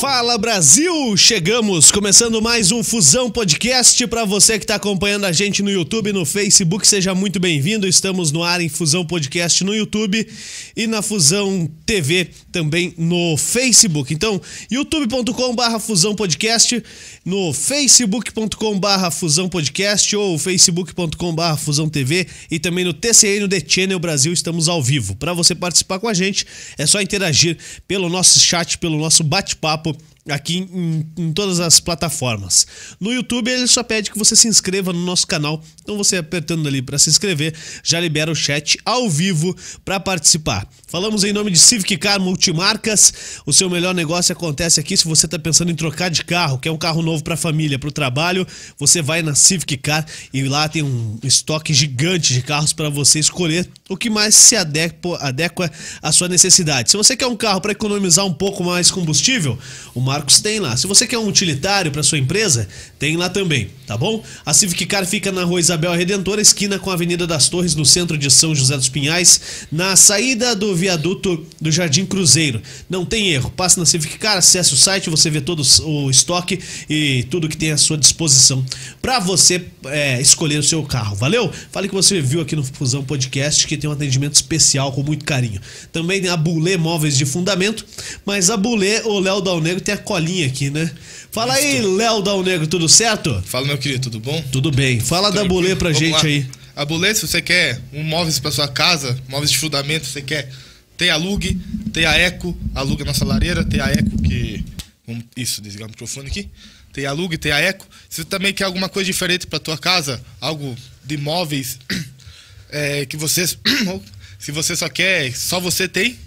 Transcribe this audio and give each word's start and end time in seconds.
Fala 0.00 0.36
Brasil! 0.36 1.16
Chegamos, 1.16 1.90
começando 1.90 2.42
mais 2.42 2.70
um 2.70 2.84
Fusão 2.84 3.30
Podcast 3.30 4.06
para 4.06 4.26
você 4.26 4.58
que 4.58 4.64
está 4.64 4.74
acompanhando 4.74 5.24
a 5.24 5.32
gente 5.32 5.62
no 5.62 5.70
YouTube, 5.70 6.12
no 6.12 6.26
Facebook, 6.26 6.86
seja 6.86 7.14
muito 7.14 7.40
bem-vindo. 7.40 7.88
Estamos 7.88 8.30
no 8.30 8.42
ar 8.42 8.60
em 8.60 8.68
Fusão 8.68 9.06
Podcast 9.06 9.64
no 9.64 9.74
YouTube 9.74 10.28
e 10.76 10.86
na 10.86 11.00
Fusão 11.00 11.66
TV 11.86 12.28
também 12.52 12.92
no 12.98 13.38
Facebook. 13.38 14.12
Então, 14.12 14.38
youtube.com/barra 14.70 15.78
Fusão 15.78 16.14
Podcast, 16.14 16.82
no 17.24 17.54
facebook.com/barra 17.54 19.10
Fusão 19.10 19.48
Podcast 19.48 20.14
ou 20.14 20.38
facebook.com/barra 20.38 21.56
Fusão 21.56 21.88
TV 21.88 22.26
e 22.50 22.58
também 22.58 22.84
no 22.84 22.92
TCN 22.92 23.48
The 23.48 23.62
Channel 23.66 23.98
Brasil 23.98 24.34
estamos 24.34 24.68
ao 24.68 24.82
vivo. 24.82 25.16
Para 25.16 25.32
você 25.32 25.54
participar 25.54 25.98
com 25.98 26.08
a 26.08 26.12
gente, 26.12 26.44
é 26.76 26.84
só 26.84 27.00
interagir 27.00 27.56
pelo 27.88 28.10
nosso 28.10 28.38
chat, 28.38 28.76
pelo 28.76 28.98
nosso 28.98 29.24
bate-papo 29.24 29.85
papo 29.92 30.15
aqui 30.28 30.58
em, 30.58 31.06
em, 31.16 31.32
todas 31.32 31.60
as 31.60 31.80
plataformas. 31.80 32.66
No 33.00 33.12
YouTube 33.12 33.50
ele 33.50 33.66
só 33.66 33.82
pede 33.82 34.10
que 34.10 34.18
você 34.18 34.34
se 34.34 34.48
inscreva 34.48 34.92
no 34.92 35.04
nosso 35.04 35.26
canal. 35.26 35.62
Então 35.82 35.96
você 35.96 36.16
apertando 36.16 36.66
ali 36.66 36.82
para 36.82 36.98
se 36.98 37.08
inscrever, 37.08 37.54
já 37.82 38.00
libera 38.00 38.30
o 38.30 38.34
chat 38.34 38.78
ao 38.84 39.08
vivo 39.08 39.56
para 39.84 40.00
participar. 40.00 40.68
Falamos 40.88 41.24
em 41.24 41.32
nome 41.32 41.50
de 41.50 41.58
Civic 41.58 41.96
Car 41.96 42.20
Multimarcas. 42.20 43.12
O 43.44 43.52
seu 43.52 43.70
melhor 43.70 43.94
negócio 43.94 44.32
acontece 44.32 44.80
aqui 44.80 44.96
se 44.96 45.04
você 45.04 45.26
está 45.26 45.38
pensando 45.38 45.70
em 45.70 45.74
trocar 45.74 46.10
de 46.10 46.24
carro, 46.24 46.58
quer 46.58 46.70
um 46.70 46.78
carro 46.78 47.02
novo 47.02 47.22
para 47.22 47.34
a 47.34 47.36
família, 47.36 47.78
para 47.78 47.88
o 47.88 47.92
trabalho, 47.92 48.46
você 48.78 49.02
vai 49.02 49.22
na 49.22 49.34
Civic 49.34 49.76
Car 49.76 50.06
e 50.32 50.42
lá 50.44 50.68
tem 50.68 50.82
um 50.82 51.18
estoque 51.22 51.72
gigante 51.72 52.34
de 52.34 52.42
carros 52.42 52.72
para 52.72 52.88
você 52.88 53.18
escolher 53.18 53.68
o 53.88 53.96
que 53.96 54.10
mais 54.10 54.34
se 54.34 54.56
adequa, 54.56 55.18
adequa 55.18 55.70
à 56.02 56.10
sua 56.12 56.28
necessidade. 56.28 56.90
Se 56.90 56.96
você 56.96 57.16
quer 57.16 57.26
um 57.26 57.36
carro 57.36 57.60
para 57.60 57.72
economizar 57.72 58.24
um 58.24 58.32
pouco 58.32 58.64
mais 58.64 58.90
combustível, 58.90 59.58
o 59.94 60.00
Marcos 60.16 60.40
tem 60.40 60.58
lá. 60.58 60.74
Se 60.78 60.86
você 60.86 61.06
quer 61.06 61.18
um 61.18 61.28
utilitário 61.28 61.92
para 61.92 62.02
sua 62.02 62.16
empresa, 62.16 62.66
tem 62.98 63.18
lá 63.18 63.28
também, 63.28 63.68
tá 63.86 63.98
bom? 63.98 64.24
A 64.46 64.54
Civic 64.54 64.86
Car 64.86 65.04
fica 65.04 65.30
na 65.30 65.44
Rua 65.44 65.60
Isabel 65.60 65.92
Redentora, 65.92 66.40
esquina 66.40 66.78
com 66.78 66.90
a 66.90 66.94
Avenida 66.94 67.26
das 67.26 67.50
Torres, 67.50 67.74
no 67.74 67.84
centro 67.84 68.16
de 68.16 68.30
São 68.30 68.54
José 68.54 68.74
dos 68.78 68.88
Pinhais, 68.88 69.66
na 69.70 69.94
saída 69.94 70.56
do 70.56 70.74
viaduto 70.74 71.46
do 71.60 71.70
Jardim 71.70 72.06
Cruzeiro. 72.06 72.62
Não 72.88 73.04
tem 73.04 73.28
erro. 73.28 73.50
Passe 73.50 73.78
na 73.78 73.84
Civic 73.84 74.16
Car, 74.16 74.38
acesse 74.38 74.72
o 74.72 74.76
site, 74.76 75.10
você 75.10 75.28
vê 75.28 75.42
todo 75.42 75.62
o 75.84 76.10
estoque 76.10 76.60
e 76.88 77.24
tudo 77.24 77.46
que 77.46 77.56
tem 77.56 77.72
à 77.72 77.76
sua 77.76 77.98
disposição 77.98 78.64
para 79.02 79.18
você 79.18 79.66
é, 79.84 80.18
escolher 80.18 80.58
o 80.58 80.62
seu 80.62 80.82
carro. 80.82 81.14
Valeu? 81.14 81.52
Fale 81.70 81.88
que 81.88 81.94
você 81.94 82.22
viu 82.22 82.40
aqui 82.40 82.56
no 82.56 82.64
Fusão 82.64 83.04
Podcast 83.04 83.66
que 83.66 83.76
tem 83.76 83.90
um 83.90 83.92
atendimento 83.92 84.34
especial 84.34 84.92
com 84.92 85.02
muito 85.02 85.26
carinho. 85.26 85.60
Também 85.92 86.22
tem 86.22 86.30
a 86.30 86.36
Bulê 86.38 86.78
Móveis 86.78 87.18
de 87.18 87.26
Fundamento, 87.26 87.84
mas 88.24 88.48
a 88.48 88.56
Bulê, 88.56 89.02
o 89.02 89.20
Léo 89.20 89.42
Dal 89.42 89.60
Negro 89.60 89.82
tem 89.82 89.94
a 89.94 89.98
colinha 90.06 90.46
aqui, 90.46 90.70
né? 90.70 90.90
Fala 91.32 91.54
aí, 91.54 91.82
Léo 91.82 92.22
Dal 92.22 92.42
Negro, 92.42 92.66
tudo 92.66 92.88
certo? 92.88 93.42
Fala, 93.44 93.66
meu 93.66 93.76
querido, 93.76 94.04
tudo 94.04 94.20
bom? 94.20 94.42
Tudo 94.52 94.70
bem. 94.70 95.00
Fala 95.00 95.30
da 95.30 95.44
Bulê 95.44 95.74
pra 95.74 95.90
Vamos 95.90 95.98
gente 95.98 96.14
lá. 96.14 96.22
aí. 96.22 96.46
A 96.76 96.84
Bulê, 96.84 97.14
se 97.14 97.26
você 97.26 97.42
quer 97.42 97.80
um 97.92 98.02
móveis 98.02 98.38
para 98.38 98.52
sua 98.52 98.68
casa, 98.68 99.18
móveis 99.28 99.50
de 99.50 99.58
fundamento, 99.58 100.06
você 100.06 100.22
quer 100.22 100.48
tem 100.96 101.10
a 101.10 101.16
Lug, 101.16 101.54
tem 101.92 102.06
a 102.06 102.16
Eco, 102.16 102.56
a 102.74 102.80
Lug 102.80 103.02
é 103.02 103.04
nossa 103.04 103.24
lareira, 103.24 103.64
tem 103.64 103.80
a 103.80 103.88
Eco 103.88 104.22
que 104.22 104.64
isso, 105.36 105.60
desligar 105.60 105.86
o 105.86 105.90
microfone 105.90 106.28
aqui. 106.28 106.48
Tem 106.92 107.04
a 107.04 107.12
Lug, 107.12 107.36
tem 107.36 107.52
a 107.52 107.58
Eco. 107.58 107.86
Se 108.08 108.22
você 108.22 108.24
também 108.24 108.54
quer 108.54 108.64
alguma 108.64 108.88
coisa 108.88 109.06
diferente 109.06 109.46
para 109.46 109.58
tua 109.58 109.76
casa, 109.76 110.22
algo 110.40 110.74
de 111.04 111.16
móveis 111.18 111.78
é, 112.70 113.04
que 113.04 113.16
você 113.16 113.46
se 114.38 114.52
você 114.52 114.74
só 114.74 114.88
quer, 114.88 115.34
só 115.34 115.60
você 115.60 115.86
tem, 115.86 116.18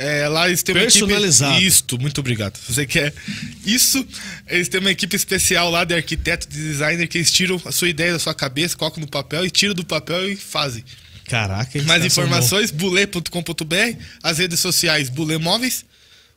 é, 0.00 0.26
lá 0.28 0.48
eles 0.48 0.62
têm 0.62 0.74
uma 0.74 0.80
equipe. 1.06 1.12
Isto, 1.60 2.00
muito 2.00 2.18
obrigado. 2.20 2.56
Se 2.56 2.72
você 2.72 2.86
quer 2.86 3.12
isso, 3.64 4.06
eles 4.48 4.68
têm 4.68 4.80
uma 4.80 4.90
equipe 4.90 5.14
especial 5.14 5.70
lá 5.70 5.84
de 5.84 5.94
arquiteto, 5.94 6.48
de 6.48 6.56
designer, 6.56 7.06
que 7.06 7.18
eles 7.18 7.30
tiram 7.30 7.60
a 7.64 7.70
sua 7.70 7.88
ideia 7.88 8.12
da 8.14 8.18
sua 8.18 8.34
cabeça, 8.34 8.76
colocam 8.76 9.00
no 9.00 9.06
papel 9.06 9.44
e 9.44 9.50
tiram 9.50 9.74
do 9.74 9.84
papel 9.84 10.30
e 10.32 10.36
fazem. 10.36 10.82
Caraca, 11.26 11.82
Mais 11.82 12.00
tá- 12.00 12.06
informações, 12.06 12.70
bule.com.br, 12.70 13.96
as 14.22 14.38
redes 14.38 14.58
sociais 14.58 15.08
Bule 15.08 15.38
Móveis, 15.38 15.84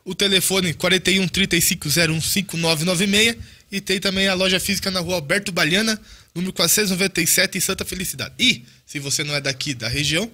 o 0.05 0.13
telefone 0.13 0.73
41 0.73 1.27
35 1.27 1.87
01 1.87 2.21
5996 2.21 3.37
e 3.71 3.81
tem 3.81 3.99
também 3.99 4.27
a 4.27 4.33
loja 4.33 4.59
física 4.59 4.91
na 4.91 4.99
rua 4.99 5.15
Alberto 5.15 5.51
Baliana, 5.51 5.99
número 6.35 6.53
497 6.53 7.57
em 7.57 7.61
Santa 7.61 7.83
Felicidade. 7.85 8.33
E, 8.37 8.65
se 8.85 8.99
você 8.99 9.23
não 9.23 9.33
é 9.33 9.41
daqui 9.41 9.73
da 9.73 9.87
região 9.87 10.29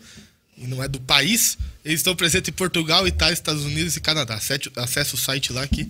e 0.57 0.67
não 0.67 0.83
é 0.83 0.87
do 0.89 0.99
país, 0.99 1.57
eles 1.83 1.99
estão 1.99 2.15
presentes 2.15 2.49
em 2.49 2.53
Portugal, 2.53 3.07
Itália, 3.07 3.33
Estados 3.33 3.63
Unidos 3.63 3.95
e 3.95 4.01
Canadá. 4.01 4.35
Acesse, 4.35 5.13
o 5.13 5.17
site 5.17 5.53
lá 5.53 5.65
que 5.67 5.89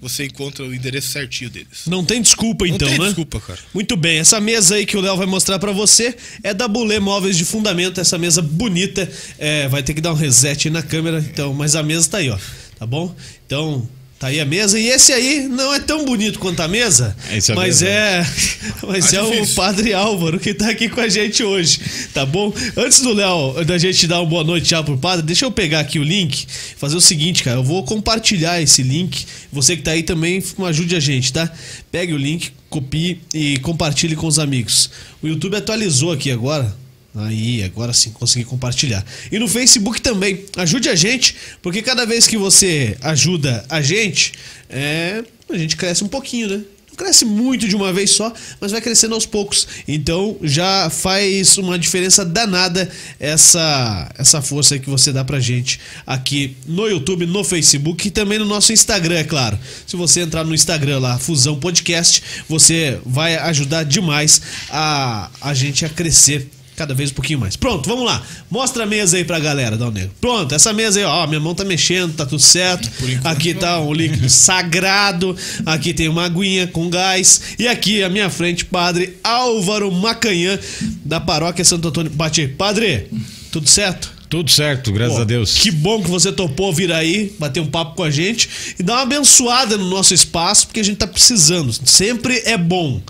você 0.00 0.24
encontra 0.24 0.64
o 0.64 0.74
endereço 0.74 1.08
certinho 1.08 1.50
deles. 1.50 1.82
Não 1.86 2.02
tem 2.02 2.22
desculpa 2.22 2.66
então, 2.66 2.88
tem 2.88 2.98
né? 2.98 3.04
desculpa, 3.06 3.38
cara. 3.38 3.58
Muito 3.74 3.96
bem, 3.96 4.18
essa 4.18 4.40
mesa 4.40 4.76
aí 4.76 4.86
que 4.86 4.96
o 4.96 5.00
Léo 5.00 5.16
vai 5.16 5.26
mostrar 5.26 5.58
pra 5.58 5.72
você 5.72 6.16
é 6.42 6.54
da 6.54 6.66
Bulê 6.66 6.98
Móveis 6.98 7.36
de 7.36 7.44
Fundamento, 7.44 8.00
essa 8.00 8.16
mesa 8.16 8.40
bonita. 8.40 9.10
É, 9.38 9.68
vai 9.68 9.82
ter 9.82 9.92
que 9.92 10.00
dar 10.00 10.12
um 10.12 10.16
reset 10.16 10.68
aí 10.68 10.72
na 10.72 10.82
câmera, 10.82 11.18
então, 11.18 11.52
mas 11.52 11.76
a 11.76 11.82
mesa 11.82 12.08
tá 12.08 12.18
aí, 12.18 12.30
ó. 12.30 12.38
Tá 12.78 12.86
bom? 12.86 13.14
Então, 13.44 13.86
tá 14.20 14.26
aí 14.26 14.38
a 14.38 14.44
mesa. 14.44 14.78
E 14.78 14.86
esse 14.86 15.12
aí 15.12 15.48
não 15.48 15.72
é 15.74 15.80
tão 15.80 16.04
bonito 16.04 16.38
quanto 16.38 16.60
a 16.60 16.68
mesa, 16.68 17.16
é 17.30 17.54
mas 17.54 17.82
é, 17.82 18.24
mas 18.86 19.10
Tá 19.10 19.16
é 19.16 19.22
o. 19.22 19.46
Padre 19.54 19.94
Álvaro 19.94 20.38
que 20.38 20.52
tá 20.52 20.68
aqui 20.68 20.88
com 20.88 21.00
a 21.00 21.08
gente 21.08 21.42
hoje, 21.42 21.80
tá 22.12 22.26
bom? 22.26 22.52
Antes 22.76 23.00
do 23.00 23.14
Léo, 23.14 23.64
da 23.64 23.78
gente 23.78 24.06
dar 24.06 24.20
uma 24.20 24.28
boa 24.28 24.44
noite 24.44 24.68
já 24.68 24.82
pro 24.82 24.98
Padre, 24.98 25.24
deixa 25.24 25.46
eu 25.46 25.50
pegar 25.50 25.80
aqui 25.80 25.98
o 25.98 26.04
link, 26.04 26.46
fazer 26.76 26.96
o 26.96 27.00
seguinte, 27.00 27.42
cara, 27.42 27.56
eu 27.58 27.64
vou 27.64 27.82
compartilhar 27.82 28.60
esse 28.60 28.82
link. 28.82 29.24
Você 29.50 29.74
que 29.74 29.82
tá 29.82 29.92
aí 29.92 30.02
também, 30.02 30.44
ajude 30.66 30.94
a 30.94 31.00
gente, 31.00 31.32
tá? 31.32 31.50
Pegue 31.90 32.12
o 32.12 32.18
link, 32.18 32.52
copie 32.68 33.22
e 33.32 33.58
compartilhe 33.60 34.14
com 34.14 34.26
os 34.26 34.38
amigos. 34.38 34.90
O 35.22 35.28
YouTube 35.28 35.56
atualizou 35.56 36.12
aqui 36.12 36.30
agora. 36.30 36.79
Aí, 37.14 37.62
agora 37.64 37.92
sim, 37.92 38.10
consegui 38.10 38.44
compartilhar. 38.44 39.04
E 39.32 39.38
no 39.38 39.48
Facebook 39.48 40.00
também. 40.00 40.44
Ajude 40.56 40.88
a 40.88 40.94
gente, 40.94 41.34
porque 41.60 41.82
cada 41.82 42.06
vez 42.06 42.26
que 42.26 42.36
você 42.36 42.96
ajuda 43.00 43.64
a 43.68 43.82
gente, 43.82 44.32
é, 44.68 45.24
a 45.50 45.58
gente 45.58 45.76
cresce 45.76 46.04
um 46.04 46.08
pouquinho, 46.08 46.48
né? 46.48 46.64
Não 46.88 46.96
cresce 46.96 47.24
muito 47.24 47.66
de 47.66 47.74
uma 47.74 47.92
vez 47.92 48.10
só, 48.10 48.32
mas 48.60 48.70
vai 48.70 48.80
crescendo 48.80 49.14
aos 49.14 49.26
poucos. 49.26 49.66
Então 49.88 50.36
já 50.42 50.88
faz 50.88 51.58
uma 51.58 51.76
diferença 51.76 52.24
danada 52.24 52.88
essa 53.18 54.08
essa 54.16 54.40
força 54.40 54.78
que 54.78 54.90
você 54.90 55.12
dá 55.12 55.24
pra 55.24 55.40
gente 55.40 55.80
aqui 56.06 56.56
no 56.66 56.86
YouTube, 56.86 57.26
no 57.26 57.42
Facebook 57.42 58.06
e 58.06 58.10
também 58.10 58.38
no 58.38 58.44
nosso 58.44 58.72
Instagram, 58.72 59.16
é 59.16 59.24
claro. 59.24 59.58
Se 59.86 59.96
você 59.96 60.20
entrar 60.20 60.44
no 60.44 60.54
Instagram 60.54 61.00
lá, 61.00 61.18
Fusão 61.18 61.58
Podcast, 61.58 62.22
você 62.48 63.00
vai 63.04 63.36
ajudar 63.36 63.84
demais 63.84 64.40
a, 64.68 65.30
a 65.40 65.54
gente 65.54 65.84
a 65.84 65.88
crescer 65.88 66.48
cada 66.80 66.94
vez 66.94 67.10
um 67.10 67.14
pouquinho 67.14 67.38
mais. 67.38 67.56
Pronto, 67.56 67.86
vamos 67.86 68.06
lá. 68.06 68.22
Mostra 68.50 68.84
a 68.84 68.86
mesa 68.86 69.18
aí 69.18 69.24
pra 69.24 69.38
galera, 69.38 69.76
Dal 69.76 69.92
Negro. 69.92 70.12
Pronto, 70.18 70.54
essa 70.54 70.72
mesa 70.72 70.98
aí, 70.98 71.04
ó, 71.04 71.26
minha 71.26 71.38
mão 71.38 71.54
tá 71.54 71.62
mexendo, 71.62 72.14
tá 72.14 72.24
tudo 72.24 72.40
certo. 72.40 72.90
Aqui 73.22 73.52
tá 73.52 73.78
um 73.80 73.92
líquido 73.92 74.28
sagrado, 74.30 75.36
aqui 75.66 75.92
tem 75.92 76.08
uma 76.08 76.24
aguinha 76.24 76.66
com 76.66 76.88
gás 76.88 77.42
e 77.58 77.68
aqui 77.68 78.02
à 78.02 78.08
minha 78.08 78.30
frente, 78.30 78.64
Padre 78.64 79.18
Álvaro 79.22 79.92
Macanhã 79.92 80.58
da 81.04 81.20
Paróquia 81.20 81.66
Santo 81.66 81.88
Antônio. 81.88 82.10
Bate 82.12 82.40
aí. 82.40 82.48
Padre, 82.48 83.08
tudo 83.52 83.68
certo? 83.68 84.10
Tudo 84.30 84.50
certo, 84.50 84.90
graças 84.90 85.16
Pô, 85.16 85.20
a 85.20 85.24
Deus. 85.24 85.54
Que 85.58 85.70
bom 85.70 86.02
que 86.02 86.08
você 86.08 86.32
topou 86.32 86.72
vir 86.72 86.90
aí, 86.92 87.34
bater 87.38 87.60
um 87.60 87.66
papo 87.66 87.94
com 87.94 88.04
a 88.04 88.10
gente 88.10 88.48
e 88.78 88.82
dar 88.82 88.94
uma 88.94 89.02
abençoada 89.02 89.76
no 89.76 89.90
nosso 89.90 90.14
espaço, 90.14 90.66
porque 90.66 90.80
a 90.80 90.84
gente 90.84 90.96
tá 90.96 91.06
precisando. 91.06 91.74
Sempre 91.84 92.40
é 92.46 92.56
bom. 92.56 93.02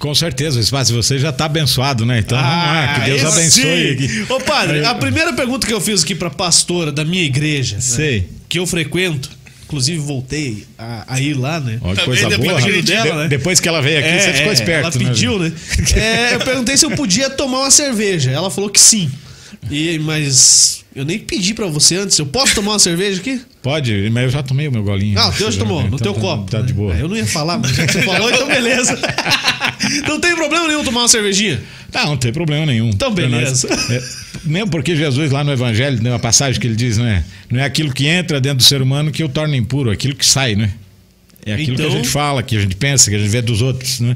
Com 0.00 0.14
certeza, 0.14 0.58
o 0.58 0.60
espaço 0.62 0.90
de 0.92 0.96
vocês 0.96 1.20
já 1.20 1.30
tá 1.30 1.44
abençoado, 1.44 2.04
né? 2.06 2.18
Então 2.20 2.36
vamos 2.38 2.54
lá, 2.64 2.94
que 3.00 3.10
Deus 3.10 3.22
abençoe 3.24 3.64
Ah, 3.64 3.76
sim. 3.98 4.04
aqui. 4.24 4.32
Ô 4.32 4.40
padre, 4.40 4.84
a 4.84 4.94
primeira 4.94 5.32
pergunta 5.34 5.66
que 5.66 5.72
eu 5.74 5.80
fiz 5.80 6.02
aqui 6.02 6.14
pra 6.14 6.30
pastora 6.30 6.90
da 6.90 7.04
minha 7.04 7.22
igreja, 7.22 7.76
né, 7.98 8.24
que 8.48 8.58
eu 8.58 8.66
frequento, 8.66 9.28
inclusive 9.64 9.98
voltei 9.98 10.64
a, 10.78 11.04
a 11.06 11.20
ir 11.20 11.34
lá, 11.34 11.60
né? 11.60 11.78
Ó, 11.82 11.94
coisa 11.94 12.28
depois 12.30 12.48
boa. 12.48 12.58
rapaz. 12.60 12.84
dela, 12.84 13.04
De- 13.12 13.16
né? 13.18 13.28
Depois 13.28 13.60
que 13.60 13.68
ela 13.68 13.82
veio 13.82 13.98
aqui, 13.98 14.20
você 14.20 14.32
ficou 14.32 14.52
esperto. 14.52 14.96
Ela 14.98 15.06
pediu, 15.10 15.38
né? 15.38 15.52
É, 15.94 16.34
eu 16.34 16.40
perguntei 16.40 16.76
se 16.78 16.86
eu 16.86 16.90
podia 16.92 17.28
tomar 17.28 17.58
uma 17.60 17.70
cerveja. 17.70 18.30
Ela 18.30 18.50
falou 18.50 18.70
que 18.70 18.80
sim. 18.80 19.10
E, 19.70 19.98
mas 19.98 20.82
eu 20.96 21.04
nem 21.04 21.18
pedi 21.18 21.52
pra 21.52 21.66
você 21.66 21.96
antes. 21.96 22.18
Eu 22.18 22.24
posso 22.24 22.54
tomar 22.54 22.72
uma 22.72 22.78
cerveja 22.78 23.20
aqui? 23.20 23.42
Pode, 23.62 24.08
mas 24.10 24.24
eu 24.24 24.30
já 24.30 24.42
tomei 24.42 24.66
o 24.66 24.72
meu 24.72 24.82
golinho. 24.82 25.18
Ah, 25.18 25.28
o 25.28 25.32
teu 25.34 25.52
já 25.52 25.58
tomou, 25.58 25.82
no 25.82 25.88
Então 25.88 25.98
teu 25.98 26.14
tá- 26.14 26.20
copo. 26.20 26.50
Tá 26.50 26.62
de 26.62 26.72
boa. 26.72 26.94
Eu 26.94 27.06
não 27.08 27.16
ia 27.16 27.26
falar, 27.26 27.58
mas 27.58 27.76
já 27.76 27.86
que 27.86 27.92
você 27.92 28.02
falou, 28.02 28.30
então 28.30 28.48
beleza. 28.48 28.98
Não 30.06 30.20
tem 30.20 30.34
problema 30.34 30.66
nenhum 30.68 30.84
tomar 30.84 31.00
uma 31.00 31.08
cervejinha. 31.08 31.60
Não, 31.92 32.06
não 32.10 32.16
tem 32.16 32.32
problema 32.32 32.64
nenhum. 32.66 32.90
Então, 32.90 33.12
beleza. 33.12 33.68
nós. 33.68 33.90
É, 33.90 34.02
mesmo 34.44 34.70
porque 34.70 34.94
Jesus 34.94 35.32
lá 35.32 35.42
no 35.42 35.52
Evangelho 35.52 35.98
tem 36.00 36.10
uma 36.10 36.18
passagem 36.20 36.60
que 36.60 36.66
ele 36.66 36.76
diz, 36.76 36.98
né? 36.98 37.24
Não 37.50 37.58
é 37.58 37.64
aquilo 37.64 37.92
que 37.92 38.06
entra 38.06 38.40
dentro 38.40 38.58
do 38.58 38.62
ser 38.62 38.80
humano 38.80 39.10
que 39.10 39.24
o 39.24 39.28
torna 39.28 39.56
impuro, 39.56 39.90
é 39.90 39.94
aquilo 39.94 40.14
que 40.14 40.24
sai, 40.24 40.54
né? 40.54 40.70
É 41.44 41.54
aquilo 41.54 41.74
Então- 41.74 41.86
que 41.88 41.92
a 41.92 41.96
gente 41.96 42.08
fala, 42.08 42.42
que 42.42 42.56
a 42.56 42.60
gente 42.60 42.76
pensa, 42.76 43.10
que 43.10 43.16
a 43.16 43.18
gente 43.18 43.28
vê 43.30 43.42
dos 43.42 43.60
outros, 43.62 43.98
né? 44.00 44.14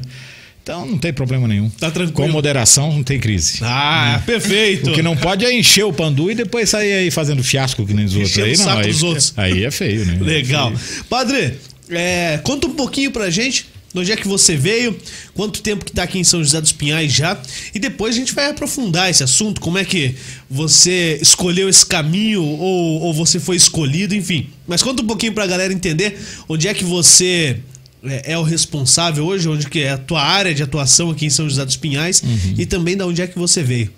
Então 0.63 0.85
não 0.85 0.97
tem 0.97 1.11
problema 1.13 1.47
nenhum. 1.47 1.69
Tá 1.69 1.91
tranquilo. 1.91 2.13
Com 2.13 2.27
moderação 2.29 2.91
não 2.93 3.03
tem 3.03 3.19
crise. 3.19 3.59
Ah, 3.61 4.21
perfeito. 4.25 4.89
O 4.89 4.93
que 4.93 5.01
não 5.03 5.15
pode 5.17 5.45
é 5.45 5.53
encher 5.53 5.83
o 5.83 5.91
pandu 5.93 6.31
e 6.31 6.35
depois 6.35 6.69
sair 6.69 6.93
aí 6.93 7.11
fazendo 7.11 7.43
fiasco 7.43 7.85
que 7.85 7.93
nem 7.93 8.05
os 8.05 8.15
outros. 8.15 8.37
Aí 8.39 8.53
o 8.53 8.57
não, 8.57 8.63
saco 8.65 8.79
aí, 8.79 8.87
dos 8.91 9.03
outros. 9.03 9.33
aí 9.37 9.63
é 9.65 9.69
feio, 9.69 10.05
né? 10.05 10.17
Legal. 10.21 10.71
É 10.71 10.75
feio. 10.77 11.03
Padre, 11.09 11.53
É, 11.89 12.39
conta 12.41 12.65
um 12.65 12.73
pouquinho 12.73 13.11
pra 13.11 13.29
gente 13.29 13.67
de 13.95 14.01
onde 14.01 14.11
é 14.11 14.15
que 14.17 14.27
você 14.27 14.55
veio, 14.57 14.95
quanto 15.33 15.61
tempo 15.61 15.85
que 15.85 15.91
tá 15.91 16.03
aqui 16.03 16.19
em 16.19 16.23
São 16.23 16.43
José 16.43 16.59
dos 16.59 16.71
Pinhais 16.73 17.11
já, 17.13 17.41
e 17.73 17.79
depois 17.79 18.13
a 18.15 18.19
gente 18.19 18.33
vai 18.33 18.49
aprofundar 18.49 19.09
esse 19.09 19.23
assunto, 19.23 19.61
como 19.61 19.77
é 19.77 19.85
que 19.85 20.15
você 20.49 21.17
escolheu 21.21 21.69
esse 21.69 21.85
caminho 21.85 22.43
ou, 22.43 23.01
ou 23.01 23.13
você 23.13 23.39
foi 23.39 23.55
escolhido, 23.55 24.13
enfim. 24.13 24.49
Mas 24.67 24.83
conta 24.83 25.01
um 25.01 25.07
pouquinho 25.07 25.33
pra 25.33 25.47
galera 25.47 25.73
entender 25.73 26.19
onde 26.49 26.67
é 26.67 26.73
que 26.73 26.83
você 26.83 27.57
é, 28.03 28.33
é 28.33 28.37
o 28.37 28.43
responsável 28.43 29.25
hoje, 29.25 29.47
onde 29.47 29.67
que 29.67 29.79
é 29.79 29.91
a 29.91 29.97
tua 29.97 30.21
área 30.21 30.53
de 30.53 30.61
atuação 30.61 31.09
aqui 31.09 31.25
em 31.25 31.29
São 31.29 31.49
José 31.49 31.63
dos 31.65 31.77
Pinhais 31.77 32.21
e 32.57 32.65
também 32.65 32.97
da 32.97 33.07
onde 33.07 33.21
é 33.21 33.27
que 33.27 33.39
você 33.39 33.63
veio. 33.63 33.89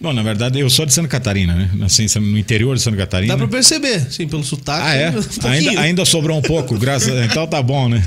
Bom, 0.00 0.12
na 0.12 0.22
verdade, 0.24 0.58
eu 0.58 0.68
sou 0.68 0.84
de 0.84 0.92
Santa 0.92 1.06
Catarina, 1.06 1.54
né? 1.54 1.70
Nasci 1.74 2.04
em- 2.04 2.20
no 2.20 2.36
interior 2.36 2.74
de 2.74 2.82
Santa 2.82 2.96
Catarina. 2.96 3.34
Dá 3.34 3.38
pra 3.38 3.46
perceber, 3.46 4.10
sim, 4.10 4.26
pelo 4.26 4.42
sotaque. 4.42 4.82
Ah, 4.84 4.94
é? 4.96 5.10
um 5.14 5.48
ainda, 5.48 5.80
ainda 5.80 6.04
sobrou 6.04 6.36
um 6.36 6.42
pouco, 6.42 6.76
graças 6.76 7.16
a 7.16 7.24
Então 7.24 7.46
tá 7.46 7.62
bom, 7.62 7.88
né? 7.88 8.04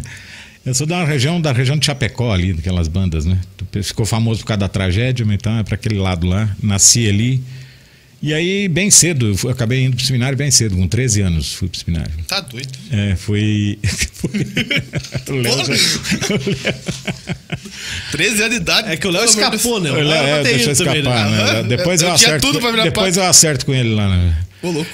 Eu 0.66 0.74
sou 0.74 0.88
da 0.88 1.04
região, 1.06 1.40
da 1.40 1.52
região 1.52 1.78
de 1.78 1.86
Chapecó 1.86 2.32
ali, 2.34 2.54
daquelas 2.54 2.88
bandas, 2.88 3.24
né? 3.26 3.40
Ficou 3.84 4.06
famoso 4.06 4.40
por 4.42 4.48
causa 4.48 4.62
da 4.62 4.68
tragédia, 4.68 5.26
mas 5.26 5.36
então 5.36 5.58
é 5.60 5.64
para 5.64 5.76
aquele 5.76 6.00
lado 6.00 6.26
lá. 6.26 6.50
Nasci 6.62 7.08
ali. 7.08 7.44
E 8.22 8.34
aí, 8.34 8.68
bem 8.68 8.90
cedo, 8.90 9.36
eu 9.44 9.50
acabei 9.52 9.84
indo 9.84 9.96
pro 9.96 10.04
seminário 10.04 10.36
bem 10.36 10.50
cedo, 10.50 10.76
com 10.76 10.88
13 10.88 11.22
anos 11.22 11.54
fui 11.54 11.68
pro 11.68 11.80
seminário. 11.80 12.12
Tá 12.28 12.40
doido. 12.40 12.70
É, 12.92 13.16
fui. 13.16 13.78
fui... 14.14 14.30
o 15.30 15.34
Léo 15.34 15.66
já- 15.66 16.74
13 18.12 18.42
anos 18.42 18.50
de 18.50 18.56
idade. 18.56 18.92
É 18.92 18.98
que 18.98 19.08
o 19.08 19.12
Léo 19.12 19.26
escapou, 19.26 19.80
né? 19.80 19.92
o 19.92 19.96
Léo, 19.96 20.12
é, 20.12 20.40
eu 20.40 20.58
ido 20.58 20.76
também, 20.76 21.00
escapar, 21.00 21.30
né? 21.30 21.54
né? 21.54 21.64
Depois 21.64 22.02
eu, 22.02 22.10
Eu 22.10 22.16
tinha 22.16 22.30
acerto, 22.30 22.48
tudo 22.48 22.60
pra 22.60 22.72
virar 22.72 22.84
depois 22.86 23.16
eu 23.16 23.24
acerto 23.24 23.66
com 23.68 23.74
ele 23.74 23.94
lá, 23.94 24.10
né? 24.10 24.36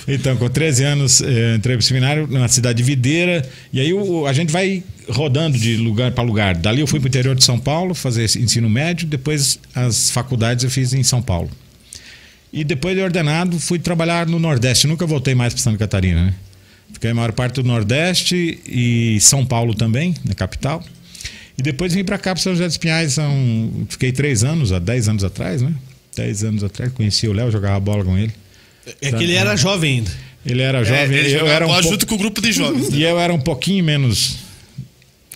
Então, 0.07 0.35
com 0.37 0.49
13 0.49 0.83
anos, 0.83 1.21
eh, 1.21 1.55
entrei 1.55 1.75
pro 1.77 1.85
seminário 1.85 2.27
na 2.27 2.47
cidade 2.47 2.77
de 2.77 2.83
Videira. 2.83 3.47
E 3.71 3.79
aí 3.79 3.93
o- 3.93 4.25
a 4.25 4.33
gente 4.33 4.51
vai 4.51 4.83
rodando 5.09 5.57
de 5.57 5.77
lugar 5.77 6.11
para 6.11 6.23
lugar. 6.23 6.55
Dali 6.55 6.81
eu 6.81 6.87
fui 6.87 6.99
pro 6.99 7.07
interior 7.09 7.35
de 7.35 7.43
São 7.43 7.59
Paulo 7.59 7.93
fazer 7.93 8.23
ensino 8.25 8.69
médio. 8.69 9.07
Depois 9.07 9.59
as 9.75 10.09
faculdades 10.09 10.63
eu 10.63 10.69
fiz 10.69 10.93
em 10.93 11.03
São 11.03 11.21
Paulo. 11.21 11.49
E 12.53 12.63
depois 12.63 12.95
de 12.95 13.01
ordenado, 13.01 13.59
fui 13.59 13.79
trabalhar 13.79 14.27
no 14.27 14.37
Nordeste. 14.39 14.85
Nunca 14.87 15.05
voltei 15.05 15.33
mais 15.33 15.53
para 15.53 15.63
Santa 15.63 15.77
Catarina, 15.77 16.25
né? 16.25 16.33
Fiquei 16.91 17.11
a 17.11 17.13
maior 17.15 17.31
parte 17.31 17.55
do 17.55 17.63
Nordeste 17.63 18.59
e 18.67 19.17
São 19.21 19.45
Paulo 19.45 19.73
também, 19.73 20.13
na 20.25 20.33
capital. 20.35 20.83
E 21.57 21.61
depois 21.61 21.93
vim 21.93 22.03
para 22.03 22.17
cá, 22.17 22.33
para 22.33 22.41
São 22.43 22.51
José 22.53 22.67
dos 22.67 22.77
Pinhais. 22.77 23.13
São... 23.13 23.85
Fiquei 23.87 24.11
três 24.11 24.43
anos, 24.43 24.71
há 24.73 24.79
dez 24.79 25.07
anos 25.07 25.23
atrás, 25.23 25.61
né? 25.61 25.73
Dez 26.15 26.43
anos 26.43 26.61
atrás, 26.63 26.91
conheci 26.91 27.27
o 27.27 27.31
Léo, 27.33 27.49
jogava 27.49 27.79
bola 27.79 28.03
com 28.03 28.17
ele. 28.17 28.33
É 29.01 29.11
que 29.11 29.23
ele 29.23 29.33
era 29.33 29.55
jovem 29.55 29.97
ainda. 29.99 30.11
Ele 30.45 30.61
era 30.61 30.79
É, 30.79 30.85
jovem, 30.85 31.17
ele 31.17 31.27
eu 31.27 31.39
jogava 31.39 31.51
era 31.55 31.65
um 31.65 31.69
pouco... 31.69 31.83
junto 31.83 32.07
com 32.07 32.15
o 32.15 32.17
grupo 32.17 32.41
de 32.41 32.51
jovens. 32.51 32.89
E 32.91 33.03
eu 33.03 33.19
era 33.19 33.33
um 33.33 33.39
pouquinho 33.39 33.83
menos 33.83 34.37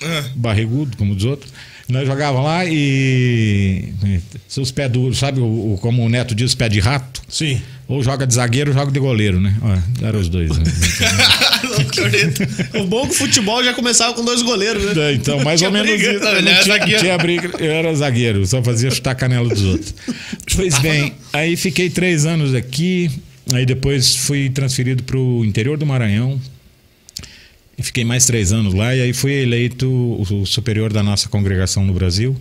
Ah, 0.01 0.23
barrigudo, 0.35 0.97
como 0.97 1.13
os 1.13 1.23
outros. 1.23 1.51
Nós 1.87 2.07
jogávamos 2.07 2.45
lá 2.47 2.65
e. 2.65 3.93
Os 4.57 4.71
pés 4.71 4.89
duros, 4.91 5.19
sabe 5.19 5.39
o, 5.39 5.73
o- 5.73 5.77
como 5.79 6.03
o 6.03 6.09
Neto 6.09 6.33
diz, 6.33 6.47
os 6.51 6.55
pés 6.55 6.71
de 6.71 6.79
rato? 6.79 7.21
Sim. 7.29 7.61
Ou 7.87 8.01
joga 8.01 8.25
de 8.25 8.33
zagueiro 8.33 8.71
ou 8.71 8.75
joga 8.77 8.91
de 8.91 8.99
goleiro, 8.99 9.39
né? 9.39 9.55
Ó, 9.61 10.03
eram 10.07 10.19
os 10.19 10.27
dois. 10.27 10.49
Né? 10.57 10.63
O 12.79 12.85
bom 12.87 13.03
é 13.03 13.07
que 13.07 13.13
o 13.13 13.17
futebol 13.17 13.63
já 13.63 13.73
começava 13.73 14.13
com 14.13 14.23
dois 14.23 14.41
goleiros, 14.41 14.95
né? 14.95 15.13
Então, 15.13 15.39
mais 15.43 15.61
ou 15.61 15.71
menos 15.71 15.89
briga, 15.91 16.13
isso. 16.13 16.23
não, 16.23 16.79
tinha, 16.83 16.99
tinha 16.99 17.17
briga, 17.17 17.51
eu 17.59 17.71
era 17.71 17.93
zagueiro, 17.93 18.45
só 18.45 18.63
fazia 18.63 18.89
chutar 18.91 19.11
a 19.11 19.15
canela 19.15 19.47
dos 19.49 19.63
outros. 19.63 19.93
Pois 20.55 20.77
bem, 20.79 21.13
aí 21.33 21.55
fiquei 21.57 21.89
três 21.89 22.25
anos 22.25 22.53
aqui, 22.55 23.11
aí 23.53 23.65
depois 23.65 24.15
fui 24.15 24.49
transferido 24.49 25.03
para 25.03 25.17
o 25.17 25.43
interior 25.45 25.77
do 25.77 25.85
Maranhão. 25.85 26.39
E 27.77 27.83
fiquei 27.83 28.05
mais 28.05 28.25
três 28.25 28.53
anos 28.53 28.73
lá, 28.73 28.95
e 28.95 29.01
aí 29.01 29.11
fui 29.11 29.33
eleito 29.33 29.89
o 29.89 30.45
superior 30.45 30.93
da 30.93 31.03
nossa 31.03 31.27
congregação 31.27 31.85
no 31.85 31.93
Brasil. 31.93 32.35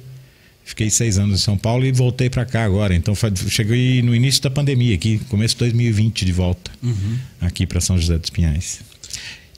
Fiquei 0.65 0.89
seis 0.89 1.19
anos 1.19 1.41
em 1.41 1.43
São 1.43 1.59
Paulo 1.59 1.85
e 1.85 1.93
voltei 1.93 2.31
para 2.31 2.45
cá 2.45 2.65
agora. 2.65 2.95
Então 2.95 3.15
cheguei 3.49 4.01
no 4.01 4.15
início 4.15 4.41
da 4.43 4.51
pandemia 4.51 4.95
aqui, 4.95 5.19
começo 5.29 5.55
de 5.57 5.59
2020 5.61 6.25
de 6.25 6.33
volta, 6.33 6.71
aqui 7.41 7.67
para 7.67 7.81
São 7.81 7.99
José 7.99 8.17
dos 8.17 8.31
Pinhais. 8.31 8.81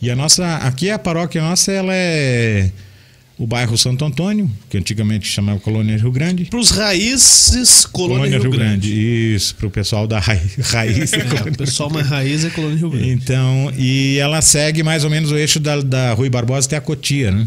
E 0.00 0.10
a 0.10 0.16
nossa, 0.16 0.56
aqui 0.56 0.90
a 0.90 0.98
paróquia 0.98 1.40
nossa, 1.43 1.70
ela 1.70 1.94
é 1.94 2.70
o 3.38 3.47
bairro 3.47 3.77
Santo 3.77 4.05
Antônio, 4.05 4.50
que 4.71 4.79
antigamente 4.79 5.27
chamava 5.29 5.61
Colônia 5.61 5.97
Rio 5.99 6.11
Grande. 6.11 6.47
Pros 6.47 6.71
raízes, 6.71 7.85
Colônia, 7.85 8.38
Rio, 8.38 8.50
Grande. 8.50 9.35
Isso, 9.35 9.55
para 9.55 9.67
o 9.67 9.71
pessoal 9.71 10.06
da 10.06 10.19
rai- 10.19 10.41
raiz. 10.61 11.12
É, 11.12 11.50
o 11.50 11.56
pessoal 11.56 11.91
mais 11.91 12.06
raiz 12.09 12.44
é 12.44 12.50
Colônia 12.50 12.79
Rio 12.79 12.91
Grande. 12.91 13.11
Então, 13.11 13.73
e 13.77 14.17
ela 14.19 14.41
segue 14.41 14.83
mais 14.83 15.05
ou 15.05 15.11
menos 15.11 15.31
o 15.31 15.37
eixo 15.37 15.61
da, 15.61 15.81
da 15.83 16.15
Rui 16.15 16.31
Barbosa 16.31 16.67
até 16.67 16.77
a 16.77 16.81
Cotia, 16.81 17.31
né? 17.31 17.47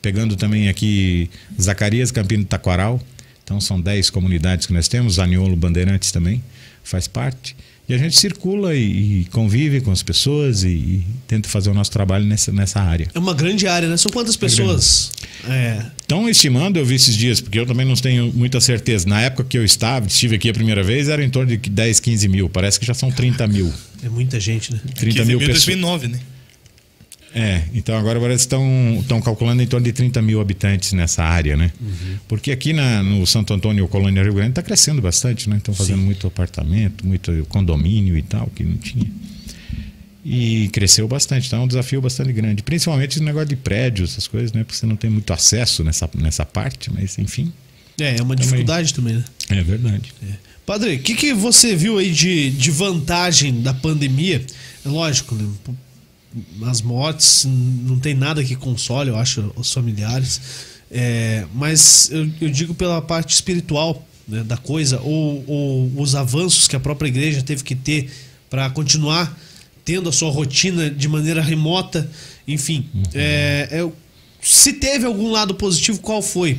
Pegando 0.00 0.36
também 0.36 0.68
aqui 0.68 1.28
Zacarias, 1.60 2.10
Campino 2.10 2.44
do 2.44 2.46
Taquaral. 2.46 3.00
Então 3.44 3.60
são 3.60 3.80
10 3.80 4.10
comunidades 4.10 4.66
que 4.66 4.72
nós 4.72 4.88
temos, 4.88 5.18
Aniolo 5.18 5.54
Bandeirantes 5.54 6.10
também 6.10 6.42
faz 6.82 7.06
parte. 7.06 7.54
E 7.88 7.94
a 7.94 7.98
gente 7.98 8.18
circula 8.18 8.74
e, 8.74 9.20
e 9.20 9.24
convive 9.26 9.80
com 9.80 9.92
as 9.92 10.02
pessoas 10.02 10.64
e, 10.64 10.68
e 10.68 11.06
tenta 11.28 11.48
fazer 11.48 11.70
o 11.70 11.74
nosso 11.74 11.90
trabalho 11.90 12.24
nessa, 12.24 12.50
nessa 12.50 12.80
área. 12.80 13.08
É 13.14 13.18
uma 13.18 13.32
grande 13.32 13.68
área, 13.68 13.88
né? 13.88 13.96
São 13.96 14.10
quantas 14.10 14.36
pessoas? 14.36 15.12
É. 15.48 15.82
Então, 16.04 16.28
estimando, 16.28 16.78
eu 16.78 16.84
vi 16.84 16.96
esses 16.96 17.16
dias, 17.16 17.40
porque 17.40 17.58
eu 17.58 17.66
também 17.66 17.86
não 17.86 17.94
tenho 17.94 18.32
muita 18.34 18.60
certeza. 18.60 19.08
Na 19.08 19.20
época 19.20 19.44
que 19.44 19.56
eu 19.56 19.64
estava, 19.64 20.06
estive 20.06 20.34
aqui 20.34 20.48
a 20.50 20.52
primeira 20.52 20.82
vez, 20.82 21.08
era 21.08 21.24
em 21.24 21.30
torno 21.30 21.56
de 21.56 21.70
10, 21.70 22.00
15 22.00 22.28
mil. 22.28 22.48
Parece 22.48 22.80
que 22.80 22.86
já 22.86 22.94
são 22.94 23.10
30 23.10 23.46
mil. 23.46 23.72
É 24.02 24.08
muita 24.08 24.40
gente, 24.40 24.72
né? 24.72 24.80
30 24.96 25.24
mil 25.24 25.38
pessoas. 25.38 25.64
2009, 25.64 26.08
né? 26.08 26.18
É, 27.38 27.64
então 27.74 27.94
agora 27.98 28.18
parece 28.18 28.48
que 28.48 28.54
estão, 28.54 28.96
estão 28.98 29.20
calculando 29.20 29.62
em 29.62 29.66
torno 29.66 29.84
de 29.84 29.92
30 29.92 30.22
mil 30.22 30.40
habitantes 30.40 30.94
nessa 30.94 31.22
área, 31.22 31.54
né? 31.54 31.70
Porque 32.26 32.50
aqui 32.50 32.72
na, 32.72 33.02
no 33.02 33.26
Santo 33.26 33.52
Antônio, 33.52 33.86
Colônia 33.88 34.22
Rio 34.22 34.32
Grande, 34.32 34.52
está 34.52 34.62
crescendo 34.62 35.02
bastante, 35.02 35.50
né? 35.50 35.58
Estão 35.58 35.74
fazendo 35.74 36.00
muito 36.00 36.26
apartamento, 36.26 37.06
muito 37.06 37.46
condomínio 37.50 38.16
e 38.16 38.22
tal, 38.22 38.46
que 38.54 38.64
não 38.64 38.78
tinha. 38.78 39.06
E 40.24 40.68
cresceu 40.72 41.06
bastante, 41.06 41.46
então 41.46 41.60
é 41.60 41.62
um 41.64 41.68
desafio 41.68 42.00
bastante 42.00 42.32
grande. 42.32 42.62
Principalmente 42.62 43.12
esse 43.12 43.22
negócio 43.22 43.48
de 43.48 43.56
prédios, 43.56 44.12
essas 44.12 44.26
coisas, 44.26 44.50
né? 44.52 44.64
Porque 44.64 44.78
você 44.78 44.86
não 44.86 44.96
tem 44.96 45.10
muito 45.10 45.30
acesso 45.30 45.84
nessa, 45.84 46.08
nessa 46.16 46.46
parte, 46.46 46.90
mas 46.90 47.18
enfim, 47.18 47.52
É, 48.00 48.16
é 48.16 48.22
uma 48.22 48.34
dificuldade 48.34 48.94
também, 48.94 49.14
né? 49.14 49.24
é 49.50 49.62
verdade. 49.62 50.10
Padre, 50.64 50.94
o 50.96 50.98
que, 51.00 51.14
que 51.14 51.34
você 51.34 51.76
viu 51.76 51.98
aí 51.98 52.10
de, 52.10 52.50
de 52.50 52.70
vantagem 52.70 53.60
da 53.60 53.74
pandemia? 53.74 54.44
É 54.84 54.88
lógico, 54.88 55.34
né? 55.34 55.46
As 56.66 56.82
mortes, 56.82 57.46
não 57.46 57.98
tem 57.98 58.14
nada 58.14 58.42
que 58.44 58.54
console, 58.56 59.08
eu 59.10 59.16
acho, 59.16 59.52
os 59.56 59.72
familiares. 59.72 60.40
É, 60.90 61.44
mas 61.54 62.08
eu, 62.12 62.28
eu 62.40 62.48
digo 62.50 62.74
pela 62.74 63.00
parte 63.02 63.34
espiritual 63.34 64.06
né, 64.28 64.42
da 64.44 64.56
coisa, 64.56 65.00
ou, 65.00 65.44
ou 65.46 65.92
os 65.96 66.14
avanços 66.14 66.68
que 66.68 66.76
a 66.76 66.80
própria 66.80 67.08
igreja 67.08 67.42
teve 67.42 67.62
que 67.64 67.74
ter 67.74 68.10
para 68.50 68.68
continuar 68.70 69.36
tendo 69.84 70.08
a 70.08 70.12
sua 70.12 70.30
rotina 70.30 70.90
de 70.90 71.08
maneira 71.08 71.40
remota. 71.40 72.08
Enfim, 72.46 72.86
é, 73.14 73.68
é, 73.70 73.88
se 74.40 74.74
teve 74.74 75.06
algum 75.06 75.30
lado 75.30 75.54
positivo, 75.54 75.98
qual 76.00 76.20
foi? 76.22 76.58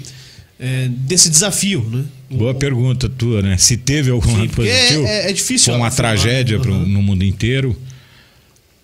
É, 0.60 0.88
desse 0.90 1.30
desafio, 1.30 1.88
né? 1.90 2.04
Boa 2.32 2.54
pergunta 2.54 3.08
tua, 3.08 3.42
né? 3.44 3.58
Se 3.58 3.78
teve 3.78 4.10
algum 4.10 4.28
Sim, 4.30 4.38
lado 4.40 4.50
porque 4.50 4.70
positivo. 4.72 5.06
é- 5.06 5.30
é 5.30 5.34
difícil 5.34 5.66
Foi 5.72 5.75
uma 5.80 5.88
afirmar. 5.88 6.16
tragédia 6.16 6.60
pro- 6.60 6.74
Uhum. 6.74 6.86
no 6.88 7.01
mundo 7.01 7.24
inteiro. 7.24 7.80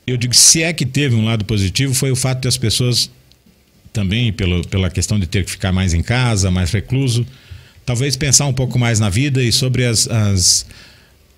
Eu 0.05 0.17
digo, 0.17 0.35
se 0.35 0.61
é 0.61 0.73
que 0.73 0.85
teve 0.85 1.15
um 1.15 1.23
lado 1.25 1.45
positivo, 1.45 1.93
foi 1.93 2.11
o 2.11 2.15
fato 2.15 2.41
de 2.41 2.47
as 2.47 2.57
pessoas 2.57 3.09
também, 3.91 4.33
pelo, 4.33 4.67
pela 4.67 4.89
questão 4.89 5.19
de 5.19 5.27
ter 5.27 5.45
que 5.45 5.51
ficar 5.51 5.71
mais 5.71 5.93
em 5.93 6.01
casa, 6.01 6.49
mais 6.51 6.71
recluso, 6.71 7.25
talvez 7.85 8.17
pensar 8.17 8.45
um 8.47 8.53
pouco 8.53 8.77
mais 8.79 8.99
na 8.99 9.09
vida 9.09 9.41
e 9.41 9.51
sobre 9.51 9.85
as, 9.85 10.07
as- 10.09 10.65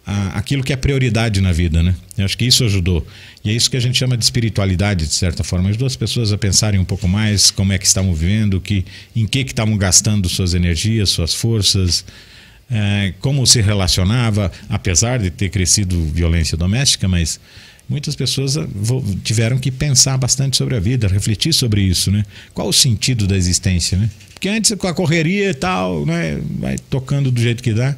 a- 0.06 0.38
aquilo 0.38 0.64
que 0.64 0.72
é 0.74 0.76
prioridade 0.76 1.42
na 1.42 1.52
vida, 1.52 1.84
né? 1.84 1.94
Eu 2.18 2.26
acho 2.26 2.38
que 2.38 2.46
isso 2.46 2.64
ajudou. 2.64 3.06
E 3.44 3.50
é 3.50 3.54
isso 3.54 3.70
que 3.70 3.78
a 3.78 3.80
gente 3.80 3.98
chama 4.00 4.18
de 4.18 4.24
espiritualidade, 4.24 5.06
de 5.06 5.14
certa 5.14 5.44
forma. 5.44 5.70
Ajudou 5.70 5.86
as 5.86 5.96
pessoas 5.96 6.32
a 6.32 6.38
pensarem 6.38 6.80
um 6.80 6.86
pouco 6.86 7.08
mais 7.08 7.52
como 7.52 7.72
é 7.74 7.78
que 7.78 7.86
estavam 7.86 8.14
vivendo, 8.16 8.60
que, 8.62 8.84
em 9.16 9.28
que 9.28 9.40
estavam 9.42 9.78
gastando 9.78 10.28
suas 10.30 10.54
energias, 10.56 11.10
suas 11.10 11.34
forças, 11.36 12.06
eh, 12.72 13.14
como 13.20 13.46
se 13.46 13.62
relacionava, 13.62 14.52
apesar 14.70 15.20
de 15.20 15.30
ter 15.30 15.50
crescido 15.50 16.04
violência 16.06 16.58
doméstica, 16.58 17.08
mas 17.08 17.40
muitas 17.88 18.16
pessoas 18.16 18.56
vo- 18.56 19.04
tiveram 19.24 19.58
que 19.58 19.72
pensar 19.72 20.18
bastante 20.18 20.58
sobre 20.58 20.76
a 20.76 20.80
vida, 20.80 21.08
refletir 21.08 21.54
sobre 21.54 21.82
isso, 21.82 22.12
né? 22.12 22.24
Qual 22.54 22.68
o 22.68 22.74
sentido 22.74 23.28
da 23.28 23.36
existência, 23.38 23.98
né? 23.98 24.10
Porque 24.34 24.50
antes 24.50 24.74
com 24.78 24.88
a 24.88 24.94
correria 24.94 25.50
e 25.52 25.54
tal, 25.54 26.06
né, 26.06 26.40
vai 26.60 26.78
tocando 26.78 27.32
do 27.32 27.42
jeito 27.42 27.64
que 27.64 27.74
dá. 27.74 27.96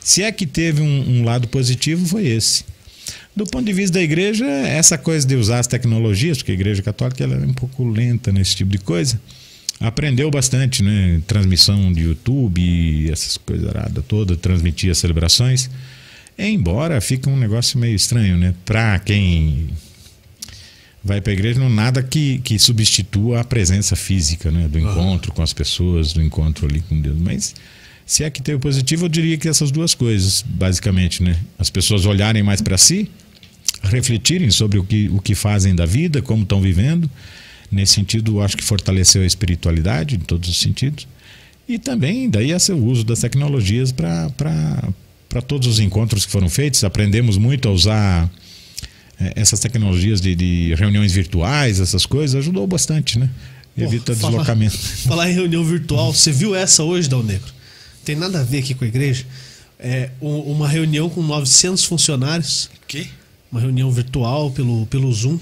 Se 0.00 0.22
é 0.22 0.30
que 0.30 0.46
teve 0.46 0.80
um, 0.82 1.18
um 1.20 1.24
lado 1.24 1.48
positivo, 1.48 2.06
foi 2.06 2.26
esse. 2.26 2.64
Do 3.34 3.44
ponto 3.46 3.64
de 3.64 3.72
vista 3.72 3.94
da 3.98 4.02
igreja, 4.02 4.44
essa 4.44 4.98
coisa 4.98 5.26
de 5.26 5.34
usar 5.36 5.60
as 5.60 5.66
tecnologias, 5.66 6.38
porque 6.38 6.50
a 6.52 6.54
igreja 6.54 6.82
católica 6.82 7.22
ela 7.24 7.34
é 7.36 7.46
um 7.46 7.54
pouco 7.54 7.88
lenta 7.88 8.32
nesse 8.32 8.56
tipo 8.56 8.70
de 8.70 8.78
coisa, 8.78 9.20
aprendeu 9.80 10.30
bastante, 10.30 10.82
né? 10.82 11.20
Transmissão 11.26 11.92
de 11.92 12.02
YouTube, 12.02 13.10
essas 13.10 13.36
coisas 13.36 13.68
aradas 13.68 14.04
toda, 14.08 14.36
transmitir 14.36 14.90
as 14.90 14.98
celebrações. 14.98 15.70
Embora 16.38 17.00
fica 17.00 17.28
um 17.28 17.36
negócio 17.36 17.78
meio 17.78 17.96
estranho, 17.96 18.36
né? 18.36 18.54
Para 18.64 18.98
quem 19.00 19.70
vai 21.02 21.20
para 21.20 21.32
a 21.32 21.34
igreja, 21.34 21.58
não 21.58 21.68
nada 21.68 22.02
que, 22.02 22.38
que 22.38 22.58
substitua 22.58 23.40
a 23.40 23.44
presença 23.44 23.96
física, 23.96 24.50
né? 24.50 24.68
Do 24.68 24.78
encontro 24.78 25.32
com 25.32 25.42
as 25.42 25.52
pessoas, 25.52 26.12
do 26.12 26.22
encontro 26.22 26.66
ali 26.66 26.80
com 26.80 27.00
Deus. 27.00 27.18
Mas 27.18 27.54
se 28.06 28.22
é 28.22 28.30
que 28.30 28.40
tem 28.40 28.54
o 28.54 28.60
positivo, 28.60 29.06
eu 29.06 29.08
diria 29.08 29.36
que 29.36 29.48
essas 29.48 29.72
duas 29.72 29.94
coisas, 29.94 30.44
basicamente, 30.46 31.22
né? 31.22 31.36
As 31.58 31.70
pessoas 31.70 32.06
olharem 32.06 32.42
mais 32.42 32.62
para 32.62 32.78
si, 32.78 33.10
refletirem 33.82 34.50
sobre 34.50 34.78
o 34.78 34.84
que, 34.84 35.08
o 35.08 35.20
que 35.20 35.34
fazem 35.34 35.74
da 35.74 35.86
vida, 35.86 36.22
como 36.22 36.44
estão 36.44 36.60
vivendo. 36.60 37.10
Nesse 37.70 37.94
sentido, 37.94 38.40
acho 38.40 38.56
que 38.56 38.64
fortaleceu 38.64 39.22
a 39.22 39.26
espiritualidade 39.26 40.14
em 40.14 40.20
todos 40.20 40.48
os 40.48 40.60
sentidos. 40.60 41.08
E 41.68 41.78
também, 41.78 42.30
daí, 42.30 42.52
esse 42.52 42.72
uso 42.72 43.04
das 43.04 43.20
tecnologias 43.20 43.90
para 43.92 44.30
todos 45.42 45.68
os 45.68 45.80
encontros 45.80 46.24
que 46.24 46.32
foram 46.32 46.48
feitos. 46.48 46.82
Aprendemos 46.84 47.36
muito 47.36 47.68
a 47.68 47.72
usar 47.72 48.30
é, 49.20 49.32
essas 49.36 49.60
tecnologias 49.60 50.20
de, 50.20 50.34
de, 50.34 50.74
reuniões 50.74 51.12
virtuais, 51.12 51.80
essas 51.80 52.06
coisas, 52.06 52.36
ajudou 52.36 52.66
bastante, 52.66 53.18
né? 53.18 53.28
Evita 53.76 54.14
Pô, 54.14 54.28
deslocamento. 54.28 54.76
Falar 55.06 55.30
em 55.30 55.34
reunião 55.34 55.64
virtual, 55.64 56.12
você 56.12 56.32
viu 56.32 56.54
essa 56.54 56.82
hoje, 56.82 57.08
Dal 57.08 57.22
Negro? 57.22 57.52
Tem 58.04 58.16
nada 58.16 58.40
a 58.40 58.42
ver 58.42 58.58
aqui 58.58 58.74
com 58.74 58.84
a 58.84 58.88
igreja. 58.88 59.24
É 59.78 60.10
uma 60.20 60.66
reunião 60.66 61.08
com 61.08 61.22
900 61.22 61.84
funcionários. 61.84 62.70
Que? 62.88 63.08
Uma 63.52 63.60
reunião 63.60 63.90
virtual 63.92 64.50
pelo, 64.50 64.86
pelo 64.86 65.12
Zoom. 65.12 65.38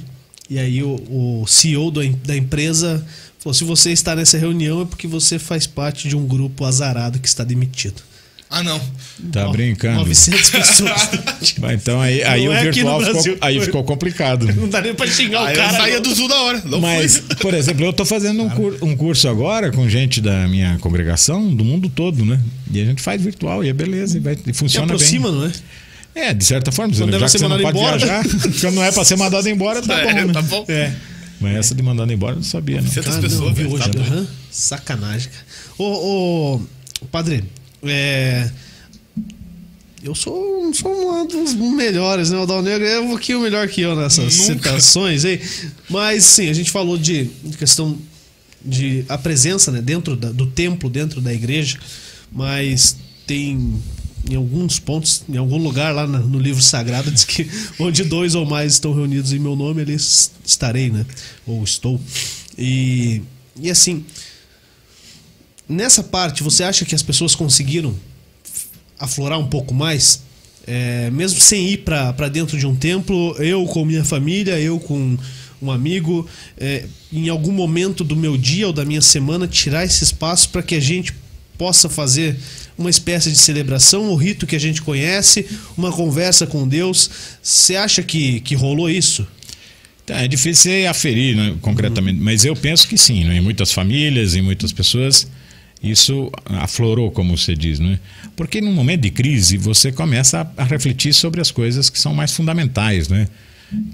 E 0.48 0.58
aí 0.58 0.82
o, 0.82 1.42
o 1.42 1.46
CEO 1.46 1.90
do, 1.90 2.06
da 2.16 2.36
empresa 2.36 3.04
falou: 3.38 3.54
se 3.54 3.64
você 3.64 3.92
está 3.92 4.14
nessa 4.14 4.36
reunião 4.36 4.82
é 4.82 4.84
porque 4.84 5.06
você 5.06 5.38
faz 5.38 5.66
parte 5.66 6.08
de 6.08 6.16
um 6.16 6.26
grupo 6.26 6.64
azarado 6.64 7.18
que 7.18 7.28
está 7.28 7.44
demitido. 7.44 8.02
Ah, 8.48 8.62
não. 8.62 8.80
Tá 9.32 9.48
brincando. 9.48 9.96
900 9.96 10.50
pessoas. 10.50 11.10
então 11.74 12.00
aí, 12.00 12.22
aí 12.22 12.48
o 12.48 12.52
é 12.52 12.62
virtual 12.62 13.00
ficou, 13.00 13.38
aí 13.40 13.60
ficou 13.60 13.84
complicado. 13.84 14.46
Não 14.54 14.68
dá 14.68 14.80
nem 14.80 14.94
pra 14.94 15.06
xingar 15.06 15.46
aí 15.46 15.54
o 15.54 15.58
cara. 15.58 15.76
saía 15.76 16.00
do 16.00 16.14
Zoom 16.14 16.28
da 16.28 16.40
hora. 16.42 16.62
Mas, 16.80 17.16
foi. 17.16 17.36
por 17.36 17.54
exemplo, 17.54 17.84
eu 17.84 17.92
tô 17.92 18.04
fazendo 18.04 18.42
um, 18.42 18.48
cur, 18.48 18.78
um, 18.82 18.96
curso 18.96 19.28
agora 19.28 19.72
com 19.72 19.88
gente 19.88 20.20
da 20.20 20.46
minha 20.46 20.78
congregação, 20.78 21.52
do 21.52 21.64
mundo 21.64 21.88
todo, 21.88 22.24
né? 22.24 22.40
E 22.72 22.80
a 22.80 22.84
gente 22.84 23.02
faz 23.02 23.20
virtual 23.20 23.64
e 23.64 23.68
é 23.68 23.72
beleza, 23.72 24.16
e, 24.16 24.20
vai, 24.20 24.38
e 24.46 24.52
funciona 24.52 24.86
e 24.86 24.94
aproxima, 24.94 25.28
bem. 25.28 25.40
não 25.40 25.46
é? 25.46 25.52
É, 26.28 26.32
de 26.32 26.44
certa 26.44 26.70
forma, 26.72 26.94
quando 26.94 27.12
já 27.12 27.26
que 27.26 27.28
você 27.28 27.48
não 27.48 27.60
pode 27.60 27.78
embora. 27.78 27.98
viajar, 27.98 28.24
quando 28.60 28.74
não 28.74 28.84
é 28.84 28.92
pra 28.92 29.04
ser 29.04 29.16
mandado 29.16 29.48
embora, 29.48 29.82
tá 29.82 29.98
é, 30.00 30.04
bom. 30.04 30.26
Né? 30.26 30.32
Tá 30.32 30.42
bom. 30.42 30.64
É. 30.68 30.92
Mas 31.40 31.56
essa 31.56 31.74
de 31.74 31.82
mandando 31.82 32.12
embora 32.12 32.32
eu 32.32 32.36
não 32.36 32.42
sabia, 32.42 32.80
não. 32.80 32.90
Cara, 32.90 33.20
pessoas, 33.20 33.54
viu 33.54 33.70
hoje. 33.70 33.90
Tá 33.90 33.98
uhum. 33.98 34.26
Sacanagem. 34.50 35.28
Ô, 35.76 35.84
ô, 35.84 37.06
padre, 37.12 37.44
é 37.88 38.50
eu 40.06 40.14
sou, 40.14 40.72
sou 40.72 41.22
um 41.22 41.26
dos 41.26 41.54
melhores, 41.54 42.30
né? 42.30 42.38
O 42.38 42.46
Dal 42.46 42.62
Negro 42.62 42.86
é 42.86 43.00
um 43.00 43.08
pouquinho 43.08 43.40
melhor 43.40 43.66
que 43.66 43.80
eu 43.80 43.96
nessas 43.96 44.38
Nunca. 44.38 44.54
citações 44.54 45.24
aí. 45.24 45.40
Mas 45.88 46.22
sim, 46.24 46.48
a 46.48 46.52
gente 46.52 46.70
falou 46.70 46.96
de 46.96 47.28
questão 47.58 47.98
de 48.64 49.04
a 49.08 49.18
presença 49.18 49.72
né, 49.72 49.80
dentro 49.80 50.14
da, 50.14 50.30
do 50.30 50.46
templo, 50.46 50.88
dentro 50.88 51.20
da 51.20 51.32
igreja, 51.32 51.78
mas 52.30 52.96
tem 53.26 53.80
em 54.28 54.34
alguns 54.34 54.78
pontos, 54.78 55.22
em 55.28 55.36
algum 55.36 55.56
lugar 55.56 55.94
lá 55.94 56.06
no 56.06 56.38
livro 56.38 56.62
sagrado, 56.62 57.10
diz 57.12 57.24
que 57.24 57.48
onde 57.78 58.04
dois 58.04 58.34
ou 58.34 58.46
mais 58.46 58.74
estão 58.74 58.92
reunidos 58.92 59.32
em 59.32 59.38
meu 59.38 59.56
nome, 59.56 59.82
ali 59.82 59.96
estarei, 60.44 60.90
né? 60.90 61.04
Ou 61.46 61.64
estou. 61.64 62.00
E, 62.56 63.22
e 63.60 63.70
assim, 63.70 64.04
nessa 65.68 66.02
parte, 66.02 66.42
você 66.42 66.64
acha 66.64 66.84
que 66.84 66.94
as 66.94 67.02
pessoas 67.02 67.34
conseguiram 67.34 67.94
aflorar 68.98 69.38
um 69.38 69.46
pouco 69.46 69.74
mais, 69.74 70.22
é, 70.66 71.10
mesmo 71.10 71.40
sem 71.40 71.68
ir 71.68 71.78
para 71.78 72.28
dentro 72.28 72.58
de 72.58 72.66
um 72.66 72.74
templo, 72.74 73.34
eu 73.38 73.64
com 73.66 73.84
minha 73.84 74.04
família, 74.04 74.58
eu 74.58 74.80
com 74.80 75.16
um 75.60 75.70
amigo, 75.70 76.28
é, 76.58 76.84
em 77.12 77.28
algum 77.28 77.52
momento 77.52 78.04
do 78.04 78.16
meu 78.16 78.36
dia 78.36 78.66
ou 78.66 78.72
da 78.72 78.84
minha 78.84 79.00
semana, 79.00 79.46
tirar 79.46 79.84
esse 79.84 80.04
espaço 80.04 80.50
para 80.50 80.62
que 80.62 80.74
a 80.74 80.80
gente 80.80 81.14
possa 81.56 81.88
fazer 81.88 82.36
uma 82.76 82.90
espécie 82.90 83.30
de 83.30 83.38
celebração, 83.38 84.10
o 84.10 84.16
rito 84.16 84.46
que 84.46 84.54
a 84.54 84.60
gente 84.60 84.82
conhece, 84.82 85.46
uma 85.76 85.90
conversa 85.90 86.46
com 86.46 86.68
Deus. 86.68 87.10
Você 87.42 87.76
acha 87.76 88.02
que, 88.02 88.40
que 88.40 88.54
rolou 88.54 88.90
isso? 88.90 89.26
Tá, 90.04 90.22
é 90.22 90.28
difícil 90.28 90.88
aferir 90.88 91.34
né, 91.34 91.56
concretamente, 91.60 92.18
uhum. 92.18 92.24
mas 92.24 92.44
eu 92.44 92.54
penso 92.54 92.86
que 92.86 92.98
sim. 92.98 93.24
Né? 93.24 93.38
Em 93.38 93.40
muitas 93.40 93.72
famílias, 93.72 94.34
em 94.34 94.42
muitas 94.42 94.72
pessoas, 94.72 95.26
isso 95.82 96.30
aflorou, 96.44 97.10
como 97.10 97.36
você 97.36 97.54
diz, 97.54 97.78
né? 97.78 97.98
Porque 98.34 98.60
num 98.60 98.72
momento 98.72 99.02
de 99.02 99.10
crise 99.10 99.56
você 99.56 99.92
começa 99.92 100.40
a, 100.56 100.62
a 100.62 100.64
refletir 100.64 101.12
sobre 101.12 101.40
as 101.40 101.50
coisas 101.50 101.90
que 101.90 101.98
são 101.98 102.14
mais 102.14 102.32
fundamentais, 102.32 103.08
né? 103.08 103.28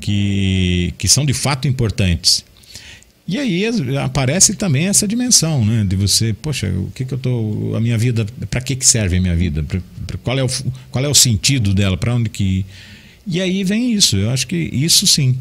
Que, 0.00 0.94
que 0.98 1.08
são 1.08 1.24
de 1.24 1.32
fato 1.32 1.66
importantes. 1.66 2.44
E 3.26 3.38
aí 3.38 3.64
aparece 4.02 4.54
também 4.54 4.88
essa 4.88 5.06
dimensão, 5.06 5.64
né? 5.64 5.84
De 5.84 5.96
você, 5.96 6.32
poxa, 6.32 6.68
o 6.68 6.90
que, 6.94 7.04
que 7.04 7.14
eu 7.14 7.18
tô, 7.18 7.72
a 7.76 7.80
minha 7.80 7.96
vida, 7.96 8.26
para 8.50 8.60
que 8.60 8.74
que 8.74 8.84
serve 8.84 9.16
a 9.16 9.20
minha 9.20 9.36
vida? 9.36 9.62
Pra, 9.62 9.80
pra, 10.06 10.18
qual 10.18 10.38
é 10.38 10.44
o 10.44 10.48
qual 10.90 11.04
é 11.04 11.08
o 11.08 11.14
sentido 11.14 11.72
dela? 11.72 11.96
Para 11.96 12.14
onde 12.14 12.28
que? 12.28 12.66
E 13.26 13.40
aí 13.40 13.62
vem 13.62 13.92
isso. 13.92 14.16
Eu 14.16 14.30
acho 14.30 14.46
que 14.46 14.56
isso 14.56 15.06
sim. 15.06 15.36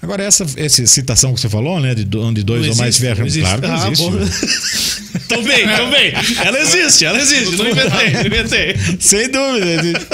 Agora, 0.00 0.22
essa, 0.22 0.46
essa 0.56 0.86
citação 0.86 1.32
que 1.32 1.40
você 1.40 1.48
falou, 1.48 1.80
né? 1.80 1.94
De 1.94 2.16
onde 2.18 2.42
dois 2.42 2.62
não 2.62 2.70
ou 2.70 2.76
mais 2.76 2.96
tiveram. 2.96 3.26
Claro 3.26 3.62
que 3.62 3.66
ah, 3.66 3.90
existe. 3.90 5.18
tô 5.26 5.42
bem, 5.42 5.66
bem. 5.66 6.12
Ela 6.44 6.60
existe, 6.60 7.04
ela 7.04 7.18
existe. 7.18 7.56
Não 7.56 7.68
inventei, 7.68 8.10
não 8.10 8.26
inventei. 8.26 8.76
Sem 9.00 9.30
dúvida. 9.30 10.06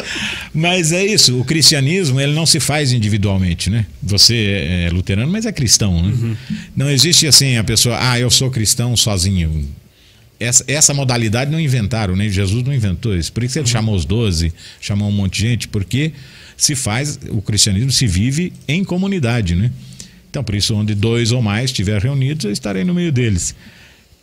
Mas 0.54 0.92
é 0.92 1.04
isso. 1.04 1.38
O 1.38 1.44
cristianismo, 1.44 2.20
ele 2.20 2.32
não 2.32 2.46
se 2.46 2.60
faz 2.60 2.92
individualmente, 2.92 3.70
né? 3.70 3.86
Você 4.02 4.34
é, 4.34 4.84
é 4.84 4.90
luterano, 4.90 5.30
mas 5.30 5.46
é 5.46 5.52
cristão, 5.52 6.00
né? 6.00 6.12
Uhum. 6.12 6.36
Não 6.76 6.88
existe 6.90 7.26
assim 7.26 7.56
a 7.56 7.64
pessoa, 7.64 7.98
ah, 8.00 8.18
eu 8.20 8.30
sou 8.30 8.50
cristão 8.50 8.96
sozinho. 8.96 9.68
Essa, 10.38 10.64
essa 10.68 10.94
modalidade 10.94 11.50
não 11.50 11.60
inventaram, 11.60 12.14
né? 12.14 12.28
Jesus 12.28 12.62
não 12.64 12.72
inventou 12.72 13.16
isso. 13.16 13.32
Por 13.32 13.42
isso 13.42 13.58
ele 13.58 13.66
uhum. 13.66 13.72
chamou 13.72 13.94
os 13.96 14.04
doze, 14.04 14.52
chamou 14.80 15.08
um 15.08 15.12
monte 15.12 15.42
de 15.42 15.48
gente, 15.48 15.68
porque 15.68 16.12
se 16.64 16.76
faz, 16.76 17.18
o 17.28 17.42
cristianismo 17.42 17.90
se 17.90 18.06
vive 18.06 18.52
em 18.68 18.84
comunidade, 18.84 19.56
né? 19.56 19.72
Então, 20.30 20.44
por 20.44 20.54
isso, 20.54 20.74
onde 20.74 20.94
dois 20.94 21.32
ou 21.32 21.42
mais 21.42 21.66
estiver 21.66 22.00
reunidos, 22.00 22.44
eu 22.44 22.52
estarei 22.52 22.84
no 22.84 22.94
meio 22.94 23.10
deles. 23.10 23.54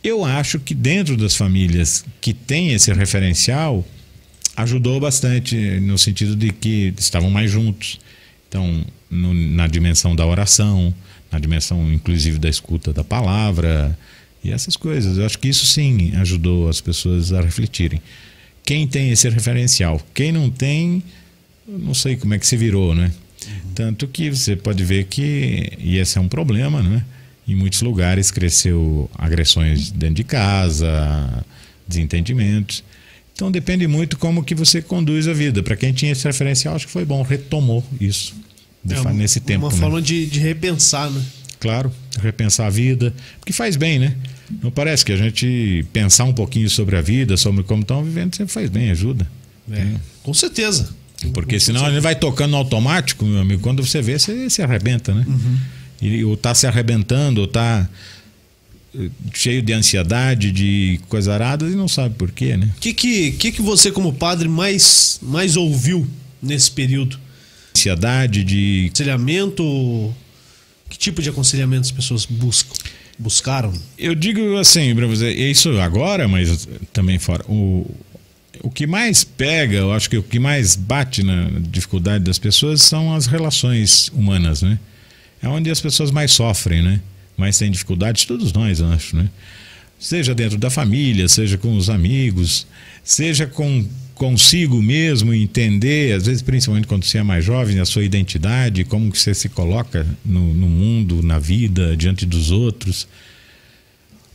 Eu 0.02 0.24
acho 0.24 0.58
que 0.58 0.74
dentro 0.74 1.18
das 1.18 1.36
famílias 1.36 2.02
que 2.18 2.32
têm 2.32 2.72
esse 2.72 2.90
referencial, 2.94 3.86
ajudou 4.56 4.98
bastante 4.98 5.54
no 5.80 5.98
sentido 5.98 6.34
de 6.34 6.50
que 6.50 6.94
estavam 6.98 7.30
mais 7.30 7.50
juntos. 7.50 8.00
Então, 8.48 8.86
no, 9.10 9.34
na 9.34 9.66
dimensão 9.66 10.16
da 10.16 10.24
oração, 10.24 10.94
na 11.30 11.38
dimensão 11.38 11.92
inclusive 11.92 12.38
da 12.38 12.48
escuta 12.48 12.90
da 12.90 13.04
palavra 13.04 13.96
e 14.42 14.50
essas 14.50 14.76
coisas. 14.76 15.18
Eu 15.18 15.26
acho 15.26 15.38
que 15.38 15.48
isso 15.48 15.66
sim 15.66 16.12
ajudou 16.16 16.70
as 16.70 16.80
pessoas 16.80 17.34
a 17.34 17.42
refletirem. 17.42 18.00
Quem 18.64 18.86
tem 18.86 19.10
esse 19.10 19.28
referencial? 19.28 20.00
Quem 20.14 20.32
não 20.32 20.48
tem, 20.48 21.02
não 21.78 21.94
sei 21.94 22.16
como 22.16 22.34
é 22.34 22.38
que 22.38 22.46
se 22.46 22.56
virou, 22.56 22.94
né? 22.94 23.12
Uhum. 23.46 23.72
Tanto 23.74 24.06
que 24.06 24.30
você 24.30 24.56
pode 24.56 24.84
ver 24.84 25.04
que, 25.04 25.72
e 25.78 25.98
esse 25.98 26.18
é 26.18 26.20
um 26.20 26.28
problema, 26.28 26.82
né? 26.82 27.04
Em 27.46 27.54
muitos 27.54 27.82
lugares 27.82 28.30
cresceu 28.30 29.10
agressões 29.14 29.90
dentro 29.90 30.16
de 30.16 30.24
casa, 30.24 31.44
desentendimentos. 31.86 32.84
Então 33.34 33.50
depende 33.50 33.86
muito 33.86 34.18
como 34.18 34.44
que 34.44 34.54
você 34.54 34.82
conduz 34.82 35.26
a 35.26 35.32
vida. 35.32 35.62
Para 35.62 35.76
quem 35.76 35.92
tinha 35.92 36.12
esse 36.12 36.24
referencial, 36.26 36.76
acho 36.76 36.86
que 36.86 36.92
foi 36.92 37.04
bom, 37.04 37.22
retomou 37.22 37.84
isso 38.00 38.34
é, 38.88 39.12
nesse 39.12 39.40
tempo. 39.40 39.66
Uma 39.66 39.72
né? 39.72 39.78
forma 39.78 40.02
de, 40.02 40.26
de 40.26 40.38
repensar, 40.38 41.10
né? 41.10 41.22
Claro, 41.58 41.92
repensar 42.20 42.66
a 42.66 42.70
vida, 42.70 43.14
porque 43.38 43.52
faz 43.52 43.76
bem, 43.76 43.98
né? 43.98 44.16
Não 44.62 44.70
parece 44.70 45.04
que 45.04 45.12
a 45.12 45.16
gente 45.16 45.84
pensar 45.92 46.24
um 46.24 46.32
pouquinho 46.32 46.68
sobre 46.68 46.96
a 46.96 47.00
vida, 47.00 47.36
sobre 47.36 47.62
como 47.62 47.82
estão 47.82 48.02
vivendo, 48.02 48.34
sempre 48.34 48.52
faz 48.52 48.68
bem, 48.68 48.90
ajuda. 48.90 49.26
É, 49.70 49.86
com 50.22 50.34
certeza. 50.34 50.88
Porque 51.28 51.60
senão 51.60 51.86
ele 51.86 52.00
vai 52.00 52.14
tocando 52.14 52.56
automático, 52.56 53.24
meu 53.24 53.40
amigo. 53.40 53.60
Quando 53.60 53.84
você 53.84 54.00
vê, 54.00 54.18
você 54.18 54.48
se 54.48 54.62
arrebenta, 54.62 55.14
né? 55.14 55.24
Uhum. 55.26 55.58
E, 56.00 56.24
ou 56.24 56.36
tá 56.36 56.54
se 56.54 56.66
arrebentando, 56.66 57.42
ou 57.42 57.46
tá 57.46 57.86
eh, 58.94 59.10
cheio 59.34 59.62
de 59.62 59.72
ansiedade, 59.72 60.50
de 60.50 60.98
coisa 61.08 61.34
arada 61.34 61.66
e 61.66 61.74
não 61.74 61.88
sabe 61.88 62.14
por 62.14 62.30
quê, 62.30 62.56
né? 62.56 62.70
O 62.76 62.80
que, 62.80 62.94
que, 62.94 63.32
que, 63.32 63.52
que 63.52 63.62
você, 63.62 63.92
como 63.92 64.14
padre, 64.14 64.48
mais, 64.48 65.18
mais 65.22 65.56
ouviu 65.56 66.08
nesse 66.42 66.70
período? 66.70 67.18
Ansiedade 67.76 68.42
de. 68.42 68.86
Aconselhamento. 68.86 70.14
Que 70.88 70.98
tipo 70.98 71.22
de 71.22 71.28
aconselhamento 71.28 71.82
as 71.82 71.92
pessoas 71.92 72.24
buscam? 72.24 72.74
Buscaram? 73.18 73.72
Eu 73.98 74.14
digo 74.14 74.56
assim, 74.56 74.94
para 74.94 75.06
você, 75.06 75.30
isso 75.30 75.78
agora, 75.78 76.26
mas 76.26 76.66
também 76.92 77.18
fora. 77.18 77.44
O, 77.46 77.86
o 78.62 78.70
que 78.70 78.86
mais 78.86 79.24
pega, 79.24 79.76
eu 79.76 79.92
acho 79.92 80.10
que 80.10 80.16
o 80.16 80.22
que 80.22 80.38
mais 80.38 80.76
bate 80.76 81.22
na 81.22 81.48
dificuldade 81.60 82.24
das 82.24 82.38
pessoas 82.38 82.82
são 82.82 83.14
as 83.14 83.26
relações 83.26 84.08
humanas, 84.08 84.62
né? 84.62 84.78
É 85.42 85.48
onde 85.48 85.70
as 85.70 85.80
pessoas 85.80 86.10
mais 86.10 86.32
sofrem, 86.32 86.82
né? 86.82 87.00
Mais 87.36 87.56
têm 87.56 87.70
dificuldades, 87.70 88.24
todos 88.24 88.52
nós, 88.52 88.80
acho, 88.82 89.16
né? 89.16 89.28
Seja 89.98 90.34
dentro 90.34 90.58
da 90.58 90.70
família, 90.70 91.28
seja 91.28 91.56
com 91.56 91.76
os 91.76 91.88
amigos, 91.88 92.66
seja 93.04 93.46
com 93.46 93.86
consigo 94.14 94.82
mesmo 94.82 95.32
entender, 95.32 96.14
às 96.14 96.26
vezes 96.26 96.42
principalmente 96.42 96.86
quando 96.86 97.04
você 97.04 97.18
é 97.18 97.22
mais 97.22 97.42
jovem, 97.42 97.80
a 97.80 97.86
sua 97.86 98.04
identidade, 98.04 98.84
como 98.84 99.10
que 99.10 99.18
você 99.18 99.32
se 99.32 99.48
coloca 99.48 100.06
no, 100.22 100.52
no 100.52 100.68
mundo, 100.68 101.22
na 101.22 101.38
vida, 101.38 101.96
diante 101.96 102.26
dos 102.26 102.50
outros. 102.50 103.08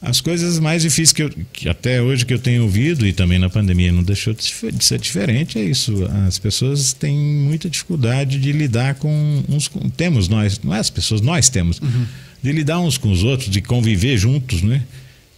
As 0.05 0.21
coisas 0.21 0.59
mais 0.59 0.83
difíceis 0.83 1.11
que, 1.11 1.23
eu, 1.23 1.31
que 1.51 1.67
até 1.67 1.99
hoje 1.99 2.23
que 2.25 2.33
eu 2.33 2.37
tenho 2.37 2.61
ouvido 2.61 3.07
e 3.07 3.11
também 3.11 3.39
na 3.39 3.49
pandemia 3.49 3.91
não 3.91 4.03
deixou 4.03 4.35
de 4.35 4.53
ser 4.85 4.99
diferente 4.99 5.57
é 5.57 5.63
isso. 5.63 6.05
As 6.27 6.37
pessoas 6.37 6.93
têm 6.93 7.17
muita 7.17 7.67
dificuldade 7.67 8.37
de 8.37 8.51
lidar 8.51 8.95
com 8.95 9.43
uns 9.49 9.67
com, 9.67 9.89
temos 9.89 10.29
nós, 10.29 10.61
não 10.63 10.75
é 10.75 10.79
as 10.79 10.91
pessoas, 10.91 11.21
nós 11.21 11.49
temos 11.49 11.79
uhum. 11.79 12.05
de 12.41 12.51
lidar 12.51 12.79
uns 12.79 12.99
com 12.99 13.11
os 13.11 13.23
outros, 13.23 13.49
de 13.49 13.61
conviver 13.61 14.15
juntos, 14.15 14.61
né? 14.61 14.83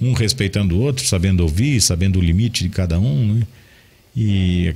Um 0.01 0.11
respeitando 0.11 0.75
o 0.75 0.79
outro, 0.79 1.07
sabendo 1.07 1.43
ouvir, 1.43 1.81
sabendo 1.81 2.19
o 2.19 2.21
limite 2.21 2.63
de 2.63 2.69
cada 2.69 2.99
um, 2.99 3.35
né? 3.35 3.47
E 4.15 4.75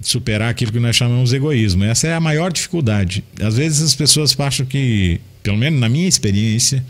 superar 0.00 0.50
aquilo 0.50 0.70
que 0.70 0.78
nós 0.78 0.94
chamamos 0.94 1.30
de 1.30 1.36
egoísmo. 1.36 1.82
Essa 1.82 2.06
é 2.06 2.14
a 2.14 2.20
maior 2.20 2.52
dificuldade. 2.52 3.24
Às 3.40 3.56
vezes 3.56 3.82
as 3.82 3.94
pessoas 3.94 4.38
acham 4.38 4.64
que, 4.64 5.20
pelo 5.42 5.56
menos 5.56 5.80
na 5.80 5.88
minha 5.88 6.08
experiência, 6.08 6.84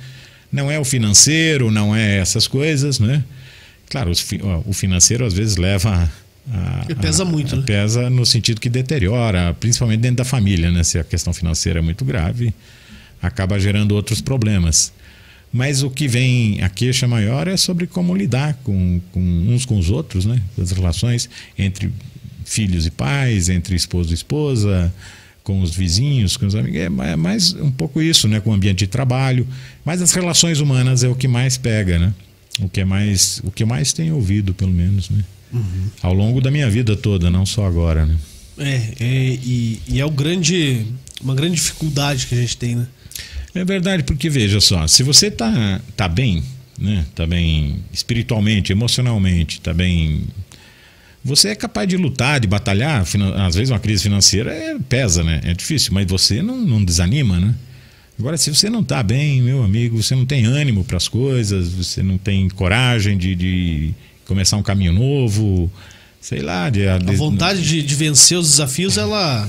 não 0.52 0.71
é 0.71 0.78
o 0.78 0.85
financeiro, 0.85 1.71
não 1.71 1.97
é 1.97 2.18
essas 2.18 2.47
coisas, 2.47 3.00
né? 3.00 3.25
Claro, 3.88 4.12
o 4.66 4.73
financeiro 4.73 5.25
às 5.25 5.32
vezes 5.32 5.56
leva 5.56 6.11
a, 6.50 6.94
pesa 7.00 7.25
muito, 7.25 7.54
a, 7.54 7.59
né? 7.59 7.64
Pesa 7.64 8.11
no 8.11 8.26
sentido 8.26 8.61
que 8.61 8.68
deteriora, 8.68 9.54
principalmente 9.59 10.00
dentro 10.00 10.16
da 10.18 10.25
família, 10.25 10.71
né? 10.71 10.82
Se 10.82 10.99
a 10.99 11.04
questão 11.04 11.32
financeira 11.32 11.78
é 11.78 11.82
muito 11.82 12.04
grave, 12.04 12.54
acaba 13.21 13.59
gerando 13.59 13.92
outros 13.92 14.21
problemas. 14.21 14.92
Mas 15.52 15.82
o 15.82 15.90
que 15.90 16.09
vem, 16.09 16.62
a 16.62 16.68
queixa 16.68 17.06
maior 17.06 17.47
é 17.47 17.56
sobre 17.56 17.87
como 17.87 18.14
lidar 18.14 18.54
com, 18.64 19.00
com 19.12 19.21
uns 19.21 19.66
com 19.66 19.78
os 19.78 19.90
outros, 19.90 20.25
né? 20.25 20.40
As 20.61 20.73
relações 20.73 21.28
entre 21.59 21.92
filhos 22.44 22.87
e 22.87 22.90
pais, 22.90 23.49
entre 23.49 23.76
esposo 23.76 24.11
e 24.11 24.14
esposa, 24.14 24.92
com 25.43 25.61
os 25.61 25.75
vizinhos, 25.75 26.37
com 26.37 26.47
os 26.47 26.55
amigos. 26.55 26.77
É, 26.79 27.13
é 27.13 27.17
mais 27.17 27.53
um 27.55 27.71
pouco 27.71 28.01
isso, 28.01 28.29
né? 28.29 28.41
Com 28.41 28.51
o 28.51 28.53
ambiente 28.55 28.81
de 28.81 28.87
trabalho. 28.87 29.47
Mas 29.85 30.01
as 30.01 30.13
relações 30.13 30.61
humanas 30.61 31.03
é 31.03 31.09
o 31.09 31.15
que 31.15 31.29
mais 31.29 31.57
pega, 31.57 31.99
né? 31.99 32.15
O 32.61 32.69
que 32.69 32.81
é 32.81 32.85
mais, 32.85 33.41
o 33.45 33.51
que 33.51 33.65
mais 33.65 33.93
tenho 33.93 34.15
ouvido, 34.15 34.55
pelo 34.55 34.73
menos, 34.73 35.11
né? 35.11 35.25
Uhum. 35.53 35.91
Ao 36.03 36.15
longo 36.15 36.41
da 36.41 36.51
minha 36.51 36.69
vida 36.71 36.97
toda, 36.97 37.31
não 37.31 37.45
só 37.45 37.67
agora, 37.67 38.07
né? 38.07 38.17
É, 38.59 38.95
é 39.01 39.39
e, 39.43 39.81
e, 39.89 40.01
é 40.01 40.05
o 40.05 40.11
grande, 40.11 40.87
uma 41.21 41.35
grande 41.35 41.57
dificuldade 41.57 42.27
que 42.27 42.35
a 42.35 42.39
gente 42.39 42.57
tem, 42.57 42.77
né? 42.77 42.87
É 43.55 43.65
verdade, 43.65 44.03
porque 44.03 44.31
veja 44.31 44.61
só, 44.61 44.87
se 44.87 45.03
você 45.03 45.31
tá, 45.31 45.81
tá 45.97 46.09
bem, 46.09 46.43
né? 46.79 47.05
Tá 47.15 47.27
bem 47.27 47.83
espiritualmente, 47.93 48.73
emocionalmente, 48.73 49.61
tá 49.61 49.75
bem 49.75 50.25
você 51.25 51.50
é 51.50 51.55
capaz 51.55 51.88
de 51.88 51.97
lutar, 51.97 52.41
de 52.41 52.49
batalhar. 52.49 53.05
Às 53.47 53.55
vezes 53.55 53.71
uma 53.71 53.79
crise 53.79 54.02
financeira 54.02 54.52
é, 54.52 54.76
pesa, 54.88 55.23
né? 55.23 55.41
É 55.45 55.55
difícil, 55.55 55.93
mas 55.93 56.07
você 56.07 56.43
não, 56.43 56.57
não 56.57 56.85
desanima, 56.85 57.38
né? 57.38 57.55
Agora, 58.19 58.37
se 58.37 58.55
você 58.55 58.69
não 58.69 58.81
está 58.81 59.02
bem, 59.02 59.41
meu 59.41 59.62
amigo, 59.62 60.00
você 60.02 60.14
não 60.14 60.26
tem 60.26 60.45
ânimo 60.45 60.85
para 60.85 60.97
as 60.97 61.09
coisas, 61.09 61.69
você 61.71 62.02
não 62.02 62.19
tem 62.19 62.49
coragem 62.49 63.17
de, 63.17 63.35
de, 63.35 63.95
começar 64.26 64.57
um 64.57 64.62
caminho 64.62 64.93
novo, 64.93 65.71
sei 66.21 66.41
lá. 66.41 66.69
De, 66.69 66.87
a 66.87 66.99
vontade 66.99 67.62
de, 67.62 67.83
de, 67.83 67.95
vencer 67.95 68.38
os 68.38 68.49
desafios, 68.50 68.97
ela, 68.99 69.49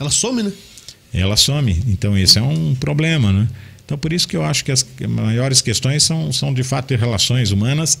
ela 0.00 0.10
some, 0.10 0.42
né? 0.42 0.52
Ela 1.12 1.36
some. 1.36 1.78
Então, 1.86 2.18
isso 2.18 2.38
é 2.38 2.42
um 2.42 2.74
problema, 2.74 3.32
né? 3.32 3.48
Então, 3.84 3.96
por 3.96 4.12
isso 4.12 4.26
que 4.26 4.36
eu 4.36 4.44
acho 4.44 4.64
que 4.64 4.72
as 4.72 4.84
maiores 5.08 5.60
questões 5.60 6.02
são, 6.02 6.32
são 6.32 6.52
de 6.52 6.62
fato 6.62 6.88
de 6.88 6.96
relações 6.96 7.50
humanas 7.50 7.98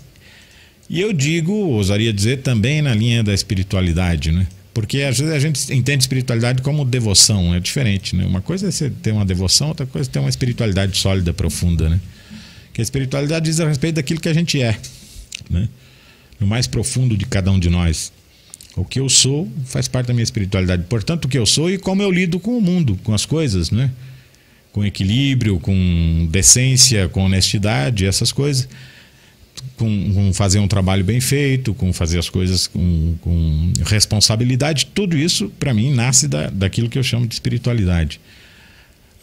e 0.92 1.00
eu 1.00 1.10
digo, 1.10 1.54
ousaria 1.54 2.12
dizer, 2.12 2.42
também 2.42 2.82
na 2.82 2.94
linha 2.94 3.22
da 3.22 3.32
espiritualidade, 3.32 4.30
né? 4.30 4.46
Porque 4.74 5.00
às 5.00 5.18
vezes 5.18 5.32
a 5.32 5.38
gente 5.38 5.72
entende 5.72 6.02
espiritualidade 6.02 6.60
como 6.60 6.84
devoção, 6.84 7.54
é 7.54 7.60
diferente, 7.60 8.14
né? 8.14 8.26
Uma 8.26 8.42
coisa 8.42 8.68
é 8.68 8.70
você 8.70 8.90
ter 8.90 9.10
uma 9.10 9.24
devoção, 9.24 9.68
outra 9.68 9.86
coisa 9.86 10.10
é 10.10 10.12
ter 10.12 10.18
uma 10.18 10.28
espiritualidade 10.28 10.94
sólida, 10.98 11.32
profunda, 11.32 11.88
né? 11.88 11.98
Que 12.74 12.82
a 12.82 12.84
espiritualidade 12.84 13.46
diz 13.46 13.58
a 13.58 13.66
respeito 13.66 13.94
daquilo 13.94 14.20
que 14.20 14.28
a 14.28 14.34
gente 14.34 14.60
é, 14.60 14.78
né? 15.48 15.66
No 16.38 16.46
mais 16.46 16.66
profundo 16.66 17.16
de 17.16 17.24
cada 17.24 17.50
um 17.50 17.58
de 17.58 17.70
nós. 17.70 18.12
O 18.76 18.84
que 18.84 19.00
eu 19.00 19.08
sou 19.08 19.50
faz 19.64 19.88
parte 19.88 20.08
da 20.08 20.12
minha 20.12 20.24
espiritualidade. 20.24 20.82
Portanto, 20.90 21.24
o 21.24 21.28
que 21.28 21.38
eu 21.38 21.46
sou 21.46 21.70
e 21.70 21.78
como 21.78 22.02
eu 22.02 22.10
lido 22.10 22.38
com 22.38 22.58
o 22.58 22.60
mundo, 22.60 22.98
com 23.02 23.14
as 23.14 23.24
coisas, 23.24 23.70
né? 23.70 23.90
Com 24.70 24.84
equilíbrio, 24.84 25.58
com 25.58 26.28
decência, 26.30 27.08
com 27.08 27.24
honestidade, 27.24 28.04
essas 28.04 28.30
coisas 28.30 28.68
com, 29.76 30.12
com, 30.14 30.32
fazer 30.32 30.58
um 30.58 30.68
trabalho 30.68 31.04
bem 31.04 31.20
feito, 31.20 31.74
com 31.74 31.92
fazer 31.92 32.18
as 32.18 32.28
coisas 32.28 32.66
com, 32.66 33.14
com 33.20 33.72
responsabilidade, 33.84 34.86
tudo 34.86 35.16
isso, 35.16 35.48
para 35.58 35.72
mim, 35.74 35.92
nasce 35.92 36.28
da, 36.28 36.48
daquilo 36.50 36.88
que 36.88 36.98
eu 36.98 37.02
chamo 37.02 37.26
de 37.26 37.34
espiritualidade. 37.34 38.20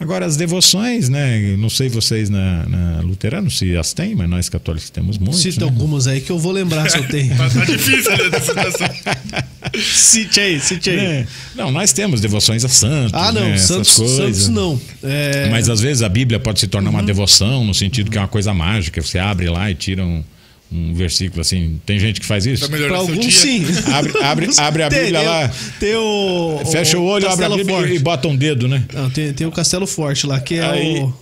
Agora, 0.00 0.24
as 0.24 0.34
devoções, 0.34 1.10
né? 1.10 1.54
Não 1.58 1.68
sei 1.68 1.90
vocês 1.90 2.30
na, 2.30 2.66
na 2.66 3.00
Luterano 3.02 3.50
se 3.50 3.76
as 3.76 3.92
têm, 3.92 4.14
mas 4.16 4.30
nós 4.30 4.48
católicos 4.48 4.88
temos 4.88 5.18
muitas. 5.18 5.40
Cita 5.40 5.60
né? 5.60 5.70
algumas 5.70 6.06
aí 6.06 6.22
que 6.22 6.32
eu 6.32 6.38
vou 6.38 6.52
lembrar 6.52 6.88
se 6.88 6.96
eu 6.96 7.06
tenho. 7.06 7.28
tá, 7.36 7.50
tá 7.50 7.64
difícil, 7.66 8.10
né? 8.10 9.42
cite 9.78 10.40
aí, 10.40 10.58
cite 10.58 10.88
aí. 10.88 10.98
É. 10.98 11.26
Não, 11.54 11.70
nós 11.70 11.92
temos 11.92 12.22
devoções 12.22 12.64
a 12.64 12.68
santos. 12.70 13.12
Ah, 13.12 13.30
não, 13.30 13.42
né? 13.42 13.58
santos, 13.58 13.90
santos 13.90 14.48
não. 14.48 14.80
É... 15.02 15.50
Mas 15.50 15.68
às 15.68 15.82
vezes 15.82 16.02
a 16.02 16.08
Bíblia 16.08 16.40
pode 16.40 16.60
se 16.60 16.66
tornar 16.66 16.88
uhum. 16.88 16.96
uma 16.96 17.02
devoção, 17.02 17.62
no 17.62 17.74
sentido 17.74 18.10
que 18.10 18.16
é 18.16 18.20
uma 18.22 18.28
coisa 18.28 18.54
mágica. 18.54 19.02
Você 19.02 19.18
abre 19.18 19.50
lá 19.50 19.70
e 19.70 19.74
tira 19.74 20.02
um 20.02 20.24
um 20.72 20.94
versículo 20.94 21.40
assim. 21.40 21.80
Tem 21.84 21.98
gente 21.98 22.20
que 22.20 22.26
faz 22.26 22.46
isso? 22.46 22.68
Para 22.68 22.96
alguns, 22.96 23.34
sim. 23.34 23.64
Abre, 23.92 24.12
abre, 24.22 24.48
abre 24.56 24.82
a 24.82 24.88
Bíblia 24.88 25.18
tem, 25.18 25.28
lá. 25.28 25.50
Tem 25.80 25.94
o. 25.96 26.60
Fecha 26.70 26.98
o, 26.98 27.04
olho, 27.04 27.28
abre 27.28 27.44
a 27.44 27.48
Bíblia 27.50 27.76
Forte. 27.76 27.94
e 27.94 27.98
bota 27.98 28.28
um 28.28 28.36
dedo, 28.36 28.68
né? 28.68 28.84
Não, 28.92 29.10
tem, 29.10 29.32
tem 29.32 29.46
o 29.46 29.52
Castelo 29.52 29.86
Forte 29.86 30.26
lá, 30.26 30.40
que 30.40 30.54
é 30.54 30.64
Aí... 30.64 31.00
o. 31.00 31.14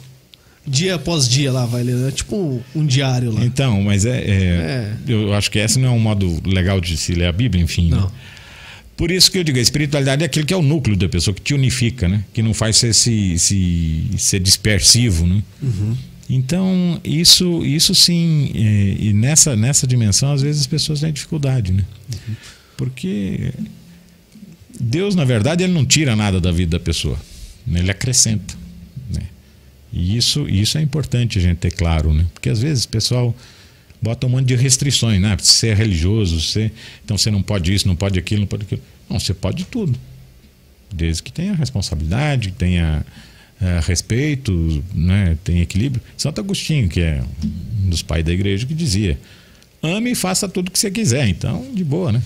Dia 0.67 0.97
após 0.97 1.27
dia 1.27 1.51
lá, 1.51 1.65
vai 1.65 1.83
ler. 1.83 2.09
É 2.09 2.11
tipo 2.11 2.37
um, 2.37 2.61
um 2.77 2.85
diário 2.85 3.33
lá. 3.33 3.43
Então, 3.43 3.81
mas 3.81 4.05
é, 4.05 4.19
é, 4.19 4.23
é, 4.29 4.93
Eu 5.09 5.33
acho 5.33 5.51
que 5.51 5.59
esse 5.59 5.79
não 5.79 5.89
é 5.89 5.93
um 5.93 5.99
modo 5.99 6.43
legal 6.45 6.79
de 6.79 6.95
se 6.99 7.15
ler 7.15 7.25
a 7.25 7.33
Bíblia, 7.33 7.65
enfim. 7.65 7.89
Não. 7.89 8.03
Né? 8.03 8.09
Por 8.95 9.11
isso 9.11 9.31
que 9.31 9.39
eu 9.39 9.45
digo, 9.45 9.59
a 9.59 9.63
espiritualidade 9.63 10.25
é 10.25 10.27
aquilo 10.27 10.45
que 10.45 10.53
é 10.53 10.57
o 10.57 10.63
núcleo 10.63 10.95
da 10.97 11.09
pessoa, 11.09 11.33
que 11.33 11.41
te 11.41 11.55
unifica, 11.55 12.07
né? 12.07 12.23
Que 12.35 12.43
não 12.43 12.53
faz 12.53 12.77
você 12.77 12.93
se, 12.93 13.39
se, 13.39 14.05
ser 14.19 14.41
dispersivo, 14.41 15.25
né? 15.25 15.43
Uhum. 15.63 15.97
Então, 16.29 17.01
isso, 17.03 17.65
isso 17.65 17.95
sim, 17.95 18.51
e, 18.55 19.09
e, 19.09 19.13
nessa, 19.15 19.57
nessa 19.57 19.87
dimensão, 19.87 20.33
às 20.33 20.43
vezes 20.43 20.63
as 20.63 20.67
pessoas 20.67 21.01
têm 21.01 21.11
dificuldade, 21.11 21.73
né? 21.73 21.85
Porque 22.77 23.53
Deus, 24.79 25.15
na 25.15 25.25
verdade, 25.25 25.65
ele 25.65 25.73
não 25.73 25.87
tira 25.87 26.15
nada 26.15 26.41
da 26.41 26.53
vida 26.53 26.79
da 26.79 26.85
pessoa, 26.85 27.19
né? 27.67 27.81
ele 27.81 27.91
acrescenta. 27.91 28.55
Né? 29.11 29.23
E 29.93 30.17
isso, 30.17 30.47
isso 30.49 30.77
é 30.77 30.83
importante 30.83 31.39
a 31.39 31.43
gente 31.43 31.59
ter 31.59 31.73
claro, 31.73 32.13
né? 32.13 32.27
Porque 32.35 32.51
às 32.51 32.61
vezes 32.61 32.85
o 32.85 32.89
pessoal 32.89 33.35
bota 34.01 34.27
um 34.27 34.31
monte 34.31 34.47
de 34.47 34.55
restrições, 34.55 35.21
né? 35.21 35.37
Você 35.41 35.69
é 35.69 35.75
religioso, 35.75 36.41
você, 36.41 36.71
então 37.05 37.17
você 37.17 37.31
não 37.31 37.43
pode 37.43 37.73
isso, 37.75 37.89
não 37.89 37.97
pode 37.97 38.19
aquilo, 38.19 38.43
não 38.43 38.47
pode 38.47 38.65
aquilo. 38.65 38.83
Não, 39.09 39.19
você 39.19 39.33
pode 39.33 39.65
tudo. 39.65 39.99
Desde 40.93 41.23
que 41.23 41.33
tenha 41.33 41.55
responsabilidade, 41.55 42.53
tenha 42.53 43.05
é, 43.61 43.81
respeito, 43.85 44.83
né, 44.95 45.37
tem 45.43 45.61
equilíbrio. 45.61 46.03
Santo 46.17 46.41
Agostinho, 46.41 46.89
que 46.89 47.01
é 47.01 47.23
um 47.85 47.91
dos 47.91 48.03
pais 48.03 48.25
da 48.25 48.33
igreja, 48.33 48.67
que 48.67 48.75
dizia: 48.75 49.19
ame 49.83 50.13
e 50.13 50.15
faça 50.15 50.49
tudo 50.49 50.69
o 50.69 50.71
que 50.71 50.79
você 50.79 50.91
quiser. 50.91 51.29
Então, 51.29 51.67
de 51.73 51.85
boa, 51.85 52.13
né? 52.13 52.23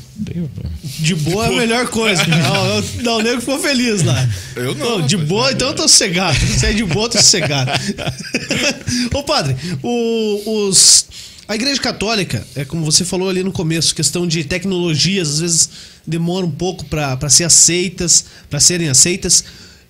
De 0.99 1.15
boa 1.15 1.47
é 1.47 1.49
a 1.49 1.53
melhor 1.53 1.89
coisa. 1.89 2.25
não, 2.27 3.03
não, 3.03 3.19
o 3.19 3.23
nego 3.23 3.41
ficou 3.41 3.59
feliz 3.59 4.03
lá. 4.03 4.29
Eu 4.57 4.75
não. 4.75 4.99
não 4.99 5.07
de 5.07 5.17
boa, 5.17 5.53
então 5.53 5.69
eu 5.69 5.75
tô 5.75 5.83
sossegado. 5.83 6.39
Se 6.39 6.67
é 6.67 6.73
de 6.73 6.85
boa, 6.85 7.07
eu 7.07 7.11
tô 7.11 7.19
sossegado. 7.19 7.71
Ô, 9.15 9.23
padre, 9.23 9.57
o, 9.83 10.67
os. 10.67 11.07
A 11.49 11.55
Igreja 11.55 11.81
Católica, 11.81 12.47
é 12.55 12.65
como 12.65 12.85
você 12.85 13.05
falou 13.05 13.29
ali 13.29 13.43
no 13.43 13.53
começo, 13.53 13.95
questão 13.95 14.27
de 14.27 14.45
tecnologias, 14.45 15.29
às 15.29 15.41
vezes 15.41 15.71
demora 16.07 16.47
um 16.47 16.51
pouco 16.51 16.85
para 16.87 17.29
ser 17.29 17.45
aceitas, 17.45 18.25
para 18.49 18.61
serem 18.61 18.89
aceitas. 18.89 19.45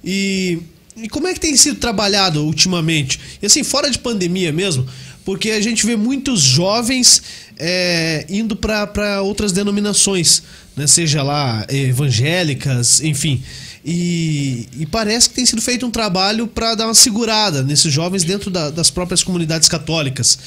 E 0.05 0.59
e 0.97 1.09
como 1.09 1.27
é 1.27 1.35
que 1.35 1.41
tem 1.41 1.57
sido 1.57 1.79
trabalhado 1.79 2.45
ultimamente? 2.45 3.19
E 3.41 3.47
assim, 3.47 3.65
fora 3.65 3.91
de 3.91 3.99
pandemia 3.99 4.53
mesmo, 4.53 4.87
porque 5.25 5.51
a 5.51 5.61
gente 5.61 5.87
vê 5.87 5.97
muitos 5.97 6.41
jovens 6.41 7.23
é, 7.59 8.27
indo 8.29 8.57
para 8.57 9.23
outras 9.23 9.53
denominações, 9.53 10.43
né? 10.77 10.87
seja 10.87 11.23
lá 11.23 11.65
evangélicas, 11.69 13.01
enfim. 13.01 13.43
E, 13.85 14.69
e, 14.79 14.87
parece 14.87 15.29
que 15.29 15.35
tem 15.35 15.47
sido 15.47 15.61
feito 15.61 15.85
um 15.85 15.91
trabalho 15.91 16.47
para 16.47 16.75
dar 16.77 16.87
uma 16.87 16.95
segurada 16.95 17.65
nesses 17.65 17.93
jovens 17.93 18.23
dentro 18.23 18.49
da, 18.49 18.71
das 18.71 18.91
próprias 18.91 19.25
comunidades 19.25 19.69
católicas. 19.69 20.39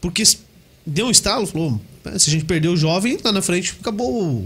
Porque 0.00 0.24
deu 0.84 1.06
um 1.06 1.10
estalo, 1.10 1.46
falou: 1.46 1.80
se 2.18 2.30
a 2.30 2.32
gente 2.32 2.44
perder 2.44 2.68
o 2.68 2.76
jovem, 2.76 3.16
lá 3.22 3.30
na 3.30 3.42
frente 3.42 3.76
acabou 3.80 4.44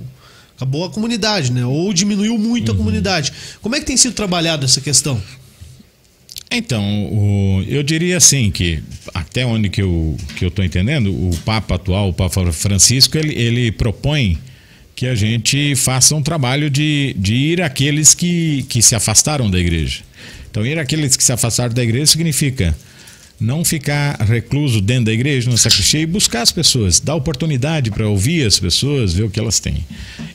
acabou 0.57 0.85
a 0.85 0.90
comunidade, 0.90 1.51
né? 1.53 1.64
Ou 1.64 1.93
diminuiu 1.93 2.38
muito 2.38 2.69
uhum. 2.69 2.75
a 2.75 2.79
comunidade. 2.79 3.33
Como 3.61 3.75
é 3.75 3.81
que 3.81 3.87
tem 3.87 3.97
sido 3.97 4.14
trabalhado 4.14 4.64
essa 4.64 4.81
questão? 4.81 5.21
Então, 6.57 6.83
o, 7.07 7.64
eu 7.67 7.83
diria 7.83 8.17
assim 8.17 8.51
que 8.51 8.83
até 9.12 9.45
onde 9.45 9.69
que 9.69 9.83
eu 9.83 10.17
que 10.37 10.45
eu 10.45 10.49
estou 10.49 10.64
entendendo, 10.64 11.11
o 11.11 11.37
Papa 11.45 11.75
atual, 11.75 12.11
o 12.11 12.12
Papa 12.12 12.53
Francisco, 12.53 13.19
ele, 13.19 13.35
ele 13.35 13.73
propõe 13.73 14.38
que 14.95 15.07
a 15.07 15.14
gente 15.14 15.75
faça 15.75 16.14
um 16.14 16.23
trabalho 16.23 16.71
de, 16.71 17.14
de 17.19 17.35
ir 17.35 17.61
àqueles 17.61 18.14
que, 18.14 18.64
que 18.69 18.81
se 18.81 18.95
afastaram 18.95 19.51
da 19.51 19.59
igreja. 19.59 20.03
Então, 20.49 20.64
ir 20.64 20.79
àqueles 20.79 21.17
que 21.17 21.25
se 21.25 21.33
afastaram 21.33 21.75
da 21.75 21.83
igreja 21.83 22.07
significa 22.07 22.75
não 23.40 23.64
ficar 23.64 24.17
recluso 24.21 24.81
dentro 24.81 25.07
da 25.07 25.12
igreja, 25.12 25.51
na 25.51 25.57
sacristia, 25.57 26.01
e 26.01 26.07
buscar 26.07 26.43
as 26.43 26.53
pessoas, 26.53 27.01
dar 27.01 27.17
oportunidade 27.17 27.90
para 27.90 28.09
ouvir 28.09 28.47
as 28.47 28.61
pessoas, 28.61 29.12
ver 29.12 29.25
o 29.25 29.31
que 29.31 29.40
elas 29.40 29.59
têm. 29.59 29.85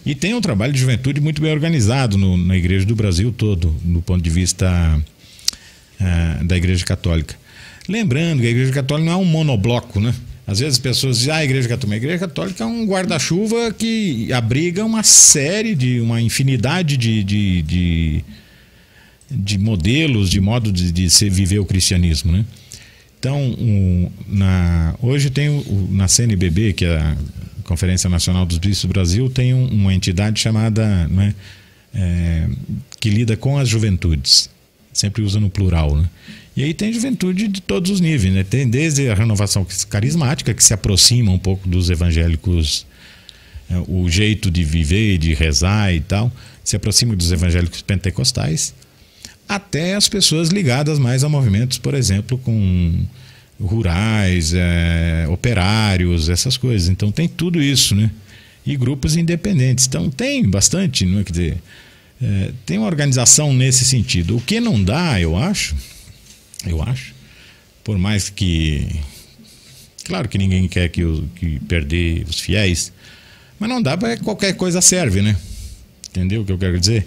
E 0.05 0.13
tem 0.13 0.33
um 0.33 0.41
trabalho 0.41 0.73
de 0.73 0.79
juventude 0.79 1.21
muito 1.21 1.41
bem 1.41 1.51
organizado 1.51 2.17
no, 2.17 2.35
na 2.35 2.57
igreja 2.57 2.85
do 2.85 2.95
Brasil 2.95 3.31
todo, 3.31 3.73
do 3.81 4.01
ponto 4.01 4.21
de 4.21 4.29
vista 4.29 5.01
uh, 5.99 6.43
da 6.43 6.57
igreja 6.57 6.85
católica. 6.85 7.35
Lembrando 7.87 8.41
que 8.41 8.47
a 8.47 8.51
igreja 8.51 8.71
católica 8.71 9.05
não 9.05 9.13
é 9.13 9.17
um 9.17 9.25
monobloco, 9.25 9.99
né? 9.99 10.13
Às 10.45 10.59
vezes 10.59 10.75
as 10.75 10.79
pessoas 10.79 11.19
dizem, 11.19 11.33
ah, 11.33 11.37
a 11.37 11.43
igreja 11.43 11.67
católica. 11.67 11.95
A 11.95 11.97
igreja 11.97 12.19
católica 12.19 12.63
é 12.63 12.67
um 12.67 12.85
guarda-chuva 12.85 13.71
que 13.71 14.33
abriga 14.33 14.83
uma 14.83 15.03
série 15.03 15.75
de, 15.75 16.01
uma 16.01 16.19
infinidade 16.19 16.97
de, 16.97 17.23
de, 17.23 17.61
de, 17.61 18.23
de 19.29 19.57
modelos, 19.59 20.29
de 20.29 20.41
modo 20.41 20.71
de, 20.71 20.91
de 20.91 21.09
se 21.09 21.29
viver 21.29 21.59
o 21.59 21.65
cristianismo, 21.65 22.31
né? 22.31 22.45
Então, 23.19 23.37
um, 23.37 24.09
na, 24.27 24.95
hoje 25.01 25.29
tem 25.29 25.49
o, 25.49 25.89
na 25.91 26.07
CNBB, 26.07 26.73
que 26.73 26.85
é 26.85 26.97
a 26.97 27.17
Conferência 27.63 28.09
Nacional 28.09 28.45
dos 28.45 28.57
Bispos 28.57 28.87
do 28.87 28.93
Brasil, 28.93 29.29
tem 29.29 29.53
um, 29.53 29.67
uma 29.67 29.93
entidade 29.93 30.39
chamada, 30.39 31.07
né, 31.09 31.35
é, 31.93 32.47
que 32.99 33.09
lida 33.09 33.35
com 33.35 33.57
as 33.57 33.67
juventudes. 33.67 34.49
Sempre 34.91 35.21
usa 35.21 35.39
no 35.39 35.49
plural, 35.49 35.95
né? 35.95 36.09
E 36.55 36.63
aí 36.63 36.73
tem 36.73 36.91
juventude 36.91 37.47
de 37.47 37.61
todos 37.61 37.89
os 37.91 38.01
níveis, 38.01 38.33
né? 38.33 38.43
Tem 38.43 38.67
desde 38.67 39.09
a 39.09 39.13
renovação 39.13 39.65
carismática, 39.89 40.53
que 40.53 40.63
se 40.63 40.73
aproxima 40.73 41.31
um 41.31 41.39
pouco 41.39 41.67
dos 41.69 41.89
evangélicos, 41.89 42.85
é, 43.69 43.77
o 43.87 44.09
jeito 44.09 44.51
de 44.51 44.63
viver, 44.63 45.17
de 45.17 45.33
rezar 45.33 45.93
e 45.93 46.01
tal, 46.01 46.31
se 46.63 46.75
aproxima 46.75 47.15
dos 47.15 47.31
evangélicos 47.31 47.81
pentecostais 47.81 48.73
até 49.49 49.95
as 49.95 50.07
pessoas 50.07 50.49
ligadas 50.49 50.99
mais 50.99 51.23
a 51.23 51.29
movimentos, 51.29 51.79
por 51.79 51.95
exemplo, 51.95 52.37
com 52.37 53.03
rurais, 53.59 54.53
é, 54.53 55.25
operários, 55.27 56.29
essas 56.29 56.55
coisas. 56.55 56.87
Então 56.87 57.11
tem 57.11 57.27
tudo 57.27 57.59
isso, 57.59 57.95
né? 57.95 58.11
E 58.63 58.77
grupos 58.77 59.15
independentes. 59.15 59.87
Então 59.87 60.07
tem 60.11 60.47
bastante, 60.47 61.03
não 61.03 61.19
é? 61.19 61.23
Quer 61.23 61.31
dizer, 61.31 61.57
é, 62.21 62.51
tem 62.65 62.77
uma 62.77 62.87
organização 62.87 63.53
nesse 63.53 63.85
sentido. 63.85 64.37
O 64.37 64.41
que 64.41 64.59
não 64.59 64.83
dá, 64.83 65.19
eu 65.19 65.37
acho, 65.37 65.75
eu 66.65 66.81
acho, 66.81 67.13
por 67.83 67.97
mais 67.97 68.29
que. 68.29 68.87
Claro 70.05 70.27
que 70.27 70.37
ninguém 70.37 70.67
quer 70.67 70.89
que, 70.89 71.01
que 71.35 71.59
perder 71.61 72.25
os 72.27 72.39
fiéis, 72.39 72.91
mas 73.59 73.69
não 73.69 73.81
dá 73.81 73.95
para 73.95 74.17
qualquer 74.17 74.53
coisa 74.53 74.81
serve, 74.81 75.21
né? 75.21 75.35
Entendeu 76.09 76.41
o 76.41 76.45
que 76.45 76.51
eu 76.51 76.57
quero 76.57 76.79
dizer? 76.79 77.05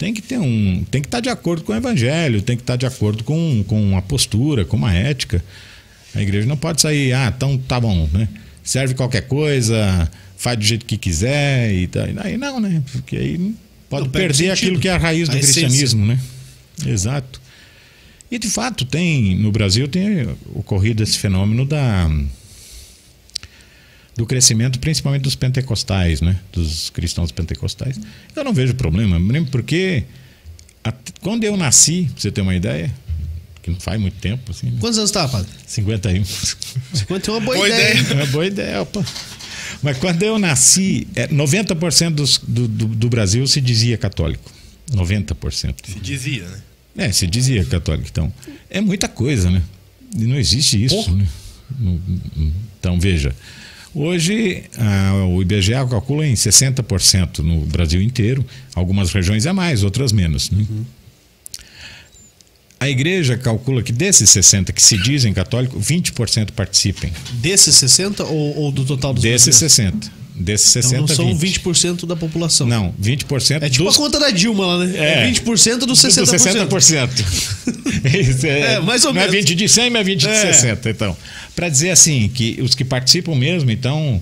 tem 0.00 0.14
que 0.14 0.22
ter 0.22 0.38
um. 0.38 0.82
tem 0.90 1.02
que 1.02 1.08
estar 1.08 1.20
de 1.20 1.28
acordo 1.28 1.62
com 1.62 1.74
o 1.74 1.76
evangelho, 1.76 2.40
tem 2.40 2.56
que 2.56 2.62
estar 2.62 2.76
de 2.76 2.86
acordo 2.86 3.22
com, 3.22 3.62
com 3.68 3.94
a 3.98 4.00
postura, 4.00 4.64
com 4.64 4.74
uma 4.74 4.94
ética. 4.94 5.44
A 6.14 6.22
igreja 6.22 6.48
não 6.48 6.56
pode 6.56 6.80
sair, 6.80 7.12
ah, 7.12 7.30
então 7.36 7.58
tá 7.58 7.78
bom, 7.78 8.08
né? 8.10 8.26
Serve 8.64 8.94
qualquer 8.94 9.28
coisa, 9.28 10.10
faz 10.38 10.56
do 10.56 10.64
jeito 10.64 10.86
que 10.86 10.96
quiser 10.96 11.74
e 11.74 11.86
tá. 11.86 12.06
Aí 12.24 12.38
não, 12.38 12.58
né? 12.58 12.82
Porque 12.90 13.14
aí 13.14 13.54
pode 13.90 14.04
não, 14.04 14.12
perder 14.12 14.50
aquilo 14.52 14.80
que 14.80 14.88
é 14.88 14.92
a 14.92 14.96
raiz 14.96 15.28
do 15.28 15.36
a 15.36 15.38
cristianismo, 15.38 16.06
né? 16.06 16.18
Exato. 16.86 17.40
E 18.30 18.38
de 18.38 18.48
fato 18.48 18.86
tem, 18.86 19.36
no 19.36 19.50
Brasil 19.52 19.86
tem 19.88 20.26
ocorrido 20.54 21.02
esse 21.02 21.18
fenômeno 21.18 21.66
da 21.66 22.08
do 24.16 24.26
crescimento, 24.26 24.78
principalmente 24.78 25.22
dos 25.22 25.34
pentecostais, 25.34 26.20
né? 26.20 26.38
dos 26.52 26.90
cristãos 26.90 27.32
pentecostais. 27.32 27.98
Eu 28.36 28.44
não 28.44 28.52
vejo 28.52 28.74
problema, 28.74 29.18
nem 29.18 29.44
porque 29.44 30.04
quando 31.20 31.44
eu 31.44 31.56
nasci, 31.56 32.08
pra 32.12 32.20
você 32.20 32.30
ter 32.30 32.40
uma 32.40 32.54
ideia, 32.54 32.92
que 33.62 33.70
não 33.70 33.80
faz 33.80 34.00
muito 34.00 34.18
tempo. 34.18 34.50
Assim, 34.50 34.70
né? 34.70 34.76
Quantos 34.80 34.98
anos 34.98 35.10
está, 35.10 35.28
padre? 35.28 35.50
51. 35.66 36.24
51 36.94 37.34
é 37.34 37.38
uma 37.38 37.44
boa, 37.44 37.56
boa 37.56 37.68
ideia. 37.68 37.94
ideia. 37.94 38.12
É 38.12 38.14
uma 38.14 38.26
boa 38.26 38.46
ideia, 38.46 38.82
opa. 38.82 39.04
Mas 39.82 39.98
quando 39.98 40.22
eu 40.22 40.38
nasci, 40.38 41.06
90% 41.14 42.10
dos, 42.10 42.38
do, 42.38 42.68
do, 42.68 42.86
do 42.86 43.08
Brasil 43.08 43.46
se 43.46 43.60
dizia 43.60 43.96
católico. 43.96 44.50
90%. 44.92 45.74
Se 45.84 46.00
dizia, 46.00 46.44
né? 46.44 46.60
É, 46.96 47.12
se 47.12 47.26
dizia 47.26 47.64
católico. 47.64 48.08
Então, 48.10 48.32
é 48.68 48.80
muita 48.80 49.08
coisa, 49.08 49.50
né? 49.50 49.62
E 50.16 50.24
não 50.24 50.36
existe 50.36 50.82
isso. 50.82 51.10
Né? 51.14 51.26
Então, 52.78 52.98
veja. 52.98 53.34
Hoje, 53.94 54.64
o 55.28 55.42
IBGE 55.42 55.72
calcula 55.88 56.26
em 56.26 56.34
60% 56.34 57.38
no 57.38 57.60
Brasil 57.66 58.00
inteiro. 58.00 58.44
Algumas 58.74 59.12
regiões 59.12 59.46
é 59.46 59.52
mais, 59.52 59.82
outras 59.82 60.12
menos. 60.12 60.50
Né? 60.50 60.66
Uhum. 60.68 60.84
A 62.80 62.88
igreja 62.88 63.36
calcula 63.36 63.82
que 63.82 63.92
desses 63.92 64.30
60 64.30 64.72
que 64.72 64.82
se 64.82 64.96
dizem 64.96 65.34
católicos, 65.34 65.86
20% 65.86 66.52
participem. 66.52 67.12
Desses 67.34 67.76
60 67.76 68.24
ou, 68.24 68.56
ou 68.56 68.72
do 68.72 68.86
total 68.86 69.12
dos 69.12 69.22
Desses 69.22 69.54
60. 69.54 70.10
Desses 70.34 70.70
60, 70.70 70.94
então 70.94 71.06
não 71.06 71.14
são 71.14 71.36
20. 71.36 71.60
20% 71.60 72.06
da 72.06 72.16
população. 72.16 72.66
Não, 72.66 72.94
20%. 72.98 73.62
É 73.62 73.68
tipo 73.68 73.84
dos... 73.84 73.94
a 73.94 73.98
conta 73.98 74.18
da 74.18 74.30
Dilma 74.30 74.64
lá, 74.64 74.86
né? 74.86 74.96
É, 74.96 75.28
é 75.28 75.30
20% 75.30 75.80
dos 75.80 76.00
60%. 76.00 76.66
Do 76.66 76.76
60%. 76.76 78.44
é, 78.48 78.74
é, 78.74 78.80
mais 78.80 79.04
ou 79.04 79.12
não 79.12 79.20
menos. 79.20 79.32
Não 79.34 79.38
é 79.38 79.42
20 79.42 79.54
de 79.54 79.68
100, 79.68 79.90
mas 79.90 80.00
é 80.00 80.04
20 80.04 80.20
de 80.20 80.28
é. 80.28 80.52
60. 80.52 80.88
Então, 80.88 81.14
para 81.54 81.68
dizer 81.68 81.90
assim, 81.90 82.30
que 82.30 82.58
os 82.62 82.74
que 82.74 82.86
participam 82.86 83.34
mesmo, 83.34 83.70
então, 83.70 84.18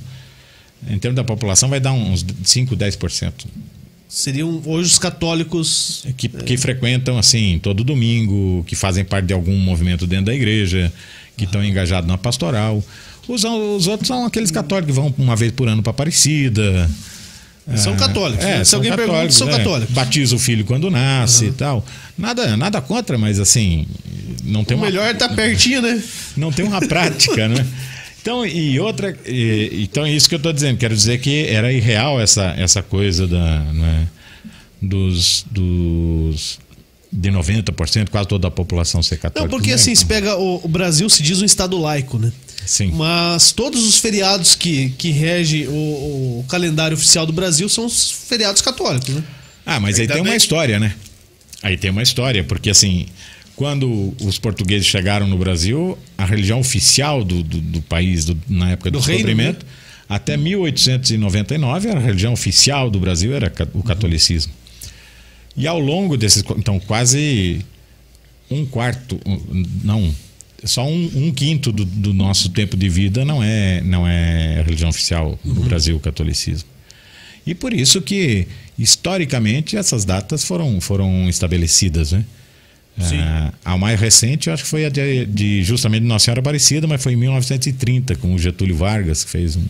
em 0.90 0.98
termos 0.98 1.14
da 1.14 1.22
população, 1.22 1.68
vai 1.68 1.78
dar 1.78 1.92
uns 1.92 2.26
5, 2.42 2.76
10%. 2.76 3.32
Seriam 4.08 4.62
hoje 4.64 4.92
os 4.92 4.98
católicos. 4.98 6.04
Que, 6.16 6.28
que 6.28 6.56
frequentam, 6.56 7.18
assim, 7.18 7.60
todo 7.62 7.84
domingo, 7.84 8.64
que 8.66 8.74
fazem 8.74 9.04
parte 9.04 9.26
de 9.26 9.34
algum 9.34 9.56
movimento 9.58 10.06
dentro 10.06 10.26
da 10.26 10.34
igreja, 10.34 10.90
que 11.36 11.44
estão 11.44 11.62
engajados 11.62 12.08
na 12.08 12.16
pastoral. 12.16 12.82
Os, 13.28 13.44
os 13.44 13.86
outros 13.86 14.08
são 14.08 14.24
aqueles 14.24 14.50
católicos 14.50 14.94
que 14.94 15.00
vão 15.00 15.14
uma 15.18 15.36
vez 15.36 15.52
por 15.52 15.68
ano 15.68 15.82
para 15.82 15.90
Aparecida. 15.90 16.90
São 17.76 17.94
católicos. 17.96 18.42
É, 18.42 18.58
né? 18.58 18.64
Se 18.64 18.74
alguém 18.74 18.94
pergunta, 18.96 19.30
são 19.30 19.46
é, 19.50 19.58
católicos. 19.58 19.94
Batiza 19.94 20.34
o 20.34 20.38
filho 20.38 20.64
quando 20.64 20.90
nasce 20.90 21.44
uhum. 21.44 21.50
e 21.50 21.52
tal. 21.52 21.86
Nada, 22.16 22.56
nada 22.56 22.80
contra, 22.80 23.18
mas 23.18 23.38
assim, 23.38 23.86
não 24.42 24.64
tem 24.64 24.74
o 24.74 24.80
uma. 24.80 24.86
melhor 24.86 25.06
é 25.06 25.12
tá 25.12 25.28
pertinho, 25.28 25.82
né? 25.82 26.02
Não 26.34 26.50
tem 26.50 26.64
uma 26.64 26.80
prática, 26.80 27.46
né? 27.46 27.66
Então, 28.20 28.44
e 28.44 28.78
outra. 28.80 29.16
E, 29.26 29.84
então, 29.84 30.04
é 30.04 30.12
isso 30.12 30.28
que 30.28 30.34
eu 30.34 30.38
estou 30.38 30.52
dizendo. 30.52 30.78
Quero 30.78 30.94
dizer 30.94 31.18
que 31.18 31.46
era 31.46 31.72
irreal 31.72 32.20
essa, 32.20 32.54
essa 32.58 32.82
coisa 32.82 33.26
da, 33.26 33.60
né, 33.60 34.08
dos, 34.82 35.44
dos 35.50 36.58
de 37.10 37.30
90%, 37.30 38.10
quase 38.10 38.28
toda 38.28 38.48
a 38.48 38.50
população 38.50 39.02
ser 39.02 39.16
católica. 39.16 39.50
Não, 39.50 39.58
porque 39.58 39.72
assim, 39.72 39.94
se 39.94 40.04
pega 40.04 40.36
o, 40.36 40.64
o, 40.64 40.68
Brasil 40.68 41.08
se 41.08 41.22
diz 41.22 41.40
um 41.40 41.44
estado 41.44 41.78
laico, 41.78 42.18
né? 42.18 42.30
Sim. 42.66 42.92
Mas 42.92 43.50
todos 43.50 43.86
os 43.86 43.96
feriados 43.96 44.54
que, 44.54 44.90
que 44.90 45.10
rege 45.10 45.66
o, 45.66 46.40
o 46.40 46.44
calendário 46.48 46.94
oficial 46.94 47.24
do 47.24 47.32
Brasil 47.32 47.68
são 47.68 47.86
os 47.86 48.10
feriados 48.10 48.60
católicos, 48.60 49.14
né? 49.14 49.24
Ah, 49.64 49.80
mas 49.80 49.96
aí, 49.96 50.02
aí 50.02 50.08
tem 50.08 50.20
uma 50.20 50.36
história, 50.36 50.78
né? 50.78 50.94
Aí 51.62 51.76
tem 51.76 51.90
uma 51.90 52.02
história, 52.02 52.44
porque 52.44 52.70
assim, 52.70 53.06
quando 53.58 54.14
os 54.20 54.38
portugueses 54.38 54.86
chegaram 54.86 55.26
no 55.26 55.36
Brasil, 55.36 55.98
a 56.16 56.24
religião 56.24 56.60
oficial 56.60 57.24
do, 57.24 57.42
do, 57.42 57.60
do 57.60 57.82
país, 57.82 58.24
do, 58.24 58.38
na 58.48 58.70
época 58.70 58.88
do, 58.88 59.00
do 59.00 59.04
descobrimento, 59.04 59.66
reino, 59.66 59.74
né? 59.74 60.06
até 60.08 60.36
1899, 60.36 61.90
a 61.90 61.98
religião 61.98 62.32
oficial 62.34 62.88
do 62.88 63.00
Brasil 63.00 63.34
era 63.34 63.52
o 63.74 63.82
catolicismo. 63.82 64.52
E 65.56 65.66
ao 65.66 65.80
longo 65.80 66.16
desses. 66.16 66.44
Então, 66.56 66.78
quase 66.78 67.66
um 68.48 68.64
quarto. 68.64 69.18
Não. 69.82 70.14
Só 70.62 70.86
um, 70.86 71.10
um 71.16 71.32
quinto 71.32 71.72
do, 71.72 71.84
do, 71.84 72.14
nosso 72.14 72.50
tempo 72.50 72.76
de 72.76 72.88
vida 72.88 73.24
não 73.24 73.42
é, 73.42 73.80
não 73.80 74.06
é 74.06 74.60
a 74.60 74.62
religião 74.62 74.90
oficial 74.90 75.36
no 75.44 75.62
uhum. 75.62 75.66
Brasil, 75.66 75.96
o 75.96 76.00
catolicismo. 76.00 76.68
E 77.44 77.56
por 77.56 77.74
isso 77.74 78.00
que, 78.00 78.46
historicamente, 78.78 79.76
essas 79.76 80.04
datas 80.04 80.44
foram, 80.44 80.80
foram 80.80 81.28
estabelecidas. 81.28 82.12
Né? 82.12 82.24
Ah, 83.04 83.52
a 83.64 83.78
mais 83.78 83.98
recente, 83.98 84.48
eu 84.48 84.54
acho 84.54 84.64
que 84.64 84.68
foi 84.68 84.84
a 84.84 84.88
de, 84.88 85.26
de, 85.26 85.62
justamente 85.62 86.04
Nossa 86.04 86.26
Senhora 86.26 86.40
Aparecida, 86.40 86.86
mas 86.86 87.02
foi 87.02 87.12
em 87.12 87.16
1930, 87.16 88.16
com 88.16 88.34
o 88.34 88.38
Getúlio 88.38 88.76
Vargas, 88.76 89.24
que 89.24 89.30
fez 89.30 89.56
um. 89.56 89.64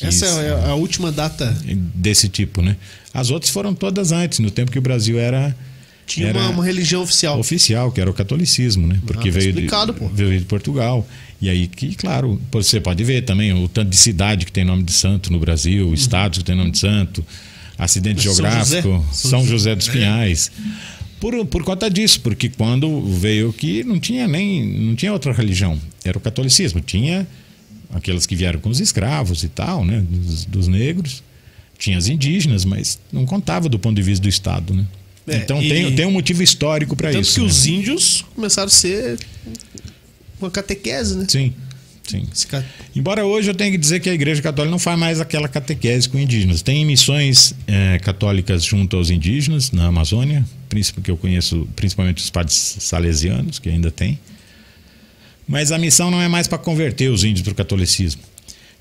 Essa 0.00 0.26
é 0.26 0.70
a 0.70 0.74
última 0.74 1.10
data. 1.10 1.56
Desse 1.94 2.28
tipo, 2.28 2.62
né? 2.62 2.76
As 3.12 3.30
outras 3.30 3.50
foram 3.50 3.74
todas 3.74 4.12
antes, 4.12 4.38
no 4.38 4.50
tempo 4.50 4.70
que 4.70 4.78
o 4.78 4.82
Brasil 4.82 5.18
era. 5.18 5.54
Tinha 6.06 6.28
era 6.28 6.38
uma, 6.38 6.50
uma, 6.50 6.64
religião 6.64 7.02
oficial. 7.02 7.38
Oficial, 7.38 7.92
que 7.92 8.00
era 8.00 8.08
o 8.08 8.14
catolicismo, 8.14 8.86
né? 8.86 8.98
Porque 9.04 9.28
ah, 9.28 9.32
tá 9.32 9.38
veio, 9.38 9.52
de, 9.52 9.68
veio 10.14 10.38
de 10.38 10.44
Portugal. 10.46 11.06
E 11.40 11.50
aí 11.50 11.66
que, 11.66 11.94
claro, 11.94 12.40
você 12.50 12.80
pode 12.80 13.02
ver 13.04 13.22
também 13.22 13.52
o 13.52 13.68
tanto 13.68 13.90
de 13.90 13.96
cidade 13.96 14.46
que 14.46 14.52
tem 14.52 14.64
nome 14.64 14.82
de 14.82 14.92
santo 14.92 15.30
no 15.30 15.38
Brasil, 15.38 15.88
uhum. 15.88 15.94
estados 15.94 16.38
que 16.38 16.44
tem 16.44 16.56
nome 16.56 16.70
de 16.70 16.78
santo, 16.78 17.24
acidente 17.76 18.22
São 18.22 18.34
geográfico, 18.34 18.88
José. 18.88 19.04
São 19.12 19.46
José 19.46 19.74
dos 19.76 19.88
Pinhais. 19.88 20.50
Por, 21.20 21.44
por 21.46 21.64
conta 21.64 21.90
disso, 21.90 22.20
porque 22.20 22.48
quando 22.48 23.02
veio 23.02 23.52
que 23.52 23.82
não 23.84 23.98
tinha 23.98 24.28
nem 24.28 24.64
não 24.66 24.94
tinha 24.94 25.12
outra 25.12 25.32
religião, 25.32 25.78
era 26.04 26.16
o 26.16 26.20
catolicismo. 26.20 26.80
Tinha 26.80 27.26
aqueles 27.92 28.26
que 28.26 28.36
vieram 28.36 28.60
com 28.60 28.68
os 28.68 28.80
escravos 28.80 29.42
e 29.42 29.48
tal, 29.48 29.84
né, 29.84 30.04
dos, 30.08 30.44
dos 30.44 30.68
negros. 30.68 31.22
Tinha 31.78 31.96
as 31.96 32.08
indígenas, 32.08 32.64
mas 32.64 32.98
não 33.12 33.24
contava 33.24 33.68
do 33.68 33.78
ponto 33.78 33.96
de 33.96 34.02
vista 34.02 34.22
do 34.22 34.28
Estado, 34.28 34.74
né? 34.74 34.84
É, 35.28 35.36
então 35.36 35.62
e- 35.62 35.68
tem, 35.68 35.94
tem 35.94 36.06
um 36.06 36.10
motivo 36.10 36.42
histórico 36.42 36.96
para 36.96 37.10
Tanto 37.12 37.22
isso. 37.22 37.34
que 37.34 37.40
né? 37.40 37.46
os 37.46 37.66
índios 37.66 38.24
começaram 38.34 38.66
a 38.66 38.70
ser 38.70 39.18
uma 40.40 40.50
catequese, 40.50 41.16
né? 41.16 41.26
Sim, 41.28 41.52
sim. 42.10 42.26
Embora 42.94 43.24
hoje 43.24 43.50
eu 43.50 43.54
tenha 43.54 43.70
que 43.70 43.78
dizer 43.78 44.00
que 44.00 44.08
a 44.08 44.14
Igreja 44.14 44.40
Católica 44.42 44.70
não 44.70 44.78
faz 44.78 44.98
mais 44.98 45.20
aquela 45.20 45.48
catequese 45.48 46.08
com 46.08 46.18
indígenas. 46.18 46.62
Tem 46.62 46.84
missões 46.84 47.54
eh, 47.66 47.98
católicas 48.00 48.64
junto 48.64 48.96
aos 48.96 49.10
indígenas 49.10 49.70
na 49.70 49.86
Amazônia, 49.86 50.44
que 51.02 51.10
eu 51.10 51.16
conheço, 51.16 51.68
principalmente 51.76 52.22
os 52.22 52.30
padres 52.30 52.76
salesianos, 52.80 53.58
que 53.58 53.68
ainda 53.68 53.90
tem. 53.90 54.18
Mas 55.46 55.72
a 55.72 55.78
missão 55.78 56.10
não 56.10 56.20
é 56.20 56.28
mais 56.28 56.46
para 56.46 56.58
converter 56.58 57.10
os 57.10 57.24
índios 57.24 57.42
para 57.42 57.52
o 57.52 57.54
catolicismo. 57.54 58.20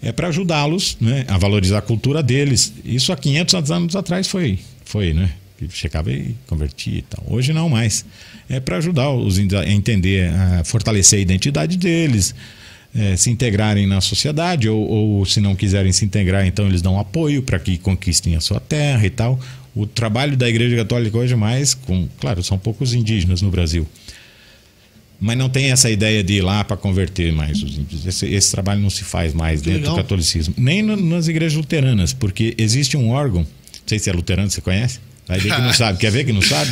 É 0.02 0.12
para 0.12 0.28
ajudá-los 0.28 0.98
né, 1.00 1.26
a 1.28 1.38
valorizar 1.38 1.80
a 1.80 1.82
cultura 1.82 2.22
deles. 2.22 2.74
Isso 2.84 3.12
há 3.14 3.18
500 3.18 3.72
anos 3.72 3.96
atrás 3.96 4.28
foi, 4.28 4.60
foi 4.84 5.14
né? 5.14 5.32
Que 5.58 5.68
chegava 5.72 6.12
e 6.12 6.36
convertia 6.46 7.00
e 7.00 7.02
tal. 7.02 7.24
Hoje 7.28 7.52
não 7.52 7.68
mais. 7.68 8.06
É 8.48 8.60
para 8.60 8.78
ajudar 8.78 9.10
os 9.10 9.40
índios 9.40 9.60
a 9.60 9.68
entender, 9.68 10.30
a 10.30 10.64
fortalecer 10.64 11.18
a 11.18 11.22
identidade 11.22 11.78
deles, 11.78 12.36
eh, 12.96 13.16
se 13.16 13.30
integrarem 13.30 13.86
na 13.88 14.02
sociedade, 14.02 14.68
ou, 14.70 14.80
ou 14.88 15.26
se 15.26 15.40
não 15.40 15.56
quiserem 15.56 15.92
se 15.92 16.04
integrar, 16.06 16.46
então 16.46 16.68
eles 16.68 16.82
dão 16.82 17.00
apoio 17.00 17.42
para 17.44 17.60
que 17.60 17.78
conquistem 17.78 18.36
a 18.36 18.40
sua 18.42 18.60
terra 18.60 19.06
e 19.06 19.10
tal. 19.10 19.40
O 19.76 19.86
trabalho 19.86 20.36
da 20.36 20.50
Igreja 20.50 20.76
Católica 20.76 21.18
hoje 21.18 21.34
é 21.34 21.36
mais 21.36 21.74
com, 21.74 22.08
claro, 22.20 22.44
são 22.44 22.58
poucos 22.58 22.94
indígenas 22.94 23.42
no 23.42 23.50
Brasil. 23.52 23.88
Mas 25.20 25.36
não 25.38 25.50
tem 25.50 25.72
essa 25.72 25.90
ideia 25.90 26.24
de 26.24 26.34
ir 26.34 26.42
lá 26.42 26.64
para 26.64 26.78
converter 26.78 27.32
mais 27.34 27.62
os 27.64 27.76
índios. 27.78 28.06
Esse, 28.06 28.28
esse 28.28 28.52
trabalho 28.52 28.82
não 28.82 28.90
se 28.90 29.04
faz 29.04 29.34
mais 29.34 29.62
dentro 29.64 29.80
legal. 29.82 29.96
do 29.96 29.98
catolicismo. 30.02 30.54
Nem 30.58 30.82
no- 30.84 30.96
nas 30.96 31.28
igrejas 31.28 31.58
luteranas, 31.58 32.14
porque 32.14 32.54
existe 32.58 32.96
um 32.96 33.10
órgão. 33.10 33.42
Não 33.42 33.48
sei 33.88 33.98
se 33.98 34.10
é 34.10 34.14
luterano, 34.14 34.50
você 34.50 34.62
conhece? 34.62 35.00
Vai 35.28 35.40
ver 35.40 35.56
que 35.56 35.62
não 35.62 35.74
sabe. 35.74 35.98
Quer 35.98 36.12
ver 36.12 36.24
que 36.24 36.32
não 36.34 36.42
sabe? 36.42 36.72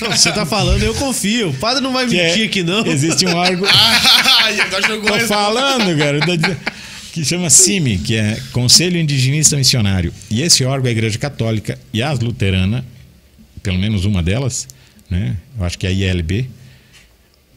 Não, 0.00 0.10
você 0.10 0.32
tá 0.32 0.44
falando, 0.46 0.82
eu 0.82 0.94
confio. 0.94 1.50
O 1.50 1.54
padre 1.54 1.82
não 1.82 1.92
vai 1.92 2.06
Que 2.06 2.18
é- 2.18 2.28
mentir 2.28 2.46
aqui, 2.46 2.62
não. 2.62 2.86
Existe 2.86 3.26
um 3.26 3.34
órgão. 3.34 3.68
Ai, 3.70 4.60
agora 4.60 4.86
jogou 4.86 5.10
Tô 5.10 5.26
falando, 5.26 5.96
cara. 5.98 6.20
Que 7.12 7.24
chama 7.24 7.48
CIMI, 7.48 7.98
que 7.98 8.14
é 8.16 8.38
Conselho 8.52 8.98
Indigenista 8.98 9.56
Missionário. 9.56 10.12
E 10.30 10.42
esse 10.42 10.64
órgão 10.64 10.86
é 10.86 10.88
a 10.90 10.92
Igreja 10.92 11.18
Católica 11.18 11.78
e 11.92 12.02
as 12.02 12.18
luteranas, 12.20 12.84
pelo 13.62 13.78
menos 13.78 14.04
uma 14.04 14.22
delas, 14.22 14.68
né? 15.10 15.36
Eu 15.58 15.64
acho 15.64 15.78
que 15.78 15.86
é 15.86 15.90
a 15.90 15.92
ILB, 15.92 16.48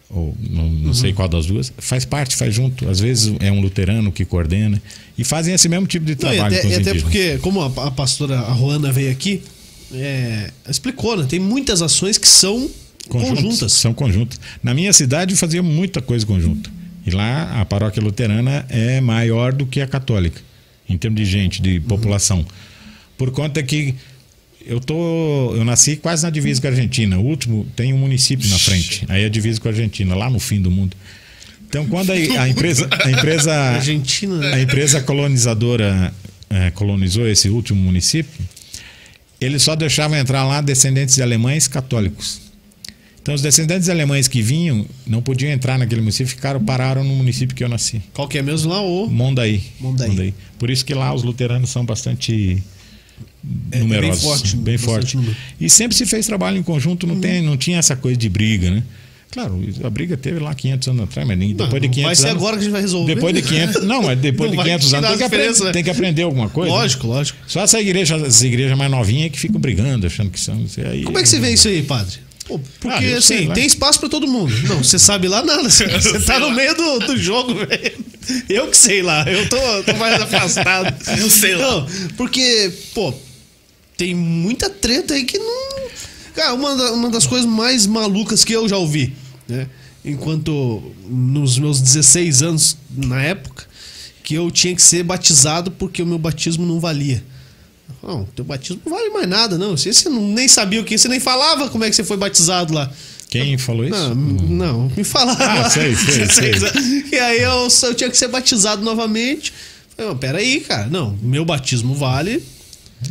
ou 0.10 0.36
não, 0.40 0.64
não 0.70 0.88
Uhum. 0.88 0.94
sei 0.94 1.12
qual 1.14 1.28
das 1.28 1.46
duas, 1.46 1.72
faz 1.78 2.06
parte, 2.06 2.36
faz 2.36 2.54
junto. 2.56 2.88
Às 2.90 3.00
vezes 3.00 3.34
é 3.42 3.52
um 3.52 3.60
luterano 3.60 4.12
que 4.12 4.24
coordena. 4.26 4.82
E 5.18 5.24
fazem 5.26 5.54
esse 5.54 5.68
mesmo 5.68 5.86
tipo 5.86 6.06
de 6.06 6.14
Não, 6.14 6.32
e 6.32 6.36
trabalho 6.38 6.58
até, 6.58 6.68
e 6.68 6.74
até 6.76 6.94
porque, 6.96 7.38
como 7.40 7.62
a, 7.62 7.88
a 7.88 7.92
pastora 7.92 8.40
a 8.40 8.54
Juana 8.56 8.92
veio 8.94 9.12
aqui, 9.12 9.42
é, 9.94 10.52
explicou, 10.70 11.18
né? 11.18 11.26
Tem 11.28 11.40
muitas 11.40 11.82
ações 11.82 12.18
que 12.18 12.28
são 12.28 12.70
Conjuntos, 13.10 13.44
conjuntas. 13.44 13.74
São 13.74 13.94
conjuntas. 13.94 14.40
Na 14.62 14.74
minha 14.74 14.94
cidade 14.94 15.36
fazia 15.36 15.64
muita 15.64 16.02
coisa 16.02 16.26
conjunta. 16.26 16.70
E 17.06 17.12
lá 17.12 17.60
a 17.60 17.66
paróquia 17.66 18.02
luterana 18.02 18.66
é 18.70 19.02
maior 19.02 19.52
do 19.52 19.66
que 19.66 19.82
a 19.82 19.88
católica, 19.88 20.40
em 20.88 20.96
termos 20.96 21.20
de 21.20 21.26
gente, 21.26 21.62
de 21.62 21.80
população. 21.80 22.46
Por 23.18 23.32
conta 23.32 23.64
que 23.64 23.96
eu 24.66 24.80
tô, 24.80 25.56
eu 25.56 25.66
nasci 25.66 25.96
quase 25.96 26.22
na 26.24 26.30
divisa 26.30 26.62
com 26.62 26.68
a 26.68 26.70
Argentina. 26.70 27.18
O 27.18 27.26
último 27.26 27.66
tem 27.76 27.94
um 27.94 27.98
município 27.98 28.48
na 28.50 28.60
frente. 28.60 29.06
Aí 29.10 29.24
é 29.24 29.30
divisa 29.30 29.60
com 29.60 29.68
a 29.68 29.72
Argentina, 29.72 30.14
lá 30.16 30.30
no 30.30 30.40
fim 30.40 30.62
do 30.62 30.70
mundo. 30.70 30.96
Então 31.68 31.88
quando 31.88 32.12
a, 32.12 32.14
a 32.14 32.50
empresa, 32.50 32.88
a 33.04 33.12
empresa 33.12 33.54
Argentina, 33.76 34.38
né? 34.38 34.54
a 34.54 34.62
empresa 34.62 35.02
colonizadora 35.02 36.14
eh, 36.50 36.72
colonizou 36.72 37.28
esse 37.28 37.50
último 37.50 37.82
município, 37.82 38.44
eles 39.40 39.62
só 39.64 39.76
deixavam 39.76 40.18
entrar 40.18 40.44
lá 40.46 40.62
descendentes 40.62 41.16
de 41.16 41.22
alemães 41.22 41.68
católicos. 41.68 42.42
Então 43.22 43.36
os 43.36 43.42
descendentes 43.42 43.86
de 43.86 43.92
alemães 43.92 44.28
que 44.28 44.42
vinham 44.42 44.86
não 45.06 45.22
podiam 45.22 45.52
entrar 45.52 45.78
naquele 45.78 46.02
município, 46.02 46.28
ficaram 46.34 46.64
pararam 46.64 47.04
no 47.04 47.14
município 47.16 47.56
que 47.56 47.64
eu 47.64 47.70
nasci, 47.70 48.02
Qual 48.14 48.28
que 48.28 48.38
é 48.38 48.42
mesmo 48.42 48.72
lá? 48.72 48.82
O... 48.82 49.08
Mondaí. 49.08 49.62
Mondaí. 49.80 50.34
Por 50.58 50.70
isso 50.70 50.84
que 50.84 50.94
lá 50.94 51.14
os 51.14 51.22
luteranos 51.24 51.70
são 51.70 51.86
bastante 51.86 52.64
É, 53.72 53.80
numerosos, 53.80 54.22
bem 54.22 54.30
forte, 54.30 54.56
bem 54.58 54.78
forte. 54.78 55.16
número. 55.18 55.36
E 55.60 55.70
sempre 55.70 55.96
se 55.96 56.06
fez 56.06 56.26
trabalho 56.26 56.58
em 56.58 56.64
conjunto, 56.64 57.06
não 57.06 57.20
tem, 57.20 57.42
não 57.42 57.56
tinha 57.58 57.78
essa 57.78 57.96
coisa 57.96 58.18
de 58.18 58.30
briga, 58.30 58.72
né? 58.72 58.84
Claro, 59.32 59.62
a 59.84 59.90
briga 59.92 60.18
teve 60.18 60.40
lá 60.40 60.56
500 60.56 60.88
anos 60.88 61.04
atrás, 61.04 61.28
mas 61.28 61.38
nem- 61.38 61.50
depois 61.56 61.72
Não, 61.72 61.80
de 61.80 61.88
não 61.88 61.94
500 61.94 62.04
vai 62.08 62.16
ser 62.16 62.28
anos. 62.30 62.36
agora 62.42 62.56
que 62.56 62.62
a 62.62 62.64
gente 62.64 62.72
vai 62.72 62.82
resolver. 62.82 63.14
Depois 63.16 63.36
de 63.36 63.42
500, 63.44 63.84
não, 63.86 64.02
mas 64.04 64.20
depois 64.20 64.50
Não 64.50 64.52
de 64.52 64.56
vai 64.58 64.66
500 64.66 64.94
anos 64.96 65.10
tem 65.10 65.18
que, 65.18 65.24
aprender, 65.24 65.64
né? 65.64 65.72
tem 65.72 65.84
que 65.84 65.90
aprender 65.92 66.22
alguma 66.24 66.50
coisa. 66.50 66.72
né? 66.74 66.78
Lógico, 66.80 67.08
lógico. 67.08 67.38
Só 67.48 67.62
essa 67.62 67.80
igreja, 67.80 68.16
essa 68.16 68.48
igreja 68.48 68.76
mais 68.76 68.90
novinha 68.90 69.30
que 69.30 69.40
ficam 69.40 69.60
brigando, 69.62 70.08
achando 70.08 70.32
que 70.32 70.40
são. 70.40 70.66
Aí, 70.92 71.04
Como 71.04 71.18
é 71.20 71.22
que 71.22 71.30
você 71.30 71.40
vê 71.40 71.52
isso 71.54 71.68
aí, 71.68 71.84
padre? 71.84 72.18
Porque 72.80 73.06
Ah, 73.14 73.18
assim, 73.20 73.48
tem 73.52 73.64
espaço 73.68 74.00
pra 74.00 74.10
todo 74.10 74.26
mundo. 74.28 74.52
Não, 74.68 74.84
você 74.84 74.98
sabe 74.98 75.28
lá 75.28 75.44
nada. 75.44 75.62
Você, 75.70 75.86
você 75.88 76.20
tá 76.22 76.40
no 76.40 76.50
meio 76.50 76.76
do, 76.76 76.98
do 77.06 77.16
jogo, 77.16 77.54
velho. 77.54 77.92
Eu 78.50 78.66
que 78.70 78.76
sei 78.76 79.04
lá. 79.04 79.24
Eu 79.30 79.48
tô, 79.48 79.58
tô 79.84 79.94
mais 79.98 80.20
afastado. 80.20 80.92
Eu 81.22 81.30
sei 81.30 81.56
lá. 81.56 81.62
Não, 81.82 81.88
porque, 82.18 82.72
pô, 82.96 83.14
tem 83.96 84.16
muita 84.16 84.68
treta 84.68 85.14
aí 85.14 85.26
que 85.26 85.38
não. 85.38 85.69
Cara, 86.36 86.54
uma, 86.54 86.76
da- 86.76 86.92
uma 86.94 87.10
das 87.10 87.26
coisas 87.28 87.46
mais 87.50 87.86
malucas 87.86 88.44
que 88.44 88.54
eu 88.54 88.68
já 88.68 88.78
ouvi, 88.78 89.14
né? 89.48 89.68
Enquanto 90.04 90.82
nos 91.10 91.58
meus 91.60 91.82
16 91.82 92.42
anos 92.42 92.78
na 92.90 93.22
época, 93.22 93.66
que 94.24 94.34
eu 94.36 94.50
tinha 94.50 94.74
que 94.76 94.82
ser 94.82 95.04
batizado 95.04 95.72
porque 95.72 96.02
o 96.02 96.06
meu 96.06 96.18
batismo 96.18 96.66
não 96.66 96.80
valia. 96.80 97.24
Não, 98.02 98.24
teu 98.36 98.46
batismo 98.46 98.82
não 98.86 98.96
vale 98.96 99.10
mais 99.10 99.28
nada, 99.28 99.58
não. 99.58 99.76
Você, 99.76 99.92
você 99.92 100.08
não, 100.08 100.22
nem 100.30 100.48
sabia 100.48 100.80
o 100.80 100.86
que, 100.86 100.98
você 100.98 101.08
nem 101.10 101.20
falava 101.20 101.70
como 101.70 101.84
é 101.84 101.90
que 101.90 101.96
você 101.96 102.04
foi 102.04 102.16
batizado 102.16 102.74
lá. 102.74 102.90
Quem 103.30 103.58
falou 103.58 103.84
isso? 103.86 103.96
Não, 103.96 104.16
não, 104.16 104.92
me 104.96 105.04
falava. 105.04 105.44
Ah, 105.44 105.68
sei, 105.70 105.96
sei, 105.96 106.28
sei. 106.28 106.52
E 107.12 107.16
aí 107.18 107.42
eu, 107.42 107.68
eu 107.84 107.94
tinha 107.94 108.10
que 108.10 108.18
ser 108.18 108.28
batizado 108.30 108.82
novamente. 108.84 109.54
Falei, 109.98 110.16
peraí, 110.16 110.60
cara. 110.62 110.88
Não, 110.88 111.18
meu 111.22 111.44
batismo 111.44 111.94
vale, 111.94 112.42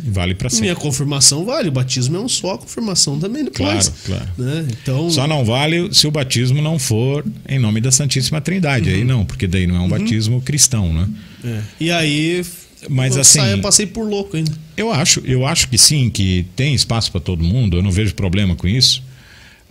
Vale 0.03 0.35
para 0.35 0.49
minha 0.59 0.75
ser. 0.75 0.79
confirmação 0.79 1.43
vale. 1.45 1.69
O 1.69 1.71
batismo 1.71 2.15
é 2.17 2.19
um 2.19 2.27
só, 2.29 2.53
a 2.53 2.57
confirmação 2.59 3.19
também 3.19 3.43
depois. 3.43 3.89
Claro, 3.89 3.93
claro. 4.05 4.29
Né? 4.37 4.67
Então, 4.71 5.09
Só 5.09 5.27
não 5.27 5.43
vale 5.43 5.93
se 5.93 6.05
o 6.05 6.11
batismo 6.11 6.61
não 6.61 6.77
for 6.77 7.25
em 7.47 7.57
nome 7.57 7.81
da 7.81 7.91
Santíssima 7.91 8.39
Trindade. 8.39 8.89
Uhum. 8.89 8.95
Aí 8.95 9.03
não, 9.03 9.25
porque 9.25 9.47
daí 9.47 9.65
não 9.65 9.75
é 9.75 9.79
um 9.79 9.89
batismo 9.89 10.41
cristão, 10.41 10.93
né? 10.93 11.07
é. 11.43 11.61
E 11.79 11.91
aí, 11.91 12.45
Mas 12.87 13.15
eu 13.15 13.21
assim- 13.21 13.41
eu 13.41 13.59
passei 13.61 13.85
por 13.87 14.07
louco 14.07 14.37
ainda. 14.37 14.51
Eu 14.77 14.91
acho, 14.91 15.21
eu 15.25 15.45
acho 15.45 15.67
que 15.67 15.77
sim, 15.77 16.09
que 16.09 16.45
tem 16.55 16.73
espaço 16.75 17.11
para 17.11 17.19
todo 17.19 17.43
mundo, 17.43 17.77
eu 17.77 17.83
não 17.83 17.91
vejo 17.91 18.13
problema 18.13 18.55
com 18.55 18.67
isso. 18.67 19.01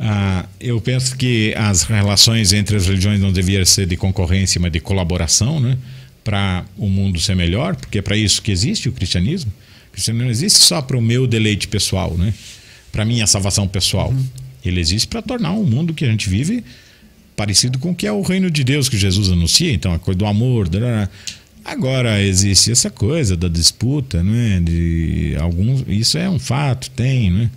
Ah, 0.01 0.45
eu 0.61 0.81
penso 0.81 1.17
que 1.17 1.53
as 1.57 1.83
relações 1.85 2.53
entre 2.53 2.77
as 2.77 2.87
religiões 2.87 3.21
não 3.21 3.33
deveriam 3.33 3.65
ser 3.65 3.87
de 3.87 3.97
concorrência, 3.97 4.61
mas 4.61 4.71
de 4.73 4.81
colaboração, 4.81 5.59
né? 5.61 5.77
Para 6.23 6.65
o 6.77 6.89
mundo 6.89 7.19
ser 7.19 7.35
melhor, 7.35 7.75
porque 7.75 7.99
é 7.99 8.03
para 8.03 8.17
isso 8.17 8.43
que 8.43 8.51
existe 8.53 8.89
o 8.89 8.93
cristianismo. 8.93 9.53
O 9.99 10.01
cristianismo 10.01 10.25
não 10.25 10.31
existe 10.31 10.61
só 10.61 10.81
para 10.81 10.97
o 10.97 11.03
meu 11.03 11.27
deleite 11.27 11.67
pessoal, 11.67 12.17
né? 12.17 12.33
Para 12.93 13.05
minha 13.05 13.27
salvação 13.27 13.67
pessoal. 13.67 14.15
Ele 14.65 14.81
existe 14.81 15.09
para 15.09 15.21
tornar 15.21 15.51
o 15.53 15.65
mundo 15.65 15.93
que 15.93 16.05
a 16.05 16.09
gente 16.09 16.31
vive 16.31 16.63
parecido 17.35 17.81
com 17.81 17.91
o 17.91 17.95
que 17.95 18.07
é 18.07 18.13
o 18.13 18.23
reino 18.23 18.49
de 18.49 18.63
Deus 18.63 18.89
que 18.89 18.97
Jesus 18.97 19.29
anuncia, 19.31 19.73
então 19.73 19.93
a 19.93 19.99
coisa 19.99 20.17
do 20.17 20.25
amor. 20.25 20.69
Agora 21.65 22.23
existe 22.23 22.71
essa 22.71 22.91
coisa 22.91 23.37
da 23.37 23.49
disputa, 23.49 24.23
né? 24.23 24.61
De 24.61 25.35
alguns, 25.41 25.85
isso 25.89 26.17
é 26.17 26.31
um 26.31 26.39
fato, 26.39 26.91
tem, 26.91 27.31
né? 27.31 27.51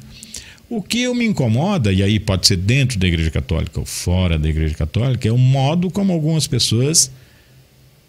O 0.67 0.82
que 0.82 1.01
eu 1.01 1.13
me 1.13 1.25
incomoda, 1.25 1.93
e 1.93 2.01
aí 2.01 2.19
pode 2.19 2.47
ser 2.47 2.56
dentro 2.58 2.97
da 2.97 3.08
Igreja 3.08 3.30
Católica 3.30 3.80
ou 3.80 3.86
fora 3.86 4.39
da 4.39 4.49
Igreja 4.49 4.73
Católica, 4.73 5.27
é 5.27 5.32
o 5.32 5.38
modo 5.38 5.91
como 5.91 6.12
algumas 6.12 6.47
pessoas 6.47 7.12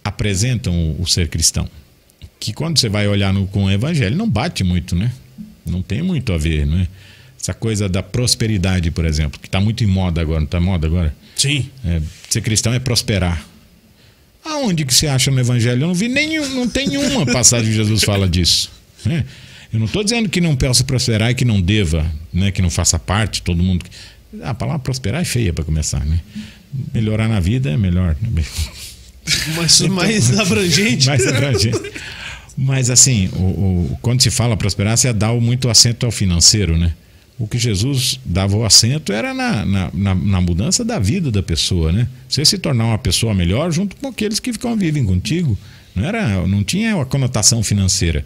apresentam 0.03 0.97
o 0.99 1.07
ser 1.07 1.29
cristão. 1.29 1.69
Que 2.43 2.53
quando 2.53 2.77
você 2.77 2.89
vai 2.89 3.07
olhar 3.07 3.33
no, 3.33 3.47
com 3.47 3.67
o 3.67 3.71
Evangelho, 3.71 4.17
não 4.17 4.29
bate 4.29 4.65
muito, 4.65 4.97
né? 4.97 5.13
Não 5.65 5.81
tem 5.81 6.03
muito 6.03 6.33
a 6.33 6.37
ver, 6.37 6.67
né? 6.67 6.89
Essa 7.41 7.55
coisa 7.55 7.89
da 7.89 8.03
prosperidade, 8.03 8.91
por 8.91 9.05
exemplo, 9.05 9.39
que 9.41 9.47
está 9.47 9.61
muito 9.61 9.85
em 9.85 9.87
moda 9.87 10.21
agora, 10.21 10.41
não 10.41 10.47
está 10.47 10.59
moda 10.61 10.89
agora? 10.89 11.15
Sim. 11.37 11.71
É, 11.85 12.03
ser 12.29 12.41
cristão 12.41 12.73
é 12.75 12.81
prosperar. 12.81 13.47
Aonde 14.45 14.85
que 14.85 14.93
você 14.93 15.07
acha 15.07 15.31
no 15.31 15.39
Evangelho? 15.39 15.83
Eu 15.83 15.87
não 15.87 15.95
vi 15.95 16.09
nenhum, 16.09 16.49
não 16.49 16.69
tem 16.69 16.89
nenhuma 16.89 17.25
passagem 17.25 17.69
que 17.71 17.77
Jesus 17.77 18.03
fala 18.03 18.29
disso. 18.29 18.73
né? 19.05 19.25
Eu 19.73 19.79
não 19.79 19.87
estou 19.87 20.03
dizendo 20.03 20.29
que 20.29 20.41
não 20.41 20.57
possa 20.57 20.83
prosperar 20.83 21.31
e 21.31 21.37
que 21.37 21.45
não 21.45 21.61
deva, 21.61 22.05
né? 22.33 22.51
que 22.51 22.61
não 22.61 22.71
faça 22.71 22.99
parte, 22.99 23.41
todo 23.41 23.63
mundo. 23.63 23.87
A 24.43 24.53
palavra 24.53 24.81
prosperar 24.81 25.23
é 25.23 25.25
feia 25.25 25.53
para 25.53 25.63
começar, 25.65 26.05
né? 26.05 26.19
Melhorar 26.93 27.29
na 27.29 27.39
vida 27.39 27.71
é 27.71 27.77
melhor. 27.77 28.17
né? 28.21 28.45
Mas 29.57 29.81
mais 29.89 30.37
abrangente. 30.41 31.07
Mais 31.07 31.25
abrangente. 31.25 31.93
Mas 32.57 32.91
assim, 32.91 33.29
o, 33.35 33.43
o- 33.93 33.99
quando 34.03 34.23
se 34.23 34.31
fala 34.31 34.57
prosperar, 34.57 34.97
você 34.97 35.13
dá 35.13 35.33
muito 35.33 35.69
acento 35.71 36.05
ao 36.07 36.13
financeiro, 36.13 36.77
né? 36.77 36.93
O 37.39 37.47
que 37.49 37.59
Jesus 37.59 38.21
dava 38.25 38.57
o 38.57 38.65
acento 38.65 39.13
era 39.13 39.33
na, 39.35 39.65
na, 39.65 39.91
na- 39.93 40.15
na 40.15 40.41
mudança 40.41 40.85
da 40.85 40.99
vida 40.99 41.31
da 41.31 41.43
pessoa, 41.43 41.91
né? 41.91 42.07
Você 42.29 42.45
se 42.45 42.59
tornar 42.59 42.85
uma 42.85 42.99
pessoa 42.99 43.33
melhor 43.35 43.73
junto 43.73 43.97
com 43.97 44.07
aqueles 44.09 44.39
que 44.39 44.57
convivem 44.59 45.05
contigo. 45.05 45.59
Não, 45.95 46.05
era, 46.05 46.47
não 46.47 46.63
tinha 46.63 47.01
a 47.01 47.05
conotação 47.05 47.63
financeira. 47.63 48.25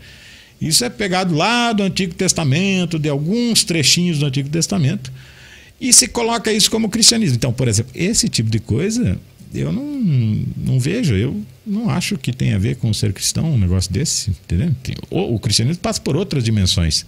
Isso 0.61 0.85
é 0.85 0.91
pegado 0.91 1.35
lá 1.35 1.73
do 1.73 1.83
Antigo 1.83 2.15
Testamento, 2.15 2.99
de 2.99 3.09
alguns 3.09 3.63
trechinhos 3.65 4.19
do 4.19 4.27
Antigo 4.27 4.49
Testamento, 4.49 5.13
e 5.81 5.93
se 5.93 6.09
coloca 6.09 6.53
isso 6.53 6.71
como 6.71 6.89
cristianismo. 6.89 7.37
Então, 7.37 7.53
por 7.53 7.69
exemplo, 7.69 7.93
esse 7.95 8.29
tipo 8.29 8.51
de 8.51 8.59
coisa 8.59 9.19
eu 9.55 9.71
não, 9.73 9.85
não 10.57 10.81
vejo, 10.81 11.15
eu 11.15 11.41
não 11.67 11.91
acho 11.91 12.17
que 12.17 12.33
tem 12.33 12.55
a 12.55 12.59
ver 12.59 12.77
com 12.77 12.93
ser 12.95 13.13
cristão 13.13 13.53
um 13.53 13.59
negócio 13.59 13.93
desse, 13.93 14.31
entendeu? 14.31 14.71
O, 15.11 15.35
o 15.35 15.39
cristianismo 15.39 15.83
passa 15.83 16.01
por 16.01 16.17
outras 16.17 16.45
dimensões. 16.45 17.05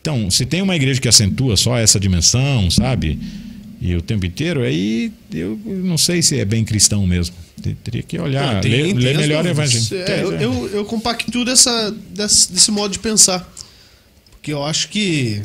Então, 0.00 0.30
se 0.30 0.44
tem 0.44 0.62
uma 0.62 0.74
igreja 0.74 1.00
que 1.00 1.08
acentua 1.08 1.56
só 1.56 1.76
essa 1.76 2.00
dimensão, 2.00 2.70
sabe? 2.70 3.18
E 3.80 3.94
o 3.94 4.02
tempo 4.02 4.26
inteiro, 4.26 4.62
aí 4.62 5.12
eu 5.32 5.58
não 5.64 5.96
sei 5.96 6.20
se 6.22 6.40
é 6.40 6.44
bem 6.44 6.64
cristão 6.64 7.06
mesmo. 7.06 7.36
Teria 7.84 8.02
que 8.02 8.18
olhar, 8.18 8.54
não, 8.54 8.60
tem, 8.60 8.70
ler, 8.70 8.82
tem 8.84 8.94
ler 8.94 9.16
melhor 9.18 9.44
o 9.44 9.48
evangelho. 9.48 10.02
É, 10.02 10.22
eu, 10.22 10.32
eu, 10.32 10.68
eu 10.68 10.84
compacto 10.84 11.44
dessa, 11.44 11.94
desse, 12.10 12.52
desse 12.52 12.70
modo 12.70 12.92
de 12.92 12.98
pensar. 12.98 13.48
Porque 14.30 14.52
eu 14.52 14.64
acho 14.64 14.88
que, 14.88 15.42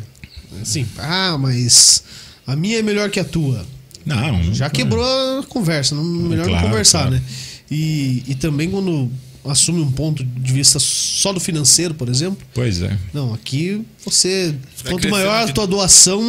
assim, 0.61 0.85
ah, 0.97 1.37
mas 1.37 2.03
a 2.45 2.55
minha 2.55 2.79
é 2.79 2.81
melhor 2.81 3.09
que 3.09 3.19
a 3.19 3.25
tua. 3.25 3.65
Não, 4.05 4.53
já 4.53 4.69
quebrou 4.69 5.03
a 5.39 5.43
conversa, 5.43 5.95
não, 5.95 6.03
melhor 6.03 6.47
claro, 6.47 6.61
não 6.61 6.69
conversar, 6.69 7.07
claro. 7.07 7.15
né? 7.15 7.21
E, 7.69 8.23
e 8.27 8.35
também 8.35 8.69
quando 8.69 9.09
assume 9.45 9.81
um 9.81 9.91
ponto 9.91 10.23
de 10.23 10.53
vista 10.53 10.79
só 10.79 11.33
do 11.33 11.39
financeiro, 11.39 11.93
por 11.93 12.07
exemplo. 12.07 12.45
Pois 12.53 12.81
é. 12.81 12.97
Não, 13.13 13.33
aqui 13.33 13.81
você. 14.05 14.55
quanto 14.85 15.09
maior 15.09 15.49
a 15.49 15.51
tua 15.51 15.67
doação, 15.67 16.21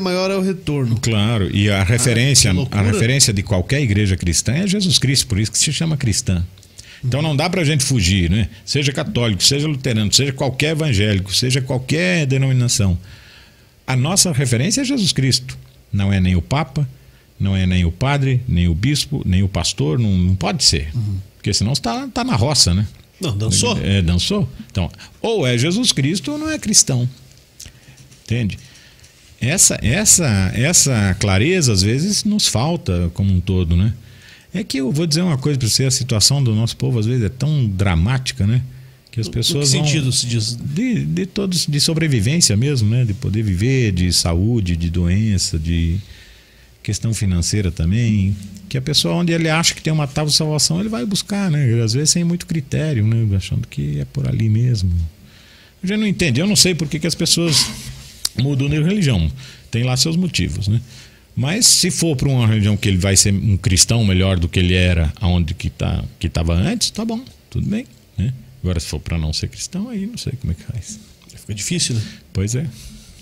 maior 0.00 0.30
é 0.30 0.36
o 0.36 0.40
retorno. 0.40 0.98
Claro, 1.00 1.54
e 1.54 1.68
a 1.68 1.82
referência, 1.82 2.52
ah, 2.52 2.78
a 2.78 2.82
referência 2.82 3.32
de 3.32 3.42
qualquer 3.42 3.80
igreja 3.80 4.16
cristã 4.16 4.52
é 4.52 4.66
Jesus 4.66 4.98
Cristo, 4.98 5.26
por 5.26 5.38
isso 5.38 5.50
que 5.50 5.58
se 5.58 5.72
chama 5.72 5.96
cristã. 5.96 6.44
Então 7.04 7.20
não 7.20 7.36
dá 7.36 7.50
para 7.50 7.60
a 7.60 7.64
gente 7.64 7.84
fugir, 7.84 8.30
né? 8.30 8.48
Seja 8.64 8.90
católico, 8.90 9.42
seja 9.42 9.66
luterano, 9.68 10.12
seja 10.12 10.32
qualquer 10.32 10.70
evangélico, 10.70 11.34
seja 11.34 11.60
qualquer 11.60 12.24
denominação. 12.24 12.98
A 13.86 13.94
nossa 13.94 14.32
referência 14.32 14.80
é 14.80 14.84
Jesus 14.84 15.12
Cristo. 15.12 15.58
Não 15.92 16.10
é 16.10 16.18
nem 16.18 16.34
o 16.34 16.40
Papa, 16.40 16.88
não 17.38 17.56
é 17.56 17.66
nem 17.66 17.84
o 17.84 17.92
padre, 17.92 18.42
nem 18.46 18.68
o 18.68 18.74
bispo, 18.74 19.22
nem 19.24 19.42
o 19.42 19.48
pastor, 19.48 19.98
não, 19.98 20.10
não 20.16 20.34
pode 20.34 20.64
ser. 20.64 20.90
Uhum. 20.94 21.18
Porque 21.36 21.52
senão 21.52 21.74
você 21.74 21.80
está 21.80 22.08
tá 22.08 22.24
na 22.24 22.36
roça, 22.36 22.72
né? 22.72 22.86
Não, 23.20 23.36
dançou. 23.36 23.78
É, 23.78 24.02
dançou. 24.02 24.48
Então, 24.70 24.90
ou 25.20 25.46
é 25.46 25.56
Jesus 25.56 25.92
Cristo 25.92 26.32
ou 26.32 26.38
não 26.38 26.50
é 26.50 26.58
cristão. 26.58 27.08
Entende? 28.24 28.58
Essa, 29.40 29.78
essa, 29.82 30.52
essa 30.54 31.14
clareza, 31.20 31.72
às 31.72 31.82
vezes, 31.82 32.24
nos 32.24 32.48
falta 32.48 33.10
como 33.14 33.32
um 33.32 33.40
todo, 33.40 33.76
né? 33.76 33.92
É 34.52 34.62
que 34.62 34.78
eu 34.78 34.90
vou 34.90 35.06
dizer 35.06 35.22
uma 35.22 35.36
coisa 35.36 35.58
para 35.58 35.68
você: 35.68 35.84
a 35.84 35.90
situação 35.90 36.42
do 36.42 36.54
nosso 36.54 36.76
povo, 36.76 36.98
às 36.98 37.06
vezes, 37.06 37.24
é 37.24 37.28
tão 37.28 37.66
dramática, 37.66 38.46
né? 38.46 38.62
Que 39.10 39.20
as 39.20 39.28
pessoas. 39.28 39.70
Que 39.70 39.76
sentido 39.76 40.10
se 40.12 40.26
diz? 40.26 40.56
De, 40.56 41.04
de 41.04 41.26
todos, 41.26 41.66
de 41.66 41.80
sobrevivência 41.80 42.56
mesmo, 42.56 42.88
né? 42.88 43.04
De 43.04 43.12
poder 43.12 43.42
viver, 43.42 43.92
de 43.92 44.12
saúde, 44.12 44.76
de 44.76 44.88
doença, 44.88 45.58
de 45.58 45.98
questão 46.84 47.14
financeira 47.14 47.72
também, 47.72 48.36
que 48.68 48.76
a 48.76 48.82
pessoa 48.82 49.14
onde 49.14 49.32
ele 49.32 49.48
acha 49.48 49.74
que 49.74 49.82
tem 49.82 49.92
uma 49.92 50.06
tábua 50.06 50.30
de 50.30 50.36
salvação, 50.36 50.78
ele 50.78 50.90
vai 50.90 51.04
buscar, 51.06 51.50
né? 51.50 51.82
Às 51.82 51.94
vezes 51.94 52.10
sem 52.10 52.22
muito 52.22 52.46
critério, 52.46 53.04
né? 53.06 53.36
Achando 53.36 53.66
que 53.66 53.98
é 53.98 54.04
por 54.04 54.28
ali 54.28 54.50
mesmo. 54.50 54.92
Eu 55.82 55.88
já 55.88 55.96
não 55.96 56.06
entendo, 56.06 56.38
eu 56.38 56.46
não 56.46 56.54
sei 56.54 56.74
por 56.74 56.86
que, 56.86 57.00
que 57.00 57.06
as 57.06 57.14
pessoas 57.14 57.66
mudam 58.38 58.68
de 58.68 58.80
religião. 58.80 59.32
Tem 59.70 59.82
lá 59.82 59.96
seus 59.96 60.14
motivos, 60.14 60.68
né? 60.68 60.80
Mas 61.34 61.66
se 61.66 61.90
for 61.90 62.14
para 62.14 62.28
uma 62.28 62.46
religião 62.46 62.76
que 62.76 62.86
ele 62.86 62.98
vai 62.98 63.16
ser 63.16 63.32
um 63.32 63.56
cristão 63.56 64.04
melhor 64.04 64.38
do 64.38 64.48
que 64.48 64.58
ele 64.60 64.74
era 64.74 65.12
aonde 65.20 65.52
que 65.54 65.70
tá 65.70 66.04
que 66.20 66.28
estava 66.28 66.54
antes, 66.54 66.90
tá 66.90 67.04
bom, 67.04 67.20
tudo 67.50 67.66
bem, 67.66 67.86
né? 68.16 68.32
Agora 68.62 68.78
se 68.78 68.86
for 68.86 69.00
para 69.00 69.16
não 69.16 69.32
ser 69.32 69.48
cristão, 69.48 69.88
aí 69.88 70.06
não 70.06 70.18
sei 70.18 70.34
como 70.40 70.52
é 70.52 70.54
que 70.54 70.62
faz. 70.62 71.00
Fica 71.34 71.54
difícil, 71.54 71.96
né? 71.96 72.02
Pois 72.32 72.54
é. 72.54 72.66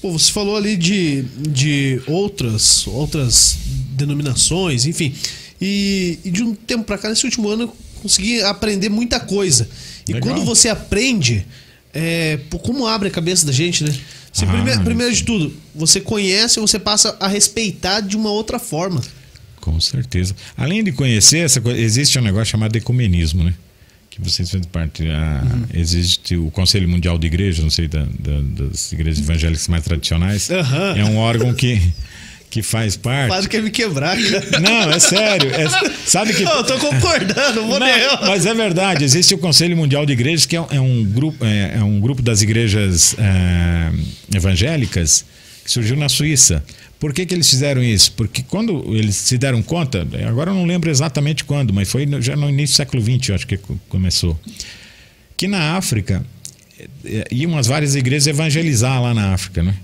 Pô, 0.02 0.10
você 0.10 0.32
falou 0.32 0.56
ali 0.56 0.76
de, 0.76 1.22
de 1.22 2.02
outras, 2.08 2.84
outras 2.88 3.56
denominações, 3.90 4.84
enfim. 4.84 5.14
E, 5.60 6.18
e 6.24 6.30
de 6.30 6.42
um 6.42 6.56
tempo 6.56 6.82
para 6.82 6.98
cá, 6.98 7.08
nesse 7.08 7.24
último 7.24 7.48
ano, 7.48 7.62
eu 7.62 7.76
consegui 8.02 8.42
aprender 8.42 8.88
muita 8.88 9.20
coisa. 9.20 9.68
E 10.08 10.12
Legal. 10.12 10.28
quando 10.28 10.44
você 10.44 10.68
aprende, 10.68 11.46
é, 11.94 12.36
pô, 12.50 12.58
como 12.58 12.84
abre 12.84 13.06
a 13.06 13.10
cabeça 13.12 13.46
da 13.46 13.52
gente, 13.52 13.84
né? 13.84 13.96
Você, 14.32 14.44
ah, 14.44 14.48
primeiro, 14.48 14.82
primeiro 14.82 15.14
de 15.14 15.22
tudo, 15.22 15.54
você 15.72 16.00
conhece, 16.00 16.58
você 16.58 16.80
passa 16.80 17.16
a 17.20 17.28
respeitar 17.28 18.00
de 18.00 18.16
uma 18.16 18.30
outra 18.30 18.58
forma. 18.58 19.00
Com 19.60 19.78
certeza. 19.78 20.34
Além 20.56 20.82
de 20.82 20.90
conhecer, 20.90 21.44
essa, 21.44 21.62
existe 21.76 22.18
um 22.18 22.22
negócio 22.22 22.46
chamado 22.46 22.74
ecumenismo, 22.74 23.44
né? 23.44 23.54
Que 24.12 24.20
vocês 24.20 24.51
fazem 24.51 24.68
parte. 24.68 25.09
A, 25.09 25.42
uhum. 25.42 25.64
Existe 25.72 26.37
o 26.37 26.51
Conselho 26.51 26.88
Mundial 26.88 27.18
de 27.18 27.27
Igrejas, 27.27 27.62
não 27.62 27.70
sei, 27.70 27.88
da, 27.88 28.05
da, 28.18 28.40
das 28.64 28.92
igrejas 28.92 29.20
evangélicas 29.20 29.68
mais 29.68 29.83
tradicionais. 29.83 30.51
Uhum. 30.51 30.96
É 30.96 31.05
um 31.05 31.16
órgão 31.16 31.55
que. 31.55 31.81
Que 32.51 32.61
faz 32.61 32.98
parte. 32.98 33.29
Quase 33.29 33.48
quer 33.48 33.62
me 33.62 33.70
quebrar, 33.70 34.14
cara. 34.14 34.61
Não, 34.61 34.90
é 34.90 34.98
sério. 34.98 35.51
É, 35.55 35.66
sabe 36.05 36.35
que. 36.35 36.42
Não, 36.42 36.59
eu 36.59 36.64
tô 36.64 36.79
concordando, 36.79 37.66
vou 37.66 37.81
não, 37.81 37.87
Mas 38.27 38.44
é 38.44 38.53
verdade, 38.53 39.03
existe 39.03 39.35
o 39.35 39.38
Conselho 39.38 39.75
Mundial 39.75 40.05
de 40.05 40.12
Igrejas, 40.12 40.44
que 40.44 40.55
é, 40.55 40.62
é 40.72 40.79
um, 40.79 41.03
grupo, 41.03 41.42
é, 41.42 41.77
é, 41.79 41.83
um 41.83 41.98
grupo 41.98 42.20
das 42.20 42.42
igrejas 42.42 43.16
é, 43.18 43.90
evangélicas 44.37 45.25
que 45.64 45.70
surgiu 45.70 45.96
na 45.96 46.11
Suíça. 46.11 46.62
Por 47.02 47.12
que, 47.12 47.26
que 47.26 47.34
eles 47.34 47.50
fizeram 47.50 47.82
isso? 47.82 48.12
Porque 48.12 48.44
quando 48.44 48.94
eles 48.96 49.16
se 49.16 49.36
deram 49.36 49.60
conta, 49.60 50.06
agora 50.24 50.52
eu 50.52 50.54
não 50.54 50.64
lembro 50.64 50.88
exatamente 50.88 51.42
quando, 51.42 51.74
mas 51.74 51.90
foi 51.90 52.08
já 52.20 52.36
no 52.36 52.48
início 52.48 52.74
do 52.74 52.76
século 52.76 53.02
XX, 53.02 53.28
eu 53.30 53.34
acho 53.34 53.44
que 53.44 53.58
começou, 53.88 54.38
que 55.36 55.48
na 55.48 55.76
África 55.76 56.24
eh, 56.78 56.86
eh, 57.04 57.28
iam 57.32 57.58
as 57.58 57.66
várias 57.66 57.96
igrejas 57.96 58.28
evangelizar 58.28 59.02
lá 59.02 59.12
na 59.12 59.34
África, 59.34 59.64
né? 59.64 59.74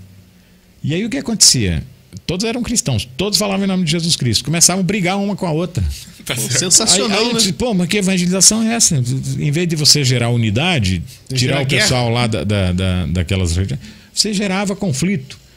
E 0.81 0.93
aí 0.93 1.03
o 1.03 1.09
que 1.09 1.17
acontecia? 1.17 1.83
Todos 2.25 2.45
eram 2.45 2.63
cristãos, 2.63 3.05
todos 3.17 3.37
falavam 3.37 3.65
em 3.65 3.67
nome 3.67 3.83
de 3.83 3.91
Jesus 3.91 4.15
Cristo, 4.15 4.45
começavam 4.45 4.79
a 4.79 4.85
brigar 4.85 5.17
uma 5.17 5.35
com 5.35 5.45
a 5.45 5.51
outra. 5.51 5.83
Tá 6.29 6.35
sensacional, 6.37 7.17
aí, 7.17 7.25
aí, 7.25 7.33
né? 7.33 7.39
Disse, 7.39 7.53
Pô, 7.53 7.73
mas 7.73 7.87
que 7.87 7.97
evangelização 7.97 8.61
é 8.61 8.75
essa? 8.75 8.95
Em 8.95 9.51
vez 9.51 9.67
de 9.67 9.75
você 9.75 10.03
gerar 10.03 10.29
unidade, 10.29 11.01
tirar 11.33 11.63
o 11.63 11.65
pessoal 11.65 12.05
guerra. 12.05 12.13
lá 12.13 12.27
da, 12.27 12.43
da, 12.43 12.71
da, 12.71 13.05
daquelas 13.07 13.57
regiões, 13.57 13.81
você 14.13 14.31
gerava 14.31 14.75
conflito. 14.75 15.48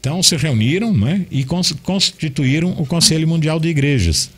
Então 0.00 0.22
se 0.22 0.34
reuniram 0.36 0.96
né, 0.96 1.26
e 1.30 1.44
constituíram 1.44 2.70
o 2.78 2.86
Conselho 2.86 3.28
Mundial 3.28 3.60
de 3.60 3.68
Igrejas 3.68 4.30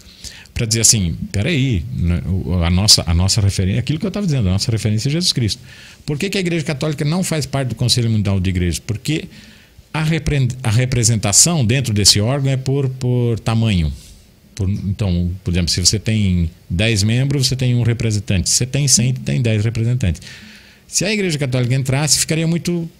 para 0.52 0.66
dizer 0.66 0.80
assim, 0.80 1.16
peraí, 1.30 1.82
né, 1.96 2.20
a 2.66 2.70
nossa, 2.70 3.02
a 3.06 3.14
nossa 3.14 3.40
referência, 3.40 3.80
aquilo 3.80 3.98
que 3.98 4.04
eu 4.04 4.08
estava 4.08 4.26
dizendo, 4.26 4.48
a 4.48 4.52
nossa 4.52 4.70
referência 4.70 5.08
é 5.08 5.12
Jesus 5.12 5.32
Cristo. 5.32 5.62
Por 6.04 6.18
que, 6.18 6.28
que, 6.28 6.36
a 6.36 6.40
Igreja 6.40 6.64
Católica 6.64 7.04
não 7.04 7.24
faz 7.24 7.46
parte 7.46 7.68
do 7.68 7.74
Conselho 7.74 8.10
Mundial 8.10 8.38
de 8.38 8.50
Igrejas? 8.50 8.78
Porque 8.78 9.28
a, 9.94 10.02
repre, 10.02 10.48
a 10.62 10.70
representação 10.70 11.64
dentro 11.64 11.94
desse 11.94 12.20
órgão 12.20 12.52
é 12.52 12.56
por, 12.56 12.88
por 12.88 13.38
tamanho. 13.40 13.90
Por, 14.54 14.68
então, 14.68 15.30
por 15.42 15.52
exemplo, 15.52 15.70
se 15.70 15.80
você 15.80 15.98
tem 15.98 16.50
10 16.68 17.02
membros, 17.04 17.46
você 17.46 17.56
tem 17.56 17.74
um 17.74 17.82
representante. 17.82 18.50
Se 18.50 18.56
você 18.56 18.66
tem 18.66 18.86
100, 18.86 19.14
tem 19.14 19.40
10 19.40 19.64
representantes. 19.64 20.20
Se 20.86 21.04
a 21.06 21.12
Igreja 21.12 21.38
Católica 21.38 21.74
entrasse, 21.74 22.18
ficaria 22.18 22.46
muito 22.46 22.90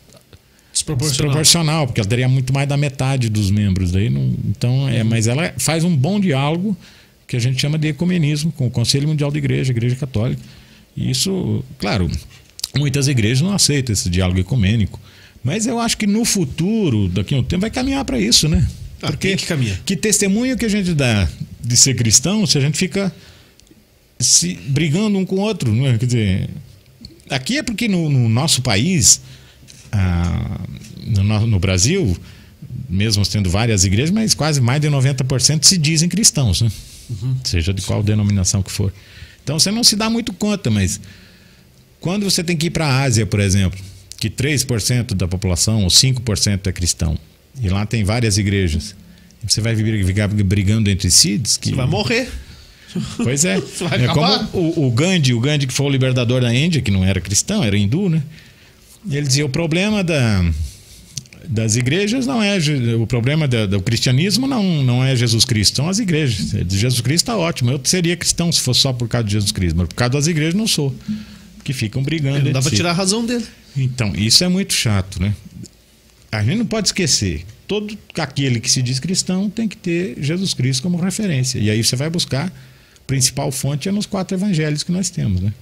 desproporcional. 0.83 1.11
desproporcional, 1.11 1.87
porque 1.87 2.01
ela 2.01 2.09
teria 2.09 2.29
muito 2.29 2.53
mais 2.53 2.69
da 2.69 2.77
metade 2.77 3.29
dos 3.29 3.51
membros 3.51 3.93
daí. 3.93 4.11
Não, 4.11 4.35
então, 4.49 4.89
é, 4.89 5.03
mas 5.03 5.27
ela 5.27 5.55
faz 5.59 5.85
um 5.85 5.97
bom 5.97 6.19
diálogo 6.19 6.77
que 7.27 7.37
a 7.37 7.41
gente 7.41 7.61
chama 7.61 7.79
de 7.79 7.89
ecumenismo 7.89 8.53
com 8.53 8.67
o 8.67 8.71
Conselho 8.71 9.09
Mundial 9.09 9.31
de 9.31 9.39
Igreja, 9.39 9.73
Igreja 9.73 9.97
Católica. 9.97 10.43
E 10.97 11.11
isso, 11.11 11.65
claro, 11.79 12.11
muitas 12.77 13.09
igrejas 13.09 13.41
não 13.41 13.55
aceitam 13.55 13.93
esse 13.93 14.11
diálogo 14.11 14.41
ecumênico, 14.41 15.01
mas 15.43 15.67
eu 15.67 15.79
acho 15.79 15.97
que 15.97 16.07
no 16.07 16.25
futuro, 16.25 17.09
daqui 17.09 17.35
a 17.35 17.39
um 17.39 17.43
tempo, 17.43 17.63
vai 17.63 17.71
caminhar 17.71 18.05
para 18.05 18.19
isso, 18.19 18.49
né? 18.49 18.69
Ah, 19.01 19.09
porque 19.09 19.35
que, 19.37 19.47
caminha? 19.47 19.81
que 19.85 19.97
testemunho 19.97 20.57
que 20.57 20.65
a 20.65 20.69
gente 20.69 20.95
dá 20.95 21.29
de 21.61 21.77
ser 21.77 21.95
cristão 21.95 22.47
se 22.47 22.59
a 22.59 22.61
gente 22.61 22.77
fica 22.77 23.13
se 24.19 24.55
brigando 24.69 25.19
um 25.19 25.25
com 25.25 25.37
o 25.37 25.41
outro, 25.41 25.73
não 25.73 25.87
é? 25.87 25.99
Quer 25.99 26.07
dizer, 26.07 26.51
aqui 27.29 27.59
é 27.59 27.63
porque 27.63 27.89
no, 27.89 28.09
no 28.09 28.29
nosso 28.29 28.63
país 28.63 29.21
ah, 29.93 30.61
no, 31.07 31.47
no, 31.47 31.59
Brasil, 31.59 32.17
mesmo 32.89 33.25
tendo 33.27 33.51
várias 33.51 33.85
igrejas, 33.85 34.11
mas 34.11 34.35
quase 34.35 34.61
mais 34.61 34.81
de 34.81 34.89
90% 34.89 35.65
se 35.65 35.79
dizem 35.79 36.09
cristãos, 36.09 36.63
né? 36.63 36.71
Uhum. 37.11 37.37
seja 37.45 37.75
de 37.75 37.83
qual 37.83 38.03
denominação 38.03 38.63
que 38.63 38.73
for. 38.73 38.93
Então 39.45 39.59
você 39.59 39.71
não 39.71 39.85
se 39.85 39.97
dá 39.97 40.09
muito 40.09 40.33
conta, 40.33 40.71
mas 40.71 41.01
quando 42.01 42.25
você 42.25 42.43
tem 42.43 42.57
que 42.57 42.67
ir 42.67 42.71
para 42.71 42.87
a 42.87 43.03
Ásia, 43.03 43.27
por 43.27 43.41
exemplo, 43.41 43.79
que 44.19 44.31
3% 44.31 45.15
da 45.15 45.29
população 45.29 45.83
ou 45.83 45.89
5% 45.89 46.67
é 46.67 46.73
cristão, 46.73 47.19
e 47.61 47.69
lá 47.69 47.85
tem 47.85 48.05
várias 48.05 48.39
igrejas, 48.39 48.95
você 49.47 49.61
vai 49.61 49.75
ficar 49.77 50.29
brigando 50.29 50.89
entre 50.89 51.11
si, 51.11 51.37
diz 51.37 51.57
que. 51.57 51.71
Você 51.71 51.77
vai 51.77 51.87
morrer. 51.87 52.29
Pois 53.17 53.45
é. 53.45 53.57
é 53.59 54.09
como 54.09 54.49
o, 54.53 54.87
o, 54.87 54.91
Gandhi, 54.91 55.35
o 55.35 55.41
Gandhi 55.41 55.67
que 55.67 55.73
foi 55.73 55.87
o 55.87 55.91
libertador 55.91 56.41
da 56.41 56.55
Índia, 56.55 56.81
que 56.81 56.91
não 56.91 57.05
era 57.05 57.21
cristão, 57.21 57.65
era 57.65 57.77
hindu, 57.77 58.09
né? 58.09 58.23
Ele 59.11 59.27
dizia: 59.27 59.45
o 59.45 59.49
problema 59.49 60.05
da, 60.05 60.45
das 61.49 61.77
igrejas 61.77 62.27
não 62.27 62.43
é 62.43 62.57
o 63.01 63.07
problema 63.07 63.49
da, 63.49 63.67
do 63.67 63.81
cristianismo 63.81 64.47
não, 64.47 64.83
não 64.83 65.05
é 65.05 65.15
Jesus 65.17 65.45
Cristo, 65.45 65.77
são 65.77 65.89
as 65.89 65.99
igrejas. 65.99 66.51
Jesus 66.71 67.01
Cristo 67.01 67.25
está 67.25 67.37
ótimo. 67.37 67.71
Eu 67.71 67.81
seria 67.85 68.17
cristão 68.17 68.51
se 68.53 68.61
fosse 68.61 68.81
só 68.81 68.93
por 68.93 69.09
causa 69.09 69.27
de 69.27 69.33
Jesus 69.33 69.53
Cristo, 69.53 69.77
mas 69.77 69.89
por 69.89 69.95
causa 69.95 70.13
das 70.13 70.27
igrejas 70.27 70.55
não 70.55 70.67
sou. 70.67 70.95
Que 71.65 71.73
ficam 71.73 72.03
brigando. 72.03 72.45
não 72.45 72.53
dá 72.53 72.61
para 72.61 72.71
tirar 72.71 72.91
a 72.91 72.95
razão 72.95 73.25
dele. 73.25 73.45
Então, 73.77 74.13
isso 74.17 74.43
é 74.43 74.49
muito 74.49 74.75
chato, 74.75 75.23
né? 75.23 75.35
A 76.31 76.43
gente 76.43 76.59
não 76.59 76.67
pode 76.67 76.89
esquecer. 76.89 77.45
Todo 77.69 77.97
aquele 78.19 78.59
que 78.59 78.71
se 78.71 78.83
diz 78.83 78.99
cristão 78.99 79.49
tem 79.49 79.69
que 79.69 79.77
ter 79.77 80.17
Jesus 80.21 80.55
Cristo 80.55 80.83
como 80.83 80.97
referência. 80.99 81.59
E 81.59 81.71
aí 81.71 81.83
você 81.83 81.95
vai 81.95 82.11
buscar. 82.11 82.47
A 82.47 83.05
principal 83.07 83.53
fonte 83.53 83.89
é 83.89 83.93
nos 83.93 84.07
quatro 84.07 84.37
evangelhos 84.37 84.83
que 84.83 84.91
nós 84.91 85.11
temos, 85.11 85.41
né? 85.41 85.53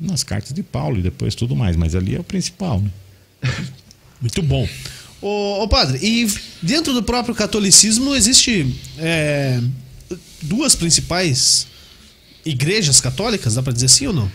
Nas 0.00 0.22
cartas 0.22 0.52
de 0.52 0.62
Paulo 0.62 0.98
e 0.98 1.02
depois 1.02 1.34
tudo 1.34 1.56
mais. 1.56 1.76
Mas 1.76 1.94
ali 1.94 2.14
é 2.14 2.20
o 2.20 2.24
principal, 2.24 2.80
né? 2.80 2.90
Muito 4.20 4.42
bom. 4.42 4.68
Ô, 5.20 5.62
ô, 5.62 5.68
padre, 5.68 5.98
e 6.00 6.32
dentro 6.62 6.92
do 6.92 7.02
próprio 7.02 7.34
catolicismo 7.34 8.14
existe 8.14 8.74
é, 8.98 9.60
duas 10.42 10.74
principais 10.74 11.66
igrejas 12.44 13.00
católicas, 13.00 13.54
dá 13.54 13.62
para 13.62 13.72
dizer 13.72 13.88
sim 13.88 14.06
ou 14.06 14.12
não? 14.12 14.30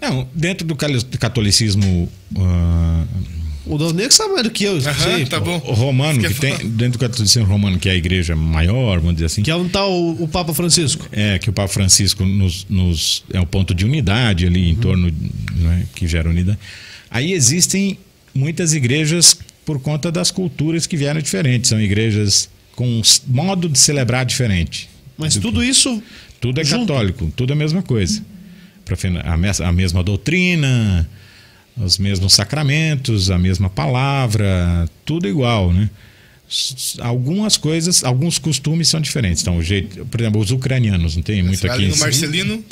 Não, 0.00 0.28
dentro 0.34 0.66
do 0.66 0.76
catolicismo. 0.76 2.10
Uh, 2.34 3.26
o 3.66 3.76
Dal 3.76 3.90
sabe 4.10 4.32
mais 4.32 4.44
do 4.44 4.50
que 4.50 4.64
eu. 4.64 4.76
Aham, 4.76 5.24
tá 5.26 5.40
bom. 5.40 5.60
O 5.66 5.72
romano, 5.72 6.20
que 6.20 6.34
tem, 6.34 6.56
dentro 6.68 6.92
do 6.92 6.98
catolicismo 6.98 7.44
romano, 7.44 7.78
que 7.78 7.88
é 7.88 7.92
a 7.92 7.96
igreja 7.96 8.36
maior, 8.36 9.00
vamos 9.00 9.14
dizer 9.14 9.26
assim. 9.26 9.42
Que 9.42 9.50
é 9.50 9.56
onde 9.56 9.68
está 9.68 9.84
o, 9.84 10.22
o, 10.22 10.28
Papa 10.28 10.54
Francisco. 10.54 11.08
É, 11.10 11.38
que 11.38 11.50
o 11.50 11.52
Papa 11.52 11.68
Francisco 11.68 12.24
nos, 12.24 12.64
nos 12.70 13.24
é 13.32 13.40
o 13.40 13.46
ponto 13.46 13.74
de 13.74 13.84
unidade 13.84 14.46
ali, 14.46 14.70
em 14.70 14.74
uhum. 14.74 14.80
torno, 14.80 15.14
né, 15.56 15.86
que 15.94 16.06
gera 16.06 16.30
unidade. 16.30 16.58
Aí 17.10 17.32
existem 17.32 17.98
muitas 18.32 18.72
igrejas 18.72 19.36
por 19.64 19.80
conta 19.80 20.12
das 20.12 20.30
culturas 20.30 20.86
que 20.86 20.96
vieram 20.96 21.20
diferentes. 21.20 21.68
São 21.68 21.80
igrejas 21.80 22.48
com 22.76 23.02
modo 23.26 23.68
de 23.68 23.78
celebrar 23.78 24.24
diferente. 24.24 24.88
Mas 25.18 25.36
tudo 25.36 25.64
isso. 25.64 26.00
Tudo 26.40 26.60
é 26.60 26.64
junto. 26.64 26.86
católico, 26.86 27.32
tudo 27.34 27.52
é 27.52 27.54
a 27.54 27.56
mesma 27.56 27.82
coisa. 27.82 28.22
A 29.58 29.72
mesma 29.72 30.04
doutrina, 30.04 31.08
os 31.76 31.98
mesmos 31.98 32.34
sacramentos, 32.34 33.30
a 33.30 33.38
mesma 33.38 33.68
palavra, 33.68 34.88
tudo 35.04 35.28
igual, 35.28 35.72
né? 35.72 35.90
Algumas 37.00 37.56
coisas, 37.56 38.04
alguns 38.04 38.38
costumes 38.38 38.88
são 38.88 39.00
diferentes. 39.00 39.42
Então, 39.42 39.58
o 39.58 39.62
jeito, 39.62 40.06
por 40.06 40.20
exemplo, 40.20 40.40
os 40.40 40.50
ucranianos, 40.50 41.16
não 41.16 41.22
tem 41.22 41.42
muito 41.42 41.66
aqui. 41.66 41.88
no 41.88 41.96
Marcelino, 41.96 42.64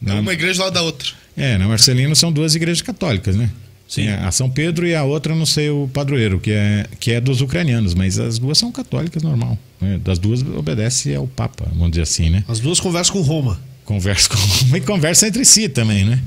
na, 0.00 0.20
uma 0.20 0.32
igreja 0.32 0.64
lá 0.64 0.70
da 0.70 0.82
outra. 0.82 1.08
É, 1.36 1.56
no 1.56 1.68
Marcelino 1.68 2.14
são 2.14 2.30
duas 2.30 2.54
igrejas 2.54 2.82
católicas, 2.82 3.34
né? 3.34 3.50
Sim. 3.88 4.08
A 4.08 4.30
São 4.30 4.48
Pedro 4.48 4.86
e 4.86 4.94
a 4.94 5.04
outra, 5.04 5.34
não 5.34 5.44
sei, 5.44 5.68
o 5.68 5.88
padroeiro, 5.92 6.40
que 6.40 6.50
é, 6.50 6.86
que 6.98 7.12
é 7.12 7.20
dos 7.20 7.42
ucranianos, 7.42 7.92
mas 7.94 8.18
as 8.18 8.38
duas 8.38 8.56
são 8.56 8.72
católicas 8.72 9.22
normal. 9.22 9.58
Né? 9.78 10.00
Das 10.02 10.18
duas 10.18 10.42
obedece 10.42 11.14
ao 11.14 11.26
Papa, 11.26 11.66
vamos 11.70 11.90
dizer 11.90 12.02
assim, 12.02 12.30
né? 12.30 12.42
As 12.48 12.58
duas 12.58 12.80
conversam 12.80 13.16
com 13.16 13.20
Roma. 13.20 13.60
Conversa 13.84 14.30
com 14.30 14.36
Roma 14.36 14.78
e 14.78 14.80
conversa 14.80 15.26
entre 15.26 15.44
si 15.44 15.68
também, 15.68 16.04
né? 16.04 16.18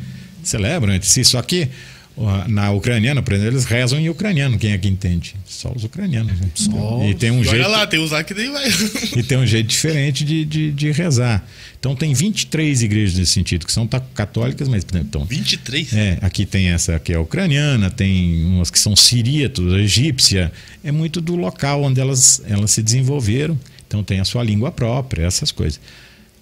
Celebram 0.43 0.93
entre 0.93 1.09
si, 1.09 1.25
só 1.25 1.41
que 1.41 1.67
na 2.47 2.71
ucraniana, 2.71 3.21
por 3.21 3.33
exemplo, 3.33 3.53
eles 3.53 3.65
rezam 3.65 3.99
em 3.99 4.09
ucraniano, 4.09 4.57
quem 4.57 4.71
é 4.71 4.77
que 4.77 4.87
entende? 4.87 5.35
Só 5.45 5.71
os 5.73 5.83
ucranianos. 5.83 6.39
Né? 6.39 6.49
Só... 6.55 7.03
E 7.03 7.13
tem 7.13 7.29
um 7.29 7.41
e 7.41 7.43
jeito. 7.43 7.55
Olha 7.55 7.67
lá, 7.67 7.85
tem 7.87 7.99
usar 7.99 8.23
que 8.23 8.33
nem 8.33 8.49
vai. 8.51 8.67
e 9.17 9.21
tem 9.21 9.37
um 9.37 9.45
jeito 9.45 9.67
diferente 9.67 10.23
de, 10.23 10.45
de, 10.45 10.71
de, 10.71 10.91
rezar. 10.91 11.45
Então 11.77 11.93
tem 11.93 12.13
23 12.13 12.83
igrejas 12.83 13.17
nesse 13.17 13.33
sentido, 13.33 13.65
que 13.65 13.71
são 13.71 13.87
católicas, 14.13 14.69
mas. 14.69 14.85
Então, 14.93 15.25
23? 15.25 15.93
É, 15.93 16.17
aqui 16.21 16.45
tem 16.45 16.69
essa 16.69 16.97
que 16.99 17.11
é 17.11 17.19
ucraniana, 17.19 17.89
tem 17.89 18.45
umas 18.45 18.71
que 18.71 18.79
são 18.79 18.95
siríatos, 18.95 19.73
egípcia. 19.73 20.51
É 20.83 20.91
muito 20.91 21.19
do 21.19 21.35
local 21.35 21.83
onde 21.83 21.99
elas, 21.99 22.41
elas 22.47 22.71
se 22.71 22.81
desenvolveram. 22.81 23.59
Então 23.87 24.03
tem 24.03 24.21
a 24.21 24.25
sua 24.25 24.41
língua 24.41 24.71
própria, 24.71 25.25
essas 25.25 25.51
coisas. 25.51 25.79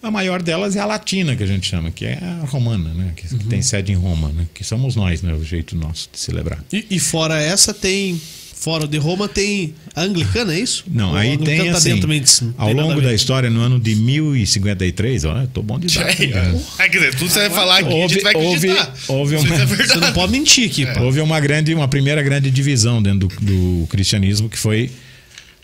A 0.04 0.12
maior 0.12 0.42
delas 0.42 0.76
é 0.76 0.82
a 0.82 0.86
latina, 0.86 1.34
que 1.34 1.42
a 1.42 1.48
gente 1.48 1.66
chama, 1.66 1.90
que 1.90 2.06
é 2.06 2.20
a 2.22 2.46
romana, 2.46 2.94
né? 2.94 3.14
que, 3.16 3.34
uhum. 3.34 3.40
que 3.40 3.46
tem 3.46 3.62
sede 3.62 3.94
em 3.94 3.96
Roma, 3.96 4.28
né? 4.30 4.46
que 4.54 4.62
somos 4.62 4.98
nós, 4.98 5.22
né? 5.22 5.34
o 5.34 5.42
jeito 5.42 5.78
nosso 5.78 6.10
de 6.12 6.20
celebrar. 6.20 6.62
E, 6.74 6.86
e 6.92 7.00
fora 7.00 7.42
essa, 7.42 7.74
tem 7.74 8.20
fora 8.64 8.86
de 8.86 8.98
Roma 8.98 9.30
tem 9.30 9.74
a 9.96 10.02
anglicana, 10.02 10.54
é 10.54 10.60
isso? 10.60 10.86
Não, 10.90 11.16
aí 11.16 11.38
tem 11.38 11.72
tá 11.72 11.78
assim, 11.78 12.00
também, 12.00 12.24
ao 12.58 12.72
longo 12.72 13.02
da 13.02 13.14
história, 13.14 13.50
no 13.50 13.62
ano 13.62 13.78
de 13.78 13.94
1053, 13.96 15.26
ó, 15.26 15.46
tô 15.54 15.62
bom 15.62 15.80
de 15.80 15.88
idade. 15.88 16.34
É, 16.80 16.90
quer 16.90 16.98
dizer, 16.98 17.16
tudo 17.16 17.30
você 17.30 17.40
vai 17.40 17.50
falar 17.50 17.80
aqui, 17.80 17.94
houve, 17.94 18.04
a 18.04 18.08
gente 18.08 18.24
vai 18.24 18.34
acreditar. 18.34 18.94
Houve, 19.08 19.36
houve 19.36 19.48
uma, 19.48 19.56
é 19.56 19.66
você 19.66 19.98
não 19.98 20.14
pode 20.14 20.32
mentir 20.32 20.70
aqui. 20.70 20.86
É. 20.86 21.00
Houve 21.00 21.20
uma 21.20 21.40
grande, 21.42 21.74
uma 21.74 21.88
primeira 21.90 22.22
grande 22.22 22.50
divisão 22.50 23.02
dentro 23.02 23.28
do, 23.28 23.82
do 23.82 23.88
cristianismo, 23.88 24.50
que 24.50 24.58
foi 24.58 24.90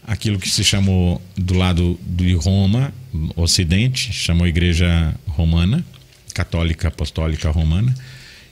aquilo 0.10 0.40
que 0.40 0.50
se 0.50 0.64
chamou 0.64 1.22
do 1.38 1.54
lado 1.54 2.00
de 2.04 2.34
Roma, 2.34 2.92
Ocidente, 3.36 4.12
chamou 4.12 4.48
Igreja 4.48 5.14
Romana, 5.28 5.86
Católica 6.34 6.88
Apostólica 6.88 7.52
Romana, 7.52 7.94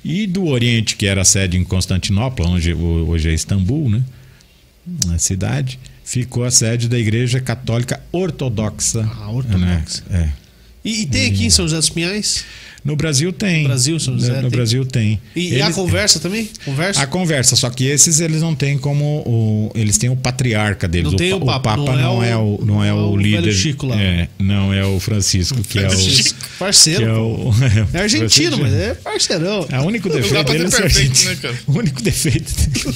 e 0.05 0.27
do 0.27 0.45
Oriente, 0.45 0.95
que 0.95 1.07
era 1.07 1.21
a 1.21 1.25
sede 1.25 1.57
em 1.57 1.63
Constantinopla, 1.63 2.47
onde 2.47 2.71
hoje 2.75 3.29
é 3.29 3.33
Istambul, 3.33 3.89
né? 3.89 4.03
a 5.11 5.17
cidade, 5.17 5.79
ficou 6.03 6.45
a 6.45 6.51
sede 6.51 6.87
da 6.87 6.97
Igreja 6.97 7.41
Católica 7.41 7.99
Ortodoxa. 8.11 9.09
Ah, 9.19 9.31
ortodoxa. 9.31 10.03
Né? 10.09 10.31
É. 10.31 10.47
E, 10.85 11.01
e, 11.01 11.05
tem 11.07 11.25
aqui 11.25 11.47
em 11.47 11.49
São 11.49 11.65
José 11.65 11.77
dos 11.77 11.89
Pinhais? 11.89 12.45
No 12.88 12.95
Brasil 12.95 13.33
tem. 13.33 13.63
No 13.63 13.67
Brasil, 13.67 13.99
São 13.99 14.13
José. 14.13 14.29
No, 14.29 14.35
no 14.35 14.41
tem. 14.43 14.49
Brasil 14.51 14.85
tem. 14.85 15.21
E, 15.35 15.47
eles, 15.47 15.57
e, 15.57 15.61
a 15.61 15.73
conversa 15.73 16.21
também? 16.21 16.49
Conversa? 16.63 17.01
A 17.01 17.05
conversa, 17.05 17.57
só 17.57 17.69
que 17.69 17.83
esses 17.85 18.21
eles 18.21 18.41
não 18.41 18.55
têm 18.55 18.77
como. 18.77 19.03
O, 19.25 19.71
eles 19.75 19.97
têm 19.97 20.09
o 20.09 20.15
patriarca 20.15 20.88
deles. 20.88 21.07
Não 21.07 21.15
o, 21.15 21.17
tem 21.17 21.33
o, 21.33 21.39
Papa. 21.41 21.73
O 21.73 21.85
Papa 21.85 21.97
não, 21.97 22.23
é, 22.23 22.38
o, 22.38 22.61
não 22.63 22.81
é 22.81 22.93
o, 22.93 22.97
não 22.97 23.01
é 23.01 23.11
o 23.11 23.17
líder. 23.17 23.51
Chico 23.51 23.88
lá. 23.88 24.01
É, 24.01 24.29
não 24.39 24.73
é 24.73 24.85
o 24.85 25.01
Francisco, 25.01 25.61
que 25.63 25.79
é 25.79 25.89
o. 25.89 26.57
Parceiro. 26.57 27.03
Que 27.03 27.09
é, 27.09 27.13
o, 27.13 27.51
é 27.93 27.99
argentino, 27.99 28.57
mas 28.57 28.73
é 28.73 28.93
parceirão. 28.93 29.67
É 29.69 29.81
o 29.81 29.83
único 29.83 30.07
defeito 30.07 30.49
dele 30.49 30.67
é 30.67 30.69
perfeito, 30.69 31.25
né, 31.25 31.35
cara? 31.41 31.57
O 31.67 31.77
único 31.77 32.01
defeito 32.01 32.53
dele 32.53 32.95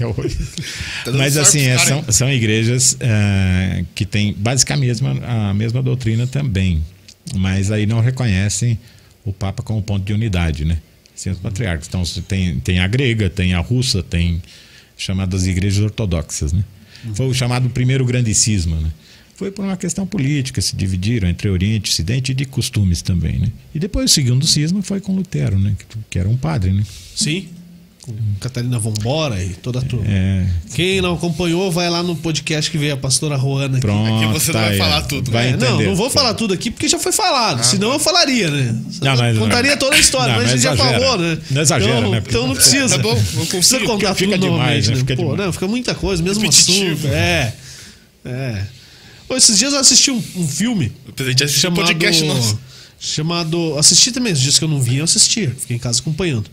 é 0.00 0.06
o 0.06 0.12
tá 0.12 1.12
Mas 1.12 1.36
assim, 1.36 1.60
é, 1.60 1.78
são, 1.78 2.04
são 2.08 2.32
igrejas 2.32 2.94
uh, 2.94 3.86
que 3.94 4.04
têm 4.04 4.34
basicamente 4.36 4.90
a 4.90 5.04
mesma, 5.04 5.50
a 5.50 5.54
mesma 5.54 5.80
doutrina 5.80 6.26
também. 6.26 6.82
Mas 7.34 7.70
aí 7.70 7.86
não 7.86 8.00
reconhecem 8.00 8.78
o 9.24 9.32
Papa 9.32 9.62
como 9.62 9.82
ponto 9.82 10.04
de 10.04 10.12
unidade, 10.12 10.64
né? 10.64 10.78
Sem 11.14 11.32
os 11.32 11.38
patriarcas. 11.38 11.86
Então 11.88 12.02
tem, 12.26 12.58
tem 12.60 12.80
a 12.80 12.86
grega, 12.86 13.28
tem 13.28 13.54
a 13.54 13.60
russa, 13.60 14.02
tem 14.02 14.42
chamadas 14.96 15.46
igrejas 15.46 15.82
ortodoxas, 15.82 16.52
né? 16.52 16.64
Foi 17.14 17.26
o 17.26 17.34
chamado 17.34 17.70
primeiro 17.70 18.04
grande 18.04 18.34
cisma, 18.34 18.76
né? 18.76 18.90
Foi 19.34 19.50
por 19.50 19.64
uma 19.64 19.76
questão 19.76 20.06
política, 20.06 20.60
se 20.60 20.76
dividiram 20.76 21.26
entre 21.26 21.48
Oriente 21.48 21.88
e 21.88 21.92
Ocidente 21.92 22.32
e 22.32 22.34
de 22.34 22.44
costumes 22.44 23.00
também, 23.00 23.38
né? 23.38 23.48
E 23.74 23.78
depois 23.78 24.10
o 24.10 24.14
segundo 24.14 24.46
cisma 24.46 24.82
foi 24.82 25.00
com 25.00 25.16
Lutero, 25.16 25.58
né? 25.58 25.74
Que, 25.78 25.98
que 26.10 26.18
era 26.18 26.28
um 26.28 26.36
padre, 26.36 26.72
né? 26.72 26.84
Sim 27.14 27.48
com 28.02 28.12
Catarina 28.40 28.78
Vambora 28.78 29.42
e 29.42 29.50
toda 29.50 29.78
a 29.78 29.82
turma. 29.82 30.06
É. 30.08 30.46
Quem 30.74 31.00
não 31.00 31.14
acompanhou, 31.14 31.70
vai 31.70 31.90
lá 31.90 32.02
no 32.02 32.16
podcast 32.16 32.70
que 32.70 32.78
veio 32.78 32.94
a 32.94 32.96
pastora 32.96 33.36
Roana. 33.36 33.78
Aqui. 33.78 33.86
Pronto, 33.86 34.14
aqui 34.14 34.32
você 34.32 34.52
não 34.52 34.60
vai 34.60 34.76
falar 34.76 35.02
tudo. 35.02 35.30
Vai 35.30 35.48
é, 35.48 35.56
não, 35.56 35.82
não 35.82 35.96
vou 35.96 36.08
falar 36.10 36.34
tudo 36.34 36.54
aqui 36.54 36.70
porque 36.70 36.88
já 36.88 36.98
foi 36.98 37.12
falado. 37.12 37.60
Ah, 37.60 37.62
Senão 37.62 37.92
eu 37.92 37.98
falaria, 37.98 38.50
né? 38.50 38.74
Não, 39.02 39.16
mas, 39.16 39.38
contaria 39.38 39.76
toda 39.76 39.96
a 39.96 39.98
história, 39.98 40.32
não, 40.32 40.42
mas 40.42 40.50
a 40.50 40.56
gente 40.56 40.62
já 40.62 40.76
falou, 40.76 41.18
né? 41.18 41.38
Não 41.50 41.62
exagera, 41.62 41.98
então, 41.98 42.10
né? 42.10 42.22
Então 42.26 42.46
não 42.46 42.54
precisa. 42.54 42.96
Tá 42.96 43.02
bom, 43.02 43.22
não 43.34 43.46
precisa 43.46 43.80
contar 43.80 44.14
fica 44.14 44.38
tudo 44.38 44.50
demais, 44.50 44.88
né? 44.88 44.96
Fica, 44.96 45.16
Pô, 45.16 45.36
não, 45.36 45.52
fica 45.52 45.68
muita 45.68 45.94
coisa, 45.94 46.22
mesmo 46.22 46.48
assunto. 46.48 47.06
É. 47.06 47.52
É. 48.24 48.62
Pô, 49.28 49.36
esses 49.36 49.58
dias 49.58 49.72
eu 49.72 49.78
assisti 49.78 50.10
um, 50.10 50.22
um 50.36 50.48
filme. 50.48 50.90
A 51.18 51.22
gente 51.22 51.44
assistiu 51.44 51.70
um 51.70 51.74
podcast 51.74 52.24
nosso. 52.24 52.58
Chamado. 52.98 53.78
Assisti 53.78 54.12
também, 54.12 54.32
os 54.32 54.40
dias 54.40 54.58
que 54.58 54.64
eu 54.64 54.68
não 54.68 54.80
vi, 54.80 54.96
eu 54.96 55.04
assisti. 55.04 55.46
Fiquei 55.46 55.76
em 55.76 55.78
casa 55.78 56.00
acompanhando 56.00 56.50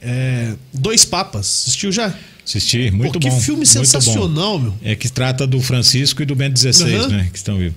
é, 0.00 0.54
Dois 0.72 1.04
Papas. 1.04 1.64
Assistiu 1.66 1.92
já? 1.92 2.14
Assisti, 2.44 2.90
muito 2.90 3.14
Pô, 3.14 3.18
que 3.18 3.28
bom. 3.28 3.38
Que 3.38 3.44
filme 3.44 3.66
sensacional, 3.66 4.58
meu. 4.58 4.74
É 4.82 4.94
que 4.94 5.10
trata 5.10 5.46
do 5.46 5.60
Francisco 5.60 6.22
e 6.22 6.26
do 6.26 6.34
Bento 6.34 6.58
XVI, 6.58 6.94
uhum. 6.94 7.08
né? 7.08 7.28
Que 7.30 7.36
estão 7.36 7.58
vivos. 7.58 7.76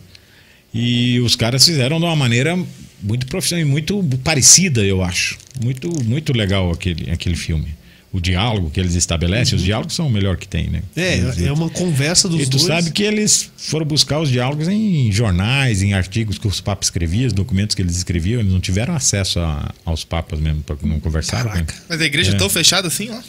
E 0.74 1.20
os 1.20 1.36
caras 1.36 1.66
fizeram 1.66 2.00
de 2.00 2.06
uma 2.06 2.16
maneira 2.16 2.58
muito 3.04 3.28
profissional 3.28 3.66
e 3.66 3.70
muito 3.70 4.02
parecida, 4.24 4.82
eu 4.82 5.04
acho. 5.04 5.38
Muito, 5.62 5.92
muito 6.06 6.32
legal 6.32 6.72
aquele, 6.72 7.12
aquele 7.12 7.36
filme 7.36 7.81
o 8.14 8.20
diálogo 8.20 8.70
que 8.70 8.80
eles 8.80 8.96
estabelecem, 8.96 9.54
uhum. 9.54 9.60
os 9.60 9.64
diálogos 9.64 9.96
são 9.96 10.08
o 10.08 10.10
melhor 10.10 10.36
que 10.36 10.48
tem, 10.48 10.70
né? 10.70 10.84
É, 10.96 11.46
é 11.46 11.52
uma 11.52 11.70
conversa 11.70 12.28
dos 12.28 12.38
dois. 12.38 12.48
E 12.48 12.52
tu 12.52 12.58
dois. 12.58 12.68
sabe 12.68 12.92
que 12.92 13.04
eles 13.04 13.50
foram 13.56 13.86
buscar 13.86 14.20
os 14.20 14.30
diálogos 14.30 14.68
em 14.68 15.10
jornais, 15.12 15.82
em 15.82 15.94
artigos 15.94 16.38
que 16.38 16.46
os 16.46 16.60
papas 16.60 16.88
escreviam, 16.88 17.30
documentos 17.30 17.74
que 17.74 17.82
eles 17.82 17.96
escreviam, 17.96 18.42
eles 18.42 18.52
não 18.52 18.60
tiveram 18.60 18.94
acesso 18.94 19.40
a, 19.40 19.74
aos 19.86 20.04
papas 20.04 20.40
mesmo, 20.40 20.62
para 20.62 20.76
não 20.84 21.00
conversar. 21.00 21.66
Mas 21.88 22.02
a 22.02 22.06
igreja 22.06 22.34
é 22.34 22.38
tão 22.38 22.50
fechada 22.50 22.90
assim, 22.90 23.10
ó. 23.10 23.22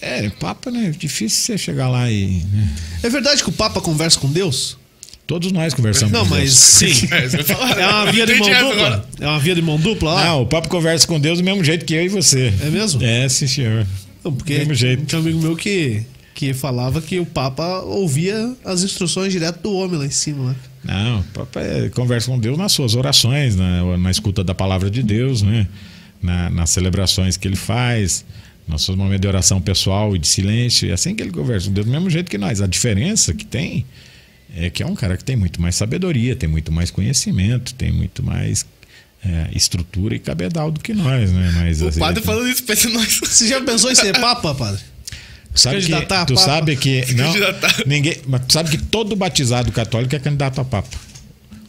É, 0.00 0.28
papa, 0.28 0.70
né? 0.70 0.92
Difícil 0.96 1.40
você 1.40 1.56
chegar 1.56 1.88
lá 1.88 2.10
e. 2.10 2.42
Né? 2.44 2.76
É 3.04 3.08
verdade 3.08 3.42
que 3.42 3.48
o 3.48 3.52
papa 3.52 3.80
conversa 3.80 4.18
com 4.18 4.30
Deus? 4.30 4.76
Todos 5.26 5.50
nós 5.52 5.72
conversamos 5.72 6.12
Não, 6.12 6.24
com 6.24 6.30
mas 6.30 6.42
Deus. 6.42 6.54
sim. 6.54 7.08
É, 7.12 7.80
é 7.80 7.86
uma 7.86 8.12
via 8.12 8.26
de 8.26 8.34
mão 8.34 8.48
dupla? 8.48 9.08
É 9.20 9.26
uma 9.26 9.38
via 9.38 9.54
de 9.54 9.62
mão 9.62 9.78
dupla 9.78 10.14
lá? 10.14 10.24
Não, 10.26 10.42
o 10.42 10.46
papo 10.46 10.68
conversa 10.68 11.06
com 11.06 11.18
Deus 11.18 11.38
do 11.38 11.44
mesmo 11.44 11.64
jeito 11.64 11.84
que 11.84 11.94
eu 11.94 12.04
e 12.04 12.08
você. 12.08 12.52
É 12.62 12.70
mesmo? 12.70 13.02
É, 13.02 13.28
sim, 13.28 13.46
senhor. 13.46 13.86
Não, 14.22 14.32
porque 14.32 14.54
do 14.54 14.58
mesmo 14.58 14.74
jeito. 14.74 15.04
Tinha 15.06 15.20
um 15.20 15.24
amigo 15.24 15.40
meu 15.40 15.56
que, 15.56 16.02
que 16.34 16.52
falava 16.52 17.00
que 17.00 17.18
o 17.18 17.24
Papa 17.24 17.80
ouvia 17.80 18.54
as 18.64 18.82
instruções 18.82 19.32
direto 19.32 19.62
do 19.62 19.72
homem 19.72 19.98
lá 19.98 20.06
em 20.06 20.10
cima. 20.10 20.50
Né? 20.50 20.56
Não, 20.84 21.20
o 21.20 21.24
Papa 21.24 21.60
é, 21.60 21.88
conversa 21.88 22.30
com 22.30 22.38
Deus 22.38 22.58
nas 22.58 22.72
suas 22.72 22.94
orações, 22.94 23.56
na, 23.56 23.96
na 23.96 24.10
escuta 24.10 24.44
da 24.44 24.54
palavra 24.54 24.90
de 24.90 25.02
Deus, 25.02 25.40
né? 25.40 25.66
Na, 26.22 26.50
nas 26.50 26.70
celebrações 26.70 27.36
que 27.36 27.48
ele 27.48 27.56
faz, 27.56 28.24
Nossos 28.66 28.96
momentos 28.96 29.20
de 29.20 29.28
oração 29.28 29.60
pessoal 29.60 30.16
e 30.16 30.18
de 30.18 30.26
silêncio, 30.26 30.88
é 30.88 30.94
assim 30.94 31.14
que 31.14 31.22
ele 31.22 31.30
conversa 31.30 31.66
com 31.66 31.74
Deus, 31.74 31.86
do 31.86 31.92
mesmo 31.92 32.08
jeito 32.08 32.30
que 32.30 32.38
nós. 32.38 32.62
A 32.62 32.66
diferença 32.66 33.34
que 33.34 33.44
tem 33.44 33.84
é 34.56 34.70
que 34.70 34.82
é 34.82 34.86
um 34.86 34.94
cara 34.94 35.16
que 35.16 35.24
tem 35.24 35.36
muito 35.36 35.60
mais 35.60 35.74
sabedoria, 35.74 36.34
tem 36.36 36.48
muito 36.48 36.70
mais 36.72 36.90
conhecimento, 36.90 37.74
tem 37.74 37.90
muito 37.92 38.22
mais 38.22 38.64
é, 39.24 39.48
estrutura 39.54 40.14
e 40.14 40.18
cabedal 40.18 40.70
do 40.70 40.80
que 40.80 40.92
nós, 40.92 41.32
né? 41.32 41.52
Mas, 41.56 41.80
O 41.82 41.88
assim, 41.88 41.98
padre 42.00 42.20
ele- 42.20 42.26
falando 42.26 42.48
isso, 42.48 42.62
pensa 42.64 42.88
nós. 42.90 43.18
Você 43.22 43.48
já 43.48 43.60
pensou 43.60 43.90
em 43.90 43.94
ser 43.94 44.12
papa, 44.20 44.54
padre? 44.54 44.80
Sabe 45.54 45.80
que, 45.82 45.92
tu 45.92 46.06
papa. 46.06 46.36
sabe 46.36 46.76
que 46.76 47.00
não, 47.14 47.26
candidatar. 47.26 47.82
ninguém, 47.86 48.16
mas 48.26 48.42
tu 48.46 48.52
sabe 48.52 48.70
que 48.70 48.78
todo 48.78 49.14
batizado 49.16 49.70
católico 49.72 50.14
é 50.14 50.18
candidato 50.18 50.60
a 50.60 50.64
papa. 50.64 50.98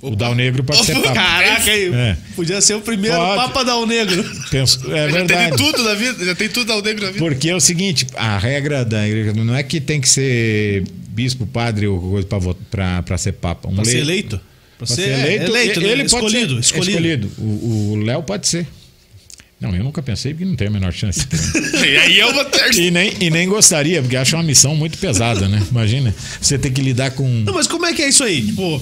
O 0.01 0.15
Dal 0.15 0.35
Negro 0.35 0.63
pode 0.63 0.85
ser 0.85 0.91
Opa, 0.97 1.01
papa. 1.09 1.15
Caraca, 1.15 1.71
aí, 1.71 1.91
É. 1.93 2.17
podia 2.35 2.61
ser 2.61 2.75
o 2.75 2.81
primeiro 2.81 3.17
Pode. 3.17 3.35
papa 3.41 3.63
da 3.63 3.75
O 3.77 3.85
Negro. 3.87 4.23
Penso, 4.51 4.79
é 4.91 5.09
Já 5.09 5.17
tem 5.17 5.27
verdade. 5.27 5.57
tudo 5.57 5.83
na 5.83 5.93
vida, 5.95 6.25
já 6.25 6.35
tem 6.35 6.49
tudo 6.49 6.71
ao 6.73 6.81
negro 6.81 7.05
na 7.05 7.11
vida. 7.11 7.23
Porque 7.25 7.49
é 7.49 7.55
o 7.55 7.59
seguinte, 7.59 8.05
a 8.15 8.37
regra 8.37 8.83
da 8.85 9.07
igreja 9.07 9.33
não 9.33 9.55
é 9.55 9.63
que 9.63 9.79
tem 9.81 9.99
que 10.01 10.07
ser 10.09 10.83
bispo, 11.15 11.45
padre 11.47 11.87
ou 11.87 11.99
coisa 11.99 12.27
para 12.69 13.17
ser 13.17 13.33
papa. 13.33 13.69
Um 13.69 13.75
Pra 13.75 13.85
ser 13.85 13.91
lei- 13.93 14.01
eleito? 14.01 14.39
Pra 14.77 14.85
pra 14.85 14.95
ser 14.95 15.09
eleito, 15.09 15.55
ele, 15.55 15.79
né? 15.87 15.91
ele 15.93 16.09
pode 16.09 16.25
escolhido, 16.25 16.53
ser, 16.55 16.59
escolhido. 16.79 17.31
O 17.37 17.93
o 17.93 17.95
Léo 18.03 18.21
pode 18.23 18.47
ser. 18.47 18.67
Não, 19.59 19.73
eu 19.73 19.83
nunca 19.85 20.03
pensei 20.03 20.33
porque 20.33 20.43
não 20.43 20.55
tem 20.57 20.67
a 20.67 20.71
menor 20.71 20.91
chance. 20.91 21.21
E 21.85 21.97
aí 21.97 22.19
é 22.19 22.25
uma 22.25 22.43
terça. 22.43 22.79
e, 22.81 22.91
nem, 22.91 23.13
e 23.21 23.29
nem 23.29 23.47
gostaria, 23.47 24.01
porque 24.01 24.17
acho 24.17 24.35
uma 24.35 24.43
missão 24.43 24.75
muito 24.75 24.97
pesada, 24.97 25.47
né? 25.47 25.65
Imagina, 25.71 26.13
você 26.41 26.57
ter 26.59 26.71
que 26.71 26.81
lidar 26.81 27.11
com. 27.11 27.25
Não, 27.45 27.53
mas 27.53 27.67
como 27.67 27.85
é 27.85 27.93
que 27.93 28.01
é 28.01 28.09
isso 28.09 28.23
aí? 28.23 28.41
Tipo, 28.45 28.81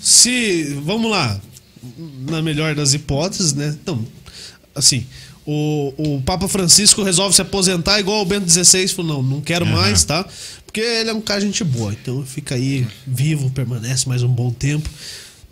se. 0.00 0.64
Vamos 0.82 1.10
lá. 1.10 1.38
Na 2.30 2.40
melhor 2.40 2.74
das 2.74 2.94
hipóteses, 2.94 3.52
né? 3.52 3.76
Então, 3.82 4.02
assim. 4.74 5.04
O, 5.46 5.92
o 5.98 6.22
Papa 6.22 6.48
Francisco 6.48 7.02
resolve 7.02 7.34
se 7.36 7.42
aposentar 7.42 8.00
igual 8.00 8.22
o 8.22 8.24
Bento 8.24 8.50
XVI. 8.50 8.88
Falou: 8.88 9.22
não, 9.22 9.22
não 9.22 9.40
quero 9.42 9.66
Aham. 9.66 9.74
mais, 9.76 10.02
tá? 10.02 10.24
Porque 10.74 10.80
ele 10.80 11.08
é 11.08 11.14
um 11.14 11.20
cara 11.20 11.40
gente 11.40 11.62
boa. 11.62 11.92
Então 11.92 12.26
fica 12.26 12.56
aí 12.56 12.84
vivo, 13.06 13.48
permanece 13.50 14.08
mais 14.08 14.24
um 14.24 14.28
bom 14.28 14.50
tempo. 14.50 14.90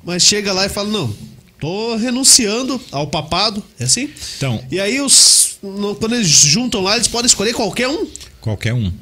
Mas 0.04 0.24
chega 0.24 0.52
lá 0.52 0.66
e 0.66 0.68
fala: 0.68 0.88
não, 0.90 1.14
tô 1.60 1.94
renunciando 1.94 2.80
ao 2.90 3.06
papado. 3.06 3.62
É 3.78 3.84
assim? 3.84 4.10
Então, 4.36 4.60
E 4.68 4.80
aí, 4.80 5.00
os, 5.00 5.58
no- 5.62 5.94
quando 5.94 6.16
eles 6.16 6.26
juntam 6.26 6.80
lá, 6.80 6.96
eles 6.96 7.06
podem 7.06 7.26
escolher 7.26 7.54
qualquer 7.54 7.86
um. 7.86 8.04
qualquer 8.40 8.74
um. 8.74 8.92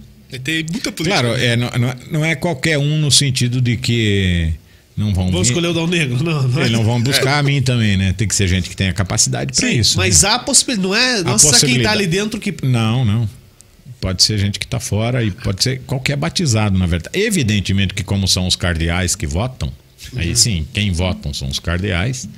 Tem 0.44 0.62
muita 0.70 0.92
política. 0.92 1.22
Claro, 1.22 1.34
é, 1.40 1.56
não, 1.56 1.70
não 1.70 1.88
é- 1.88 1.96
não 2.10 2.24
é 2.24 2.34
qualquer 2.34 2.76
um 2.76 2.98
no 2.98 3.10
sentido 3.10 3.58
de 3.58 3.78
que 3.78 4.52
não 4.94 5.14
vão 5.14 5.30
vir- 5.32 5.40
escolher 5.40 5.68
o 5.68 5.72
Dal 5.72 5.86
Negro. 5.86 6.22
Não, 6.22 6.42
não 6.46 6.58
é. 6.60 6.66
Eles 6.66 6.72
não 6.72 6.84
vão 6.84 7.00
buscar 7.00 7.38
a 7.38 7.42
mim 7.42 7.62
também, 7.62 7.96
né? 7.96 8.12
Tem 8.12 8.28
que 8.28 8.34
ser 8.34 8.46
gente 8.46 8.68
que 8.68 8.76
tenha 8.76 8.92
capacidade 8.92 9.58
para 9.58 9.72
isso. 9.72 9.96
mas 9.96 10.20
né? 10.22 10.28
há 10.28 10.38
possibilidade. 10.38 10.86
Não 10.86 10.94
é 10.94 11.22
nossa, 11.22 11.64
quem 11.66 11.82
tá 11.82 11.92
ali 11.92 12.06
dentro 12.06 12.38
que. 12.38 12.54
Não, 12.62 13.06
não. 13.06 13.39
Pode 14.00 14.22
ser 14.22 14.38
gente 14.38 14.58
que 14.58 14.64
está 14.64 14.80
fora 14.80 15.22
e 15.22 15.30
pode 15.30 15.62
ser 15.62 15.80
qualquer 15.82 16.16
batizado, 16.16 16.78
na 16.78 16.86
verdade. 16.86 17.18
Evidentemente 17.18 17.92
que 17.92 18.02
como 18.02 18.26
são 18.26 18.46
os 18.46 18.56
cardeais 18.56 19.14
que 19.14 19.26
votam, 19.26 19.70
aí 20.16 20.34
sim, 20.34 20.66
quem 20.72 20.90
votam 20.90 21.34
são 21.34 21.48
os 21.48 21.58
cardeais 21.58 22.28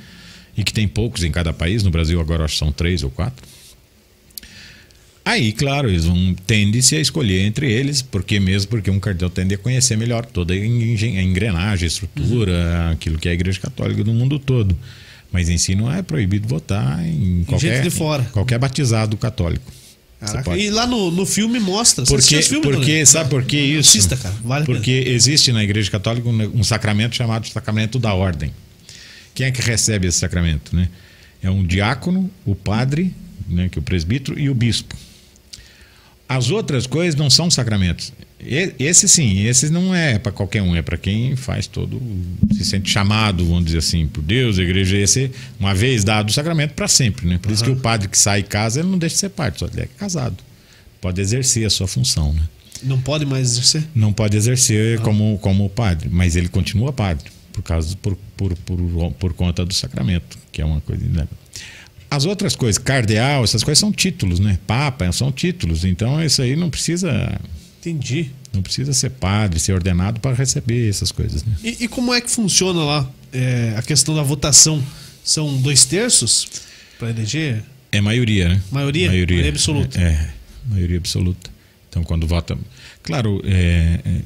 e 0.57 0.63
que 0.63 0.73
tem 0.73 0.87
poucos 0.87 1.23
em 1.23 1.31
cada 1.31 1.53
país. 1.53 1.83
No 1.83 1.89
Brasil 1.89 2.19
agora 2.19 2.43
acho 2.43 2.53
que 2.53 2.59
são 2.59 2.71
três 2.71 3.01
ou 3.01 3.09
quatro. 3.09 3.45
Aí, 5.25 5.53
claro, 5.53 5.89
eles 5.89 6.03
vão 6.03 6.35
tende-se 6.45 6.97
a 6.97 6.99
escolher 6.99 7.45
entre 7.45 7.71
eles, 7.71 8.01
porque 8.01 8.41
mesmo 8.41 8.69
porque 8.69 8.91
um 8.91 8.99
cardeal 8.99 9.29
tende 9.29 9.55
a 9.55 9.57
conhecer 9.57 9.95
melhor 9.97 10.25
toda 10.25 10.53
a 10.53 10.57
engrenagem, 10.57 11.85
a 11.85 11.87
estrutura, 11.87 12.91
aquilo 12.91 13.17
que 13.17 13.29
é 13.29 13.31
a 13.31 13.33
Igreja 13.33 13.59
Católica 13.59 14.03
do 14.03 14.11
mundo 14.11 14.37
todo. 14.37 14.77
Mas 15.31 15.49
em 15.49 15.57
si 15.57 15.75
não 15.75 15.91
é 15.91 16.01
proibido 16.01 16.47
votar 16.47 17.03
em 17.07 17.43
qualquer, 17.45 17.89
fora. 17.89 18.23
qualquer 18.33 18.59
batizado 18.59 19.15
católico. 19.15 19.71
Caraca, 20.25 20.57
e 20.57 20.69
lá 20.69 20.87
no, 20.87 21.11
no 21.11 21.25
filme 21.25 21.59
mostra. 21.59 22.05
Porque, 22.05 22.41
filme, 22.41 22.63
porque 22.63 23.05
sabe 23.05 23.29
por 23.29 23.43
que 23.43 23.57
isso? 23.57 23.89
Assista, 23.89 24.15
cara, 24.15 24.35
vale 24.43 24.65
porque 24.65 24.91
existe 25.07 25.51
na 25.51 25.63
Igreja 25.63 25.91
Católica 25.91 26.27
um, 26.27 26.59
um 26.59 26.63
sacramento 26.63 27.15
chamado 27.15 27.47
sacramento 27.47 27.99
da 27.99 28.13
ordem. 28.13 28.53
Quem 29.35 29.47
é 29.47 29.51
que 29.51 29.61
recebe 29.61 30.07
esse 30.07 30.19
sacramento, 30.19 30.75
né? 30.75 30.89
É 31.41 31.49
um 31.49 31.65
diácono, 31.65 32.31
o 32.45 32.55
padre, 32.55 33.13
né, 33.47 33.67
que 33.67 33.77
é 33.77 33.81
o 33.81 33.83
presbítero 33.83 34.39
e 34.39 34.49
o 34.49 34.55
bispo. 34.55 34.95
As 36.27 36.49
outras 36.49 36.87
coisas 36.87 37.15
não 37.15 37.29
são 37.29 37.51
sacramentos. 37.51 38.13
Esse 38.79 39.07
sim, 39.07 39.45
esse 39.45 39.69
não 39.69 39.93
é 39.93 40.17
para 40.17 40.31
qualquer 40.31 40.61
um, 40.61 40.75
é 40.75 40.81
para 40.81 40.97
quem 40.97 41.35
faz 41.35 41.67
todo, 41.67 42.01
se 42.51 42.63
sente 42.63 42.89
chamado, 42.89 43.45
vamos 43.45 43.65
dizer 43.65 43.79
assim, 43.79 44.07
por 44.07 44.21
Deus, 44.21 44.59
a 44.59 44.63
igreja. 44.63 44.97
Esse, 44.97 45.31
uma 45.59 45.73
vez 45.73 46.03
dado 46.03 46.29
o 46.29 46.33
sacramento, 46.33 46.73
para 46.73 46.87
sempre, 46.87 47.27
né? 47.27 47.37
Por 47.41 47.51
isso 47.51 47.63
que 47.63 47.69
o 47.69 47.75
padre 47.75 48.07
que 48.07 48.17
sai 48.17 48.39
e 48.39 48.43
casa, 48.43 48.79
ele 48.79 48.89
não 48.89 48.97
deixa 48.97 49.15
de 49.15 49.19
ser 49.19 49.29
padre, 49.29 49.59
só 49.59 49.67
ele 49.67 49.81
é 49.81 49.87
casado. 49.97 50.37
Pode 51.01 51.19
exercer 51.19 51.65
a 51.65 51.69
sua 51.69 51.87
função, 51.87 52.33
né? 52.33 52.41
Não 52.83 52.99
pode 52.99 53.25
mais 53.25 53.51
exercer? 53.51 53.83
Não 53.95 54.11
pode 54.11 54.35
exercer 54.35 54.99
como, 54.99 55.37
como 55.39 55.69
padre, 55.69 56.09
mas 56.11 56.35
ele 56.35 56.49
continua 56.49 56.91
padre, 56.91 57.29
por, 57.51 57.61
causa, 57.61 57.95
por, 57.97 58.17
por, 58.35 58.55
por, 58.55 59.11
por 59.19 59.33
conta 59.33 59.65
do 59.65 59.73
sacramento, 59.73 60.37
que 60.51 60.61
é 60.61 60.65
uma 60.65 60.81
coisa. 60.81 61.03
Né? 61.05 61.27
As 62.13 62.25
outras 62.25 62.55
coisas, 62.55 62.77
cardeal, 62.77 63.43
essas 63.43 63.63
coisas 63.63 63.79
são 63.79 63.91
títulos, 63.91 64.39
né? 64.39 64.59
Papa 64.67 65.11
são 65.11 65.31
títulos, 65.31 65.83
então 65.83 66.23
isso 66.23 66.41
aí 66.41 66.55
não 66.55 66.69
precisa. 66.69 67.39
Entendi. 67.83 68.31
Não 68.53 68.61
precisa 68.61 68.93
ser 68.93 69.09
padre, 69.09 69.59
ser 69.59 69.73
ordenado 69.73 70.19
para 70.21 70.33
receber 70.35 70.89
essas 70.89 71.11
coisas. 71.11 71.43
Né? 71.43 71.53
E, 71.63 71.83
e 71.83 71.87
como 71.87 72.13
é 72.13 72.21
que 72.21 72.31
funciona 72.31 72.81
lá 72.81 73.09
é, 73.33 73.73
a 73.77 73.81
questão 73.81 74.15
da 74.15 74.23
votação? 74.23 74.81
São 75.23 75.57
dois 75.57 75.83
terços 75.85 76.47
para 76.97 77.09
eleger? 77.09 77.61
É 77.91 77.99
maioria, 77.99 78.49
né? 78.49 78.61
Maioria? 78.71 79.09
Maioria 79.09 79.49
absoluta. 79.49 79.99
É, 79.99 80.03
é, 80.03 80.33
maioria 80.67 80.97
absoluta. 80.97 81.49
Então, 81.89 82.03
quando 82.03 82.25
vota. 82.25 82.57
Claro, 83.03 83.41
é, 83.45 83.99
é, 84.05 84.21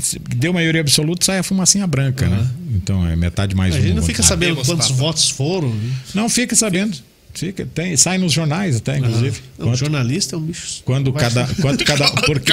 se 0.00 0.18
deu 0.18 0.52
maioria 0.52 0.80
absoluta, 0.80 1.24
sai 1.24 1.38
a 1.38 1.42
fumacinha 1.42 1.86
branca, 1.86 2.28
né? 2.28 2.50
Então 2.74 3.06
é 3.06 3.14
metade 3.16 3.54
mais 3.54 3.74
A 3.74 3.78
um. 3.78 3.80
gente 3.80 3.88
não 3.90 3.94
vamos 3.96 4.06
fica 4.06 4.22
dizer. 4.22 4.28
sabendo 4.28 4.64
quantos 4.64 4.90
votos 4.90 5.28
foram. 5.30 5.68
né? 5.74 5.94
Não, 6.14 6.28
fica 6.28 6.54
sabendo. 6.56 6.96
Fica, 7.34 7.66
tem, 7.74 7.96
sai 7.96 8.18
nos 8.18 8.30
jornais 8.32 8.76
até, 8.76 8.98
inclusive. 8.98 9.40
Não, 9.58 9.66
Quanto- 9.68 9.78
jornalista 9.78 10.36
é 10.36 10.38
um 10.38 10.42
bicho. 10.42 10.82
quando 10.84 11.10
cada. 11.14 11.46
Quanto 11.62 11.82
cada 11.84 12.06
porque, 12.26 12.52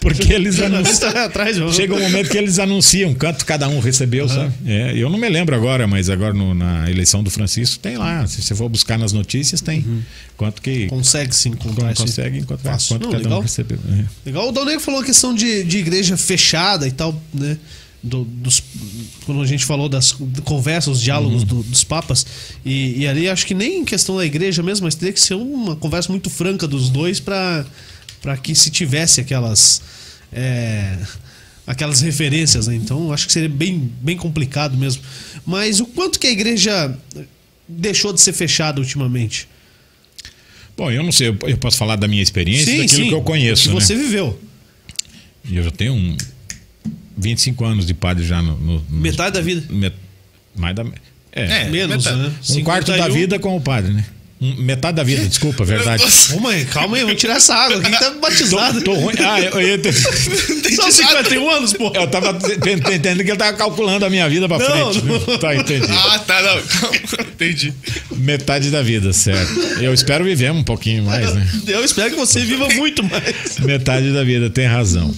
porque 0.00 0.32
eles 0.32 0.60
anunciam. 0.60 1.10
Atrás. 1.24 1.56
Chega 1.74 1.94
um 1.94 2.00
momento 2.00 2.28
que 2.28 2.36
eles 2.36 2.58
anunciam 2.58 3.14
quanto 3.14 3.46
cada 3.46 3.68
um 3.68 3.78
recebeu, 3.78 4.28
sabe? 4.28 4.52
É, 4.66 4.96
eu 4.96 5.08
não 5.08 5.18
me 5.18 5.28
lembro 5.28 5.54
agora, 5.54 5.86
mas 5.86 6.10
agora 6.10 6.34
no- 6.34 6.52
na 6.52 6.90
eleição 6.90 7.22
do 7.22 7.30
Francisco 7.30 7.78
tem 7.78 7.96
lá. 7.96 8.26
Se 8.26 8.42
você 8.42 8.54
for 8.56 8.68
buscar 8.68 8.98
nas 8.98 9.12
notícias, 9.12 9.60
tem. 9.60 9.84
Quanto 10.36 10.60
que 10.60 10.86
Consegue 10.88 11.34
se 11.34 11.48
encontrar. 11.48 11.94
consegue 11.94 12.38
encontrar 12.38 12.72
Fácil. 12.72 12.88
quanto 12.96 13.04
Não, 13.04 13.12
cada 13.12 13.22
legal. 13.22 13.38
um 13.38 13.42
recebeu. 13.42 13.78
É. 13.88 14.04
Legal, 14.26 14.48
o 14.48 14.52
Dal 14.52 14.64
Negro 14.64 14.80
falou 14.80 15.00
a 15.00 15.04
questão 15.04 15.32
de, 15.32 15.62
de 15.62 15.78
igreja 15.78 16.16
fechada 16.16 16.88
e 16.88 16.90
tal, 16.92 17.18
né? 17.32 17.56
Do- 18.02 18.24
dos, 18.24 18.60
quando 19.24 19.40
a 19.42 19.46
gente 19.46 19.64
falou 19.64 19.88
das 19.88 20.10
conversas, 20.44 20.96
os 20.96 21.02
diálogos 21.02 21.44
do- 21.44 21.62
dos 21.62 21.84
papas. 21.84 22.26
E, 22.64 22.98
e 23.02 23.06
ali 23.06 23.28
acho 23.28 23.46
que 23.46 23.54
nem 23.54 23.78
em 23.80 23.84
questão 23.84 24.16
da 24.16 24.26
igreja 24.26 24.60
mesmo, 24.62 24.84
mas 24.84 24.94
teria 24.96 25.12
que 25.12 25.20
ser 25.20 25.34
uma 25.34 25.76
conversa 25.76 26.10
muito 26.10 26.28
franca 26.28 26.66
dos 26.66 26.88
dois 26.88 27.20
para 27.20 27.64
que 28.42 28.54
se 28.54 28.70
tivesse 28.70 29.20
aquelas. 29.20 29.80
é, 30.32 30.98
aquelas 31.64 32.00
referências, 32.00 32.66
né? 32.66 32.74
Então 32.74 33.12
acho 33.12 33.24
que 33.26 33.32
seria 33.32 33.48
bem, 33.48 33.90
bem 34.00 34.16
complicado 34.16 34.76
mesmo. 34.76 35.00
Mas 35.46 35.78
o 35.78 35.86
quanto 35.86 36.18
que 36.18 36.26
a 36.26 36.30
igreja 36.30 36.92
deixou 37.68 38.12
de 38.12 38.20
ser 38.20 38.32
fechada 38.32 38.80
ultimamente? 38.80 39.48
Bom, 40.76 40.90
eu 40.90 41.04
não 41.04 41.12
sei, 41.12 41.28
eu 41.28 41.56
posso 41.58 41.76
falar 41.76 41.94
da 41.96 42.08
minha 42.08 42.22
experiência, 42.22 42.76
daquilo 42.78 43.08
que 43.08 43.14
eu 43.14 43.22
conheço. 43.22 43.62
Que 43.62 43.68
né? 43.68 43.74
você 43.80 43.94
viveu. 43.94 44.40
E 45.44 45.56
eu 45.56 45.62
já 45.62 45.70
tenho 45.70 45.94
um 45.94 46.16
25 47.16 47.64
anos 47.64 47.86
de 47.86 47.94
padre 47.94 48.24
já 48.24 48.40
no. 48.42 48.56
no- 48.56 48.74
no- 48.74 49.00
Metade 49.00 49.34
da 49.34 49.40
vida. 49.40 49.62
met- 49.70 49.94
mais 50.56 50.74
da. 50.74 50.84
É, 51.34 51.62
É, 51.62 51.64
Menos, 51.70 52.04
metade. 52.04 52.22
né? 52.22 52.32
um 52.50 52.62
quarto 52.62 52.86
da 52.88 52.94
51. 53.04 53.14
vida 53.14 53.38
com 53.38 53.56
o 53.56 53.60
padre, 53.60 53.92
né? 53.92 54.04
Metade 54.58 54.96
da 54.96 55.04
vida, 55.04 55.24
desculpa, 55.24 55.64
verdade. 55.64 56.02
Ô 56.34 56.40
mãe, 56.40 56.64
calma 56.64 56.96
aí, 56.96 57.04
vamos 57.04 57.20
tirar 57.20 57.36
essa 57.36 57.54
água 57.54 57.78
aqui, 57.78 57.90
tá 57.96 58.10
batizado. 58.20 58.82
Tô 58.82 58.92
ruim. 58.92 59.14
Ah, 59.20 59.40
eu, 59.40 59.52
eu, 59.60 59.76
eu, 59.80 59.92
São 60.74 60.90
51 60.90 61.48
anos, 61.48 61.72
pô. 61.74 61.92
eu 61.94 62.08
tava 62.08 62.36
entendendo 62.68 63.22
que 63.22 63.30
ele 63.30 63.36
tava 63.36 63.56
calculando 63.56 64.04
a 64.04 64.10
minha 64.10 64.28
vida 64.28 64.48
pra 64.48 64.58
Não, 64.58 64.92
frente. 64.92 65.06
não. 65.06 65.38
Tá, 65.38 65.54
entendi. 65.54 65.86
Ah, 65.88 66.18
tá, 66.18 66.42
não. 66.42 67.24
Entendi. 67.24 67.72
Metade 68.16 68.70
da 68.70 68.82
vida, 68.82 69.12
certo. 69.12 69.52
Eu 69.80 69.94
espero 69.94 70.24
viver 70.24 70.50
um 70.50 70.64
pouquinho 70.64 71.04
mais, 71.04 71.32
né? 71.32 71.48
Eu 71.68 71.84
espero 71.84 72.10
que 72.10 72.16
você 72.16 72.40
viva 72.44 72.68
muito 72.70 73.04
mais. 73.04 73.58
Metade 73.60 74.12
da 74.12 74.24
vida, 74.24 74.50
tem 74.50 74.66
razão. 74.66 75.14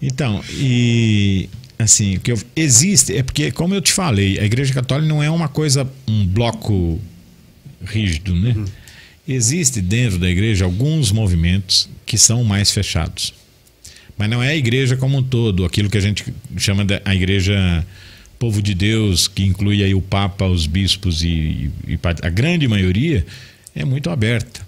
Então, 0.00 0.42
e 0.50 1.48
assim, 1.78 2.16
o 2.16 2.20
que 2.20 2.32
eu, 2.32 2.38
existe, 2.54 3.16
é 3.16 3.22
porque, 3.22 3.50
como 3.50 3.74
eu 3.74 3.80
te 3.80 3.92
falei, 3.92 4.38
a 4.38 4.44
Igreja 4.44 4.72
Católica 4.72 5.08
não 5.08 5.22
é 5.22 5.30
uma 5.30 5.48
coisa, 5.48 5.88
um 6.06 6.26
bloco 6.26 7.00
rígido, 7.84 8.34
né? 8.34 8.54
Existe 9.26 9.80
dentro 9.80 10.18
da 10.18 10.28
igreja 10.28 10.66
alguns 10.66 11.10
movimentos 11.10 11.88
que 12.04 12.18
são 12.18 12.44
mais 12.44 12.70
fechados. 12.70 13.32
Mas 14.18 14.28
não 14.28 14.42
é 14.42 14.50
a 14.50 14.56
igreja 14.56 14.96
como 14.96 15.18
um 15.18 15.22
todo, 15.22 15.64
aquilo 15.64 15.88
que 15.88 15.96
a 15.96 16.00
gente 16.00 16.24
chama 16.58 16.84
de 16.84 17.00
a 17.04 17.14
igreja 17.14 17.84
povo 18.38 18.60
de 18.60 18.74
Deus, 18.74 19.26
que 19.26 19.42
inclui 19.42 19.82
aí 19.82 19.94
o 19.94 20.02
Papa, 20.02 20.44
os 20.44 20.66
bispos 20.66 21.22
e, 21.22 21.70
e 21.88 21.98
a 22.22 22.28
grande 22.28 22.68
maioria, 22.68 23.24
é 23.74 23.84
muito 23.84 24.10
aberta. 24.10 24.60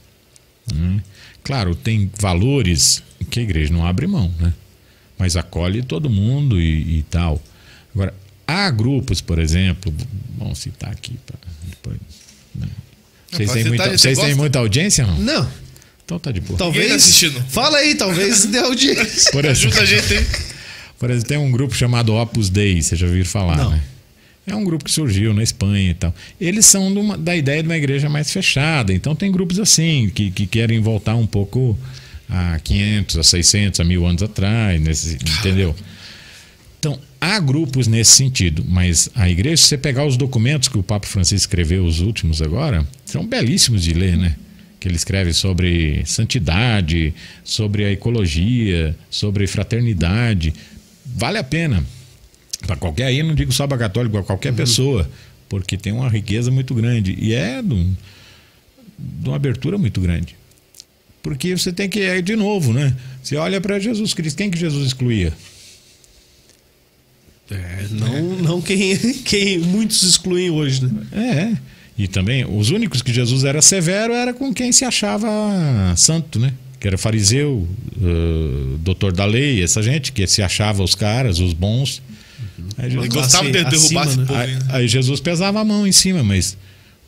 Né? 0.75 1.03
Claro, 1.45 1.75
tem 1.75 2.11
valores 2.19 3.03
que 3.31 3.41
a 3.41 3.43
igreja 3.43 3.73
não 3.73 3.87
abre 3.87 4.07
mão, 4.07 4.33
né? 4.41 4.53
Mas 5.19 5.37
acolhe 5.37 5.83
todo 5.83 6.09
mundo 6.11 6.61
e, 6.61 6.99
e 6.99 7.03
tal. 7.11 7.43
Agora, 7.95 8.13
há 8.47 8.71
grupos, 8.71 9.21
por 9.21 9.39
exemplo, 9.39 9.93
vamos 10.39 10.59
citar 10.59 10.91
aqui 10.91 11.15
para 11.27 11.39
depois. 11.69 11.99
Né? 12.55 12.67
Vocês, 13.31 13.53
têm 13.53 13.65
muita, 13.65 13.99
vocês 13.99 14.19
têm 14.19 14.35
muita 14.35 14.59
audiência 14.59 15.07
não? 15.07 15.19
Não. 15.19 15.51
Então 16.05 16.19
tá 16.19 16.31
de 16.31 16.41
boa. 16.41 16.59
Talvez. 16.59 16.89
Tá 16.89 16.95
assistindo. 16.95 17.43
Fala 17.49 17.79
aí, 17.79 17.95
talvez 17.97 18.45
dê 18.47 18.59
audiência. 18.59 19.31
Por 19.33 19.45
exemplo, 19.45 19.77
Ajuda 19.79 19.81
a 19.83 19.85
gente 19.85 20.15
aí. 20.15 20.27
por 20.99 21.11
exemplo, 21.11 21.29
tem 21.29 21.39
um 21.39 21.51
grupo 21.51 21.75
chamado 21.75 22.15
Opus 22.15 22.49
Dei, 22.49 22.81
vocês 22.81 22.99
já 23.01 23.07
ouviram 23.07 23.27
falar, 23.27 23.57
Não. 23.57 23.71
né? 23.71 23.83
É 24.47 24.55
um 24.55 24.63
grupo 24.63 24.85
que 24.85 24.93
surgiu 24.93 25.35
na 25.35 25.43
Espanha 25.43 25.91
e 25.91 25.95
tal. 25.95 26.15
Eles 26.41 26.65
são 26.67 26.93
de 26.93 27.01
uma- 27.01 27.19
da 27.19 27.35
ideia 27.35 27.61
de 27.61 27.69
uma 27.69 27.77
igreja 27.77 28.09
mais 28.09 28.31
fechada. 28.33 28.93
Então 28.93 29.13
tem 29.17 29.33
grupos 29.33 29.59
assim, 29.59 30.09
que, 30.15 30.31
que 30.31 30.47
querem 30.47 30.79
voltar 30.81 31.17
um 31.17 31.27
pouco 31.27 31.77
a 32.29 32.59
500, 32.61 33.19
a 33.19 33.23
600, 33.23 33.81
a 33.81 33.85
mil 33.85 34.07
anos 34.07 34.23
atrás, 34.23 34.81
nesse, 34.81 35.15
entendeu? 35.15 35.75
Então, 36.79 37.01
há 37.21 37.39
grupos 37.41 37.87
nesse 37.87 38.13
sentido, 38.13 38.65
mas 38.69 39.09
a 39.15 39.29
igreja, 39.29 39.57
se 39.57 39.65
você 39.69 39.79
pegar 39.79 40.05
os 40.07 40.17
documentos 40.17 40.69
que 40.69 40.79
o 40.79 40.83
Papa 40.83 41.07
Francisco 41.07 41.43
escreveu, 41.47 41.85
os 41.85 42.01
últimos 42.01 42.41
agora, 42.43 42.87
são 43.05 43.27
belíssimos 43.27 43.83
de 43.83 43.93
ler, 43.95 44.17
né? 44.17 44.37
Que 44.79 44.87
ele 44.89 44.97
escreve 44.97 45.33
sobre 45.33 46.03
santidade, 46.05 47.13
sobre 47.43 47.85
a 47.85 47.91
ecologia, 47.93 48.95
sobre 49.11 49.47
fraternidade. 49.47 50.53
Vale 51.05 51.39
a 51.39 51.45
pena. 51.45 51.85
Para 52.67 52.77
qualquer 52.77 53.05
aí, 53.05 53.23
não 53.23 53.35
digo 53.35 53.53
só 53.53 53.67
para 53.67 53.79
católico, 53.79 54.13
para 54.15 54.23
qualquer 54.25 54.53
pessoa, 54.53 55.11
porque 55.49 55.77
tem 55.77 55.93
uma 55.93 56.09
riqueza 56.09 56.51
muito 56.51 56.75
grande. 56.75 57.17
E 57.19 57.33
é 57.35 57.61
de, 57.63 57.73
um- 57.75 57.95
de 58.99 59.29
uma 59.29 59.37
abertura 59.37 59.77
muito 59.79 60.01
grande. 60.01 60.37
Porque 61.27 61.57
você 61.59 61.73
tem 61.73 61.89
que, 61.89 61.99
é 62.03 62.23
de 62.23 62.37
novo, 62.37 62.73
né? 62.73 62.95
Você 63.21 63.35
olha 63.35 63.61
para 63.61 63.81
Jesus 63.81 64.15
Cristo, 64.15 64.37
quem 64.37 64.49
que 64.49 64.57
Jesus 64.57 64.87
excluía? 64.87 65.33
É, 67.51 67.87
não, 67.91 68.23
não 68.37 68.63
quem, 68.63 68.97
quem 69.25 69.59
muitos 69.59 70.05
excluem 70.05 70.51
hoje, 70.51 70.85
né? 70.85 71.03
É. 71.13 71.57
E 71.99 72.07
também, 72.07 72.45
os 72.45 72.71
únicos 72.71 73.03
que 73.03 73.13
Jesus 73.13 73.43
era 73.43 73.61
severo 73.61 74.13
era 74.13 74.33
com 74.33 74.55
quem 74.55 74.71
se 74.71 74.85
achava 74.85 75.27
santo, 75.97 76.39
né? 76.39 76.53
Que 76.79 76.87
era 76.87 76.97
fariseu, 76.97 77.67
eh, 78.01 78.77
doutor 78.81 79.13
da 79.13 79.25
lei, 79.25 79.65
essa 79.65 79.83
gente 79.83 80.13
que 80.13 80.25
se 80.29 80.43
achava 80.43 80.85
os 80.85 80.95
caras, 80.95 81.41
os 81.41 81.53
bons. 81.53 82.01
Aí, 82.79 82.85
Ele 82.87 82.95
Jesus, 82.95 83.09
gostava 83.15 83.51
de 83.51 83.59
Acima, 83.59 83.71
derrubar 83.71 84.07
esse 84.07 84.17
né? 84.19 84.25
povo. 84.27 84.39
aí- 84.39 84.51
aí, 84.53 84.59
aí 84.83 84.89
Jesus 84.89 85.19
pesava 85.19 85.59
a 85.61 85.65
mão 85.65 85.85
em 85.87 85.93
cima, 85.93 86.23
mas 86.23 86.57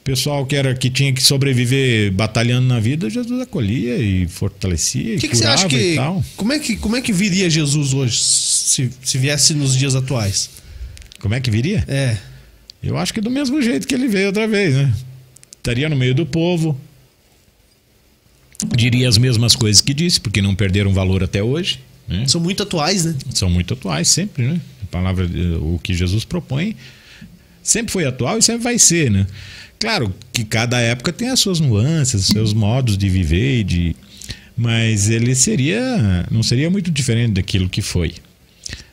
pessoal 0.09 0.46
que 0.46 0.56
era 0.56 0.74
que 0.74 0.88
tinha 0.88 1.12
que 1.12 1.22
sobreviver 1.22 2.11
batalhando 2.11 2.66
na 2.66 2.80
vida, 2.80 3.11
Jesus 3.11 3.38
acolhia 3.42 3.98
e 3.98 4.26
fortalecia 4.26 5.12
O 5.12 5.16
e 5.16 5.18
que, 5.18 5.28
que 5.28 5.36
você 5.36 5.44
acha 5.44 5.66
e 5.66 5.68
que. 5.68 5.94
tal. 5.96 6.24
Como 6.34 6.50
é 6.50 6.59
que, 6.59 6.76
como 6.78 6.96
é 6.96 7.02
que 7.02 7.12
viria 7.12 7.50
Jesus 7.50 7.92
hoje, 7.92 8.18
se, 8.18 8.90
se 9.02 9.18
viesse 9.18 9.52
nos 9.52 9.76
dias 9.76 9.94
atuais? 9.94 10.48
Como 11.20 11.34
é 11.34 11.40
que 11.40 11.50
viria? 11.50 11.84
É. 11.86 12.16
Eu 12.82 12.96
acho 12.96 13.12
que 13.12 13.20
do 13.20 13.30
mesmo 13.30 13.61
jeito 13.61 13.86
que 13.86 13.94
ele 13.94 14.09
veio 14.09 14.28
outra 14.28 14.48
vez, 14.48 14.74
né? 14.74 14.90
Estaria 15.59 15.90
no 15.90 15.96
meio 15.96 16.14
do 16.14 16.24
povo. 16.24 16.80
Diria 18.74 19.11
as 19.11 19.18
mesmas 19.18 19.54
coisas 19.54 19.82
que 19.82 19.92
disse, 19.92 20.18
porque 20.18 20.40
não 20.40 20.54
perderam 20.54 20.94
valor 20.94 21.22
até 21.22 21.42
hoje. 21.42 21.80
Né? 22.09 22.26
São 22.26 22.40
muito 22.40 22.62
atuais, 22.62 23.04
né? 23.04 23.14
São 23.34 23.50
muito 23.50 23.74
atuais 23.74 24.09
sempre, 24.09 24.46
né? 24.46 24.61
A 24.84 24.86
palavra, 24.86 25.26
eh, 25.26 25.59
o 25.61 25.78
que 25.82 25.92
Jesus 25.92 26.24
propõe 26.24 26.74
sempre 27.62 27.92
foi 27.92 28.06
atual 28.06 28.38
e 28.38 28.42
sempre 28.42 28.62
vai 28.62 28.78
ser, 28.78 29.11
né? 29.11 29.26
Claro 29.78 30.12
que 30.32 30.44
cada 30.44 30.80
época 30.80 31.12
tem 31.12 31.28
as 31.28 31.38
suas 31.40 31.60
nuances, 31.60 32.22
os 32.22 32.26
seus 32.28 32.52
modos 32.52 32.96
de 32.98 33.08
viver 33.08 33.60
e 33.60 33.64
de 33.64 33.96
mas 34.56 35.08
ele 35.08 35.34
seria 35.36 36.26
não 36.30 36.42
seria 36.42 36.68
muito 36.68 36.90
diferente 36.90 37.34
daquilo 37.34 37.68
que 37.68 37.80
foi. 37.80 38.14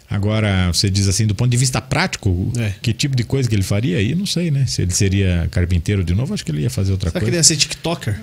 Agora, 0.08 0.68
você 0.72 0.88
diz 0.88 1.08
assim, 1.08 1.26
do 1.26 1.34
ponto 1.34 1.50
de 1.50 1.58
vista 1.58 1.82
prático, 1.82 2.52
É. 2.56 2.74
que 2.80 2.94
tipo 2.94 3.16
de 3.16 3.24
coisa 3.24 3.50
que 3.50 3.56
ele 3.56 3.64
faria? 3.64 3.98
Aí 3.98 4.14
não 4.14 4.28
sei, 4.28 4.52
né? 4.52 4.66
Se 4.68 4.84
ele 4.84 4.92
seria 4.92 5.48
carpinteiro 5.50 6.04
de 6.04 6.14
novo, 6.14 6.32
acho 6.34 6.46
que 6.46 6.52
ele 6.52 6.62
ia 6.62 6.70
fazer 6.70 6.92
outra 6.92 7.10
Será 7.10 7.20
que 7.20 7.26
ele 7.26 7.32
coisa. 7.38 7.54
ia 7.54 7.58
ser 7.58 7.58
TikToker? 7.58 8.16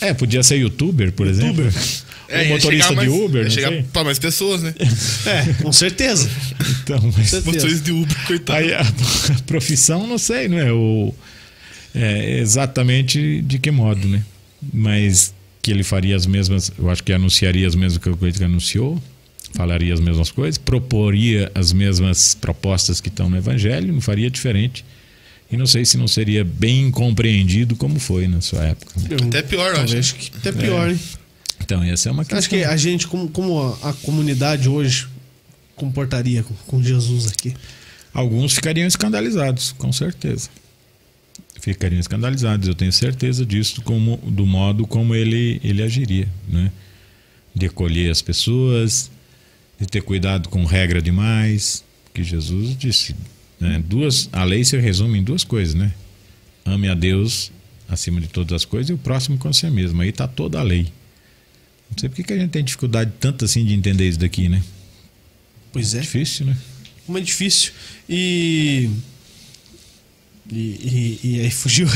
É, 0.00 0.12
podia 0.12 0.42
ser 0.42 0.56
youtuber, 0.56 1.12
por 1.12 1.26
exemplo. 1.26 1.64
É, 2.28 2.42
Ou 2.42 2.48
motorista 2.54 2.88
chegar 2.88 3.04
de 3.04 3.08
mais- 3.08 3.22
Uber, 3.22 3.44
não 3.44 3.50
chegar 3.52 3.72
pra 3.92 4.02
mais 4.02 4.18
pessoas, 4.18 4.60
né? 4.60 4.74
É, 5.26 5.62
com 5.62 5.70
certeza. 5.72 6.28
Então, 6.82 6.98
mas... 7.16 7.32
Motorista 7.44 7.84
de 7.84 7.92
Uber, 7.92 8.16
coitado. 8.26 8.58
Aí 8.58 8.74
a, 8.74 8.80
a 8.80 9.42
profissão, 9.46 10.08
não 10.08 10.18
sei, 10.18 10.48
não 10.48 10.58
é? 10.58 10.72
O, 10.72 11.14
é, 11.96 12.38
exatamente 12.38 13.40
de 13.42 13.58
que 13.58 13.70
modo, 13.70 14.06
né? 14.06 14.22
Mas 14.72 15.34
que 15.62 15.70
ele 15.70 15.82
faria 15.82 16.14
as 16.14 16.26
mesmas, 16.26 16.70
eu 16.78 16.90
acho 16.90 17.02
que 17.02 17.12
anunciaria 17.12 17.66
as 17.66 17.74
mesmas 17.74 17.98
coisas 17.98 18.38
que 18.38 18.44
anunciou, 18.44 19.02
falaria 19.54 19.92
as 19.92 20.00
mesmas 20.00 20.30
coisas, 20.30 20.58
proporia 20.58 21.50
as 21.54 21.72
mesmas 21.72 22.34
propostas 22.34 23.00
que 23.00 23.08
estão 23.08 23.30
no 23.30 23.36
Evangelho, 23.36 23.92
não 23.92 24.00
faria 24.00 24.30
diferente. 24.30 24.84
E 25.50 25.56
não 25.56 25.66
sei 25.66 25.84
se 25.84 25.96
não 25.96 26.08
seria 26.08 26.44
bem 26.44 26.90
compreendido 26.90 27.76
como 27.76 27.98
foi 28.00 28.26
na 28.26 28.40
sua 28.40 28.64
época. 28.64 28.92
né? 29.00 29.16
Até 29.28 29.42
pior, 29.42 29.74
eu 29.74 29.80
acho. 29.82 30.14
que 30.16 30.30
até 30.36 30.52
pior, 30.52 30.90
hein? 30.90 30.98
Então, 31.60 31.82
essa 31.82 32.08
é 32.08 32.12
uma 32.12 32.24
questão. 32.24 32.38
Acho 32.38 32.48
que 32.48 32.64
a 32.64 32.76
gente, 32.76 33.06
como, 33.06 33.28
como 33.28 33.60
a, 33.60 33.90
a 33.90 33.92
comunidade 33.92 34.68
hoje 34.68 35.06
comportaria 35.76 36.42
com, 36.42 36.54
com 36.66 36.82
Jesus 36.82 37.28
aqui. 37.28 37.54
Alguns 38.12 38.54
ficariam 38.54 38.86
escandalizados, 38.86 39.72
com 39.78 39.92
certeza. 39.92 40.48
Ficariam 41.66 41.98
escandalizados, 41.98 42.68
eu 42.68 42.76
tenho 42.76 42.92
certeza 42.92 43.44
disso, 43.44 43.82
como, 43.82 44.18
do 44.18 44.46
modo 44.46 44.86
como 44.86 45.16
ele, 45.16 45.60
ele 45.64 45.82
agiria. 45.82 46.28
Né? 46.48 46.70
De 47.52 47.66
acolher 47.66 48.08
as 48.08 48.22
pessoas, 48.22 49.10
de 49.76 49.84
ter 49.84 50.00
cuidado 50.00 50.48
com 50.48 50.64
regra 50.64 51.02
demais. 51.02 51.82
Que 52.14 52.22
Jesus 52.22 52.78
disse. 52.78 53.16
Né? 53.58 53.82
Duas, 53.84 54.28
a 54.32 54.44
lei 54.44 54.64
se 54.64 54.78
resume 54.78 55.18
em 55.18 55.24
duas 55.24 55.42
coisas, 55.42 55.74
né? 55.74 55.92
Ame 56.64 56.88
a 56.88 56.94
Deus 56.94 57.50
acima 57.88 58.20
de 58.20 58.28
todas 58.28 58.52
as 58.52 58.64
coisas 58.64 58.90
e 58.90 58.92
o 58.92 58.98
próximo 58.98 59.36
com 59.36 59.52
você 59.52 59.68
mesmo. 59.68 60.00
Aí 60.00 60.10
está 60.10 60.28
toda 60.28 60.60
a 60.60 60.62
lei. 60.62 60.86
Não 61.90 61.98
sei 61.98 62.08
por 62.08 62.24
que 62.24 62.32
a 62.32 62.38
gente 62.38 62.50
tem 62.50 62.62
dificuldade 62.62 63.10
tanto 63.18 63.44
assim 63.44 63.64
de 63.64 63.74
entender 63.74 64.08
isso 64.08 64.20
daqui, 64.20 64.48
né? 64.48 64.62
Pois 65.72 65.96
é. 65.96 66.00
Difícil, 66.00 66.46
né? 66.46 66.56
Como 67.04 67.18
é 67.18 67.20
difícil. 67.20 67.72
E. 68.08 68.88
E, 70.50 70.56
e, 70.58 71.20
e 71.24 71.40
aí 71.40 71.50
fugiu. 71.50 71.88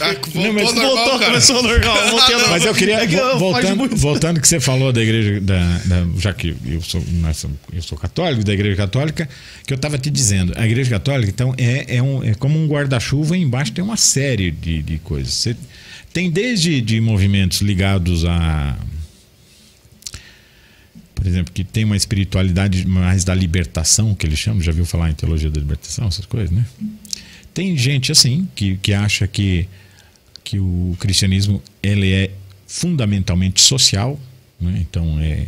Ah, 0.00 0.12
voltou 0.32 0.42
Não, 0.42 0.52
mas 0.52 0.64
normal, 0.74 0.96
Voltou, 0.96 1.18
cara. 1.18 1.26
começou 1.32 1.62
normal. 1.62 2.08
voltei 2.10 2.36
Mas 2.48 2.64
eu 2.64 2.74
queria, 2.74 2.94
É 3.02 3.06
vo- 3.06 3.38
voltando, 3.38 3.96
voltando 3.96 4.40
que 4.40 4.48
você 4.48 4.58
falou 4.60 4.92
da 4.92 5.02
igreja, 5.02 5.40
da, 5.40 5.78
da- 5.84 6.06
já 6.18 6.32
que 6.32 6.56
eu 6.66 6.80
sou, 6.82 7.04
nós 7.20 7.36
somos- 7.36 7.58
eu 7.72 7.82
sou 7.82 7.96
católico, 7.98 8.44
da 8.44 8.52
igreja 8.52 8.76
católica, 8.76 9.28
que 9.66 9.72
eu 9.72 9.76
estava 9.76 9.98
te 9.98 10.10
dizendo, 10.10 10.52
a 10.56 10.66
igreja 10.66 10.90
católica, 10.90 11.30
então, 11.30 11.54
é, 11.58 11.96
é, 11.96 12.02
um, 12.02 12.22
é 12.24 12.34
como 12.34 12.58
um 12.58 12.66
guarda-chuva 12.66 13.36
e 13.36 13.40
embaixo 13.42 13.72
tem 13.72 13.82
uma 13.84 13.96
série 13.96 14.50
de, 14.50 14.82
de 14.82 14.98
coisas. 14.98 15.32
Você 15.34 15.56
tem 16.12 16.30
desde 16.30 16.80
de 16.80 17.00
movimentos 17.00 17.60
ligados 17.60 18.24
a. 18.24 18.76
Por 21.14 21.26
exemplo, 21.26 21.52
que 21.52 21.62
tem 21.62 21.84
uma 21.84 21.96
espiritualidade 21.96 22.86
mais 22.86 23.24
da 23.24 23.34
libertação, 23.34 24.14
que 24.14 24.26
eles 24.26 24.38
chamam, 24.38 24.62
já 24.62 24.72
viu 24.72 24.86
falar 24.86 25.10
em 25.10 25.14
teologia 25.14 25.50
da 25.50 25.60
libertação, 25.60 26.08
essas 26.08 26.24
coisas, 26.24 26.50
né? 26.50 26.64
Tem 27.52 27.76
gente 27.76 28.12
assim 28.12 28.48
que, 28.54 28.76
que 28.76 28.92
acha 28.92 29.26
que, 29.26 29.68
que 30.44 30.58
o 30.58 30.96
cristianismo 30.98 31.62
ele 31.82 32.12
é 32.12 32.30
fundamentalmente 32.66 33.60
social, 33.60 34.18
né? 34.60 34.78
então 34.80 35.18
é 35.20 35.46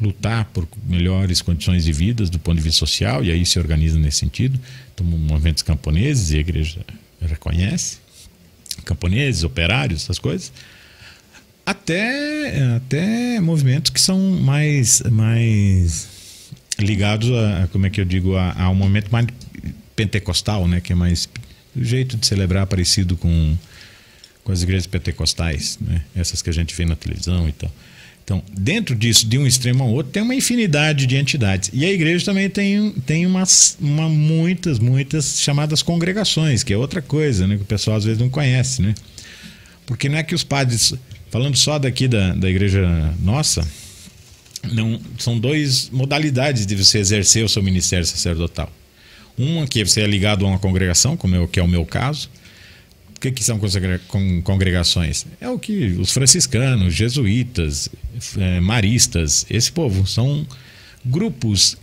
lutar 0.00 0.46
por 0.46 0.66
melhores 0.86 1.40
condições 1.40 1.84
de 1.84 1.92
vida 1.92 2.24
do 2.26 2.38
ponto 2.38 2.56
de 2.56 2.62
vista 2.62 2.78
social, 2.78 3.24
e 3.24 3.30
aí 3.30 3.46
se 3.46 3.58
organiza 3.58 3.98
nesse 3.98 4.18
sentido. 4.18 4.58
Então, 4.92 5.06
movimentos 5.06 5.62
camponeses, 5.62 6.32
e 6.32 6.36
a 6.36 6.40
igreja 6.40 6.80
reconhece, 7.20 7.98
camponeses, 8.84 9.44
operários, 9.44 10.02
essas 10.02 10.18
coisas, 10.18 10.52
até, 11.64 12.74
até 12.76 13.40
movimentos 13.40 13.90
que 13.90 14.00
são 14.00 14.18
mais, 14.40 15.02
mais 15.02 16.08
ligados 16.78 17.30
a, 17.30 17.68
como 17.70 17.86
é 17.86 17.90
que 17.90 18.00
eu 18.00 18.04
digo, 18.04 18.36
a, 18.36 18.52
a 18.64 18.70
um 18.70 18.74
momento 18.74 19.10
mais 19.10 19.26
pentecostal, 19.94 20.66
né, 20.66 20.80
que 20.80 20.92
é 20.92 20.96
mais 20.96 21.28
o 21.74 21.84
jeito 21.84 22.16
de 22.16 22.26
celebrar 22.26 22.66
parecido 22.66 23.16
com 23.16 23.56
com 24.44 24.50
as 24.50 24.62
igrejas 24.62 24.88
pentecostais, 24.88 25.78
né, 25.80 26.02
essas 26.16 26.42
que 26.42 26.50
a 26.50 26.52
gente 26.52 26.74
vê 26.74 26.84
na 26.84 26.96
televisão 26.96 27.48
e 27.48 27.52
tal. 27.52 27.70
Então, 28.24 28.42
dentro 28.52 28.94
disso, 28.94 29.26
de 29.26 29.36
um 29.36 29.46
extremo 29.46 29.82
ao 29.82 29.90
outro, 29.90 30.12
tem 30.12 30.22
uma 30.22 30.34
infinidade 30.34 31.06
de 31.06 31.16
entidades. 31.16 31.70
E 31.72 31.84
a 31.84 31.90
igreja 31.92 32.24
também 32.24 32.48
tem, 32.48 32.92
tem 33.04 33.26
umas, 33.26 33.76
uma, 33.80 34.08
muitas, 34.08 34.78
muitas 34.78 35.40
chamadas 35.40 35.82
congregações, 35.82 36.62
que 36.62 36.72
é 36.72 36.76
outra 36.76 37.02
coisa, 37.02 37.46
né, 37.46 37.56
que 37.56 37.62
o 37.62 37.66
pessoal 37.66 37.96
às 37.96 38.04
vezes 38.04 38.20
não 38.20 38.28
conhece, 38.28 38.80
né? 38.80 38.94
Porque 39.86 40.08
não 40.08 40.18
é 40.18 40.22
que 40.22 40.34
os 40.34 40.44
padres, 40.44 40.94
falando 41.30 41.56
só 41.56 41.78
daqui 41.78 42.06
da, 42.06 42.32
da 42.34 42.48
igreja 42.48 43.12
nossa, 43.20 43.66
não, 44.72 45.00
são 45.18 45.38
duas 45.38 45.90
modalidades 45.90 46.64
de 46.64 46.76
você 46.76 46.98
exercer 46.98 47.44
o 47.44 47.48
seu 47.48 47.62
ministério 47.62 48.06
sacerdotal. 48.06 48.72
Uma 49.36 49.66
que 49.66 49.84
você 49.84 50.02
é 50.02 50.06
ligado 50.06 50.44
a 50.44 50.48
uma 50.48 50.58
congregação, 50.58 51.16
como 51.16 51.34
é 51.34 51.40
o 51.40 51.48
que 51.48 51.58
é 51.58 51.62
o 51.62 51.68
meu 51.68 51.84
caso, 51.84 52.28
que, 53.22 53.30
que 53.30 53.44
são 53.44 53.60
congregações? 54.42 55.26
É 55.40 55.48
o 55.48 55.58
que 55.58 55.96
os 55.98 56.10
franciscanos, 56.10 56.92
jesuítas, 56.92 57.88
eh, 58.36 58.60
maristas, 58.60 59.46
esse 59.48 59.70
povo 59.70 60.06
são 60.06 60.44
grupos 61.04 61.76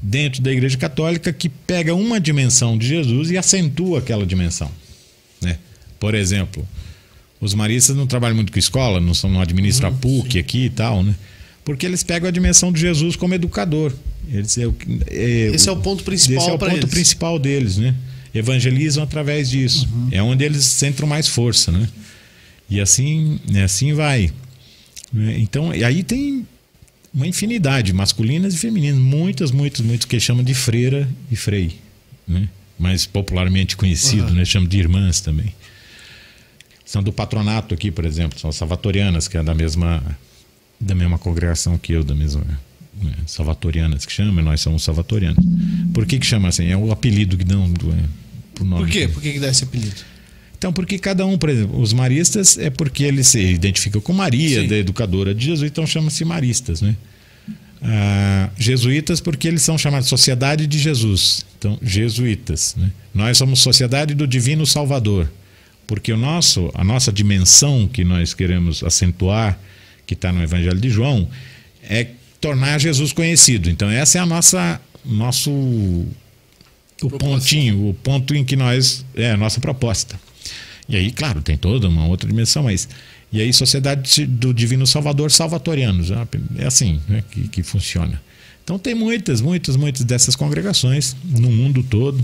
dentro 0.00 0.40
da 0.40 0.50
Igreja 0.50 0.78
Católica 0.78 1.32
que 1.32 1.50
pega 1.50 1.94
uma 1.94 2.18
dimensão 2.18 2.78
de 2.78 2.86
Jesus 2.86 3.30
e 3.30 3.36
acentua 3.36 3.98
aquela 3.98 4.24
dimensão. 4.24 4.70
Né? 5.42 5.58
Por 5.98 6.14
exemplo, 6.14 6.66
os 7.40 7.52
maristas 7.52 7.94
não 7.94 8.06
trabalham 8.06 8.36
muito 8.36 8.50
com 8.50 8.58
escola, 8.58 9.00
não, 9.00 9.12
são, 9.12 9.28
não 9.28 9.42
administram 9.42 9.90
a 9.90 9.92
PUC 9.92 10.38
aqui 10.38 10.64
e 10.66 10.70
tal, 10.70 11.02
né? 11.02 11.14
Porque 11.64 11.86
eles 11.86 12.02
pegam 12.02 12.28
a 12.28 12.32
dimensão 12.32 12.72
de 12.72 12.80
Jesus 12.80 13.16
como 13.16 13.34
educador. 13.34 13.92
Eles, 14.28 14.56
é, 14.58 14.64
é, 15.08 15.50
Esse 15.54 15.68
é 15.68 15.72
o 15.72 15.76
ponto 15.76 16.04
principal 16.04 16.38
esse 16.38 16.50
é 16.50 16.52
o 16.52 16.58
ponto 16.58 16.72
eles. 16.72 16.90
principal 16.90 17.38
deles, 17.38 17.76
né? 17.76 17.94
Evangelizam 18.34 19.02
através 19.02 19.50
disso. 19.50 19.88
É 20.10 20.22
onde 20.22 20.44
eles 20.44 20.64
centram 20.64 21.06
mais 21.06 21.26
força, 21.26 21.72
né? 21.72 21.88
E 22.68 22.80
assim, 22.80 23.40
né, 23.50 23.64
assim 23.64 23.92
vai. 23.92 24.32
né? 25.12 25.36
Então, 25.38 25.74
e 25.74 25.82
aí 25.82 26.02
tem 26.04 26.46
uma 27.12 27.26
infinidade, 27.26 27.92
masculinas 27.92 28.54
e 28.54 28.58
femininas, 28.58 28.98
muitas, 29.00 29.50
muitas, 29.50 29.80
muitas 29.80 30.04
que 30.06 30.18
chamam 30.20 30.44
de 30.44 30.54
freira 30.54 31.08
e 31.30 31.34
frei, 31.34 31.72
né? 32.26 32.48
Mais 32.78 33.04
popularmente 33.04 33.76
conhecido, 33.76 34.32
né? 34.32 34.44
Chamam 34.44 34.68
de 34.68 34.78
irmãs 34.78 35.20
também. 35.20 35.52
São 36.84 37.02
do 37.02 37.12
patronato 37.12 37.74
aqui, 37.74 37.90
por 37.90 38.04
exemplo, 38.04 38.38
são 38.38 38.48
as 38.50 38.56
salvatorianas, 38.56 39.28
que 39.28 39.36
é 39.36 39.42
da 39.42 39.54
mesma 39.54 40.02
da 40.80 40.94
mesma 40.94 41.18
congregação 41.18 41.76
que 41.76 41.92
eu, 41.92 42.02
da 42.02 42.14
mesma 42.14 42.42
né, 43.02 43.12
salvatorianas 43.26 44.06
que 44.06 44.12
chama, 44.12 44.42
nós 44.42 44.60
somos 44.60 44.82
salvatorianos. 44.82 45.44
Por 45.92 46.06
que 46.06 46.18
que 46.18 46.26
chama 46.26 46.48
assim? 46.48 46.66
É 46.66 46.76
o 46.76 46.90
apelido 46.90 47.36
que 47.36 47.44
dão 47.44 47.70
do, 47.70 47.92
é, 47.92 47.98
pro 48.54 48.64
nome. 48.64 48.84
Por 48.84 48.90
quê? 48.90 49.08
Por 49.08 49.22
que, 49.22 49.32
que 49.32 49.40
dá 49.40 49.48
esse 49.48 49.64
apelido? 49.64 49.96
Então, 50.56 50.72
porque 50.72 50.98
cada 50.98 51.24
um, 51.24 51.38
por 51.38 51.48
exemplo, 51.48 51.80
os 51.80 51.92
maristas 51.92 52.58
é 52.58 52.68
porque 52.68 53.04
eles 53.04 53.28
se 53.28 53.40
identificam 53.40 54.00
com 54.00 54.12
Maria, 54.12 54.60
Sim. 54.60 54.68
da 54.68 54.76
educadora 54.76 55.34
de 55.34 55.46
Jesus, 55.46 55.70
então 55.70 55.86
chama-se 55.86 56.22
maristas, 56.24 56.82
né? 56.82 56.94
Ah, 57.82 58.50
jesuítas 58.58 59.22
porque 59.22 59.48
eles 59.48 59.62
são 59.62 59.78
chamados 59.78 60.06
Sociedade 60.06 60.66
de 60.66 60.78
Jesus, 60.78 61.46
então 61.58 61.78
jesuítas. 61.80 62.74
Né? 62.76 62.90
Nós 63.14 63.38
somos 63.38 63.60
Sociedade 63.60 64.14
do 64.14 64.26
Divino 64.26 64.66
Salvador, 64.66 65.32
porque 65.86 66.12
o 66.12 66.16
nosso, 66.16 66.70
a 66.74 66.84
nossa 66.84 67.10
dimensão 67.10 67.88
que 67.88 68.04
nós 68.04 68.34
queremos 68.34 68.84
acentuar, 68.84 69.58
que 70.10 70.14
está 70.14 70.32
no 70.32 70.42
Evangelho 70.42 70.80
de 70.80 70.90
João, 70.90 71.28
é 71.84 72.04
tornar 72.40 72.80
Jesus 72.80 73.12
conhecido. 73.12 73.70
Então 73.70 73.88
essa 73.88 74.18
é 74.18 74.20
a 74.20 74.26
nossa, 74.26 74.80
nosso 75.04 75.52
o 75.52 77.10
pontinho, 77.16 77.90
o 77.90 77.94
ponto 77.94 78.34
em 78.34 78.44
que 78.44 78.56
nós 78.56 79.06
é 79.14 79.30
a 79.30 79.36
nossa 79.36 79.60
proposta. 79.60 80.18
E 80.88 80.96
aí, 80.96 81.12
claro, 81.12 81.40
tem 81.40 81.56
toda 81.56 81.88
uma 81.88 82.08
outra 82.08 82.28
dimensão, 82.28 82.64
mas 82.64 82.88
e 83.32 83.40
aí 83.40 83.52
Sociedade 83.52 84.26
do 84.26 84.52
Divino 84.52 84.84
Salvador 84.84 85.30
Salvatorianos, 85.30 86.08
já, 86.08 86.26
é 86.58 86.66
assim 86.66 87.00
né, 87.08 87.22
que, 87.30 87.46
que 87.46 87.62
funciona. 87.62 88.20
Então 88.64 88.80
tem 88.80 88.96
muitas, 88.96 89.40
muitas, 89.40 89.76
muitas 89.76 90.02
dessas 90.02 90.34
congregações 90.34 91.14
no 91.24 91.50
mundo 91.52 91.84
todo 91.84 92.20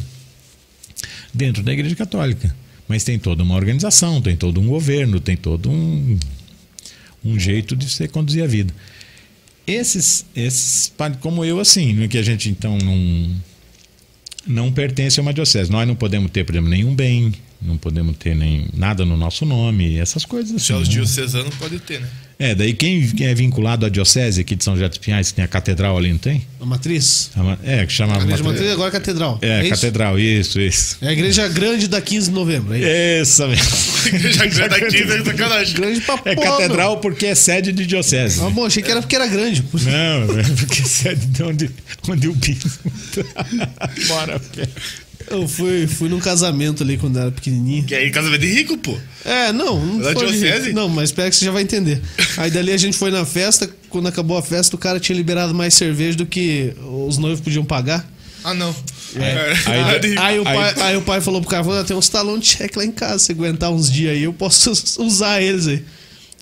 dentro 1.32 1.62
da 1.62 1.72
Igreja 1.72 1.94
Católica, 1.94 2.52
mas 2.88 3.04
tem 3.04 3.16
toda 3.16 3.44
uma 3.44 3.54
organização, 3.54 4.20
tem 4.20 4.36
todo 4.36 4.60
um 4.60 4.66
governo, 4.66 5.20
tem 5.20 5.36
todo 5.36 5.70
um 5.70 6.18
um 7.26 7.38
jeito 7.38 7.76
de 7.76 7.88
você 7.88 8.06
conduzir 8.06 8.42
a 8.44 8.46
vida. 8.46 8.72
Esses, 9.66 10.24
esses 10.34 10.92
como 11.20 11.44
eu, 11.44 11.58
assim, 11.58 12.06
que 12.08 12.18
a 12.18 12.22
gente 12.22 12.48
então 12.48 12.78
não 12.78 13.36
não 14.46 14.72
pertence 14.72 15.18
a 15.18 15.22
uma 15.22 15.34
diocese. 15.34 15.70
Nós 15.70 15.86
não 15.88 15.96
podemos 15.96 16.30
ter, 16.30 16.44
por 16.44 16.54
exemplo, 16.54 16.70
nenhum 16.70 16.94
bem, 16.94 17.34
não 17.60 17.76
podemos 17.76 18.16
ter 18.16 18.36
nem 18.36 18.68
nada 18.72 19.04
no 19.04 19.16
nosso 19.16 19.44
nome, 19.44 19.96
essas 19.96 20.24
coisas 20.24 20.54
assim. 20.54 20.66
Já 20.66 20.78
os 20.78 20.88
né? 20.88 20.94
diocesanos 20.94 21.54
podem 21.56 21.78
ter, 21.80 22.00
né? 22.00 22.08
É, 22.38 22.54
daí 22.54 22.74
quem, 22.74 23.08
quem 23.08 23.28
é 23.28 23.34
vinculado 23.34 23.86
à 23.86 23.88
diocese 23.88 24.42
aqui 24.42 24.54
de 24.54 24.62
São 24.62 24.74
José 24.74 24.86
dos 24.90 24.98
Pinhais, 24.98 25.28
que 25.30 25.36
tem 25.36 25.44
a 25.44 25.48
catedral 25.48 25.96
ali, 25.96 26.10
não 26.10 26.18
tem? 26.18 26.46
A 26.60 26.66
matriz? 26.66 27.30
É, 27.64 27.86
que 27.86 27.92
chamava. 27.92 28.20
A 28.20 28.22
igreja 28.24 28.42
matriz- 28.42 28.60
matriz 28.60 28.72
agora 28.74 28.88
é 28.88 28.92
catedral. 28.92 29.38
É, 29.40 29.60
isso? 29.62 29.70
catedral, 29.70 30.18
isso, 30.18 30.60
isso. 30.60 30.98
É 31.00 31.08
a 31.08 31.12
igreja 31.12 31.48
grande 31.48 31.88
da 31.88 31.98
15 32.00 32.28
de 32.28 32.34
novembro. 32.34 32.74
É 32.74 33.22
isso. 33.22 33.42
Essa 33.42 33.48
mesmo. 33.48 34.32
Já 34.32 34.48
que 34.48 34.54
já 34.54 34.68
daqui, 34.68 34.96
é 35.02 35.24
sacanagem. 35.24 35.74
Grande 35.76 36.00
pra 36.02 36.20
É 36.26 36.34
porra, 36.34 36.50
catedral 36.50 36.98
porque 36.98 37.24
é 37.24 37.34
sede 37.34 37.72
de 37.72 37.86
diocese. 37.86 38.36
meu. 38.38 38.48
Ah, 38.48 38.50
bom, 38.50 38.66
achei 38.66 38.82
que 38.82 38.90
era 38.90 39.00
porque 39.00 39.16
era 39.16 39.26
grande. 39.26 39.64
Não, 39.72 40.36
é 40.38 40.42
porque 40.58 40.82
é 40.82 40.84
sede 40.84 41.24
de 41.26 41.42
onde, 41.42 41.70
onde 42.06 42.28
o 42.28 42.34
bispo. 42.34 42.68
Bora, 44.08 44.38
pé. 44.54 44.68
Eu 45.28 45.48
fui, 45.48 45.86
fui 45.86 46.08
num 46.08 46.20
casamento 46.20 46.82
ali 46.82 46.96
quando 46.96 47.18
era 47.18 47.30
pequenininho. 47.32 47.84
Que 47.84 47.94
aí 47.94 48.10
casamento 48.10 48.40
de 48.40 48.46
rico, 48.52 48.78
pô. 48.78 48.96
É, 49.24 49.52
não, 49.52 49.84
não 49.84 50.02
foi 50.12 50.14
de- 50.14 50.38
diocese? 50.38 50.72
Não, 50.72 50.88
mas 50.88 51.10
espera 51.10 51.28
que 51.28 51.36
você 51.36 51.44
já 51.44 51.50
vai 51.50 51.62
entender. 51.62 52.00
Aí 52.36 52.50
dali 52.50 52.70
a 52.72 52.76
gente 52.76 52.96
foi 52.96 53.10
na 53.10 53.24
festa, 53.24 53.68
quando 53.90 54.06
acabou 54.06 54.36
a 54.38 54.42
festa, 54.42 54.76
o 54.76 54.78
cara 54.78 55.00
tinha 55.00 55.16
liberado 55.16 55.52
mais 55.54 55.74
cerveja 55.74 56.16
do 56.16 56.26
que 56.26 56.72
os 57.06 57.18
noivos 57.18 57.40
podiam 57.40 57.64
pagar. 57.64 58.08
Ah, 58.44 58.54
não. 58.54 58.74
É. 59.16 59.52
Aí, 59.66 59.80
Aí- 60.14 60.16
Aí 60.18 60.38
o, 60.38 60.44
pai, 60.44 60.74
aí 60.82 60.96
o 60.96 61.02
pai 61.02 61.20
falou 61.20 61.40
pro 61.40 61.50
cara, 61.50 61.64
falou, 61.64 61.80
"Ah, 61.80 61.84
tem 61.84 61.96
uns 61.96 62.08
talão 62.08 62.38
de 62.38 62.46
cheque 62.46 62.78
lá 62.78 62.84
em 62.84 62.92
casa, 62.92 63.18
se 63.18 63.32
aguentar 63.32 63.72
uns 63.72 63.90
dias 63.90 64.12
aí, 64.12 64.22
eu 64.22 64.32
posso 64.32 64.70
usar 65.02 65.42
eles 65.42 65.66
aí. 65.66 65.84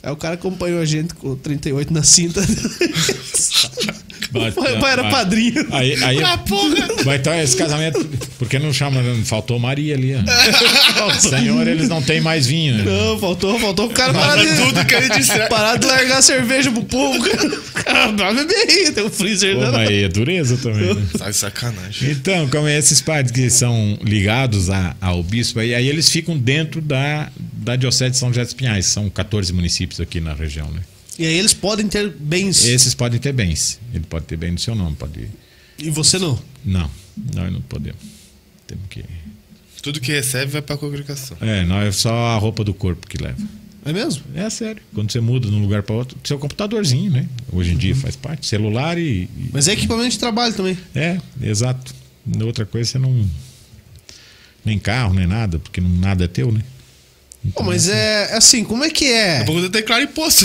Aí 0.03 0.13
o 0.13 0.17
cara 0.17 0.35
acompanhou 0.35 0.81
a 0.83 0.85
gente 0.85 1.15
com 1.15 1.35
38 1.35 1.91
na 1.91 2.03
cinta. 2.03 2.43
o 4.35 4.53
pai, 4.53 4.77
o 4.77 4.81
pai 4.81 4.93
era 4.93 5.05
padrinho. 5.11 5.67
Aí, 5.71 6.03
aí 6.05 6.23
Ah, 6.23 6.39
porra! 6.39 7.05
vai 7.05 7.17
estar 7.17 7.43
esse 7.43 7.57
casamento. 7.57 8.05
Porque 8.39 8.59
não 8.59 8.73
chama, 8.73 9.01
faltou 9.25 9.59
Maria 9.59 9.95
ali. 9.95 10.15
Senhor, 11.21 11.67
eles 11.67 11.89
não 11.89 12.03
têm 12.03 12.21
mais 12.21 12.47
vinho. 12.47 12.77
né? 12.79 12.85
Não, 12.85 13.19
faltou, 13.19 13.59
faltou 13.59 13.87
o 13.87 13.91
cara 13.91 14.13
parar 14.13 14.37
Mas 14.37 14.57
de, 14.57 14.63
tudo 14.63 14.85
que 14.85 14.95
ele 14.95 15.09
disser. 15.11 15.49
parar 15.51 15.77
de 15.77 15.87
largar 15.87 16.23
cerveja 16.23 16.71
pro 16.71 16.85
povo. 16.85 17.19
Cara, 17.75 18.09
vai 18.13 18.35
beber 18.35 18.55
aí, 18.69 18.93
tem 18.93 19.05
um 19.05 19.11
freezer. 19.11 19.55
Pô, 19.57 19.63
mas 19.73 19.89
aí 19.89 20.05
é 20.05 20.09
dureza 20.09 20.57
também. 20.57 20.95
Né? 20.95 21.03
Tá 21.19 21.31
de 21.31 21.37
sacanagem. 21.37 22.11
Então, 22.11 22.49
como 22.49 22.67
é 22.69 22.79
esses 22.79 23.01
padres 23.01 23.31
que 23.33 23.49
são 23.51 23.99
ligados 24.03 24.71
a- 24.71 24.95
ao 25.01 25.23
bispo, 25.23 25.61
aí, 25.61 25.75
aí 25.75 25.89
eles 25.89 26.09
ficam 26.09 26.37
dentro 26.37 26.81
da, 26.81 27.29
da 27.53 27.77
Diocese 27.77 28.13
de 28.13 28.17
São 28.17 28.29
José 28.29 28.43
dos 28.45 28.55
Pinhais. 28.55 28.87
São 28.87 29.09
14 29.11 29.53
municípios 29.53 30.01
aqui 30.01 30.21
na 30.21 30.35
região, 30.35 30.69
né? 30.71 30.81
E 31.19 31.25
aí 31.27 31.35
eles 31.35 31.55
podem 31.55 31.87
ter 31.89 32.11
bens. 32.11 32.65
Esses 32.65 32.95
podem 32.95 33.21
ter 33.21 33.33
bens. 33.33 33.79
Ele 33.93 34.05
pode 34.09 34.27
ter 34.27 34.37
bem 34.37 34.51
no 34.53 34.59
seu 34.59 34.75
nome, 34.75 34.97
pode. 34.97 35.29
E 35.79 35.91
você 35.91 36.19
não. 36.19 36.39
Não, 36.65 36.91
nós 37.35 37.53
não 37.53 37.61
podemos. 37.63 38.01
Temos 38.67 38.85
que. 38.91 39.05
Tudo 39.83 40.01
que 40.01 40.11
recebe 40.13 40.51
vai 40.51 40.63
pra 40.63 40.77
congregação. 40.77 41.37
É, 41.41 41.63
nós 41.65 41.87
é 41.89 41.93
só 41.93 42.13
a 42.13 42.37
roupa 42.39 42.65
do 42.65 42.73
corpo 42.75 43.07
que 43.07 43.23
leva. 43.23 43.37
É 43.85 43.93
mesmo? 43.93 44.25
É 44.35 44.49
sério. 44.49 44.83
Quando 44.95 45.13
você 45.13 45.21
muda 45.21 45.47
de 45.49 45.55
um 45.55 45.61
lugar 45.61 45.83
para 45.83 45.95
outro, 45.95 46.17
seu 46.25 46.39
computadorzinho, 46.39 47.11
né? 47.11 47.29
Hoje 47.53 47.73
em 47.73 47.77
dia 47.77 47.95
faz 47.95 48.17
parte. 48.17 48.47
Celular 48.47 48.97
e. 48.99 49.25
e- 49.25 49.51
Mas 49.53 49.69
é 49.69 49.73
equipamento 49.73 50.09
de 50.11 50.19
trabalho 50.19 50.55
também. 50.55 50.77
É, 50.95 51.21
exato. 51.43 51.95
Outra 52.43 52.65
coisa 52.65 52.91
você 52.91 52.99
não. 52.99 53.29
Nem 54.65 54.79
carro, 54.79 55.13
nem 55.13 55.27
nada, 55.27 55.59
porque 55.59 55.81
nada 55.83 56.25
é 56.25 56.29
teu, 56.29 56.51
né? 56.51 56.63
Pô, 57.53 57.63
mas 57.63 57.89
é 57.89 58.35
assim, 58.37 58.65
como 58.65 58.85
é 58.85 58.91
que 58.91 59.05
é? 59.07 59.39
Daqui 59.39 59.43
a 59.43 59.45
pouco 59.47 59.61
você 59.61 59.69
declara 59.69 60.03
imposto. 60.03 60.45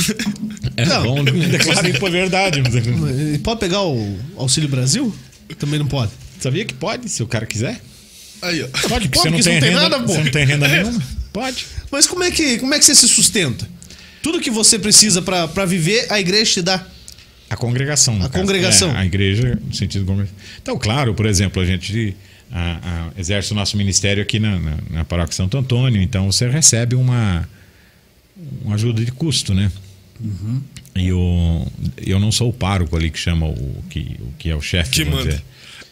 É 0.75 0.85
Não. 0.85 1.03
bom 1.03 1.23
declarar 1.23 1.99
por 1.99 2.11
verdade. 2.11 2.61
mas- 2.61 2.75
Ele 3.19 3.37
Pode 3.39 3.59
pegar 3.59 3.81
o 3.83 4.17
Auxílio 4.35 4.67
Brasil? 4.69 5.13
Também 5.57 5.79
não 5.79 5.87
pode. 5.87 6.11
Sabia 6.39 6.63
que 6.65 6.73
pode, 6.73 7.09
se 7.09 7.23
o 7.23 7.27
cara 7.27 7.45
quiser? 7.45 7.79
Aí, 8.41 8.61
ó. 8.63 8.67
Pode, 8.87 9.09
porque 9.09 9.09
Pode, 9.09 9.09
você 9.09 9.29
não 9.29 9.37
porque 9.37 9.43
tem, 9.43 9.53
não 9.53 9.59
tem 9.61 9.69
renda, 9.71 9.81
nada, 9.89 9.99
pô. 9.99 10.13
Você 10.13 10.23
não 10.23 10.31
tem 10.31 10.45
renda 10.45 10.67
nenhuma? 10.67 11.01
Pode. 11.33 11.65
Mas 11.91 12.05
como 12.07 12.23
é 12.23 12.31
que, 12.31 12.59
como 12.59 12.73
é 12.73 12.79
que 12.79 12.85
você 12.85 12.95
se 12.95 13.07
sustenta? 13.07 13.67
Tudo 14.21 14.39
que 14.39 14.49
você 14.51 14.77
precisa 14.77 15.21
pra 15.21 15.47
pra 15.47 15.65
viver, 15.65 16.05
a 16.09 16.19
igreja 16.19 16.51
te 16.53 16.61
dá. 16.61 16.85
A 17.49 17.55
congregação. 17.57 18.15
A 18.17 18.29
caso. 18.29 18.31
congregação. 18.33 18.91
É, 18.91 18.97
a 18.99 19.05
igreja, 19.05 19.57
no 19.65 19.73
sentido 19.73 20.01
de 20.01 20.07
congregação. 20.07 20.37
Então, 20.61 20.77
claro, 20.77 21.13
por 21.15 21.25
exemplo, 21.25 21.61
a 21.61 21.65
gente 21.65 22.15
a- 22.51 23.09
a- 23.15 23.19
exerce 23.19 23.51
o 23.51 23.55
nosso 23.55 23.77
ministério 23.77 24.21
aqui 24.23 24.39
na, 24.39 24.59
na, 24.59 24.77
na 24.89 25.05
paróquia 25.05 25.35
Santo 25.35 25.57
Antônio, 25.57 26.01
então 26.01 26.31
você 26.31 26.47
recebe 26.49 26.95
uma, 26.95 27.47
uma 28.63 28.75
ajuda 28.75 29.03
de 29.03 29.11
custo, 29.11 29.53
né? 29.53 29.71
Uhum. 30.19 30.61
E 30.95 31.07
eu, 31.07 31.71
eu 31.97 32.19
não 32.19 32.31
sou 32.31 32.49
o 32.49 32.53
pároco 32.53 32.95
ali 32.95 33.09
que 33.09 33.19
chama 33.19 33.45
o 33.47 33.83
que, 33.89 34.17
o 34.19 34.33
que 34.37 34.49
é 34.49 34.55
o 34.55 34.61
chefe. 34.61 34.91
Que 34.91 35.05
manda. 35.05 35.23
dizer. 35.29 35.43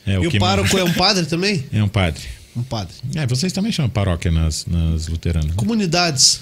É, 0.05 0.13
E 0.15 0.27
o 0.27 0.31
que 0.31 0.39
pároco 0.39 0.67
manda. 0.75 0.81
é 0.81 0.83
um 0.83 0.93
padre 0.93 1.25
também? 1.25 1.63
É 1.71 1.81
um 1.83 1.87
padre. 1.87 2.23
Um 2.55 2.63
padre. 2.63 2.93
É, 3.15 3.25
vocês 3.27 3.53
também 3.53 3.71
chamam 3.71 3.89
paróquia 3.89 4.31
nas, 4.31 4.65
nas 4.65 5.07
luteranas. 5.07 5.49
né? 5.49 5.53
Comunidades. 5.55 6.41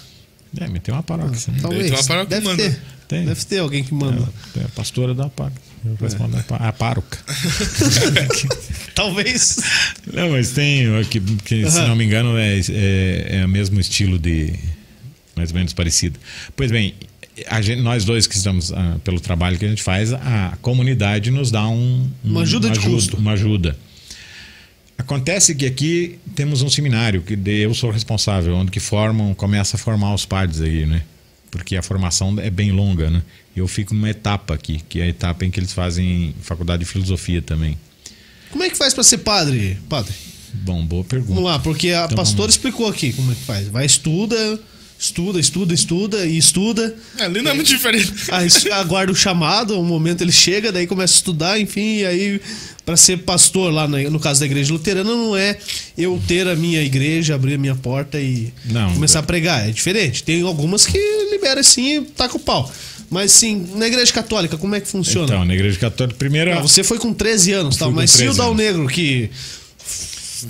É, 0.58 0.68
mas 0.68 0.80
tem 0.82 0.94
uma 0.94 1.04
paróquia. 1.04 1.38
sim. 1.38 1.52
Talvez. 1.62 1.88
tem 1.92 2.00
uma 2.00 2.04
paróquia 2.08 2.26
que 2.40 2.44
Deve 2.44 2.46
manda. 2.48 2.64
ter. 2.64 2.82
Tem. 3.08 3.26
Deve 3.26 3.46
ter 3.46 3.60
alguém 3.60 3.84
que 3.84 3.94
manda. 3.94 4.28
É, 4.58 4.64
a 4.64 4.70
pastora 4.70 5.14
da. 5.14 5.30
Eu 5.86 5.96
respondo 6.02 6.36
a 6.38 6.42
pá- 6.44 6.58
a 6.58 6.74
pároca. 6.74 7.20
Talvez. 8.96 9.58
Não, 10.12 10.32
mas 10.32 10.52
tem, 10.52 10.86
que, 11.06 11.20
que, 11.20 11.70
se 11.70 11.80
não 11.82 11.96
me 11.96 12.04
engano, 12.06 12.38
é, 12.38 12.60
é, 12.60 13.38
é 13.42 13.46
o 13.46 13.50
mesmo 13.50 13.80
estilo 13.80 14.18
de. 14.18 14.54
mais 15.36 15.52
ou 15.52 15.56
menos 15.58 15.74
parecido. 15.74 16.20
Pois 16.56 16.72
bem, 16.72 16.96
a 17.48 17.62
gente- 17.62 17.82
nós 17.82 18.06
dois 18.06 18.26
que 18.26 18.36
estamos, 18.36 18.72
ah, 18.74 18.98
pelo 19.04 19.20
trabalho 19.20 19.58
que 19.60 19.66
a 19.66 19.70
gente 19.70 19.84
faz, 19.84 20.14
a 20.14 20.58
comunidade 20.62 21.30
nos 21.30 21.52
dá 21.52 21.68
um, 21.68 22.10
um- 22.24 22.32
Uma 22.32 22.42
ajuda 22.42 22.70
de 22.70 22.80
custo. 22.80 23.18
Uma 23.18 23.34
ajuda. 23.34 23.78
Acontece 24.98 25.54
que 25.54 25.66
aqui 25.66 26.18
temos 26.36 26.62
um 26.62 26.70
seminário 26.70 27.22
que 27.22 27.38
eu 27.50 27.74
sou 27.74 27.92
responsável, 27.92 28.56
onde 28.56 28.72
que 28.72 28.80
formam, 28.80 29.34
começa 29.36 29.76
a 29.76 29.80
formar 29.80 30.14
os 30.14 30.26
padres 30.26 30.62
aí, 30.62 30.86
né? 30.86 31.04
Porque 31.56 31.78
a 31.78 31.82
formação 31.82 32.36
é 32.40 32.50
bem 32.50 32.74
longa, 32.74 33.10
né? 33.10 33.24
Eu 33.56 33.66
fico 33.66 33.94
numa 33.94 34.10
etapa 34.10 34.54
aqui, 34.54 34.82
que 34.90 35.00
é 35.00 35.04
a 35.04 35.08
etapa 35.08 35.46
em 35.46 35.50
que 35.50 35.58
eles 35.58 35.72
fazem 35.72 36.36
faculdade 36.42 36.82
de 36.84 36.86
filosofia 36.86 37.42
também. 37.42 37.78
Como 38.52 38.62
é 38.62 38.70
que 38.70 38.76
faz 38.78 38.94
pra 38.94 39.04
ser 39.06 39.20
padre, 39.20 39.78
padre? 39.88 40.14
Bom, 40.54 40.86
boa 40.86 41.04
pergunta. 41.06 41.34
Vamos 41.34 41.50
lá, 41.50 41.58
porque 41.60 41.92
a 41.92 42.04
Então, 42.06 42.18
pastora 42.18 42.50
explicou 42.50 42.88
aqui 42.90 43.14
como 43.14 43.32
é 43.32 43.36
que 43.36 43.42
faz. 43.46 43.70
Vai, 43.70 43.86
estuda, 43.86 44.60
estuda, 45.00 45.40
estuda, 45.40 45.74
estuda 45.74 46.26
e 46.26 46.38
estuda. 46.38 46.96
Ali 47.20 47.42
não 47.42 47.52
é 47.52 47.54
muito 47.54 47.68
diferente. 47.68 48.12
Aí 48.32 48.48
aguarda 48.74 49.12
o 49.12 49.16
chamado, 49.16 49.80
o 49.80 49.84
momento 49.84 50.22
ele 50.22 50.32
chega, 50.32 50.72
daí 50.72 50.88
começa 50.88 51.14
a 51.14 51.18
estudar, 51.18 51.60
enfim, 51.60 51.98
e 51.98 52.06
aí 52.06 52.42
para 52.86 52.96
ser 52.96 53.18
pastor 53.20 53.74
lá 53.74 53.88
na- 53.88 54.10
no 54.10 54.20
caso 54.20 54.40
da 54.40 54.46
igreja 54.46 54.72
luterana 54.72 55.10
não 55.10 55.36
é 55.36 55.58
eu 55.98 56.22
ter 56.28 56.48
a 56.48 56.56
minha 56.56 56.82
igreja, 56.84 57.34
abrir 57.36 57.56
a 57.56 57.58
minha 57.58 57.76
porta 57.76 58.20
e 58.20 58.54
Não. 58.66 58.94
começar 58.94 59.20
a 59.20 59.24
pregar, 59.24 59.68
é 59.68 59.72
diferente. 59.72 60.24
Tem 60.24 60.42
algumas 60.44 60.86
que 60.86 60.98
libera 61.32 61.60
assim 61.62 61.98
e 61.98 62.02
taca 62.02 62.38
o 62.38 62.40
pau. 62.40 62.72
Mas 63.10 63.32
sim, 63.32 63.68
na 63.76 63.86
igreja 63.88 64.12
católica, 64.12 64.58
como 64.58 64.74
é 64.76 64.80
que 64.80 64.88
funciona? 64.88 65.26
Então, 65.28 65.46
na 65.46 65.54
igreja 65.54 65.78
católica, 65.80 66.18
primeiro. 66.18 66.52
Ah, 66.54 66.60
você 66.60 66.84
foi 66.84 66.98
com 66.98 67.14
13 67.14 67.52
anos, 67.54 67.78
tal, 67.78 67.90
com 67.90 67.96
mas 67.96 68.10
se 68.12 68.18
o 68.18 68.20
13 68.22 68.38
Dal. 68.38 68.56
Negro 68.56 68.88
que 68.88 69.30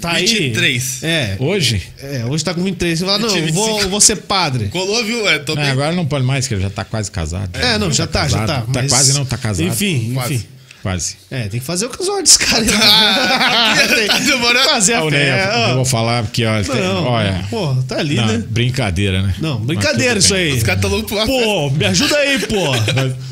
tá 0.01 0.11
aí. 0.13 0.25
23. 0.25 1.03
É, 1.03 1.35
Hoje? 1.39 1.81
é, 2.01 2.25
hoje 2.25 2.43
tá 2.43 2.53
com 2.53 2.63
23. 2.63 2.99
Você 2.99 3.05
fala, 3.05 3.19
não, 3.19 3.29
25. 3.29 3.53
vou, 3.53 3.89
vou 3.89 4.01
ser 4.01 4.15
padre. 4.17 4.67
Colou, 4.69 5.03
viu? 5.03 5.27
É, 5.27 5.39
tô 5.39 5.55
bem. 5.55 5.69
agora 5.69 5.91
não 5.93 6.05
pode 6.05 6.25
mais, 6.25 6.47
que 6.47 6.53
ele 6.53 6.61
já 6.63 6.69
tá 6.69 6.83
quase 6.83 7.11
casado. 7.11 7.49
É, 7.57 7.77
não, 7.77 7.91
já 7.91 8.07
tá, 8.07 8.27
já 8.27 8.39
tá. 8.39 8.47
casado. 8.47 8.71
Tá 8.73 8.81
mas- 8.81 8.91
quase 8.91 9.13
não, 9.13 9.25
tá 9.25 9.37
casado. 9.37 9.67
Enfim, 9.67 10.11
Quase. 10.13 10.33
enfim. 10.35 10.45
Quase. 10.81 11.15
É, 11.31 11.47
tem 11.47 11.59
que 11.59 11.65
fazer 11.65 11.87
o 11.87 11.91
os 11.99 12.07
olhos, 12.07 12.37
cara. 12.37 12.63
Ah, 12.79 13.73
tá 14.07 14.17
demorando. 14.19 14.69
fazer 14.69 14.93
a 14.93 14.99
Ah, 14.99 15.05
o 15.05 15.09
fé. 15.09 15.69
Eu 15.71 15.75
vou 15.77 15.85
falar 15.85 16.21
porque, 16.23 16.45
olha, 16.45 16.63
tem- 16.63 16.75
Não, 16.79 17.05
olha. 17.05 17.43
pô, 17.49 17.73
tá 17.87 17.97
ali, 17.97 18.15
não, 18.17 18.27
né? 18.27 18.43
Brincadeira, 18.47 19.23
né? 19.23 19.33
Não, 19.39 19.59
brincadeira 19.59 20.19
isso 20.19 20.35
aí. 20.35 20.53
Os 20.53 20.61
caras 20.61 20.81
tão 20.81 20.91
loucos 20.91 21.11
pra 21.11 21.25
Pô, 21.25 21.71
me 21.71 21.85
ajuda 21.85 22.15
aí, 22.17 22.37
pô. 22.37 22.55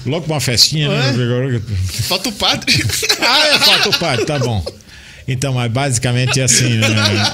Logo 0.10 0.26
pra 0.26 0.34
uma 0.34 0.41
festinha, 0.41 0.89
né? 0.89 1.14
Falta 2.08 2.30
o 2.30 2.32
padre. 2.32 2.84
Ah, 3.22 3.47
é 3.47 3.60
fato, 3.60 3.99
padre, 3.99 4.26
tá 4.26 4.39
bom. 4.39 4.66
Então, 5.28 5.53
mas 5.53 5.71
basicamente 5.71 6.39
é 6.39 6.43
assim, 6.43 6.69
né? 6.78 6.88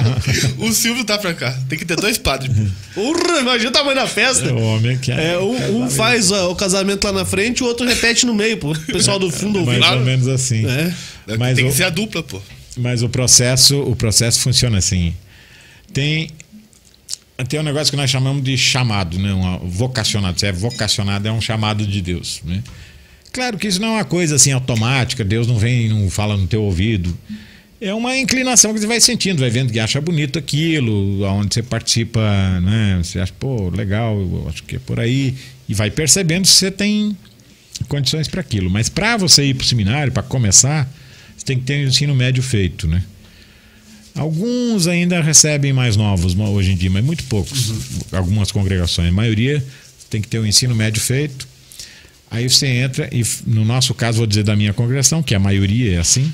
o 0.59 0.71
Silvio 0.71 1.03
tá 1.03 1.17
pra 1.17 1.33
cá. 1.33 1.51
Tem 1.67 1.77
que 1.79 1.85
ter 1.85 1.95
dois 1.95 2.17
padres. 2.17 2.51
Urra, 2.95 3.39
imagina 3.39 3.69
o 3.69 3.73
tamanho 3.73 3.95
da 3.95 4.05
festa. 4.07 4.53
O 4.53 4.61
homem 4.61 4.97
que 4.97 5.11
É, 5.11 5.39
um, 5.39 5.83
um 5.85 5.89
faz 5.89 6.31
ó, 6.31 6.51
o 6.51 6.55
casamento 6.55 7.03
lá 7.05 7.11
na 7.11 7.25
frente, 7.25 7.63
o 7.63 7.65
outro 7.65 7.87
repete 7.87 8.25
no 8.25 8.33
meio, 8.35 8.57
pô. 8.57 8.71
O 8.71 8.79
pessoal 8.79 9.17
do 9.17 9.31
fundo 9.31 9.59
ouvir. 9.59 9.79
Mais 9.79 9.93
ou 9.99 10.05
menos 10.05 10.27
assim. 10.27 10.65
É. 10.67 10.93
Mas 11.37 11.55
Tem 11.55 11.65
o- 11.65 11.69
que 11.69 11.75
ser 11.75 11.83
a 11.85 11.89
dupla, 11.89 12.21
pô. 12.21 12.39
Mas 12.77 13.01
o 13.01 13.09
processo, 13.09 13.79
o 13.81 13.95
processo 13.95 14.39
funciona 14.39 14.77
assim. 14.77 15.13
Tem 15.91 16.29
tem 17.47 17.59
um 17.59 17.63
negócio 17.63 17.89
que 17.89 17.95
nós 17.97 18.09
chamamos 18.09 18.43
de 18.43 18.57
chamado, 18.57 19.17
né? 19.17 19.33
Um 19.33 19.67
vocacionado. 19.69 20.37
Se 20.39 20.45
é 20.45 20.51
vocacionado 20.51 21.27
é 21.27 21.31
um 21.31 21.39
chamado 21.41 21.85
de 21.87 22.01
Deus, 22.01 22.41
né? 22.43 22.61
Claro 23.31 23.57
que 23.57 23.67
isso 23.67 23.79
não 23.79 23.89
é 23.89 23.91
uma 23.91 24.05
coisa 24.05 24.35
assim 24.35 24.51
automática. 24.51 25.23
Deus 25.23 25.47
não 25.47 25.57
vem, 25.57 25.85
e 25.85 25.89
não 25.89 26.09
fala 26.09 26.35
no 26.35 26.45
teu 26.47 26.61
ouvido. 26.63 27.17
É 27.82 27.93
uma 27.93 28.17
inclinação 28.17 28.73
que 28.73 28.80
você 28.80 28.88
vai 28.88 28.99
sentindo, 28.99 29.39
vai 29.39 29.49
vendo 29.49 29.71
que 29.71 29.80
acha 29.80 30.01
bonito 30.01 30.38
aquilo, 30.38 31.23
aonde 31.23 31.53
você 31.53 31.63
participa, 31.63 32.19
né? 32.59 32.99
Você 33.01 33.19
acha, 33.19 33.32
pô, 33.39 33.69
legal, 33.69 34.19
eu 34.19 34.47
acho 34.49 34.63
que 34.63 34.75
é 34.75 34.80
por 34.80 34.99
aí 34.99 35.34
e 35.67 35.73
vai 35.73 35.89
percebendo 35.89 36.45
se 36.45 36.55
você 36.55 36.71
tem 36.71 37.15
condições 37.88 38.27
para 38.27 38.41
aquilo. 38.41 38.69
Mas 38.69 38.89
para 38.89 39.15
você 39.15 39.45
ir 39.45 39.53
para 39.53 39.63
o 39.63 39.65
seminário, 39.65 40.11
para 40.11 40.21
começar, 40.21 40.91
você 41.38 41.45
tem 41.45 41.57
que 41.57 41.63
ter 41.63 41.86
o 41.86 41.88
ensino 41.88 42.13
médio 42.13 42.43
feito, 42.43 42.86
né? 42.86 43.01
Alguns 44.13 44.86
ainda 44.86 45.21
recebem 45.21 45.71
mais 45.71 45.95
novos 45.95 46.38
hoje 46.38 46.73
em 46.73 46.75
dia, 46.75 46.89
mas 46.89 47.05
muito 47.05 47.23
poucos. 47.25 47.71
Algumas 48.11 48.51
congregações. 48.51 49.07
A 49.07 49.11
maioria 49.13 49.63
tem 50.09 50.19
que 50.19 50.27
ter 50.27 50.39
o 50.39 50.45
ensino 50.45 50.75
médio 50.75 51.01
feito. 51.01 51.47
Aí 52.30 52.49
você 52.49 52.67
entra 52.67 53.09
e, 53.13 53.23
no 53.47 53.63
nosso 53.63 53.93
caso, 53.93 54.17
vou 54.17 54.27
dizer 54.27 54.43
da 54.43 54.55
minha 54.55 54.73
congregação, 54.73 55.23
que 55.23 55.34
a 55.34 55.39
maioria 55.39 55.95
é 55.95 55.97
assim, 55.97 56.34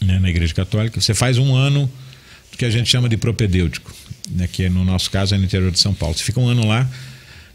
né, 0.00 0.18
na 0.18 0.30
Igreja 0.30 0.54
Católica, 0.54 1.00
você 1.00 1.14
faz 1.14 1.38
um 1.38 1.54
ano 1.54 1.90
do 2.50 2.56
que 2.56 2.64
a 2.64 2.70
gente 2.70 2.88
chama 2.88 3.08
de 3.08 3.16
propedêutico, 3.16 3.94
né, 4.30 4.48
que 4.50 4.68
no 4.68 4.84
nosso 4.84 5.10
caso 5.10 5.34
é 5.34 5.38
no 5.38 5.44
interior 5.44 5.70
de 5.70 5.78
São 5.78 5.94
Paulo. 5.94 6.16
Você 6.16 6.24
fica 6.24 6.40
um 6.40 6.48
ano 6.48 6.66
lá, 6.66 6.88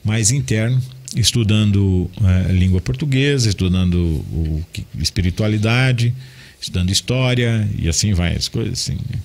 mais 0.03 0.31
interno, 0.31 0.81
estudando 1.15 2.09
eh, 2.21 2.51
língua 2.51 2.81
portuguesa, 2.81 3.49
estudando 3.49 3.95
o, 3.95 4.63
espiritualidade, 4.99 6.13
estudando 6.59 6.91
história 6.91 7.67
e 7.77 7.87
assim 7.87 8.13
vai, 8.13 8.35
as 8.35 8.47
coisas 8.47 8.73
assim. 8.73 8.93
né? 8.93 9.19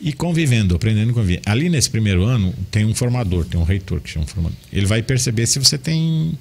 E 0.00 0.12
convivendo, 0.12 0.74
aprendendo 0.74 1.10
a 1.10 1.14
conviver. 1.14 1.42
Ali 1.44 1.68
nesse 1.68 1.90
primeiro 1.90 2.24
ano 2.24 2.54
tem 2.70 2.86
um 2.86 2.94
formador, 2.94 3.44
tem 3.44 3.60
um 3.60 3.64
reitor 3.64 4.00
que 4.00 4.08
chama 4.08 4.26
formador. 4.26 4.56
Ele 4.72 4.86
vai 4.86 5.02
perceber 5.02 5.46
se 5.46 5.58
você 5.58 5.76
tem 5.76 6.32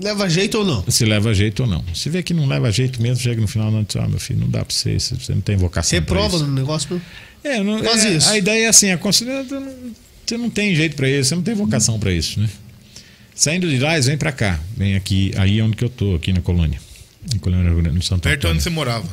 Leva 0.00 0.28
jeito 0.28 0.58
ou 0.58 0.64
não? 0.64 0.84
se 0.90 1.04
leva 1.06 1.32
jeito 1.32 1.60
ou 1.62 1.66
não. 1.68 1.82
Se 1.94 2.10
vê 2.10 2.22
que 2.22 2.34
não 2.34 2.46
leva 2.46 2.70
jeito 2.70 3.00
mesmo, 3.00 3.22
chega 3.22 3.40
no 3.40 3.48
final 3.48 3.72
e 3.80 3.84
diz, 3.84 3.96
ah, 3.96 4.06
meu 4.06 4.18
filho, 4.20 4.40
não 4.40 4.48
dá 4.50 4.64
pra 4.64 4.74
você, 4.74 4.98
você 4.98 5.32
não 5.34 5.40
tem 5.40 5.56
vocação 5.56 5.88
pra 6.02 6.14
Reprova 6.16 6.36
isso. 6.36 6.46
no 6.46 6.52
negócio. 6.54 7.00
É, 7.42 7.62
não, 7.62 7.80
Quase 7.80 8.08
é, 8.08 8.12
isso. 8.12 8.28
A 8.28 8.36
ideia 8.36 8.66
é 8.66 8.68
assim, 8.68 8.90
a 8.90 8.98
consideração, 8.98 9.66
você 10.26 10.36
não 10.36 10.50
tem 10.50 10.74
jeito 10.74 10.96
pra 10.96 11.08
isso, 11.08 11.30
você 11.30 11.34
não 11.34 11.42
tem 11.42 11.54
vocação 11.54 11.98
pra 11.98 12.12
isso, 12.12 12.38
né? 12.40 12.48
Saindo 13.34 13.68
de 13.68 13.78
lá, 13.78 13.94
eles 13.94 14.06
vêm 14.06 14.18
pra 14.18 14.32
cá, 14.32 14.60
vem 14.76 14.96
aqui, 14.96 15.32
aí 15.36 15.58
é 15.60 15.62
onde 15.64 15.76
que 15.76 15.84
eu 15.84 15.88
tô, 15.88 16.14
aqui 16.16 16.32
na 16.32 16.40
colônia. 16.42 16.78
Em 17.34 17.38
colônia 17.38 17.70
no 17.70 18.02
Santo 18.02 18.22
Perto 18.22 18.32
de 18.32 18.46
Antônio. 18.46 18.54
onde 18.54 18.62
você 18.62 18.70
morava. 18.70 19.08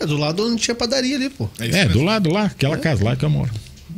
É 0.00 0.06
do 0.06 0.16
lado 0.16 0.46
onde 0.46 0.60
tinha 0.62 0.74
padaria 0.74 1.16
ali, 1.16 1.28
pô. 1.28 1.48
É 1.60 1.80
É, 1.80 1.88
do 1.88 2.02
lado 2.02 2.30
lá, 2.32 2.46
aquela 2.46 2.76
casa 2.78 3.04
lá 3.04 3.14
que 3.14 3.24
eu 3.24 3.30
moro. 3.30 3.50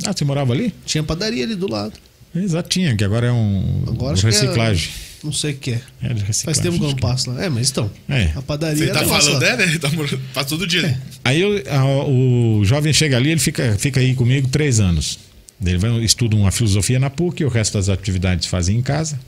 Ah, 0.05 0.13
você 0.13 0.23
morava 0.25 0.53
ali? 0.53 0.73
Tinha 0.85 1.03
padaria 1.03 1.43
ali 1.43 1.55
do 1.55 1.69
lado. 1.69 1.93
Exato, 2.35 2.69
tinha, 2.69 2.95
que 2.95 3.03
agora 3.03 3.27
é 3.27 3.31
um 3.31 3.83
Agora 3.87 4.15
um 4.15 4.19
é- 4.19 4.23
reciclagem. 4.23 4.89
Não 5.27 5.33
sei 5.33 5.51
o 5.53 5.57
que 5.57 5.71
é. 5.71 5.81
É. 6.01 6.15
Faz 6.33 6.59
tempo 6.59 6.77
que 6.77 6.83
eu 6.83 6.89
não 6.89 6.95
passo 6.95 7.29
lá. 7.31 7.43
É, 7.43 7.49
mas 7.49 7.69
então. 7.69 7.91
É. 8.09 8.31
A 8.35 8.41
padaria 8.41 8.85
Você 8.87 8.91
tá 8.91 9.01
é 9.01 9.05
falando, 9.05 9.43
é, 9.43 9.57
né? 9.57 9.77
Tá 9.79 9.89
morando- 9.91 10.19
Faz 10.33 10.47
todo 10.47 10.65
dia. 10.65 10.81
né? 10.81 11.01
Aí 11.23 11.41
eu- 11.41 11.63
a- 11.69 12.05
o 12.07 12.63
jovem 12.65 12.91
chega 12.93 13.17
ali, 13.17 13.29
ele 13.31 13.39
fica, 13.39 13.75
fica 13.77 13.99
aí 13.99 14.15
comigo 14.15 14.47
três 14.47 14.79
anos. 14.79 15.19
Ele 15.63 15.77
vai, 15.77 15.91
estuda 16.03 16.35
uma 16.35 16.51
filosofia 16.51 16.99
na 16.99 17.09
PUC, 17.09 17.43
o 17.43 17.49
resto 17.49 17.73
das 17.77 17.89
atividades 17.89 18.47
fazem 18.47 18.77
em 18.77 18.81
casa. 18.81 19.19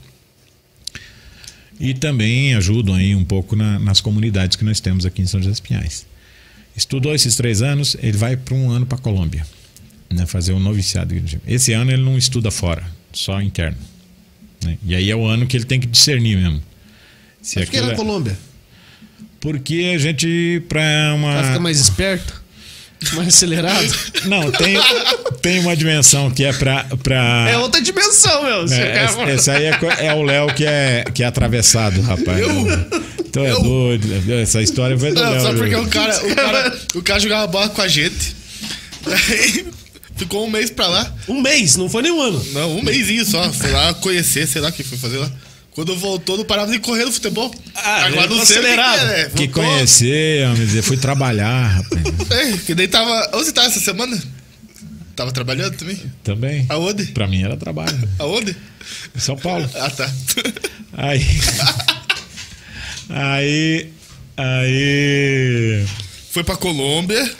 E 1.78 1.94
também 1.94 2.54
ajudam 2.54 2.94
aí 2.94 3.14
um 3.14 3.24
pouco 3.24 3.56
na- 3.56 3.78
nas 3.78 4.00
comunidades 4.00 4.56
que 4.56 4.64
nós 4.64 4.80
temos 4.80 5.06
aqui 5.06 5.22
em 5.22 5.26
São 5.26 5.40
José 5.40 5.50
dos 5.50 5.60
Pinhais. 5.60 6.06
Estudou 6.76 7.14
esses 7.14 7.36
três 7.36 7.62
anos, 7.62 7.96
ele 8.02 8.16
vai 8.16 8.36
para 8.36 8.54
um 8.54 8.70
ano 8.70 8.86
para 8.86 8.98
a 8.98 9.00
Colômbia, 9.00 9.46
né, 10.10 10.26
fazer 10.26 10.52
um 10.52 10.60
noviciado. 10.60 11.14
Esse 11.46 11.72
ano 11.72 11.90
ele 11.90 12.02
não 12.02 12.16
estuda 12.18 12.50
fora, 12.50 12.84
só 13.12 13.40
interno. 13.40 13.78
Né? 14.64 14.76
E 14.86 14.94
aí 14.94 15.10
é 15.10 15.16
o 15.16 15.24
ano 15.26 15.46
que 15.46 15.56
ele 15.56 15.64
tem 15.64 15.78
que 15.80 15.86
discernir 15.86 16.36
mesmo. 16.36 16.62
Se 17.42 17.58
Acho 17.58 17.70
que 17.70 17.76
aquilo 17.76 17.92
era 17.92 17.94
é- 17.94 17.96
Colômbia. 17.96 18.38
Porque 19.40 19.92
a 19.94 19.98
gente, 19.98 20.62
para 20.68 21.14
uma. 21.14 21.32
Pra 21.32 21.44
ficar 21.44 21.60
mais 21.60 21.80
esperto. 21.80 22.40
Mais 23.14 23.28
acelerado. 23.28 23.94
Não, 24.26 24.50
tem, 24.52 24.76
tem 25.40 25.58
uma 25.60 25.74
dimensão 25.74 26.30
que 26.30 26.44
é 26.44 26.52
pra. 26.52 26.84
pra 27.02 27.46
É 27.50 27.56
outra 27.56 27.80
dimensão, 27.80 28.42
meu. 28.44 28.66
É, 28.74 29.32
essa 29.32 29.52
aí 29.52 29.64
é, 29.64 29.78
é 30.00 30.12
o 30.14 30.22
Léo 30.22 30.52
que 30.54 30.66
é, 30.66 31.04
que 31.14 31.22
é 31.22 31.26
atravessado, 31.26 32.02
rapaz. 32.02 32.38
Então 33.26 33.42
é 33.46 33.52
doido. 33.52 34.06
Essa 34.42 34.60
história 34.60 34.98
foi 34.98 35.12
do 35.14 35.22
Não, 35.22 35.30
Léo. 35.30 35.40
só 35.40 35.54
porque 35.54 35.74
o 35.74 35.88
cara, 35.88 36.26
o 36.26 36.28
cara, 36.36 36.78
o 36.96 37.02
cara 37.02 37.20
jogava 37.20 37.46
bola 37.46 37.70
com 37.70 37.80
a 37.80 37.88
gente. 37.88 38.36
Aí 39.06 39.66
ficou 40.20 40.46
um 40.46 40.50
mês 40.50 40.70
pra 40.70 40.86
lá. 40.86 41.12
Um 41.28 41.40
mês, 41.40 41.76
não 41.76 41.88
foi 41.88 42.02
nem 42.02 42.12
um 42.12 42.20
ano. 42.20 42.44
Não, 42.52 42.76
um 42.78 42.82
mêsinho 42.82 43.24
só. 43.24 43.50
Foi 43.52 43.70
lá 43.70 43.92
conhecer, 43.94 44.46
sei 44.46 44.60
lá 44.60 44.68
o 44.68 44.72
que 44.72 44.84
foi 44.84 44.96
fazer 44.98 45.18
lá. 45.18 45.30
Quando 45.72 45.96
voltou, 45.96 46.36
não 46.36 46.44
parava 46.44 46.70
de 46.70 46.78
correr 46.78 47.04
no 47.04 47.12
futebol. 47.12 47.54
Ah, 47.74 48.04
Agora 48.06 48.26
não 48.28 48.44
sei 48.44 48.58
acelerado. 48.58 48.98
que 48.98 49.04
é, 49.04 49.06
né? 49.24 49.30
Que 49.36 49.48
conhecer, 49.48 50.46
homem, 50.46 50.66
dizer, 50.66 50.82
fui 50.82 50.96
trabalhar, 50.96 51.66
rapaz. 51.68 52.02
É, 52.30 52.56
que 52.58 52.74
daí 52.74 52.86
tava. 52.88 53.30
Onde 53.34 53.52
tava 53.52 53.68
essa 53.68 53.80
semana? 53.80 54.20
Tava 55.16 55.32
trabalhando 55.32 55.76
também? 55.76 55.98
Também. 56.22 56.66
Aonde? 56.68 57.06
Pra 57.06 57.26
mim 57.26 57.42
era 57.42 57.56
trabalho. 57.56 57.96
Aonde? 58.18 58.56
Em 59.14 59.18
São 59.20 59.36
Paulo. 59.36 59.68
Ah, 59.74 59.90
tá. 59.90 60.10
Aí. 60.96 61.24
Aí. 63.08 63.90
Aí. 64.36 65.86
Foi 66.30 66.44
pra 66.44 66.56
Colômbia. 66.56 67.30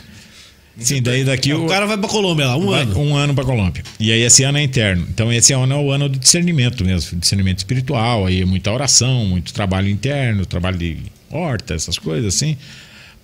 Sim, 0.81 1.01
daí 1.01 1.23
daqui 1.23 1.53
O 1.53 1.67
cara 1.67 1.85
vai 1.85 1.97
pra 1.97 2.09
Colômbia 2.09 2.47
lá, 2.47 2.57
um 2.57 2.69
Vai 2.71 2.81
ano. 2.81 2.99
Um 2.99 3.15
ano 3.15 3.33
para 3.33 3.43
Colômbia. 3.43 3.83
E 3.99 4.11
aí 4.11 4.21
esse 4.21 4.43
ano 4.43 4.57
é 4.57 4.63
interno. 4.63 5.07
Então 5.09 5.31
esse 5.31 5.53
ano 5.53 5.73
é 5.73 5.77
o 5.77 5.91
ano 5.91 6.09
do 6.09 6.17
discernimento 6.17 6.83
mesmo, 6.83 7.19
discernimento 7.19 7.59
espiritual, 7.59 8.25
aí 8.25 8.41
é 8.41 8.45
muita 8.45 8.71
oração, 8.71 9.25
muito 9.25 9.53
trabalho 9.53 9.89
interno, 9.89 10.45
trabalho 10.45 10.77
de 10.77 10.97
horta, 11.29 11.73
essas 11.73 11.97
coisas 11.97 12.35
assim. 12.35 12.57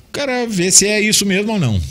O 0.09 0.11
cara 0.11 0.45
vê 0.47 0.71
se 0.71 0.87
é 0.87 1.01
isso 1.01 1.25
mesmo 1.25 1.53
ou 1.53 1.59
não. 1.59 1.81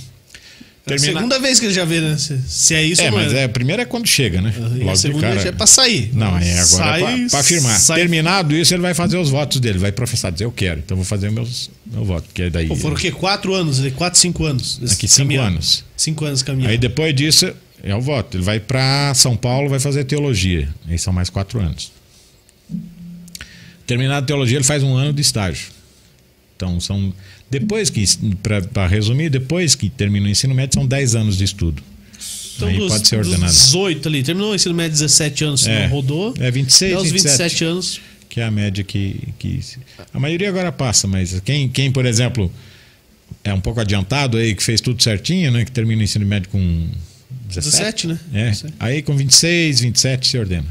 É 0.88 0.94
a 0.94 0.98
segunda 0.98 1.40
vez 1.40 1.58
que 1.58 1.66
ele 1.66 1.74
já 1.74 1.84
vê, 1.84 2.00
né? 2.00 2.16
Se, 2.16 2.38
se 2.46 2.72
é 2.72 2.80
isso 2.84 3.02
É, 3.02 3.10
não 3.10 3.18
mas 3.18 3.32
é, 3.32 3.42
a 3.42 3.48
primeira 3.48 3.82
é 3.82 3.84
quando 3.84 4.06
chega, 4.06 4.40
né? 4.40 4.54
E 4.56 4.82
a 4.82 4.84
Logo 4.84 4.92
de 4.92 4.98
segunda 5.00 5.34
cara. 5.34 5.48
é 5.48 5.50
pra 5.52 5.66
sair. 5.66 6.10
Não, 6.12 6.38
é 6.38 6.52
agora 6.52 6.64
Sai- 6.64 7.02
é 7.02 7.16
pra, 7.18 7.28
pra 7.30 7.40
afirmar. 7.40 7.80
sai- 7.80 7.98
Terminado 8.00 8.54
isso, 8.54 8.72
ele 8.72 8.82
vai 8.82 8.94
fazer 8.94 9.16
os 9.18 9.28
votos 9.28 9.58
dele, 9.58 9.78
vai 9.80 9.90
professar, 9.90 10.30
dizer 10.30 10.44
eu 10.44 10.52
quero, 10.52 10.78
então 10.78 10.96
vou 10.96 11.04
fazer 11.04 11.28
o 11.28 11.32
meus, 11.32 11.70
meu 11.84 12.04
voto. 12.04 12.28
Que 12.32 12.42
é 12.42 12.50
daí, 12.50 12.68
Pô, 12.68 12.76
foram 12.76 12.94
o 12.94 12.98
quê? 12.98 13.10
Quatro 13.10 13.52
anos? 13.52 13.80
né? 13.80 13.90
Quatro, 13.90 14.16
cinco 14.20 14.44
anos? 14.44 14.78
Aqui, 14.92 15.08
cinco 15.08 15.26
caminhada. 15.28 15.48
anos. 15.48 15.84
Cinco 15.96 16.24
anos 16.24 16.42
caminhando. 16.44 16.70
Aí 16.70 16.78
depois 16.78 17.12
disso 17.12 17.52
é 17.82 17.92
o 17.94 18.00
voto. 18.00 18.36
Ele 18.36 18.44
vai 18.44 18.60
para 18.60 19.12
São 19.14 19.36
Paulo, 19.36 19.68
vai 19.68 19.80
fazer 19.80 20.04
teologia. 20.04 20.68
Aí 20.88 20.96
são 21.00 21.12
mais 21.12 21.28
quatro 21.28 21.58
anos. 21.58 21.90
Terminado 23.86 24.22
a 24.22 24.26
teologia, 24.26 24.56
ele 24.58 24.64
faz 24.64 24.82
um 24.84 24.94
ano 24.96 25.12
de 25.12 25.20
estágio. 25.20 25.66
Então 26.56 26.78
são. 26.80 27.12
Depois 27.50 27.90
que, 27.90 28.04
para 28.72 28.86
resumir, 28.86 29.30
depois 29.30 29.74
que 29.74 29.88
termina 29.88 30.26
o 30.26 30.28
ensino 30.28 30.54
médio, 30.54 30.74
são 30.74 30.86
10 30.86 31.14
anos 31.14 31.36
de 31.38 31.44
estudo. 31.44 31.82
Então, 32.56 32.68
aí 32.68 32.78
dos, 32.78 32.92
pode 32.92 33.06
ser 33.06 33.16
ordenado. 33.18 33.52
18 33.52 34.08
ali. 34.08 34.22
Terminou 34.22 34.52
o 34.52 34.54
ensino 34.54 34.74
médio 34.74 34.92
17 34.92 35.44
anos, 35.44 35.60
se 35.62 35.70
É. 35.70 35.82
não 35.84 35.88
rodou. 35.94 36.34
É 36.40 36.50
26, 36.50 36.92
Até 36.94 37.02
os 37.02 37.10
27. 37.12 37.38
27 37.42 37.64
anos. 37.64 38.00
Que 38.28 38.40
é 38.40 38.44
a 38.44 38.50
média 38.50 38.82
que, 38.82 39.28
que. 39.38 39.60
A 40.12 40.18
maioria 40.18 40.48
agora 40.48 40.72
passa, 40.72 41.06
mas 41.06 41.38
quem, 41.44 41.68
quem, 41.68 41.92
por 41.92 42.04
exemplo, 42.04 42.50
é 43.44 43.52
um 43.54 43.60
pouco 43.60 43.80
adiantado 43.80 44.36
aí, 44.38 44.54
que 44.54 44.62
fez 44.62 44.80
tudo 44.80 45.02
certinho, 45.02 45.52
né? 45.52 45.64
Que 45.64 45.70
termina 45.70 46.00
o 46.00 46.04
ensino 46.04 46.26
médio 46.26 46.48
com 46.50 46.88
17. 47.48 48.06
17, 48.06 48.06
né? 48.08 48.18
É. 48.32 48.50
17. 48.50 48.74
Aí 48.80 49.02
com 49.02 49.16
26, 49.16 49.80
27 49.80 50.26
se 50.26 50.38
ordena. 50.38 50.66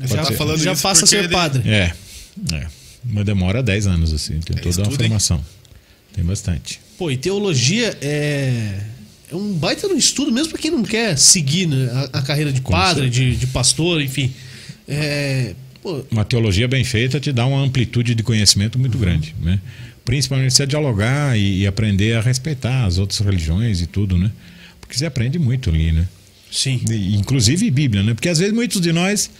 Já, 0.00 0.24
ser. 0.24 0.34
falando 0.36 0.58
já 0.60 0.76
passa 0.76 1.04
a 1.04 1.06
ser 1.08 1.18
ele- 1.24 1.28
padre. 1.28 1.68
É, 1.68 1.92
é. 2.52 2.66
Mas 3.04 3.24
demora 3.24 3.62
10 3.62 3.86
anos, 3.86 4.12
assim, 4.12 4.34
tem 4.40 4.56
toda 4.56 4.68
estudo, 4.68 5.04
uma 5.04 5.04
hein? 5.04 5.40
Tem 6.18 6.24
bastante. 6.24 6.80
Pô, 6.98 7.12
e 7.12 7.16
teologia 7.16 7.96
é, 8.02 8.80
é 9.30 9.36
um 9.36 9.52
baita 9.52 9.86
no 9.86 9.96
estudo, 9.96 10.32
mesmo 10.32 10.48
pra 10.50 10.58
quem 10.60 10.68
não 10.68 10.82
quer 10.82 11.16
seguir 11.16 11.68
né, 11.68 11.88
a, 12.12 12.18
a 12.18 12.22
carreira 12.22 12.52
de 12.52 12.60
padre, 12.60 13.08
de, 13.08 13.36
de 13.36 13.46
pastor, 13.46 14.02
enfim. 14.02 14.32
É, 14.88 15.54
Uma 16.10 16.24
teologia 16.24 16.66
bem 16.66 16.82
feita 16.82 17.20
te 17.20 17.30
dá 17.30 17.46
uma 17.46 17.60
amplitude 17.60 18.16
de 18.16 18.24
conhecimento 18.24 18.80
muito 18.80 18.98
grande, 18.98 19.32
né? 19.40 19.60
Principalmente 20.04 20.54
você 20.54 20.66
dialogar 20.66 21.38
e, 21.38 21.60
e 21.60 21.66
aprender 21.68 22.16
a 22.16 22.20
respeitar 22.20 22.84
as 22.84 22.98
outras 22.98 23.20
religiões 23.20 23.80
e 23.80 23.86
tudo, 23.86 24.18
né? 24.18 24.32
Porque 24.80 24.98
você 24.98 25.06
aprende 25.06 25.38
muito 25.38 25.70
ali, 25.70 25.92
né? 25.92 26.08
sim. 26.50 26.80
E, 26.90 27.14
inclusive 27.14 27.70
Bíblia, 27.70 28.02
né? 28.02 28.12
Porque 28.12 28.28
às 28.28 28.40
vezes 28.40 28.52
muitos 28.52 28.80
de 28.80 28.92
nós 28.92 29.30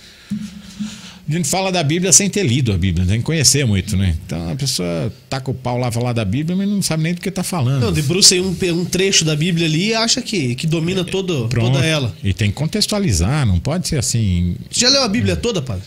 a 1.29 1.33
gente 1.33 1.49
fala 1.49 1.71
da 1.71 1.83
Bíblia 1.83 2.11
sem 2.11 2.31
ter 2.31 2.43
lido 2.43 2.73
a 2.73 2.79
Bíblia, 2.79 3.07
tem 3.07 3.19
que 3.19 3.25
conhecer 3.25 3.67
muito, 3.67 3.97
né? 3.97 4.17
Então 4.25 4.51
a 4.51 4.57
pessoa 4.57 5.13
taca 5.29 5.51
o 5.51 5.55
pau 5.55 5.77
lá 5.77 5.93
falar 5.93 6.15
da 6.15 6.25
Bíblia, 6.25 6.57
mas 6.57 6.67
não 6.67 6.81
sabe 6.81 7.03
nem 7.03 7.13
do 7.15 7.21
que 7.21 7.29
está 7.29 7.43
falando. 7.43 7.83
Não, 7.83 7.93
debruça 7.93 8.35
aí 8.35 8.41
um, 8.41 8.57
um 8.73 8.85
trecho 8.85 9.25
da 9.27 9.37
Bíblia 9.37 9.67
ali 9.67 9.89
e 9.89 9.95
acha 9.95 10.23
que, 10.23 10.55
que 10.55 10.67
domina 10.67 11.05
todo, 11.05 11.47
Pronto. 11.49 11.73
toda 11.73 11.85
ela. 11.85 12.17
E 12.25 12.33
tem 12.33 12.49
que 12.49 12.57
contextualizar, 12.57 13.47
não 13.47 13.61
pode 13.61 13.89
ser 13.89 13.99
assim, 13.99 14.57
Você 14.71 14.81
já 14.81 14.89
leu 14.89 15.03
a 15.03 15.09
Bíblia 15.09 15.37
toda, 15.37 15.61
padre? 15.61 15.85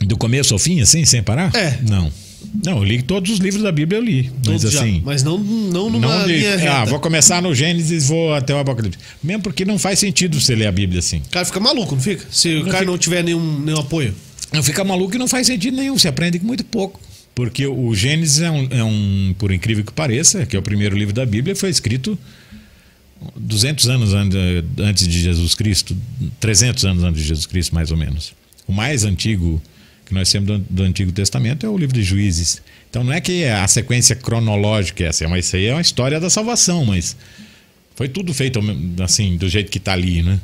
Do 0.00 0.16
começo 0.16 0.54
ao 0.54 0.58
fim, 0.58 0.80
assim, 0.80 1.04
sem 1.04 1.22
parar? 1.22 1.54
É. 1.54 1.78
Não. 1.82 2.10
Não, 2.64 2.78
eu 2.78 2.84
li 2.84 3.02
todos 3.02 3.30
os 3.32 3.38
livros 3.38 3.62
da 3.62 3.70
Bíblia, 3.72 3.98
eu 3.98 4.04
li. 4.04 4.30
Mas 4.46 4.62
Todos 4.62 4.72
já. 4.72 4.80
assim. 4.80 5.02
Mas 5.04 5.22
não, 5.22 5.38
não 5.38 5.90
numa 5.90 6.18
Não 6.20 6.26
li. 6.26 6.38
linha 6.38 6.56
reta. 6.56 6.72
Ah, 6.72 6.84
vou 6.84 6.98
começar 7.00 7.42
no 7.42 7.54
Gênesis, 7.54 8.06
vou 8.08 8.32
até 8.34 8.54
o 8.54 8.58
Apocalipse. 8.58 8.98
Mesmo 9.22 9.42
porque 9.42 9.64
não 9.64 9.78
faz 9.78 9.98
sentido 9.98 10.40
você 10.40 10.54
ler 10.54 10.66
a 10.66 10.72
Bíblia 10.72 11.00
assim. 11.00 11.18
O 11.18 11.28
cara 11.30 11.44
fica 11.44 11.60
maluco, 11.60 11.94
não 11.94 12.02
fica? 12.02 12.24
Se 12.30 12.48
o 12.54 12.58
Não 12.60 12.64
cara 12.66 12.78
fica. 12.78 12.90
não 12.90 12.98
tiver 12.98 13.22
nenhum, 13.24 13.60
nenhum 13.60 13.78
apoio. 13.78 14.14
Não 14.52 14.62
fica 14.62 14.82
maluco 14.84 15.14
e 15.14 15.18
não 15.18 15.28
faz 15.28 15.46
sentido 15.46 15.76
nenhum. 15.76 15.98
Você 15.98 16.08
aprende 16.08 16.38
muito 16.40 16.64
pouco. 16.64 17.00
Porque 17.34 17.66
o 17.66 17.94
Gênesis 17.94 18.40
é 18.40 18.50
um, 18.50 18.66
é 18.70 18.82
um, 18.84 19.34
por 19.38 19.52
incrível 19.52 19.84
que 19.84 19.92
pareça, 19.92 20.44
que 20.46 20.56
é 20.56 20.58
o 20.58 20.62
primeiro 20.62 20.96
livro 20.96 21.14
da 21.14 21.24
Bíblia, 21.26 21.54
foi 21.54 21.70
escrito 21.70 22.18
200 23.36 23.88
anos 23.88 24.14
an- 24.14 24.28
antes 24.78 25.06
de 25.06 25.20
Jesus 25.20 25.54
Cristo, 25.54 25.96
300 26.40 26.84
anos 26.84 27.04
antes 27.04 27.20
de 27.22 27.28
Jesus 27.28 27.46
Cristo, 27.46 27.74
mais 27.74 27.90
ou 27.90 27.96
menos. 27.96 28.32
O 28.66 28.72
mais 28.72 29.04
antigo 29.04 29.60
que 30.08 30.14
nós 30.14 30.32
temos 30.32 30.48
do, 30.48 30.58
do 30.58 30.82
Antigo 30.84 31.12
Testamento 31.12 31.66
é 31.66 31.68
o 31.68 31.76
livro 31.76 31.94
de 31.94 32.02
Juízes. 32.02 32.62
Então 32.88 33.04
não 33.04 33.12
é 33.12 33.20
que 33.20 33.44
a 33.44 33.68
sequência 33.68 34.16
cronológica 34.16 35.04
é 35.04 35.08
essa, 35.08 35.28
mas 35.28 35.44
isso 35.46 35.56
aí 35.56 35.66
é 35.66 35.74
uma 35.74 35.82
história 35.82 36.18
da 36.18 36.30
salvação, 36.30 36.86
mas 36.86 37.14
foi 37.94 38.08
tudo 38.08 38.32
feito 38.32 38.58
assim, 39.04 39.36
do 39.36 39.46
jeito 39.48 39.70
que 39.70 39.76
está 39.76 39.92
ali, 39.92 40.22
né? 40.22 40.40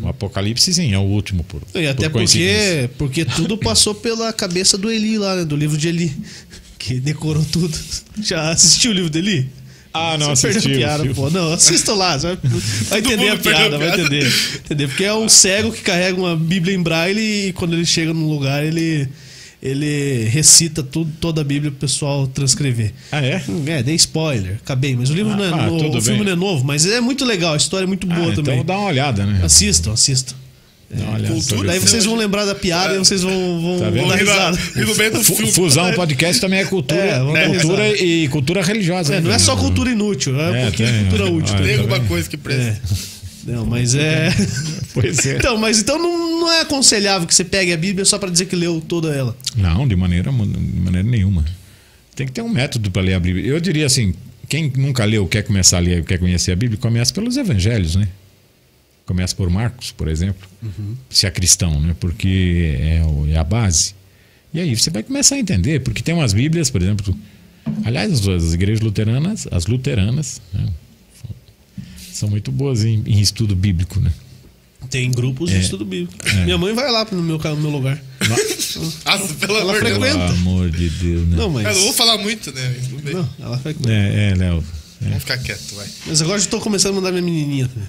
O 0.00 0.08
Apocalipse, 0.08 0.72
sim, 0.72 0.94
é 0.94 0.98
o 0.98 1.02
último 1.02 1.44
por 1.44 1.60
E 1.74 1.86
até 1.86 2.08
por 2.08 2.22
porque, 2.22 2.88
porque 2.96 3.24
tudo 3.26 3.58
passou 3.60 3.94
pela 3.94 4.32
cabeça 4.32 4.78
do 4.78 4.90
Eli 4.90 5.18
lá, 5.18 5.36
né? 5.36 5.44
Do 5.44 5.54
livro 5.54 5.76
de 5.76 5.88
Eli. 5.88 6.16
Que 6.78 6.98
decorou 6.98 7.44
tudo. 7.44 7.78
Já 8.22 8.50
assistiu 8.50 8.92
o 8.92 8.94
livro 8.94 9.10
do 9.10 9.18
Eli? 9.18 9.50
Ah, 9.96 10.18
não 10.18 10.34
Você 10.34 10.48
assisti. 10.48 10.70
piada, 10.74 11.04
pô. 11.14 11.30
Não, 11.30 11.52
assista 11.52 11.92
lá. 11.94 12.18
Você 12.18 12.26
vai, 12.28 12.38
vai 12.88 12.98
entender 13.00 13.28
a 13.30 13.36
piada, 13.36 13.76
a 13.76 13.78
vai 13.78 13.88
piada. 13.88 14.02
entender. 14.02 14.32
entender. 14.64 14.88
Porque 14.88 15.04
é 15.04 15.14
um 15.14 15.28
cego 15.28 15.72
que 15.72 15.80
carrega 15.82 16.18
uma 16.18 16.36
Bíblia 16.36 16.74
em 16.74 16.82
braille 16.82 17.48
e 17.48 17.52
quando 17.52 17.74
ele 17.74 17.84
chega 17.86 18.12
num 18.12 18.28
lugar, 18.28 18.64
ele, 18.64 19.08
ele 19.62 20.24
recita 20.30 20.82
tudo, 20.82 21.10
toda 21.20 21.40
a 21.40 21.44
Bíblia 21.44 21.70
pro 21.70 21.80
pessoal 21.80 22.26
transcrever. 22.26 22.92
Ah, 23.10 23.20
é? 23.24 23.42
É, 23.66 23.82
dei 23.82 23.94
spoiler, 23.94 24.58
acabei. 24.62 24.94
Mas 24.96 25.10
o 25.10 25.14
livro 25.14 25.32
Ah, 25.32 25.36
não 25.36 25.44
é, 25.44 25.48
ah, 25.48 25.66
no- 25.70 25.78
tudo 25.78 25.98
o 25.98 26.02
filme 26.02 26.18
bem. 26.18 26.26
não 26.26 26.32
é 26.32 26.36
novo, 26.36 26.64
mas 26.64 26.86
é 26.86 27.00
muito 27.00 27.24
legal, 27.24 27.54
a 27.54 27.56
história 27.56 27.84
é 27.84 27.86
muito 27.88 28.06
boa 28.06 28.32
Ah, 28.32 28.34
também. 28.34 28.54
Então 28.54 28.64
dá 28.64 28.78
uma 28.78 28.88
olhada, 28.88 29.24
né? 29.26 29.40
Assistam, 29.44 29.92
assistam. 29.92 30.34
Uma 30.88 31.14
olhada. 31.16 31.34
cultura, 31.34 31.66
Daí 31.68 31.78
vocês 31.80 32.04
vão 32.04 32.14
lembrar 32.14 32.44
da 32.44 32.54
piada 32.54 32.94
e 32.94 32.98
vocês 32.98 33.22
vão, 33.22 33.60
vão, 33.60 33.78
Tá 33.80 33.90
vão 33.90 34.08
dar 34.08 34.16
risada. 34.16 34.56
Fusão 35.52 35.92
podcast 35.94 36.40
também 36.40 36.60
é 36.60 36.64
cultura, 36.64 37.00
É, 37.00 37.18
cultura 37.48 37.82
risada. 37.84 38.04
e 38.04 38.28
cultura 38.28 38.62
religiosa. 38.62 39.14
É, 39.14 39.16
né? 39.20 39.28
não 39.28 39.32
é 39.34 39.38
só 39.38 39.56
cultura 39.56 39.90
inútil, 39.90 40.38
é 40.40 40.50
um 40.50 40.54
É, 40.54 40.62
pouquinho 40.66 40.88
de 40.88 40.94
tem, 40.94 41.02
cultura 41.06 41.24
é, 41.28 41.32
útil. 41.32 41.38
olha, 41.54 41.56
também. 41.56 41.66
Tem 41.72 41.80
alguma 41.80 42.00
coisa 42.08 42.28
que 42.30 42.36
presta. 42.36 42.62
É. 43.48 43.52
Não, 43.52 43.64
mas 43.66 43.94
é. 43.94 44.28
Pois 44.94 45.26
é. 45.26 45.36
Então, 45.36 45.58
mas 45.58 45.80
então 45.80 45.98
não, 45.98 46.40
não 46.40 46.52
é 46.52 46.60
aconselhável 46.62 47.26
que 47.28 47.34
você 47.34 47.44
pegue 47.44 47.72
a 47.72 47.76
Bíblia 47.76 48.04
só 48.04 48.18
pra 48.18 48.30
dizer 48.30 48.46
que 48.46 48.56
leu 48.56 48.80
toda 48.80 49.14
ela. 49.14 49.36
Não, 49.56 49.86
de 49.86 49.94
maneira, 49.94 50.30
de 50.32 50.36
maneira 50.80 51.06
nenhuma. 51.08 51.44
Tem 52.14 52.26
que 52.26 52.32
ter 52.32 52.42
um 52.42 52.48
método 52.48 52.90
para 52.90 53.02
ler 53.02 53.14
a 53.14 53.20
Bíblia. 53.20 53.44
Eu 53.46 53.60
diria 53.60 53.84
assim, 53.86 54.14
quem 54.48 54.72
nunca 54.76 55.04
leu, 55.04 55.26
quer 55.26 55.42
começar 55.42 55.76
a 55.76 55.80
ler, 55.80 56.02
quer 56.04 56.18
conhecer 56.18 56.52
a 56.52 56.56
Bíblia, 56.56 56.78
começa 56.80 57.12
pelos 57.12 57.36
evangelhos, 57.36 57.94
né? 57.96 58.08
Começa 59.06 59.34
por 59.36 59.48
Marcos, 59.48 59.92
por 59.92 60.08
exemplo, 60.08 60.46
se 61.08 61.26
é 61.26 61.30
cristão, 61.30 61.80
né? 61.80 61.94
Porque 62.00 62.76
é, 62.78 63.02
é 63.32 63.36
a 63.38 63.44
base. 63.44 63.94
E 64.52 64.58
aí 64.60 64.74
você 64.76 64.90
vai 64.90 65.02
começar 65.02 65.36
a 65.36 65.38
entender, 65.38 65.80
porque 65.80 66.02
tem 66.02 66.12
umas 66.14 66.32
Bíblias, 66.32 66.70
por 66.70 66.82
exemplo, 66.82 67.16
aliás, 67.84 68.12
as, 68.12 68.26
as 68.26 68.52
igrejas 68.54 68.80
luteranas, 68.80 69.46
as 69.52 69.66
luteranas, 69.66 70.40
né? 70.52 70.66
são 72.12 72.28
muito 72.28 72.50
boas 72.50 72.84
em, 72.84 73.02
em 73.06 73.20
estudo 73.20 73.54
bíblico, 73.54 74.00
né? 74.00 74.12
Tem 74.90 75.10
grupos 75.10 75.50
de 75.50 75.56
É. 75.56 75.60
estudo 75.60 75.84
bíblico. 75.84 76.14
É. 76.28 76.44
Minha 76.44 76.58
mãe 76.58 76.72
vai 76.74 76.90
lá 76.90 77.06
no 77.10 77.22
meu, 77.22 77.38
no 77.38 77.56
meu 77.56 77.70
lugar. 77.70 78.02
Nossa, 78.28 79.34
pelo 79.38 79.56
Ela 79.58 79.72
amor 79.72 79.74
de 79.74 79.80
Deus. 79.84 79.98
frequenta. 79.98 80.26
Pelo 80.26 80.38
amor 80.38 80.70
de 80.70 80.90
Deus, 80.90 81.28
né? 81.28 81.36
Não, 81.36 81.50
mas. 81.50 81.66
Eu 81.66 81.74
não 81.74 81.82
vou 81.82 81.92
falar 81.92 82.18
muito, 82.18 82.52
né? 82.52 82.76
Não, 83.12 83.28
ela 83.40 83.58
frequenta. 83.58 83.90
É, 83.92 84.30
é, 84.30 84.34
Léo. 84.34 84.64
Vamos 85.00 85.18
ficar 85.18 85.38
quieto, 85.38 85.74
vai. 85.74 85.86
Mas 86.06 86.22
agora 86.22 86.38
já 86.38 86.46
tô 86.46 86.58
começando 86.60 86.92
a 86.92 86.96
mandar 86.96 87.10
minha 87.12 87.22
menininha 87.22 87.68
também. 87.68 87.88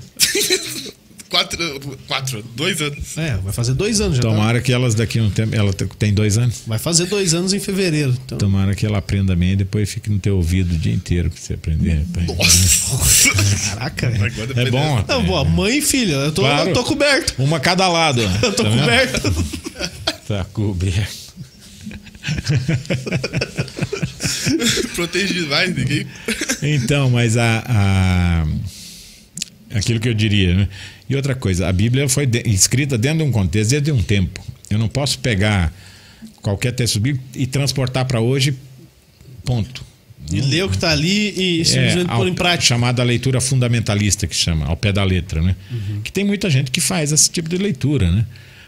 Quatro, 1.30 1.98
quatro, 2.08 2.42
dois 2.56 2.82
anos. 2.82 3.18
É, 3.18 3.36
vai 3.38 3.52
fazer 3.52 3.74
dois 3.74 4.00
anos 4.00 4.16
já. 4.18 4.24
tá? 4.24 4.30
Tomara 4.30 4.62
que 4.62 4.72
elas 4.72 4.96
daqui 4.96 5.20
a 5.20 5.24
um 5.24 5.30
tempo. 5.30 5.54
Ela 5.56 5.74
te- 5.74 5.86
tem 6.00 6.14
dois 6.14 6.38
anos. 6.38 6.62
Vai 6.66 6.80
fazer 6.80 7.06
dois 7.08 7.34
anos 7.34 7.54
em 7.54 7.60
fevereiro. 7.60 8.16
Então, 8.26 8.38
Tomara 8.38 8.74
que 8.74 8.86
ela 8.86 8.98
aprenda 9.00 9.36
bem 9.36 9.52
e 9.52 9.56
depois 9.58 9.92
fique 9.92 10.10
no 10.10 10.20
teu 10.20 10.38
ouvido 10.38 10.74
o 10.74 10.78
dia 10.78 10.94
inteiro 10.94 11.30
pra 11.30 11.40
você 11.40 11.56
aprender. 11.56 12.06
Nossa. 12.28 13.68
caraca, 13.76 14.08
É 14.08 14.30
depois 14.48 14.70
bom. 14.72 15.06
Não, 15.08 15.24
boa, 15.26 15.44
mãe 15.44 15.80
e 15.80 15.82
filha, 15.82 16.14
eu 16.14 16.32
tô, 16.32 16.42
Claro. 16.44 16.70
eu 16.70 16.74
tô 16.74 16.84
coberto. 16.86 17.34
Uma 17.38 17.58
a 17.58 17.60
cada 17.60 17.88
lado. 17.90 18.22
Eu 18.42 18.54
tô 18.54 18.64
tá 18.64 18.70
coberto. 18.70 19.46
Tá 20.28 20.46
coberto. 20.52 21.28
Protegido, 24.96 25.48
vai, 25.48 25.68
ninguém. 25.68 26.06
Então, 26.62 27.10
mas 27.10 27.38
a, 27.38 27.64
a- 27.66 28.48
aquilo 29.78 30.00
que 30.00 30.10
eu 30.10 30.14
diria, 30.14 30.54
né? 30.56 30.68
E 31.10 31.16
outra 31.16 31.34
coisa, 31.36 31.68
a 31.68 31.72
Bíblia 31.74 32.08
foi 32.10 32.26
de- 32.26 32.44
escrita 32.46 32.98
dentro 32.98 33.20
de 33.20 33.24
um 33.24 33.32
contexto, 33.32 33.72
dentro 33.72 33.86
de 33.86 33.92
um 34.00 34.04
tempo. 34.04 34.44
Eu 34.70 34.78
não 34.78 34.88
posso 34.90 35.20
pegar 35.20 35.74
qualquer 36.42 36.72
texto 36.74 37.00
bíblico 37.00 37.24
e 37.36 37.48
transportar 37.48 38.06
para 38.06 38.20
hoje, 38.20 38.54
ponto. 39.46 39.86
E 40.30 40.42
ler 40.42 40.66
o 40.66 40.70
que 40.70 40.78
tá 40.78 40.92
ali 40.92 41.60
e 41.62 41.64
simplesmente 41.64 42.10
ao- 42.12 42.18
pôr 42.18 42.28
em 42.28 42.34
prática. 42.34 42.66
chamada 42.66 43.02
leitura 43.04 43.40
fundamentalista 43.40 44.28
que 44.28 44.36
chama, 44.36 44.66
ao 44.66 44.76
pé 44.76 44.92
da 44.92 45.04
letra, 45.04 45.42
né? 45.42 45.56
Uhum. 45.72 46.02
Que 46.02 46.12
tem 46.12 46.26
muita 46.26 46.50
gente 46.50 46.70
que 46.70 46.82
faz 46.82 47.14
esse 47.14 47.30
tipo 47.30 47.48
de 47.48 47.58
leitura, 47.58 48.12
né? 48.12 48.26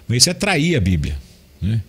Mas 0.08 0.20
isso 0.24 0.30
é 0.30 0.34
trair 0.34 0.78
a 0.78 0.80
Bíblia, 0.80 1.18
né? 1.62 1.82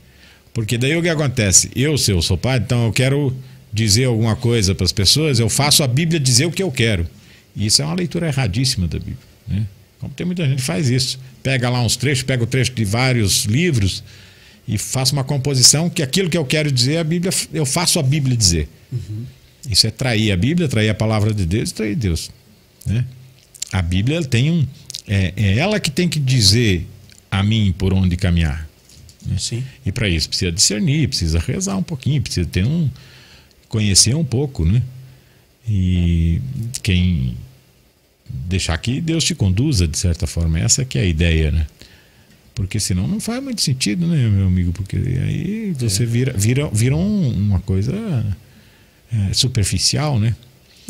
Porque 0.53 0.77
daí 0.77 0.97
o 0.97 1.03
que 1.03 1.09
acontece? 1.09 1.71
Eu, 1.77 1.97
se 1.97 2.11
eu 2.11 2.21
sou 2.21 2.37
padre, 2.37 2.65
então 2.65 2.87
eu 2.87 2.93
quero 2.93 3.33
dizer 3.73 4.07
alguma 4.07 4.35
coisa 4.35 4.75
para 4.75 4.85
as 4.85 4.91
pessoas, 4.91 5.39
eu 5.39 5.49
faço 5.49 5.85
a 5.85 5.87
Bíblia 5.87 6.19
dizer 6.19 6.47
o 6.47 6.51
que 6.51 6.63
eu 6.63 6.73
quero. 6.73 7.07
E 7.55 7.67
isso 7.67 7.81
é 7.81 7.85
uma 7.85 7.95
leitura 7.95 8.27
erradíssima 8.27 8.89
da 8.89 8.99
Bíblia, 8.99 9.17
né? 9.47 9.65
Como 10.01 10.13
tem 10.15 10.25
muita 10.25 10.47
gente 10.47 10.57
que 10.57 10.63
faz 10.63 10.89
isso. 10.89 11.21
Pega 11.43 11.69
lá 11.69 11.83
uns 11.83 11.97
trechos, 11.97 12.23
pega 12.23 12.43
o 12.43 12.47
trecho 12.47 12.73
de 12.73 12.85
vários 12.85 13.45
livros 13.45 14.03
e 14.67 14.79
faço 14.79 15.13
uma 15.13 15.25
composição 15.25 15.91
que 15.91 16.03
aquilo 16.03 16.31
que 16.31 16.39
eu 16.39 16.45
quero 16.45 16.73
dizer, 16.73 16.99
a 16.99 17.05
Bíblia, 17.05 17.33
eu 17.53 17.67
faço 17.67 17.99
a 17.99 18.03
Bíblia 18.03 18.37
dizer. 18.37 18.69
Isso 19.69 19.87
é 19.87 19.91
trair 19.91 20.33
a 20.33 20.37
Bíblia, 20.37 20.69
trair 20.69 20.89
a 20.89 20.95
palavra 20.95 21.35
de 21.35 21.45
Deus, 21.45 21.71
trair 21.71 21.95
Deus. 21.95 22.31
Né? 22.87 23.05
A 23.73 23.83
Bíblia 23.83 24.25
tem 24.25 24.51
um. 24.51 24.67
É, 25.07 25.33
é 25.37 25.59
ela 25.59 25.79
que 25.79 25.91
tem 25.91 26.09
que 26.09 26.19
dizer 26.19 26.87
a 27.31 27.43
mim 27.43 27.75
por 27.77 27.93
onde 27.93 28.17
caminhar. 28.17 28.69
Né? 29.27 29.37
Sim. 29.39 29.63
E 29.85 29.93
para 29.93 30.09
isso 30.09 30.29
precisa 30.29 30.51
discernir, 30.51 31.09
precisa 31.09 31.39
rezar 31.39 31.77
um 31.77 31.83
pouquinho, 31.83 32.23
precisa 32.23 32.49
ter 32.49 32.65
um. 32.65 32.89
conhecer 33.69 34.15
um 34.15 34.25
pouco, 34.25 34.65
né? 34.65 34.83
E 35.69 36.41
quem 36.83 37.37
deixar 38.47 38.77
que 38.79 39.01
Deus 39.01 39.25
te 39.25 39.35
conduza 39.35 39.87
de 39.87 39.97
certa 39.99 40.27
forma, 40.27 40.59
essa 40.59 40.85
que 40.85 40.99
é 40.99 41.03
a 41.03 41.07
ideia, 41.07 41.51
né? 41.51 41.67
Porque 42.55 42.79
senão 42.81 43.07
não 43.09 43.21
faz 43.21 43.43
muito 43.43 43.63
sentido, 43.63 44.07
né, 44.07 44.29
meu 44.29 44.47
amigo? 44.47 44.73
Porque 44.73 44.97
aí 44.97 45.75
você 45.79 46.05
vira, 46.05 46.33
vira, 46.37 46.69
vira 46.73 46.95
um- 46.97 47.29
uma 47.33 47.61
coisa 47.61 47.93
é, 49.13 49.33
superficial, 49.33 50.21
né? 50.21 50.35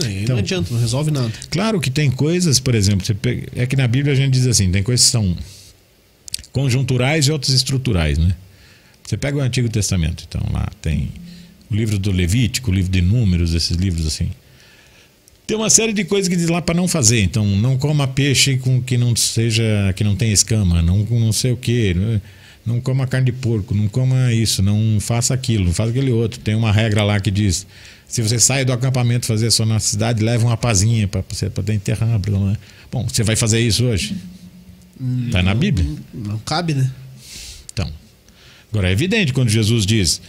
É, 0.03 0.23
Então- 0.23 0.37
não 0.37 0.43
adianta, 0.43 0.73
não 0.75 0.81
resolve 0.81 1.11
nada. 1.11 1.33
Claro 1.51 1.81
que 1.81 1.91
tem 1.91 2.11
coisas, 2.11 2.59
por 2.61 2.75
exemplo, 2.75 3.15
pega- 3.17 3.47
é 3.55 3.67
que 3.67 3.77
na 3.77 3.87
Bíblia 3.87 4.13
a 4.13 4.17
gente 4.17 4.33
diz 4.33 4.47
assim, 4.47 4.71
tem 4.71 4.83
coisas 4.83 5.07
que 5.07 5.13
são 5.13 5.37
conjunturais 6.53 7.27
e 7.27 7.33
outras 7.33 7.55
estruturais, 7.55 8.19
né? 8.19 8.35
Você 9.05 9.17
pega 9.17 9.37
o 9.39 9.41
Antigo 9.41 9.69
Testamento, 9.69 10.25
então 10.29 10.41
lá 10.53 10.69
tem 10.81 11.11
o 11.71 11.75
livro 11.75 11.99
do 11.99 12.11
Levítico, 12.13 12.71
o 12.71 12.75
livro 12.75 12.91
de 12.91 13.01
Números, 13.01 13.55
esses 13.55 13.77
livros 13.77 14.07
assim. 14.07 14.31
Tem 15.51 15.57
uma 15.57 15.69
série 15.69 15.93
de 15.93 16.05
coisas 16.05 16.29
que 16.29 16.37
diz 16.37 16.49
lá 16.49 16.63
para 16.63 16.77
não 16.77 16.87
fazer, 16.87 17.23
então 17.23 17.45
não 17.45 17.77
coma 17.77 18.07
peixe 18.07 18.57
com 18.57 18.81
que 18.81 18.97
não 18.97 19.17
seja, 19.17 19.93
que 19.97 20.05
não 20.05 20.15
tenha 20.15 20.33
escama, 20.33 20.81
não 20.81 20.99
não 20.99 21.33
sei 21.33 21.51
o 21.51 21.57
quê, 21.57 21.93
né? 21.93 22.23
não 22.65 22.81
coma 22.81 23.05
carne 23.05 23.27
de 23.27 23.33
porco, 23.33 23.75
não 23.75 23.89
coma 23.89 24.33
isso, 24.33 24.63
não 24.63 24.99
faça 25.01 25.35
aquilo, 25.35 25.65
não 25.65 25.73
faça 25.73 25.91
aquele 25.91 26.13
outro. 26.13 26.39
Tem 26.39 26.55
uma 26.55 26.71
regra 26.71 27.03
lá 27.03 27.19
que 27.19 27.33
diz 27.33 27.67
se 28.07 28.23
você 28.23 28.39
sai 28.39 28.65
do 28.65 28.73
acampamento 28.73 29.27
fazer 29.27 29.51
só 29.51 29.67
na 29.67 29.81
cidade, 29.81 30.23
leva 30.23 30.47
uma 30.47 30.57
pazinha 30.57 31.09
para 31.09 31.25
você 31.29 31.51
poder 31.51 31.75
enterrar. 31.75 32.17
blá, 32.21 32.39
blá. 32.39 32.57
Bom, 32.93 33.09
você 33.09 33.25
vai 33.25 33.35
fazer 33.35 33.59
isso 33.59 33.87
hoje? 33.87 34.17
Está 35.27 35.43
na 35.43 35.53
Bíblia. 35.53 35.85
Não 36.15 36.39
cabe, 36.39 36.75
né? 36.75 36.89
Então, 37.73 37.91
agora 38.71 38.89
é 38.89 38.93
evidente 38.93 39.33
quando 39.33 39.49
Jesus 39.49 39.85
diz 39.85 40.23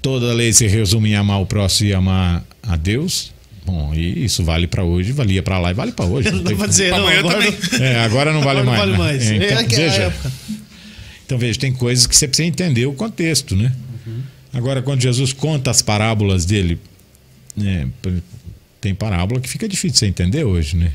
toda 0.00 0.30
a 0.30 0.32
lei 0.32 0.52
se 0.52 0.66
resume 0.68 1.10
em 1.10 1.14
amar 1.16 1.42
o 1.42 1.46
próximo 1.46 1.90
e 1.90 1.92
amar 1.92 2.46
a 2.66 2.76
Deus. 2.76 3.32
Bom, 3.64 3.92
e 3.94 4.24
isso 4.24 4.44
vale 4.44 4.66
para 4.66 4.84
hoje, 4.84 5.10
valia 5.12 5.42
para 5.42 5.58
lá 5.58 5.70
e 5.70 5.74
vale 5.74 5.92
para 5.92 6.04
hoje. 6.04 6.30
Não 6.32 6.42
vai 6.44 6.54
como. 6.54 6.68
dizer, 6.68 6.90
não, 6.92 6.98
amanhã 6.98 7.18
agora 7.18 7.34
também. 7.42 7.58
não- 7.72 7.78
É, 7.84 7.98
agora 8.04 8.32
não 8.32 8.40
vale 8.42 8.60
agora 8.60 8.64
mais. 8.86 8.88
não 8.90 8.96
vale 8.98 9.18
né? 9.18 9.18
mais. 9.18 9.30
É, 9.30 9.36
então, 9.36 9.58
É 9.58 9.64
veja, 9.88 10.02
época. 10.02 10.32
então 11.24 11.38
veja, 11.38 11.58
tem 11.58 11.72
coisas 11.72 12.06
que 12.06 12.14
você 12.16 12.28
precisa 12.28 12.46
entender 12.48 12.86
o 12.86 12.92
contexto, 12.92 13.56
né? 13.56 13.72
Agora, 14.52 14.80
quando 14.80 15.02
Jesus 15.02 15.32
conta 15.32 15.70
as 15.70 15.82
parábolas 15.82 16.46
dele, 16.46 16.78
né, 17.54 17.88
tem 18.80 18.94
parábola 18.94 19.38
que 19.40 19.48
fica 19.48 19.68
difícil 19.68 19.98
você 19.98 20.06
entender 20.06 20.44
hoje, 20.44 20.76
né? 20.76 20.92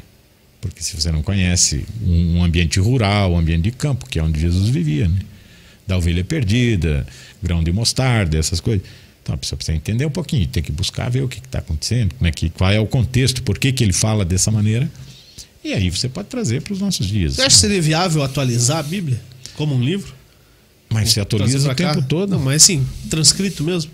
Porque 0.61 0.81
se 0.81 0.95
você 0.95 1.11
não 1.11 1.21
conhece 1.21 1.85
um 2.01 2.37
um 2.37 2.43
ambiente 2.43 2.79
rural, 2.79 3.33
um 3.33 3.37
ambiente 3.37 3.63
de 3.63 3.71
campo, 3.71 4.07
que 4.09 4.17
é 4.17 4.23
onde 4.23 4.39
Jesus 4.39 4.69
vivia, 4.69 5.07
né? 5.07 5.19
Da 5.85 5.97
ovelha 5.97 6.23
perdida, 6.23 7.05
grão 7.43 7.61
de 7.63 7.71
mostarda, 7.71 8.37
essas 8.37 8.59
coisas. 8.59 8.83
Então 9.23 9.35
a 9.35 9.37
pessoa 9.37 9.57
precisa 9.57 9.75
entender 9.77 10.05
um 10.05 10.11
pouquinho, 10.11 10.47
tem 10.47 10.63
que 10.63 10.71
buscar 10.71 11.09
ver 11.09 11.21
o 11.21 11.27
que 11.27 11.39
está 11.39 11.59
acontecendo, 11.59 12.15
como 12.15 12.27
é 12.27 12.31
que, 12.31 12.49
qual 12.49 12.71
é 12.71 12.79
o 12.79 12.87
contexto, 12.87 13.43
por 13.43 13.57
que, 13.59 13.71
que 13.71 13.83
ele 13.83 13.93
fala 13.93 14.25
dessa 14.25 14.49
maneira. 14.51 14.89
E 15.63 15.73
aí 15.73 15.89
você 15.91 16.09
pode 16.09 16.27
trazer 16.27 16.61
para 16.61 16.73
os 16.73 16.79
nossos 16.79 17.05
dias. 17.05 17.35
Você 17.35 17.41
acha 17.41 17.55
que 17.55 17.61
seria 17.61 17.81
viável 17.81 18.23
atualizar 18.23 18.79
a 18.79 18.83
Bíblia 18.83 19.21
como 19.55 19.75
um 19.75 19.83
livro? 19.83 20.13
Mas 20.89 21.11
se 21.11 21.19
atualiza 21.19 21.59
o 21.59 21.63
pra 21.63 21.75
cá? 21.75 21.93
tempo 21.93 22.07
todo. 22.07 22.31
Não, 22.31 22.39
mas 22.39 22.63
assim, 22.63 22.85
transcrito 23.09 23.63
mesmo. 23.63 23.91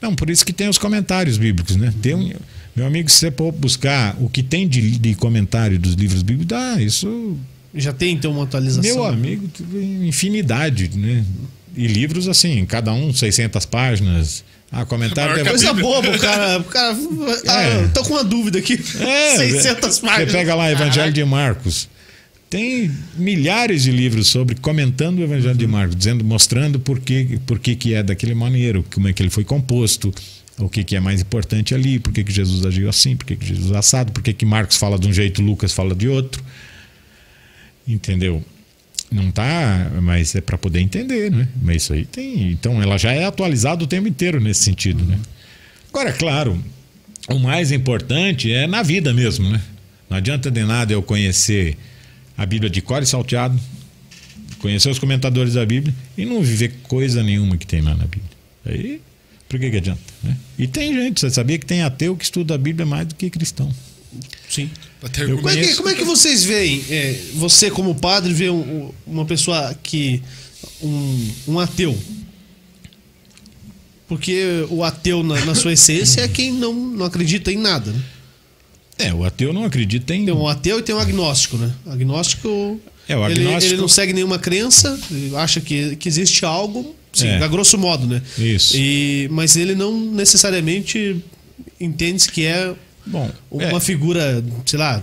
Não, 0.00 0.14
por 0.14 0.30
isso 0.30 0.44
que 0.46 0.52
tem 0.52 0.68
os 0.68 0.78
comentários 0.78 1.36
bíblicos, 1.36 1.76
né? 1.76 1.92
Tem 2.00 2.14
um, 2.14 2.32
meu 2.74 2.86
amigo, 2.86 3.10
se 3.10 3.16
você 3.18 3.30
for 3.30 3.52
buscar 3.52 4.16
o 4.20 4.28
que 4.30 4.42
tem 4.42 4.66
de, 4.66 4.98
de 4.98 5.14
comentário 5.14 5.78
dos 5.78 5.94
livros 5.94 6.22
bíblicos, 6.22 6.46
dá, 6.46 6.80
isso, 6.80 7.36
Já 7.74 7.92
tem 7.92 8.14
então 8.14 8.32
uma 8.32 8.44
atualização. 8.44 8.82
meu 8.82 9.04
amigo, 9.04 9.48
tem 9.48 10.08
infinidade, 10.08 10.90
né? 10.96 11.24
E 11.78 11.86
livros 11.86 12.26
assim, 12.26 12.66
cada 12.66 12.92
um 12.92 13.12
600 13.12 13.64
páginas. 13.66 14.44
Ah, 14.70 14.84
comentário... 14.84 15.40
A 15.40 15.48
Coisa 15.48 15.72
boba, 15.72 16.10
o 16.10 16.18
cara. 16.18 16.58
O 16.58 16.64
cara 16.64 16.96
ah, 17.46 17.62
É. 17.62 17.88
tô 17.94 18.02
com 18.02 18.14
uma 18.14 18.24
dúvida 18.24 18.58
aqui. 18.58 18.74
É, 19.00 19.36
600 19.38 19.62
Você 19.94 20.00
páginas. 20.04 20.32
pega 20.32 20.56
lá 20.56 20.72
Evangelho 20.72 21.12
de 21.12 21.24
Marcos. 21.24 21.88
Tem 22.50 22.90
milhares 23.16 23.84
de 23.84 23.92
livros 23.92 24.26
sobre 24.26 24.56
comentando 24.56 25.20
o 25.20 25.22
Evangelho 25.22 25.54
de 25.54 25.66
Marcos, 25.68 25.94
dizendo, 25.94 26.24
mostrando 26.24 26.80
por 26.80 26.98
que, 26.98 27.38
por 27.46 27.60
que, 27.60 27.76
que 27.76 27.94
é 27.94 28.02
daquele 28.02 28.34
maneiro, 28.34 28.84
como 28.92 29.06
é 29.06 29.12
que 29.12 29.22
ele 29.22 29.30
foi 29.30 29.44
composto, 29.44 30.12
o 30.58 30.68
que, 30.68 30.82
que 30.82 30.96
é 30.96 31.00
mais 31.00 31.20
importante 31.20 31.76
ali, 31.76 32.00
por 32.00 32.12
que, 32.12 32.24
que 32.24 32.32
Jesus 32.32 32.66
agiu 32.66 32.88
assim, 32.88 33.14
por 33.14 33.24
que, 33.24 33.36
que 33.36 33.46
Jesus 33.46 33.70
assado, 33.70 34.10
por 34.10 34.22
que, 34.22 34.32
que 34.32 34.44
Marcos 34.44 34.76
fala 34.76 34.98
de 34.98 35.06
um 35.06 35.12
jeito, 35.12 35.40
Lucas 35.40 35.72
fala 35.72 35.94
de 35.94 36.08
outro. 36.08 36.42
Entendeu? 37.86 38.42
Não 39.10 39.30
tá, 39.30 39.90
mas 40.02 40.34
é 40.34 40.40
para 40.40 40.58
poder 40.58 40.80
entender, 40.80 41.30
né? 41.30 41.48
Mas 41.62 41.82
isso 41.82 41.92
aí 41.94 42.04
tem. 42.04 42.50
Então 42.52 42.82
ela 42.82 42.98
já 42.98 43.12
é 43.12 43.24
atualizada 43.24 43.82
o 43.82 43.86
tempo 43.86 44.06
inteiro 44.06 44.38
nesse 44.38 44.62
sentido, 44.62 45.04
né? 45.04 45.18
Agora, 45.88 46.12
claro, 46.12 46.62
o 47.28 47.38
mais 47.38 47.72
importante 47.72 48.52
é 48.52 48.66
na 48.66 48.82
vida 48.82 49.12
mesmo, 49.14 49.48
né? 49.48 49.62
Não 50.10 50.16
adianta 50.16 50.50
de 50.50 50.62
nada 50.64 50.92
eu 50.92 51.02
conhecer 51.02 51.76
a 52.36 52.44
Bíblia 52.44 52.70
de 52.70 52.82
cor 52.82 53.02
e 53.02 53.06
salteado, 53.06 53.58
conhecer 54.58 54.90
os 54.90 54.98
comentadores 54.98 55.54
da 55.54 55.64
Bíblia 55.64 55.94
e 56.16 56.24
não 56.24 56.42
viver 56.42 56.74
coisa 56.82 57.22
nenhuma 57.22 57.56
que 57.56 57.66
tem 57.66 57.80
lá 57.80 57.94
na 57.94 58.04
Bíblia. 58.04 58.30
Aí, 58.64 59.00
por 59.48 59.58
que, 59.58 59.70
que 59.70 59.76
adianta? 59.78 60.00
Né? 60.22 60.36
E 60.58 60.66
tem 60.66 60.92
gente, 60.94 61.20
você 61.20 61.30
sabia 61.30 61.58
que 61.58 61.66
tem 61.66 61.82
ateu 61.82 62.14
que 62.14 62.24
estuda 62.24 62.54
a 62.54 62.58
Bíblia 62.58 62.84
mais 62.84 63.06
do 63.06 63.14
que 63.14 63.30
cristão. 63.30 63.72
Sim. 64.48 64.70
Como 65.36 65.48
é, 65.48 65.56
que, 65.56 65.74
como 65.76 65.88
é 65.90 65.94
que 65.94 66.04
vocês 66.04 66.42
veem, 66.44 66.84
é, 66.90 67.20
você 67.34 67.70
como 67.70 67.94
padre, 67.94 68.32
vê 68.32 68.50
um- 68.50 68.90
uma 69.06 69.24
pessoa 69.24 69.76
que. 69.82 70.20
Um, 70.82 71.30
um 71.48 71.58
ateu? 71.60 71.96
Porque 74.08 74.64
o 74.70 74.82
ateu, 74.82 75.22
na, 75.22 75.44
na 75.44 75.54
sua 75.54 75.72
essência, 75.74 76.22
é 76.22 76.28
quem 76.28 76.50
não, 76.52 76.72
não 76.72 77.04
acredita 77.06 77.52
em 77.52 77.58
nada. 77.58 77.92
Né? 77.92 78.02
É, 78.98 79.14
o 79.14 79.22
ateu 79.24 79.52
não 79.52 79.64
acredita 79.64 80.14
em. 80.14 80.24
Tem 80.24 80.34
um 80.34 80.48
ateu 80.48 80.78
e 80.78 80.82
tem 80.82 80.94
um 80.94 80.98
agnóstico, 80.98 81.56
né? 81.58 81.72
Agnóstico. 81.86 82.80
É, 83.06 83.16
o 83.16 83.24
ele- 83.28 83.40
agnóstico- 83.42 83.74
Ele, 83.74 83.80
não 83.80 83.88
segue 83.88 84.12
nenhuma 84.12 84.38
crença, 84.38 84.98
ele 85.10 85.34
acha 85.36 85.60
que, 85.60 85.94
que 85.96 86.08
existe 86.08 86.44
algo, 86.44 86.94
sim, 87.12 87.26
É. 87.28 87.42
a 87.42 87.46
grosso 87.48 87.78
modo, 87.78 88.06
né? 88.06 88.20
Isso. 88.38 88.76
E, 88.76 89.28
mas 89.30 89.56
ele 89.56 89.74
não 89.74 89.98
necessariamente 90.12 91.16
entende 91.80 92.28
que 92.30 92.44
é 92.44 92.74
Bom, 93.08 93.30
uma 93.50 93.78
é, 93.78 93.80
figura, 93.80 94.44
sei 94.64 94.78
lá. 94.78 95.02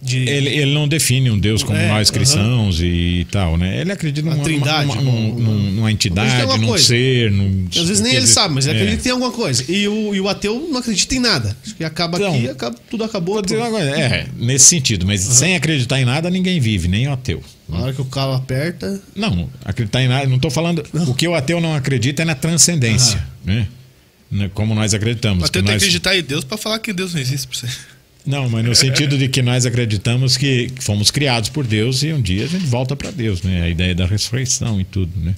De, 0.00 0.18
ele, 0.28 0.48
ele 0.48 0.74
não 0.74 0.88
define 0.88 1.30
um 1.30 1.38
Deus 1.38 1.62
como 1.62 1.78
É, 1.78 1.86
nós 1.86 2.10
cristãos 2.10 2.80
e 2.80 3.24
tal, 3.30 3.56
né? 3.56 3.80
Ele 3.80 3.92
acredita 3.92 4.28
numa, 4.28 4.42
trindade, 4.42 4.96
numa, 5.00 5.92
entidade, 5.92 6.44
uma 6.44 6.56
num 6.58 6.66
coisa. 6.66 6.84
ser. 6.84 7.30
Num, 7.30 7.68
Às 7.68 7.86
vezes 7.86 8.00
nem 8.00 8.10
ele 8.10 8.22
dizer, 8.22 8.32
sabe, 8.34 8.52
mas 8.54 8.66
ele 8.66 8.78
é. 8.78 8.80
acredita 8.80 8.96
que 8.96 9.02
tem 9.04 9.12
alguma 9.12 9.30
coisa. 9.30 9.64
E 9.68 9.86
o, 9.86 10.12
e 10.12 10.20
o 10.20 10.28
ateu 10.28 10.68
não 10.68 10.80
acredita 10.80 11.14
em 11.14 11.20
nada. 11.20 11.56
Acho 11.64 11.76
que 11.76 11.84
acaba 11.84 12.18
Então, 12.18 12.34
aqui, 12.34 12.48
acaba, 12.48 12.76
tudo 12.90 13.04
acabou. 13.04 13.36
Uma 13.36 13.70
coisa, 13.70 13.90
é, 13.90 14.26
nesse 14.36 14.64
sentido, 14.64 15.06
mas 15.06 15.20
sem 15.20 15.54
acreditar 15.54 16.00
em 16.00 16.04
nada, 16.04 16.28
ninguém 16.28 16.58
vive, 16.58 16.88
nem 16.88 17.06
o 17.06 17.12
ateu. 17.12 17.40
Na 17.68 17.78
hora 17.78 17.92
que 17.92 18.02
o 18.02 18.04
calo 18.04 18.34
aperta. 18.34 19.00
Não, 19.14 19.48
acreditar 19.64 20.02
em 20.02 20.08
nada, 20.08 20.26
não 20.26 20.34
estou 20.36 20.50
falando. 20.50 20.84
O 21.06 21.14
que 21.14 21.28
o 21.28 21.34
ateu 21.36 21.60
não 21.60 21.76
acredita 21.76 22.22
é 22.22 22.24
na 22.24 22.34
transcendência, 22.34 23.24
né? 23.44 23.54
Né, 23.54 23.68
Como 24.54 24.74
nós 24.74 24.94
acreditamos. 24.94 25.40
Mas 25.42 25.50
que 25.50 25.58
tem 25.58 25.64
que 25.64 25.70
acreditar 25.84 26.16
em 26.16 26.22
Deus 26.22 26.44
pra 26.44 26.56
falar 26.56 26.78
que 26.78 26.92
Deus 26.92 27.12
não 27.14 27.20
existe 27.20 27.46
pra 27.46 27.56
você. 27.58 27.68
Não, 28.24 28.48
mas 28.48 28.64
no 28.64 28.74
sentido 28.74 29.18
de 29.18 29.28
que 29.28 29.42
nós 29.42 29.66
acreditamos 29.66 30.36
que 30.36 30.70
fomos 30.80 31.10
criados 31.10 31.48
por 31.48 31.66
Deus 31.66 32.02
e 32.04 32.12
um 32.12 32.22
dia 32.22 32.44
a 32.44 32.48
gente 32.48 32.64
volta 32.66 32.94
para 32.94 33.10
Deus, 33.10 33.42
né? 33.42 33.62
A 33.62 33.68
ideia 33.68 33.94
da 33.94 34.06
ressurreição 34.06 34.80
e 34.80 34.84
tudo, 34.84 35.10
né? 35.20 35.34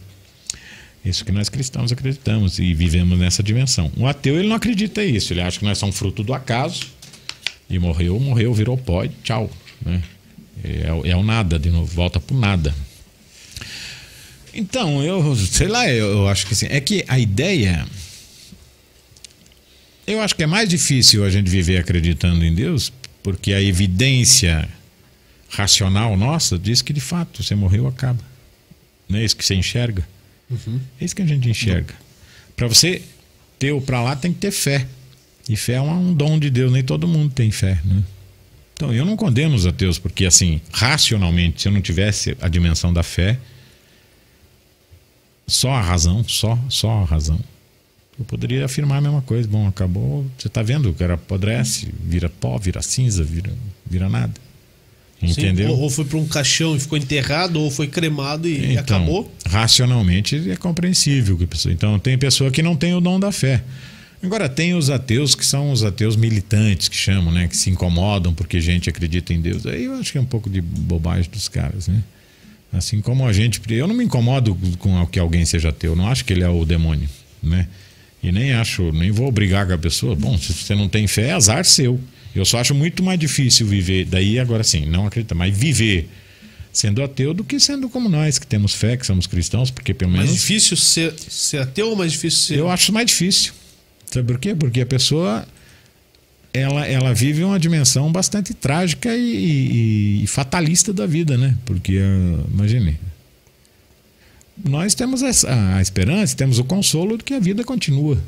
Isso 1.04 1.24
que 1.24 1.32
nós 1.32 1.48
cristãos 1.48 1.90
acreditamos 1.92 2.58
e 2.58 2.72
vivemos 2.74 3.18
nessa 3.18 3.42
dimensão. 3.42 3.90
O 3.96 4.06
ateu, 4.06 4.38
ele 4.38 4.48
não 4.48 4.56
acredita 4.56 5.02
isso. 5.02 5.32
Ele 5.32 5.40
acha 5.40 5.58
que 5.58 5.64
nós 5.64 5.76
somos 5.78 5.96
fruto 5.96 6.22
do 6.22 6.32
acaso 6.34 6.82
e 7.70 7.78
morreu, 7.78 8.18
morreu, 8.20 8.52
virou 8.54 8.76
pó 8.76 9.02
e 9.04 9.10
tchau, 9.22 9.50
né? 9.84 10.02
É, 10.62 10.92
o- 10.92 11.06
é 11.06 11.16
o 11.16 11.22
nada, 11.22 11.58
de 11.58 11.70
novo, 11.70 11.86
volta 11.86 12.20
pro 12.20 12.36
nada. 12.38 12.74
Então, 14.52 15.02
eu 15.02 15.34
sei 15.36 15.68
lá, 15.68 15.88
eu, 15.90 16.06
eu 16.06 16.28
acho 16.28 16.46
que 16.46 16.52
assim, 16.54 16.66
é 16.70 16.80
que 16.80 17.04
a 17.08 17.18
ideia 17.18 17.84
eu 20.06 20.20
acho 20.20 20.35
que 20.35 20.43
é 20.43 20.47
mais 20.47 20.68
difícil 20.68 21.24
a 21.24 21.31
gente 21.31 21.48
viver 21.48 21.78
acreditando 21.78 22.44
em 22.44 22.55
Deus, 22.55 22.93
porque 23.22 23.52
a 23.52 23.62
evidência 23.62 24.68
racional 25.48 26.16
nossa 26.16 26.59
diz 26.59 26.82
que 26.82 26.93
de 26.93 27.01
fato 27.01 27.43
você 27.43 27.55
morreu, 27.55 27.86
acaba. 27.86 28.22
Não 29.09 29.18
é 29.18 29.24
isso 29.24 29.36
que 29.36 29.44
você 29.44 29.55
enxerga? 29.55 30.06
É 31.01 31.05
isso 31.05 31.14
que 31.14 31.22
a 31.22 31.26
gente 31.26 31.48
enxerga. 31.48 31.94
Para 32.56 32.68
você 32.68 33.02
ter 33.59 33.72
o 33.72 33.81
para 33.81 34.02
lá, 34.02 34.16
tem 34.16 34.32
que 34.32 34.39
ter 34.39 34.51
fé. 34.51 34.86
E 35.48 35.56
fé 35.56 35.74
é 35.74 35.81
um, 35.81 36.10
um 36.10 36.14
dom 36.14 36.39
de 36.39 36.51
Deus, 36.51 36.72
nem 36.72 36.82
todo 36.82 37.06
mundo 37.06 37.32
tem 37.32 37.51
fé. 37.51 37.81
Né? 37.85 38.02
Então 38.74 38.93
eu 38.93 39.05
não 39.05 39.16
condeno 39.16 39.55
os 39.55 39.66
ateus, 39.66 39.98
porque 39.98 40.26
assim, 40.26 40.60
racionalmente, 40.72 41.62
se 41.62 41.68
eu 41.68 41.72
não 41.72 41.81
tivesse 41.81 42.36
a 42.40 42.48
dimensão 42.48 42.93
da 42.93 43.02
fé, 43.02 43.39
só 45.47 45.72
a 45.72 45.81
razão, 45.81 46.24
só, 46.26 46.59
só 46.68 46.90
a 47.02 47.05
razão, 47.05 47.39
Eu 48.18 48.24
poderia 48.24 48.64
afirmar 48.64 48.98
a 48.98 49.00
mesma 49.00 49.22
coisa. 49.22 49.48
Bom, 49.48 49.66
acabou. 49.66 50.24
Você 50.38 50.46
está 50.46 50.62
vendo? 50.62 50.90
O 50.90 50.94
cara 50.94 51.14
apodrece, 51.14 51.92
vira 52.04 52.28
pó, 52.28 52.56
vira 52.58 52.80
cinza, 52.80 53.24
vira, 53.24 53.52
vira 53.84 54.08
nada. 54.08 54.32
Entendeu? 55.22 55.74
Sim, 55.74 55.82
ou, 55.82 55.90
foi 55.90 56.04
para 56.04 56.18
um 56.18 56.26
caixão 56.26 56.76
e 56.76 56.80
ficou 56.80 56.98
enterrado, 56.98 57.60
ou 57.60 57.70
foi 57.70 57.86
cremado 57.86 58.46
e, 58.46 58.72
então, 58.72 58.98
acabou. 58.98 59.32
Racionalmente 59.46 60.50
é 60.50 60.56
compreensível. 60.56 61.36
que 61.36 61.46
pessoa. 61.46 61.72
Então 61.72 61.98
tem 61.98 62.16
pessoa 62.18 62.50
que 62.50 62.62
não 62.62 62.76
tem 62.76 62.94
o 62.94 63.00
dom 63.00 63.18
da 63.18 63.32
fé. 63.32 63.62
Agora 64.22 64.48
tem 64.48 64.74
os 64.74 64.88
ateus 64.88 65.34
que 65.34 65.44
são 65.44 65.70
os 65.70 65.84
ateus 65.84 66.16
militantes 66.16 66.88
que 66.88 66.96
chamam, 66.96 67.32
né? 67.32 67.46
Que 67.46 67.56
se 67.56 67.68
incomodam 67.68 68.32
porque 68.32 68.56
a 68.56 68.60
gente 68.60 68.88
acredita 68.88 69.34
em 69.34 69.40
Deus. 69.40 69.66
Aí 69.66 69.84
eu 69.84 69.94
acho 69.94 70.12
que 70.12 70.18
é 70.18 70.20
um 70.20 70.26
pouco 70.26 70.48
de 70.48 70.60
bobagem 70.60 71.30
dos 71.30 71.48
caras, 71.48 71.88
né? 71.88 72.02
Assim 72.72 73.00
como 73.00 73.26
a 73.26 73.32
gente, 73.32 73.60
eu 73.70 73.86
não 73.86 73.94
me 73.94 74.04
incomodo 74.04 74.58
com 74.78 75.06
que 75.06 75.18
alguém 75.18 75.44
seja 75.44 75.68
ateu. 75.68 75.94
Não 75.94 76.08
acho 76.08 76.24
que 76.24 76.32
ele 76.32 76.42
é 76.42 76.48
o 76.48 76.64
demônio, 76.64 77.08
né? 77.42 77.68
E 78.24 78.32
nem 78.32 78.55
acho, 78.55 78.90
nem 78.92 79.10
vou 79.10 79.30
brigar 79.30 79.66
com 79.66 79.74
a 79.74 79.78
pessoa. 79.78 80.16
Bom, 80.16 80.38
se 80.38 80.52
você 80.52 80.74
não 80.74 80.88
tem 80.88 81.06
fé, 81.06 81.28
é 81.28 81.32
azar 81.32 81.64
seu. 81.64 82.01
Eu 82.34 82.44
só 82.44 82.59
acho 82.59 82.74
muito 82.74 83.02
mais 83.02 83.20
difícil 83.20 83.66
viver, 83.66 84.06
daí 84.06 84.40
agora 84.40 84.64
sim, 84.64 84.86
não 84.86 85.06
acredita, 85.06 85.34
mas 85.34 85.56
viver 85.56 86.09
sendo 86.72 87.05
ateu 87.05 87.32
do 87.32 87.44
que 87.44 87.60
sendo 87.60 87.88
como 87.88 88.09
nós, 88.09 88.36
que 88.36 88.46
temos 88.46 88.74
fé, 88.74 88.96
que 88.96 89.06
somos 89.06 89.28
cristãos, 89.28 89.70
porque 89.70 89.94
pelo 89.94 90.10
menos. 90.10 90.26
Mais 90.26 90.40
difícil 90.40 90.76
ser, 90.76 91.14
ser 91.16 91.59
ateu 91.59 91.90
ou 91.90 91.96
mais 91.96 92.10
difícil 92.10 92.40
ser. 92.40 92.59
Eu 92.59 92.68
acho 92.68 92.92
mais 92.92 93.06
difícil. 93.06 93.52
Sabe 94.06 94.26
por 94.26 94.40
quê? 94.40 94.55
Porque 94.56 94.80
a 94.80 94.86
pessoa 94.86 95.46
ela, 96.52 96.86
ela 96.86 97.12
vive 97.12 97.44
uma 97.44 97.59
dimensão 97.59 98.10
bastante 98.10 98.55
trágica 98.55 99.14
e, 99.14 99.20
e, 99.20 100.24
e 100.24 100.26
fatalista 100.26 100.92
da 100.92 101.06
vida, 101.06 101.36
né? 101.36 101.56
Porque, 101.64 101.98
uh, 101.98 102.46
imagine, 102.52 102.98
nós 104.62 104.94
temos 104.94 105.22
a, 105.22 105.81
esperança, 105.81 106.36
temos 106.36 106.59
o 106.59 106.64
consolo 106.64 107.16
de 107.18 107.24
que 107.24 107.35
a 107.35 107.40
vida 107.40 107.64
continua. 107.64 108.22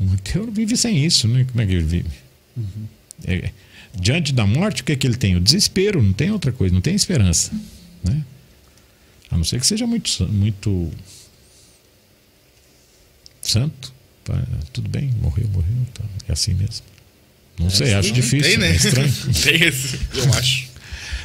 Um 0.00 0.12
ateu 0.12 0.50
vive 0.50 0.76
sem 0.76 1.04
isso, 1.04 1.26
né? 1.26 1.44
Como 1.50 1.60
é 1.60 1.66
que 1.66 1.72
ele 1.72 1.84
vive? 1.84 2.10
Uhum. 2.56 2.86
É, 3.24 3.50
diante 3.94 4.32
da 4.32 4.46
morte, 4.46 4.82
o 4.82 4.84
que, 4.84 4.92
é 4.92 4.96
que 4.96 5.06
ele 5.06 5.16
tem? 5.16 5.34
O 5.34 5.40
desespero, 5.40 6.02
não 6.02 6.12
tem 6.12 6.30
outra 6.30 6.52
coisa, 6.52 6.72
não 6.72 6.80
tem 6.80 6.94
esperança. 6.94 7.50
Né? 8.04 8.24
A 9.30 9.36
não 9.36 9.44
ser 9.44 9.60
que 9.60 9.66
seja 9.66 9.86
muito, 9.86 10.28
muito 10.28 10.90
santo. 13.42 13.92
Tudo 14.72 14.88
bem, 14.88 15.10
morreu, 15.20 15.48
morreu. 15.48 15.86
Tá, 15.94 16.04
é 16.28 16.32
assim 16.32 16.54
mesmo. 16.54 16.84
Não 17.58 17.66
é, 17.66 17.70
sei, 17.70 17.94
acho 17.94 18.12
difícil. 18.12 18.50
Tem, 18.50 18.58
né? 18.58 18.70
É 18.70 18.76
estranho. 18.76 19.12
tem 19.42 19.62
esse, 19.62 19.98
eu 20.14 20.32
acho. 20.34 20.68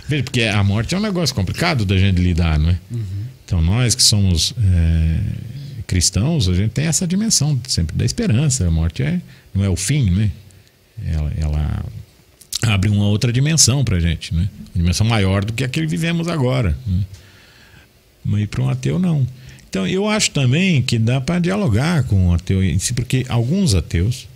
Veja, 0.07 0.23
porque 0.23 0.43
a 0.43 0.63
morte 0.63 0.95
é 0.95 0.97
um 0.97 1.01
negócio 1.01 1.35
complicado 1.35 1.85
da 1.85 1.97
gente 1.97 2.19
lidar, 2.19 2.57
não 2.57 2.69
é? 2.69 2.79
Uhum. 2.91 3.22
Então 3.53 3.61
nós 3.61 3.93
que 3.93 4.01
somos 4.01 4.51
é, 4.57 5.19
cristãos, 5.85 6.49
a 6.49 6.55
gente 6.55 6.71
tem 6.71 6.87
essa 6.87 7.05
dimensão 7.05 7.59
sempre 7.67 7.95
da 7.95 8.03
esperança. 8.03 8.65
A 8.65 8.71
morte 8.71 9.03
é, 9.03 9.21
não 9.53 9.63
é 9.63 9.69
o 9.69 9.75
fim, 9.75 10.09
né? 10.09 10.31
ela, 11.05 11.31
ela 11.37 11.85
abre 12.63 12.89
uma 12.89 13.05
outra 13.05 13.31
dimensão 13.31 13.85
para 13.85 13.97
a 13.97 13.99
gente, 13.99 14.33
né? 14.33 14.49
Uma 14.73 14.81
dimensão 14.81 15.05
maior 15.05 15.45
do 15.45 15.53
que 15.53 15.63
a 15.63 15.69
que 15.69 15.85
vivemos 15.85 16.27
agora. 16.27 16.75
Né? 16.87 17.03
Mas 18.25 18.47
para 18.47 18.63
um 18.63 18.69
ateu, 18.69 18.97
não. 18.97 19.27
Então, 19.69 19.85
eu 19.85 20.09
acho 20.09 20.31
também 20.31 20.81
que 20.81 20.97
dá 20.97 21.21
para 21.21 21.37
dialogar 21.37 22.05
com 22.05 22.29
o 22.29 22.33
ateu, 22.33 22.59
porque 22.95 23.23
alguns 23.29 23.75
ateus 23.75 24.27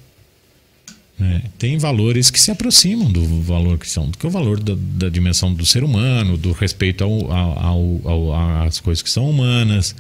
né, 1.19 1.43
têm 1.57 1.77
valores 1.77 2.29
que 2.29 2.39
se 2.39 2.51
aproximam 2.51 3.11
do 3.11 3.41
valor 3.41 3.77
cristão, 3.77 4.09
do 4.09 4.17
que 4.17 4.25
é 4.25 4.29
o 4.29 4.31
valor 4.31 4.59
da, 4.59 4.75
da 4.77 5.09
dimensão 5.09 5.53
do 5.53 5.65
ser 5.65 5.83
humano, 5.83 6.37
do 6.37 6.51
respeito 6.51 7.03
ao, 7.03 7.31
ao, 7.31 8.01
ao, 8.03 8.63
às 8.63 8.79
coisas 8.79 9.01
que 9.01 9.09
são 9.09 9.29
humanas, 9.29 9.95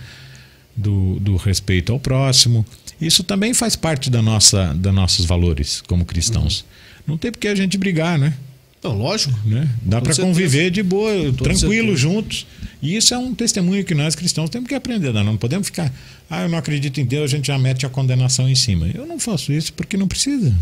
do, 0.75 1.19
do 1.19 1.35
respeito 1.35 1.91
ao 1.91 1.99
próximo. 1.99 2.65
Isso 3.01 3.23
também 3.23 3.53
faz 3.53 3.75
parte 3.75 4.09
da 4.09 4.21
nossa, 4.21 4.73
dos 4.73 4.93
nossos 4.93 5.25
valores 5.25 5.81
como 5.87 6.05
cristãos. 6.05 6.59
Uhum. 6.59 6.65
Não 7.07 7.17
tem 7.17 7.31
porque 7.31 7.47
a 7.47 7.55
gente 7.55 7.77
brigar, 7.77 8.19
né? 8.19 8.33
Não, 8.83 8.95
lógico. 8.95 9.33
Né? 9.45 9.67
Dá 9.81 9.99
para 9.99 10.15
conviver 10.15 10.69
de 10.69 10.83
boa, 10.83 11.11
tranquilo, 11.33 11.55
certeza. 11.57 11.95
juntos. 11.95 12.47
E 12.81 12.95
isso 12.95 13.13
é 13.13 13.17
um 13.17 13.33
testemunho 13.33 13.83
que 13.83 13.95
nós 13.95 14.15
cristãos 14.15 14.49
temos 14.49 14.69
que 14.69 14.75
aprender. 14.75 15.11
Não, 15.11 15.23
não 15.23 15.37
podemos 15.37 15.67
ficar, 15.67 15.91
ah, 16.29 16.43
eu 16.43 16.49
não 16.49 16.57
acredito 16.57 16.99
em 16.99 17.05
Deus, 17.05 17.31
a 17.31 17.35
gente 17.35 17.47
já 17.47 17.57
mete 17.57 17.85
a 17.85 17.89
condenação 17.89 18.47
em 18.47 18.55
cima. 18.55 18.87
Eu 18.93 19.05
não 19.07 19.19
faço 19.19 19.51
isso 19.51 19.73
porque 19.73 19.97
não 19.97 20.07
precisa. 20.07 20.55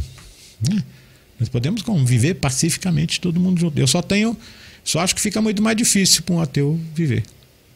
Né? 0.69 0.83
Nós 1.39 1.49
podemos 1.49 1.81
conviver 1.81 2.35
pacificamente 2.35 3.19
todo 3.19 3.39
mundo 3.39 3.59
junto. 3.59 3.77
Eu 3.77 3.87
só 3.87 4.01
tenho, 4.01 4.37
só 4.83 4.99
acho 4.99 5.15
que 5.15 5.21
fica 5.21 5.41
muito 5.41 5.61
mais 5.61 5.75
difícil 5.75 6.23
para 6.23 6.35
um 6.35 6.41
ateu 6.41 6.79
viver, 6.93 7.23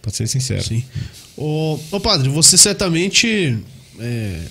para 0.02 0.12
ser 0.12 0.28
sincero. 0.28 0.64
Sim. 0.64 0.84
Ô, 1.36 1.80
ô 1.92 2.00
padre, 2.00 2.30
você 2.30 2.58
certamente 2.58 3.58
é, 4.00 4.42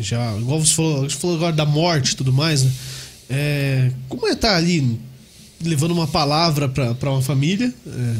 já, 0.00 0.36
igual 0.38 0.60
você 0.60 0.74
falou, 0.74 1.08
você 1.08 1.16
falou 1.16 1.36
agora 1.36 1.52
da 1.54 1.66
morte 1.66 2.12
e 2.12 2.16
tudo 2.16 2.32
mais, 2.32 2.62
né? 2.62 2.72
É, 3.32 3.92
como 4.08 4.26
é 4.26 4.32
estar 4.32 4.50
tá 4.50 4.56
ali 4.56 4.98
levando 5.62 5.92
uma 5.92 6.06
palavra 6.06 6.68
para 6.68 7.10
uma 7.10 7.22
família 7.22 7.72
é, 7.86 8.14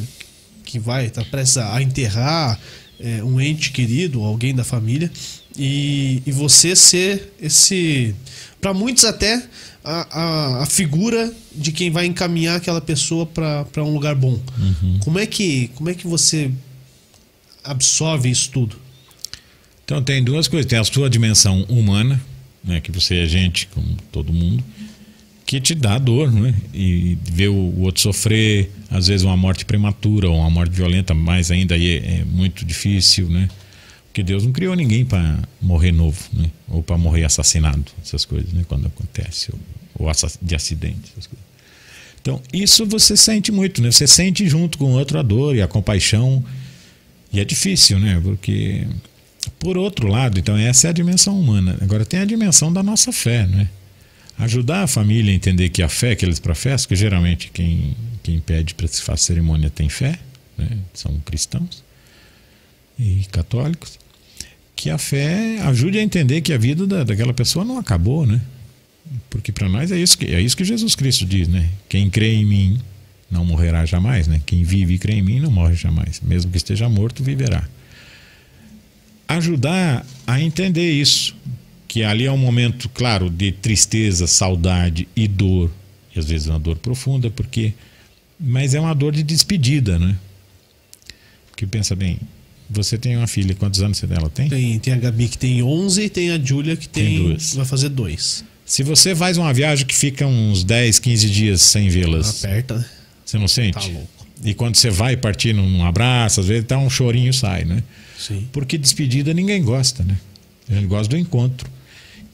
que 0.65 0.79
vai 0.79 1.07
estar 1.07 1.25
tá 1.25 1.31
prestes 1.31 1.57
a 1.57 1.83
enterrar 1.83 2.59
é, 3.01 3.25
um 3.25 3.41
ente 3.41 3.73
querido, 3.73 4.23
alguém 4.23 4.55
da 4.55 4.63
família, 4.63 5.11
e, 5.57 6.23
e 6.25 6.33
você 6.33 6.77
ser 6.77 7.33
esse, 7.41 8.15
para 8.61 8.74
muitos 8.74 9.05
até, 9.05 9.43
a, 9.82 10.19
a, 10.20 10.62
a, 10.62 10.66
figura 10.66 11.32
de 11.55 11.73
quem 11.73 11.91
vai 11.91 12.05
encaminhar 12.05 12.57
aquela 12.57 12.81
pessoa 12.81 13.24
para 13.24 13.82
um 13.82 13.93
lugar 13.93 14.15
bom. 14.15 14.39
Uhum. 14.59 14.99
Como, 15.01 15.19
é 15.19 15.27
que, 15.27 15.69
como 15.74 15.89
é 15.89 15.95
que 15.95 16.07
você 16.07 16.51
absorve 17.65 18.31
isso 18.31 18.51
tudo? 18.51 18.77
Então 19.85 20.03
tem 20.03 20.23
duas 20.23 20.47
coisas. 20.47 20.69
Tem 20.69 20.78
a 20.78 20.85
sua 20.85 21.09
dimensão 21.09 21.62
humana, 21.65 22.20
né, 22.62 22.81
que 22.81 22.93
você 22.93 23.16
é 23.16 23.27
gente 23.27 23.66
como 23.69 23.97
todo 24.12 24.32
mundo, 24.32 24.62
que 25.47 25.61
te 25.61 25.74
dá 25.74 25.99
dor, 25.99 26.31
né? 26.31 26.55
E 26.73 27.19
ver 27.24 27.49
o, 27.49 27.81
outro 27.81 28.01
sofrer, 28.01 28.70
às 28.91 29.09
vezes 29.09 29.24
uma 29.24 29.37
morte 29.37 29.65
prematura 29.65 30.28
ou 30.28 30.37
uma 30.37 30.51
morte 30.51 30.73
violenta, 30.73 31.12
mais 31.12 31.51
ainda 31.51 31.74
aí 31.74 31.97
é, 31.97 32.20
é 32.20 32.24
muito 32.24 32.65
difícil, 32.65 33.28
né? 33.28 33.49
Porque 34.21 34.33
Deus 34.33 34.45
não 34.45 34.53
criou 34.53 34.75
ninguém 34.75 35.03
para 35.03 35.39
morrer 35.63 35.93
novo, 35.93 36.21
né? 36.35 36.51
Ou 36.69 36.83
para 36.83 36.99
morrer 36.99 37.25
assassinado, 37.25 37.87
essas 38.05 38.27
coisas, 38.27 38.53
né? 38.53 38.65
Quando 38.69 38.87
acontece, 38.87 39.51
ou, 39.51 40.07
ou 40.07 40.13
de 40.43 40.55
acidente, 40.55 41.11
essas 41.13 41.27
coisas. 41.27 41.47
Então, 42.21 42.43
isso 42.53 42.85
você 42.85 43.17
sente 43.17 43.51
muito, 43.51 43.81
né? 43.81 43.91
Você 43.91 44.07
sente 44.07 44.47
junto 44.47 44.77
com 44.77 44.93
o 44.93 44.99
outro 44.99 45.19
a 45.19 45.23
dor 45.23 45.57
e 45.57 45.63
a 45.63 45.67
compaixão. 45.67 46.45
E 47.33 47.41
é 47.41 47.45
difícil, 47.47 47.99
né? 47.99 48.21
Porque 48.23 48.87
por 49.59 49.79
outro 49.79 50.07
lado, 50.07 50.39
então 50.39 50.55
essa 50.55 50.89
é 50.89 50.91
a 50.91 50.93
dimensão 50.93 51.41
humana. 51.41 51.79
Agora 51.81 52.05
tem 52.05 52.21
a 52.21 52.27
dimensão 52.27 52.71
da 52.71 52.83
nossa 52.83 53.13
fé, 53.13 53.47
né? 53.47 53.71
Ajudar 54.39 54.83
a 54.83 54.87
família 54.87 55.33
a 55.33 55.35
entender 55.35 55.71
que 55.71 55.83
a 55.83 55.89
fé 55.89 56.15
que 56.15 56.27
eles 56.27 56.39
professam, 56.39 56.89
que 56.89 56.97
geralmente 56.97 57.51
quem, 57.55 57.97
quem 58.23 58.39
pede 58.39 58.75
para 58.75 58.87
se 58.87 59.01
fazer 59.01 59.23
cerimônia 59.23 59.71
tem 59.71 59.89
fé, 59.89 60.19
né? 60.59 60.77
são 60.93 61.19
cristãos 61.21 61.83
e 62.99 63.25
católicos, 63.33 63.99
que 64.75 64.91
a 64.91 64.99
fé 64.99 65.61
ajude 65.63 65.99
a 65.99 66.03
entender 66.03 66.41
que 66.41 66.53
a 66.53 66.59
vida 66.59 66.87
da, 66.87 67.05
daquela 67.05 67.35
pessoa 67.35 67.65
não 67.65 67.79
acabou, 67.79 68.27
né? 68.27 68.41
Porque 69.29 69.53
para 69.53 69.69
nós 69.69 69.93
é 69.93 69.99
isso 69.99 70.17
que 70.17 70.27
é 70.27 70.41
isso 70.41 70.57
que 70.57 70.65
Jesus 70.65 70.95
Cristo 70.95 71.25
diz, 71.25 71.49
né? 71.49 71.69
Quem 71.89 72.09
crê 72.09 72.35
em 72.35 72.45
mim 72.45 72.81
não 73.31 73.45
morrerá 73.45 73.85
jamais, 73.85 74.27
né? 74.27 74.41
Quem 74.47 74.63
vive 74.63 74.95
e 74.95 74.99
crê 74.99 75.15
em 75.15 75.23
mim 75.23 75.41
não 75.41 75.51
morre 75.51 75.75
jamais, 75.75 76.21
mesmo 76.21 76.51
que 76.51 76.57
esteja 76.57 76.89
morto 76.89 77.23
viverá 77.23 77.69
ajudar 79.37 80.05
a 80.27 80.41
entender 80.41 80.91
isso. 80.91 81.37
Que 81.87 82.05
ali 82.05 82.25
é 82.25 82.33
um 82.33 82.39
momento, 82.39 82.89
claro, 82.89 83.29
de 83.31 83.53
tristeza, 83.53 84.27
saudade 84.27 85.09
e 85.15 85.27
dor. 85.27 85.71
E 86.15 86.19
às 86.19 86.27
vezes 86.27 86.49
uma 86.49 86.59
dor 86.59 86.77
profunda, 86.77 87.31
porque. 87.31 87.73
Mas 88.39 88.75
é 88.75 88.81
uma 88.81 88.95
dor 88.95 89.13
de 89.13 89.23
despedida, 89.23 89.99
né? 89.99 90.17
Porque 91.51 91.67
pensa 91.67 91.95
bem, 91.95 92.19
você 92.71 92.97
tem 92.97 93.17
uma 93.17 93.27
filha, 93.27 93.55
quantos 93.55 93.83
anos 93.83 94.03
ela 94.05 94.31
tem? 94.31 94.49
Tem, 94.49 94.79
tem 94.79 94.95
a 94.95 94.97
Gabi 94.97 95.29
que 95.29 95.37
tem 95.37 95.63
11 95.63 96.03
e 96.03 96.09
tem 96.09 96.31
a 96.31 96.39
Júlia 96.39 96.77
que 96.77 96.89
tem, 96.89 97.05
tem 97.05 97.23
duas. 97.25 97.55
vai 97.55 97.65
fazer 97.65 97.89
dois. 97.89 98.45
Se 98.65 98.85
você 98.85 99.15
faz 99.17 99.37
uma 99.37 99.53
viagem 99.53 99.85
que 99.85 99.95
fica 99.95 100.27
uns 100.27 100.63
10, 100.63 101.01
15 101.01 101.29
dias 101.31 101.63
sem 101.63 101.89
vê-las. 101.89 102.45
Aperta, 102.45 102.79
né? 102.79 102.85
Você 103.25 103.39
não 103.39 103.49
sente? 103.49 103.75
Tá 103.75 103.85
louco. 103.87 104.27
E 104.45 104.55
quando 104.55 104.77
você 104.77 104.89
vai 104.89 105.17
partir 105.17 105.53
num 105.53 105.85
abraço, 105.85 106.41
às 106.41 106.47
vezes 106.47 106.65
tá 106.65 106.79
um 106.79 106.89
chorinho 106.89 107.33
sai, 107.33 107.65
né? 107.65 107.83
Sim. 108.19 108.47
Porque 108.53 108.79
despedida 108.79 109.35
ninguém 109.35 109.63
gosta, 109.63 110.03
né? 110.03 110.17
A 110.69 110.75
gente 110.75 110.87
gosta 110.87 111.09
do 111.09 111.19
encontro. 111.19 111.69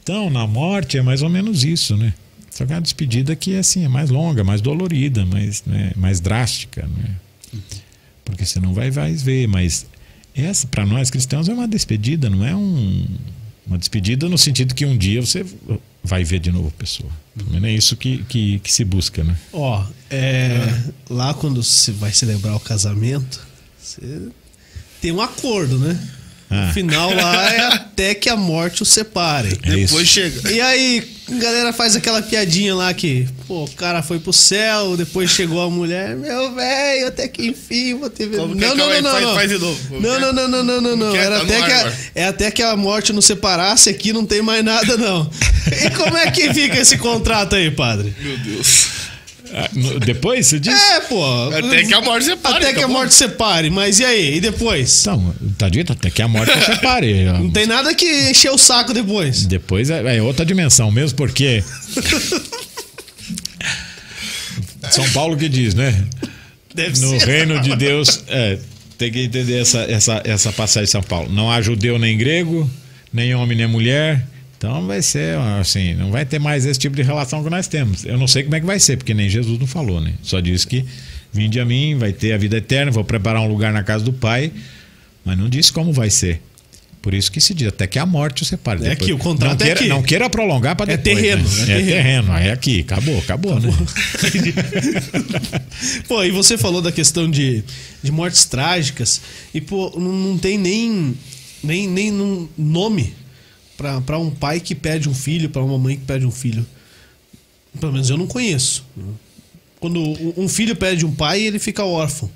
Então, 0.03 0.29
na 0.29 0.45
morte 0.47 0.97
é 0.97 1.01
mais 1.01 1.21
ou 1.21 1.29
menos 1.29 1.63
isso, 1.63 1.97
né? 1.97 2.13
Só 2.51 2.65
que 2.65 2.73
a 2.73 2.79
despedida 2.79 3.35
que 3.35 3.55
é 3.55 3.59
assim, 3.59 3.83
é 3.83 3.87
mais 3.87 4.09
longa, 4.09 4.43
mais 4.43 4.61
dolorida, 4.61 5.25
mais, 5.25 5.63
né, 5.65 5.91
mais 5.95 6.19
drástica, 6.19 6.87
né? 6.87 7.15
Porque 8.23 8.45
você 8.45 8.59
não 8.59 8.73
vai, 8.73 8.89
vai 8.89 9.13
ver, 9.13 9.47
mas 9.47 9.85
essa 10.45 10.67
para 10.67 10.85
nós 10.85 11.09
cristãos 11.09 11.49
é 11.49 11.53
uma 11.53 11.67
despedida, 11.67 12.29
não 12.29 12.45
é 12.45 12.55
um, 12.55 13.05
uma 13.65 13.77
despedida 13.77 14.29
no 14.29 14.37
sentido 14.37 14.73
que 14.73 14.85
um 14.85 14.97
dia 14.97 15.21
você 15.21 15.45
vai 16.03 16.23
ver 16.23 16.39
de 16.39 16.51
novo 16.51 16.69
a 16.69 16.71
pessoa. 16.71 17.09
Uhum. 17.39 17.65
É 17.65 17.71
isso 17.71 17.95
que, 17.95 18.23
que, 18.23 18.59
que, 18.59 18.71
se 18.71 18.83
busca, 18.83 19.23
né? 19.23 19.37
Ó, 19.51 19.85
é, 20.09 20.83
lá 21.09 21.33
quando 21.33 21.61
se 21.63 21.91
vai 21.91 22.11
celebrar 22.11 22.55
o 22.55 22.59
casamento, 22.59 23.45
você 23.77 24.29
tem 25.01 25.11
um 25.11 25.21
acordo, 25.21 25.77
né? 25.77 25.99
Ah. 26.49 26.69
O 26.69 26.73
final 26.73 27.13
lá 27.13 27.53
é 27.53 27.59
até 27.75 28.13
que 28.15 28.29
a 28.29 28.35
morte 28.37 28.81
o 28.81 28.85
separe. 28.85 29.59
É 29.63 29.69
Depois 29.75 30.03
isso. 30.03 30.13
chega. 30.13 30.51
E 30.51 30.61
aí, 30.61 31.07
a 31.29 31.35
galera 31.35 31.73
faz 31.73 31.95
aquela 31.95 32.21
piadinha 32.21 32.73
lá 32.73 32.93
que, 32.93 33.27
pô, 33.45 33.65
o 33.65 33.71
cara 33.71 34.01
foi 34.01 34.17
pro 34.19 34.31
céu, 34.31 34.95
depois 34.95 35.29
chegou 35.29 35.61
a 35.61 35.69
mulher, 35.69 36.15
meu 36.15 36.55
velho, 36.55 37.07
até 37.07 37.27
que 37.27 37.47
enfim 37.47 37.95
vou 37.95 38.09
ter 38.09 38.29
Como 38.29 38.55
que 38.55 38.61
Não, 38.61 38.71
é? 38.71 38.75
não, 38.75 38.89
aí, 38.89 39.01
não, 39.01 39.11
faz- 39.11 39.23
não. 39.25 39.35
faz 39.35 39.49
de 39.49 39.57
novo. 39.57 39.99
Não, 39.99 40.19
não, 40.19 40.29
é? 40.29 40.31
não, 40.33 40.47
não, 40.47 40.63
não, 40.63 40.81
não, 40.81 40.95
não. 40.95 41.15
é? 41.15 41.19
Era 41.19 41.41
até 41.41 41.59
no 41.59 41.65
que 41.65 41.71
a, 41.71 41.93
é 42.15 42.25
até 42.27 42.49
que 42.51 42.63
a 42.63 42.75
morte 42.77 43.11
nos 43.11 43.25
separasse, 43.25 43.89
aqui 43.89 44.13
não 44.13 44.25
tem 44.25 44.41
mais 44.41 44.63
nada, 44.63 44.95
não. 44.97 45.29
E 45.85 45.89
como 45.97 46.15
é 46.15 46.31
que 46.31 46.53
fica 46.53 46.77
esse 46.79 46.97
contrato 46.97 47.53
aí, 47.57 47.69
padre? 47.69 48.15
Meu 48.21 48.37
Deus. 48.37 48.87
Ah, 49.53 49.69
depois 50.05 50.47
você 50.47 50.59
diz? 50.59 50.73
É, 50.73 50.99
pô. 51.01 51.23
Até 51.53 51.83
que 51.83 51.93
a 51.93 52.01
morte 52.01 52.25
separe. 52.25 52.55
Até 52.57 52.73
que 52.73 52.83
a 52.83 52.87
morte 52.87 53.13
separe, 53.13 53.69
mas 53.69 53.99
e 53.99 54.05
aí? 54.05 54.37
E 54.37 54.41
depois? 54.41 55.01
Então, 55.01 55.33
tá 55.57 55.69
dito 55.69 55.93
até 55.93 56.09
que 56.09 56.21
a 56.21 56.27
morte 56.27 56.53
não 56.55 56.61
separe. 56.75 57.23
Não 57.25 57.49
tem 57.49 57.65
nada 57.65 57.93
que 57.95 58.05
encher 58.31 58.51
o 58.51 58.57
saco 58.57 58.93
depois. 58.93 59.45
Depois 59.45 59.89
é, 59.89 60.17
é 60.17 60.21
outra 60.21 60.45
dimensão, 60.45 60.91
mesmo 60.91 61.17
porque. 61.17 61.63
São 64.91 65.07
Paulo 65.11 65.35
que 65.37 65.49
diz, 65.49 65.73
né? 65.73 66.05
Deve 66.73 66.99
No 66.99 67.19
ser. 67.19 67.25
reino 67.27 67.59
de 67.61 67.75
Deus, 67.75 68.23
é, 68.27 68.57
tem 68.97 69.11
que 69.11 69.19
entender 69.23 69.59
essa, 69.61 69.79
essa, 69.79 70.21
essa 70.23 70.51
passagem 70.53 70.85
de 70.85 70.91
São 70.91 71.03
Paulo. 71.03 71.31
Não 71.31 71.51
há 71.51 71.61
judeu 71.61 71.97
nem 71.99 72.17
grego, 72.17 72.69
nem 73.11 73.33
homem 73.35 73.57
nem 73.57 73.67
mulher. 73.67 74.25
Então 74.57 74.87
vai 74.87 75.01
ser 75.03 75.37
assim, 75.61 75.93
não 75.93 76.09
vai 76.11 76.25
ter 76.25 76.39
mais 76.39 76.65
esse 76.65 76.79
tipo 76.79 76.95
de 76.95 77.03
relação 77.03 77.43
que 77.43 77.49
nós 77.49 77.67
temos. 77.67 78.03
Eu 78.05 78.17
não 78.17 78.27
sei 78.27 78.43
como 78.43 78.55
é 78.55 78.59
que 78.59 78.65
vai 78.65 78.79
ser, 78.79 78.97
porque 78.97 79.13
nem 79.13 79.29
Jesus 79.29 79.59
não 79.59 79.67
falou, 79.67 80.01
né? 80.01 80.13
Só 80.23 80.39
disse 80.39 80.65
que 80.65 80.83
vinde 81.31 81.59
a 81.59 81.65
mim, 81.65 81.95
vai 81.95 82.11
ter 82.11 82.33
a 82.33 82.37
vida 82.37 82.57
eterna, 82.57 82.91
vou 82.91 83.03
preparar 83.03 83.41
um 83.41 83.47
lugar 83.47 83.71
na 83.71 83.83
casa 83.83 84.03
do 84.03 84.11
Pai, 84.11 84.51
mas 85.23 85.37
não 85.37 85.47
disse 85.47 85.71
como 85.71 85.93
vai 85.93 86.09
ser. 86.09 86.41
Por 86.99 87.13
isso 87.13 87.31
que 87.31 87.39
se 87.39 87.53
diz 87.53 87.67
até 87.67 87.85
que 87.85 87.99
a 87.99 88.05
morte 88.05 88.41
o 88.41 88.45
separe. 88.45 88.83
É 88.85 88.91
aqui, 88.91 89.13
o 89.13 89.17
contrato 89.17 89.59
não 89.59 89.65
é 89.65 89.65
queira, 89.65 89.79
aqui. 89.79 89.89
Não 89.89 90.01
queira 90.03 90.29
prolongar 90.29 90.75
para 90.75 90.91
É 90.91 90.97
depois. 90.97 91.23
terreno, 91.23 91.47
né? 91.47 91.59
é 91.59 91.61
É, 91.61 91.65
terreno. 91.65 91.87
terreno. 91.91 92.31
Aí 92.33 92.47
é 92.47 92.51
aqui, 92.51 92.79
acabou, 92.81 93.17
acabou, 93.19 93.59
né? 93.59 93.69
Pô, 96.07 96.23
e 96.23 96.31
você 96.31 96.57
falou 96.57 96.81
da 96.81 96.91
questão 96.91 97.29
de, 97.29 97.63
de 98.03 98.11
mortes 98.11 98.45
trágicas 98.45 99.21
e, 99.53 99.61
pô, 99.61 99.91
não, 99.97 100.11
não 100.11 100.37
tem 100.37 100.57
nem, 100.57 101.15
nem, 101.63 101.87
nem 101.87 102.11
nome 102.57 103.13
pra 103.77 104.17
um 104.17 104.29
pai 104.31 104.59
que 104.59 104.73
perde 104.75 105.07
um 105.07 105.13
filho, 105.13 105.49
pra 105.49 105.63
uma 105.63 105.77
mãe 105.77 105.95
que 105.97 106.03
perde 106.05 106.25
um 106.25 106.31
filho. 106.31 106.65
Pelo 107.79 107.91
menos 107.93 108.09
eu 108.09 108.17
não 108.17 108.25
conheço. 108.27 108.83
Quando 109.79 110.01
um 110.35 110.47
filho 110.49 110.75
perde 110.75 111.05
um 111.05 111.11
pai, 111.11 111.41
ele 111.41 111.59
fica 111.59 111.83
órfão. 111.85 112.29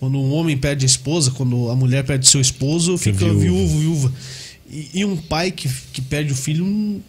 Quando 0.00 0.18
um 0.18 0.32
homem 0.32 0.56
perde 0.58 0.84
a 0.84 0.86
esposa, 0.86 1.30
quando 1.30 1.70
a 1.70 1.76
mulher 1.76 2.04
perde 2.04 2.26
seu 2.26 2.40
esposo, 2.40 2.98
Fica 2.98 3.16
fica 3.18 3.32
viúvo. 3.32 3.78
viúva. 3.78 4.12
E, 4.68 4.88
e 4.94 5.04
um 5.04 5.16
pai 5.16 5.50
que, 5.52 5.70
que 5.92 6.00
perde 6.02 6.32
o 6.32 6.36
filho, 6.36 6.64
hum, 6.64 7.00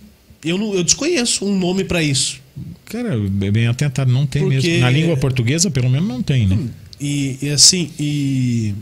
eu, 0.43 0.57
não, 0.57 0.73
eu 0.75 0.83
desconheço 0.83 1.43
um 1.45 1.57
nome 1.57 1.83
pra 1.83 2.03
isso. 2.03 2.39
Cara, 2.85 3.17
bem 3.17 3.65
atentado, 3.67 4.11
não 4.11 4.27
tem 4.27 4.43
Porque- 4.43 4.67
mesmo. 4.67 4.79
Na 4.81 4.89
língua 4.91 5.17
portuguesa, 5.17 5.71
pelo 5.71 5.89
menos, 5.89 6.07
não 6.07 6.21
tem, 6.21 6.47
né? 6.47 6.57
E, 7.01 7.37
e 7.41 7.49
assim, 7.49 7.89
e. 7.99 8.73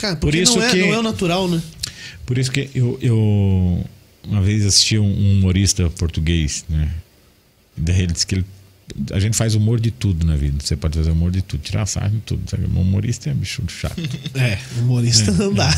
Cara, 0.00 0.16
Por 0.16 0.22
porque 0.32 0.42
isso 0.42 0.56
não, 0.58 0.64
é, 0.64 0.70
que- 0.70 0.80
não 0.80 0.94
é 0.94 0.98
o 0.98 1.02
natural, 1.02 1.48
né? 1.48 1.62
Por 2.26 2.36
isso 2.36 2.50
que 2.50 2.68
eu, 2.74 2.98
eu 3.00 3.84
vez 4.48 4.66
assisti 4.66 4.98
um, 4.98 5.04
um 5.04 5.38
humorista 5.38 5.88
português, 5.90 6.64
né? 6.68 6.90
Daí 7.76 8.02
ele 8.02 8.12
disse 8.12 8.26
que 8.26 8.36
ele, 8.36 8.44
a 9.12 9.20
gente 9.20 9.36
faz 9.36 9.54
humor 9.54 9.78
de 9.78 9.90
tudo 9.90 10.26
na 10.26 10.36
vida. 10.36 10.58
Você 10.60 10.76
pode 10.76 10.96
fazer 10.96 11.10
humor 11.10 11.30
de 11.30 11.42
tudo, 11.42 11.60
tirar 11.60 11.86
sarro 11.86 12.10
de 12.10 12.20
tudo. 12.20 12.48
Sabe? 12.50 12.66
Um 12.66 12.80
humorista 12.80 13.30
é 13.30 13.34
bicho 13.34 13.62
chato. 13.68 13.96
É, 14.34 14.58
humorista 14.78 15.30
não 15.32 15.52
dá. 15.52 15.70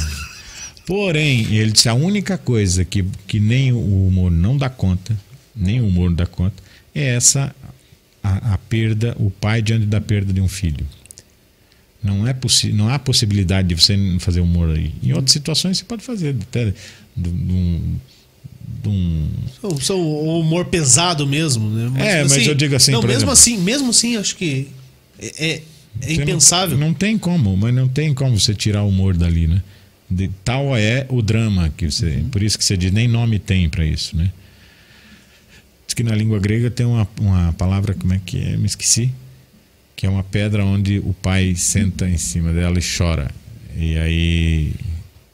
Porém, 0.87 1.53
ele 1.55 1.73
disse 1.73 1.89
a 1.89 1.95
única 1.95 2.39
coisa 2.39 2.85
que, 2.85 3.05
que 3.27 3.39
nem 3.39 3.73
o 3.73 4.07
humor 4.09 4.31
não 4.31 4.57
dá 4.57 4.69
conta, 4.69 5.17
nem 5.55 5.81
o 5.81 5.87
humor 5.87 6.09
não 6.11 6.17
dá 6.17 6.27
conta, 6.27 6.63
é 6.95 7.15
essa 7.15 7.55
a, 8.23 8.55
a 8.55 8.59
perda, 8.59 9.15
o 9.19 9.31
pai 9.31 9.63
diante 9.63 9.87
da 9.87 10.01
perda 10.01 10.33
de 10.33 10.41
um 10.41 10.49
filho. 10.49 10.87
Não 12.03 12.27
é 12.27 12.33
possi 12.33 12.73
não 12.73 12.89
há 12.89 12.99
possibilidade 12.99 13.69
de 13.69 13.75
você 13.75 13.95
fazer 14.21 14.41
humor 14.41 14.71
aí. 14.71 14.93
Em 15.03 15.13
outras 15.13 15.33
situações 15.33 15.79
você 15.79 15.85
pode 15.85 16.03
fazer, 16.03 16.35
até 16.41 16.73
de, 17.17 17.31
de 17.31 17.53
um, 17.53 17.99
um- 18.87 19.29
São, 19.61 19.81
são 19.81 20.01
o 20.01 20.41
humor 20.41 20.65
pesado 20.67 21.27
mesmo, 21.27 21.69
né? 21.71 22.21
É, 22.21 22.25
mas 22.25 22.47
eu 22.47 22.55
digo 22.55 22.75
assim, 22.75 22.93
Não, 22.93 23.01
mesmo 23.03 23.13
exemplo- 23.15 23.33
assim, 23.33 23.59
mesmo 23.59 23.91
assim, 23.91 24.17
acho 24.17 24.37
que 24.37 24.69
é, 25.19 25.27
é, 25.27 25.51
é 25.57 25.63
você 26.01 26.15
não- 26.17 26.23
impensável. 26.23 26.79
Não, 26.79 26.95
tem 26.95 27.19
como, 27.19 27.57
mas 27.57 27.75
não 27.75 27.89
tem 27.89 28.15
como 28.15 28.39
você 28.39 28.55
tirar 28.55 28.83
o 28.83 28.89
humor 28.89 29.17
dali, 29.17 29.47
né? 29.47 29.63
De, 30.11 30.29
tal 30.45 30.77
é 30.77 31.07
o 31.09 31.23
drama 31.23 31.73
que 31.77 31.91
você. 31.91 32.07
Uhum. 32.17 32.29
Por 32.31 32.43
isso 32.43 32.59
que 32.59 32.65
você 32.65 32.77
diz, 32.77 32.91
nem 32.91 33.07
nome 33.07 33.39
tem 33.39 33.69
para 33.69 33.85
isso, 33.85 34.17
né? 34.17 34.33
Diz 35.87 35.95
que 35.95 36.03
na 36.03 36.15
língua 36.15 36.39
grega 36.39 36.71
tem 36.71 36.87
uma, 36.87 37.07
uma 37.21 37.53
palavra, 37.53 37.95
como 37.95 38.13
é 38.15 38.21
que 38.25 38.39
é? 38.39 38.57
Me 38.57 38.67
esqueci. 38.67 39.13
Que 39.97 40.07
é 40.07 40.09
uma 40.09 40.23
pedra 40.25 40.65
onde 40.65 40.99
o 41.01 41.13
pai 41.13 41.55
senta 41.55 42.09
em 42.09 42.17
cima 42.17 42.53
dela 42.53 42.79
e 42.79 42.83
chora. 42.83 43.31
E 43.77 43.99
aí 43.99 44.73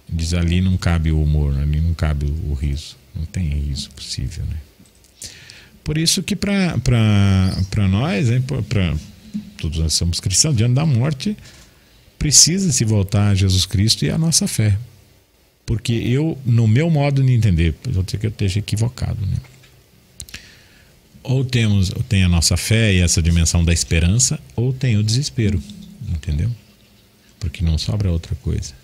diz 0.09 0.35
ali 0.35 0.61
não 0.61 0.77
cabe 0.77 1.13
o 1.13 1.23
humor, 1.23 1.57
ali 1.59 1.81
não 1.81 1.95
cabe 1.95 2.27
o 2.49 2.53
riso. 2.55 2.96
Não 3.17 3.25
tem 3.25 3.49
riso 3.49 3.91
possível, 3.91 4.45
né? 4.45 4.57
Por 5.83 5.97
isso 5.97 6.23
que 6.23 6.37
para 6.37 6.77
nós, 7.89 8.27
para 8.69 8.95
todos 9.59 9.79
nós 9.79 9.93
somos 9.95 10.21
cristãos, 10.21 10.57
diante 10.57 10.75
da 10.75 10.85
morte, 10.85 11.37
precisa 12.19 12.73
se 12.73 12.85
voltar 12.85 13.29
a 13.29 13.35
Jesus 13.35 13.65
Cristo 13.67 14.05
e 14.05 14.11
a 14.11 14.19
nossa 14.19 14.49
fé. 14.49 14.77
Porque 15.65 15.93
eu, 15.93 16.39
no 16.45 16.67
meu 16.67 16.91
modo 16.91 17.23
de 17.23 17.33
entender, 17.33 17.73
pode 17.73 18.11
ser 18.11 18.19
que 18.19 18.27
eu 18.27 18.31
esteja 18.31 18.59
equivocado, 18.59 19.25
né? 19.27 19.37
Ou 21.23 21.45
temos, 21.45 21.91
ou 21.91 22.03
tem 22.03 22.23
a 22.23 22.29
nossa 22.29 22.57
fé 22.57 22.95
e 22.95 23.01
essa 23.01 23.21
dimensão 23.21 23.65
da 23.65 23.73
esperança, 23.73 24.39
ou 24.55 24.73
tem 24.73 24.97
o 24.97 25.03
desespero, 25.03 25.61
entendeu? 26.09 26.51
Porque 27.41 27.65
não 27.65 27.79
sobra 27.79 28.11
outra 28.11 28.35
coisa. 28.37 28.75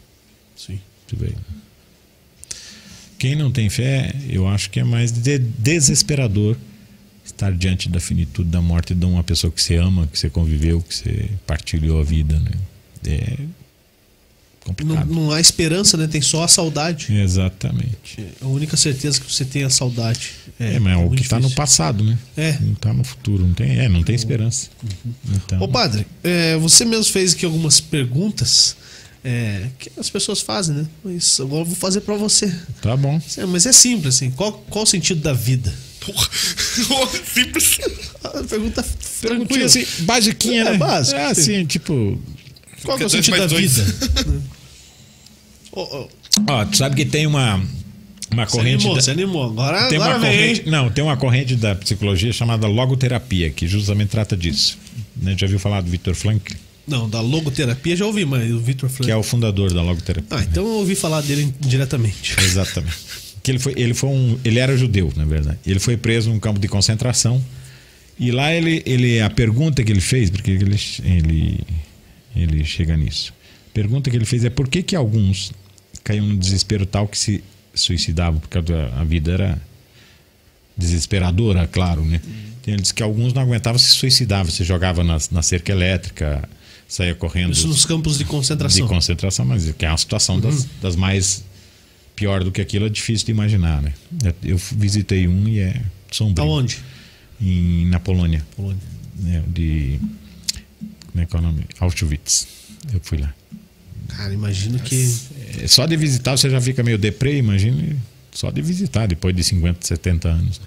Sim. 0.57 0.81
Tu 1.07 1.17
vê. 1.17 1.35
Quem 3.23 3.37
não 3.37 3.53
tem 3.53 3.71
fé, 3.71 4.13
eu 4.29 4.49
acho 4.49 4.69
que 4.69 4.81
é 4.81 4.85
mais 4.85 5.13
de- 5.13 5.39
desesperador 5.39 6.57
estar 7.25 7.53
diante 7.53 7.89
da 7.89 8.01
finitude 8.01 8.51
da 8.51 8.61
morte 8.61 8.97
de 8.97 9.05
uma 9.07 9.23
pessoa 9.23 9.49
que 9.53 9.63
você 9.63 9.77
ama, 9.77 10.09
que 10.09 10.19
você 10.19 10.29
conviveu, 10.29 10.81
que 10.83 10.93
você 10.93 11.31
partilhou 11.47 12.01
a 12.01 12.03
vida, 12.05 12.37
né? 12.41 12.51
É 13.07 13.37
Não, 13.39 13.47
complicado. 14.75 15.15
não 15.15 15.31
há 15.31 15.41
esperança, 15.41 15.97
né? 15.97 16.09
Tem 16.09 16.21
só 16.21 16.43
a 16.43 16.49
saudade. 16.49 17.15
Exatamente. 17.15 18.27
A 18.41 18.47
única 18.49 18.77
certeza 18.77 19.21
que 19.21 19.33
você 19.33 19.45
tem 19.45 19.63
é 19.63 19.67
a 19.67 19.71
saudade. 19.71 20.33
É, 20.59 20.81
mas 20.81 20.93
é 20.93 20.97
o 20.97 21.03
muito 21.03 21.15
que 21.19 21.23
está 21.23 21.39
no 21.39 21.51
passado, 21.53 22.03
né? 22.03 22.19
É. 22.37 22.59
Não 22.61 22.73
está 22.73 22.93
no 22.93 23.05
futuro, 23.05 23.47
não 23.47 23.55
tem, 23.55 23.79
é, 23.79 23.89
não 23.89 24.03
tem 24.03 24.17
esperança. 24.17 24.69
Então, 25.33 25.61
Ô 25.63 25.69
padre, 25.69 26.05
é, 26.25 26.57
você 26.57 26.85
mesmo 26.85 27.13
fez 27.13 27.35
aqui 27.35 27.45
algumas 27.45 27.81
perguntas 27.81 28.77
é, 29.25 29.69
que 29.79 29.91
as 29.99 30.11
pessoas 30.11 30.41
fazem, 30.41 30.75
né? 30.77 30.87
Mas 31.05 31.39
agora 31.41 31.63
eu 31.63 31.67
vou 31.67 31.77
fazer 31.77 32.01
pra 32.03 32.15
você. 32.17 32.53
tá 32.81 32.97
bom. 32.97 33.21
É, 33.37 33.47
mas 33.47 33.67
é 33.67 33.73
simples, 33.73 34.17
assim. 34.17 34.31
Qual, 34.31 34.53
qual 34.69 34.85
o 34.85 34.87
sentido 34.87 35.21
da 35.21 35.33
vida? 35.33 35.73
Porra. 36.01 36.29
Simples. 37.33 37.79
Pergunta 38.49 38.83
Perguntinha 39.21 39.37
tranquila. 39.47 39.65
assim, 39.67 39.85
basiquinha, 40.01 40.61
É, 40.63 40.71
né? 40.73 40.77
básico, 40.79 41.17
É 41.19 41.27
assim, 41.27 41.65
tipo, 41.65 42.21
Qual 42.85 42.97
que 42.97 43.05
é 43.05 43.07
o 43.07 43.11
sentido 43.11 43.37
da 43.37 43.47
dois. 43.47 43.77
vida? 43.79 44.43
Ô, 45.73 45.81
ô, 45.83 46.09
ó, 46.49 46.65
tu 46.65 46.77
sabe 46.77 46.97
que 46.97 47.05
tem 47.05 47.27
uma 47.27 47.63
uma 48.31 48.47
Você 48.47 48.57
corrente 48.57 48.75
animou, 48.77 48.95
da- 48.97 49.03
você 49.03 49.11
animou. 49.11 49.45
Agora, 49.45 49.89
Tem 49.89 49.99
agora 49.99 50.17
uma 50.19 50.27
vem, 50.27 50.39
corrente, 50.55 50.71
não, 50.71 50.91
tem 50.91 51.05
uma 51.05 51.17
corrente 51.19 51.55
da 51.55 51.75
psicologia 51.75 52.33
chamada 52.33 52.67
logoterapia, 52.67 53.51
que 53.51 53.67
justamente 53.69 54.09
trata 54.09 54.35
disso. 54.37 54.79
Né? 55.17 55.35
Já 55.39 55.47
ouviu 55.47 55.59
falar 55.59 55.83
do 55.83 55.91
Victor 55.91 56.15
Frankl, 56.15 56.55
Não, 56.87 57.09
da 57.09 57.21
logoterapia 57.21 57.97
já 57.97 58.05
ouvi, 58.05 58.25
mas 58.25 58.51
o 58.51 58.59
Victor 58.59 58.89
Frank. 58.89 59.05
que 59.05 59.11
é 59.11 59.17
o 59.17 59.23
fundador 59.23 59.73
da 59.73 59.83
logoterapia. 59.83 60.39
Ah, 60.39 60.43
então 60.43 60.65
eu 60.65 60.75
ouvi 60.75 60.95
falar 60.95 61.21
dele 61.21 61.55
diretamente. 61.61 62.35
Exatamente. 62.43 62.97
Que 63.43 63.51
ele 63.51 63.59
foi, 63.59 63.75
ele 63.77 63.95
foi 63.95 64.11
um, 64.11 64.39
ele 64.45 64.59
era 64.59 64.77
judeu, 64.77 65.13
na 65.17 65.25
verdade. 65.25 65.59
Ele 65.67 65.79
foi 65.79 65.97
preso 65.97 66.31
num 66.31 66.39
campo 66.39 66.59
de 66.61 66.69
concentração 66.69 67.43
e 68.19 68.31
lá 68.31 68.53
ele, 68.53 68.83
ele 68.85 69.21
a 69.21 69.31
pergunta 69.31 69.83
que 69.83 69.91
ele 69.91 70.01
fez, 70.01 70.31
porque 70.31 70.51
ele, 70.51 70.77
ele, 71.05 71.61
ele 72.37 72.65
chega 72.65 72.97
nisso. 72.97 73.33
A 73.71 73.75
pergunta 73.75 74.11
que 74.11 74.17
ele 74.17 74.25
fez 74.25 74.45
é 74.45 74.51
por 74.51 74.69
que 74.69 74.83
que 74.83 74.95
alguns 74.95 75.53
caíam 76.05 76.27
no 76.27 76.37
desespero 76.37 76.85
tal 76.85 77.07
que 77.09 77.19
se 77.19 77.43
suicidavam 77.75 78.39
porque 78.41 78.59
a, 78.59 79.05
vida 79.05 79.33
era 79.33 79.63
desesperadora, 80.77 81.67
claro, 81.67 82.05
né? 82.05 82.21
Então, 82.61 82.75
ele 82.75 82.83
disse 82.83 82.95
que 82.95 83.03
alguns 83.03 83.33
não 83.33 83.43
aguentavam 83.43 83.79
se 83.79 83.93
suicidavam, 83.93 84.53
se 84.53 84.63
jogava 84.63 85.03
na, 85.03 85.19
na 85.31 85.43
cerca 85.43 85.73
elétrica, 85.73 86.49
saía 86.93 87.15
correndo 87.15 87.53
Isso 87.53 87.67
nos 87.67 87.87
campos 87.87 88.19
de 88.19 88.25
concentração. 88.27 88.87
de 88.87 88.93
concentração, 88.93 89.47
mas 89.47 89.71
que 89.73 89.87
é 89.87 89.89
uma 89.89 89.97
situação 89.97 90.39
das, 90.39 90.67
das 90.83 90.95
mais 90.95 91.43
pior 92.15 92.45
do 92.45 92.53
que 92.53 92.61
aquilo 92.61 92.85
é 92.85 92.89
difícil 92.91 93.25
de 93.25 93.33
imaginar, 93.33 93.81
né? 93.81 93.95
Eu 94.45 94.59
visitei 94.59 95.27
um 95.27 95.49
e 95.49 95.61
é 95.61 95.81
sombrio. 96.11 96.45
Aonde? 96.45 96.79
Em, 97.41 97.87
na 97.87 97.99
Polônia, 97.99 98.45
Polônia. 98.55 98.83
né? 99.17 99.43
de 99.49 99.99
como 101.11 101.23
é 101.23 101.27
que 101.27 101.35
é 101.35 101.39
o 101.39 101.43
nome? 101.43 101.65
Auschwitz. 101.81 102.47
Eu 102.93 103.01
fui 103.03 103.19
lá. 103.19 103.35
Cara, 104.09 104.35
imagino 104.35 104.79
que. 104.79 105.17
é, 105.63 105.67
só 105.67 105.87
de 105.87 105.97
visitar 105.97 106.37
você 106.37 106.51
já 106.51 106.61
fica 106.61 106.83
meio 106.83 106.99
deprê, 106.99 107.39
imagine 107.39 107.97
só 108.33 108.51
de 108.51 108.61
visitar 108.61 109.07
depois 109.07 109.35
de 109.35 109.43
50, 109.43 109.87
70 109.87 110.29
anos. 110.29 110.61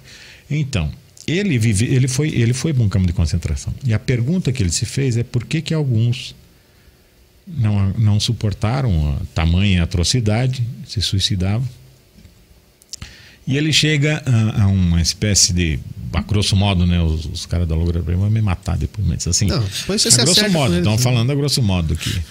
Então, 0.49 0.91
ele 1.27 1.57
vive, 1.57 1.85
ele 1.85 2.07
foi, 2.07 2.29
ele 2.29 2.53
foi 2.53 2.73
para 2.73 2.83
um 2.83 2.89
campo 2.89 3.07
de 3.07 3.13
concentração. 3.13 3.73
E 3.83 3.93
a 3.93 3.99
pergunta 3.99 4.51
que 4.51 4.61
ele 4.61 4.71
se 4.71 4.85
fez 4.85 5.17
é 5.17 5.23
por 5.23 5.45
que 5.45 5.61
que 5.61 5.73
alguns 5.73 6.35
não, 7.47 7.89
não 7.91 8.19
suportaram 8.19 9.17
a 9.17 9.25
tamanha 9.33 9.83
atrocidade, 9.83 10.63
se 10.87 11.01
suicidavam. 11.01 11.67
E 13.47 13.57
ele 13.57 13.71
chega 13.71 14.23
a, 14.25 14.63
a 14.63 14.67
uma 14.67 15.01
espécie 15.01 15.53
de, 15.53 15.79
a 16.13 16.21
grosso 16.21 16.55
modo, 16.55 16.85
né, 16.85 17.01
os, 17.01 17.25
os 17.25 17.45
caras 17.45 17.67
da 17.67 17.75
Logra 17.75 18.01
vão 18.01 18.29
me 18.29 18.41
matar 18.41 18.75
depois, 18.77 19.05
mas 19.05 19.27
assim, 19.27 19.45
Não, 19.45 19.63
depois 19.63 20.01
você 20.01 20.21
a 20.21 20.25
grosso 20.25 20.49
modo, 20.49 20.77
estão 20.77 20.93
né? 20.93 20.97
falando 20.97 21.31
a 21.31 21.35
grosso 21.35 21.61
modo 21.61 21.93
aqui. 21.93 22.21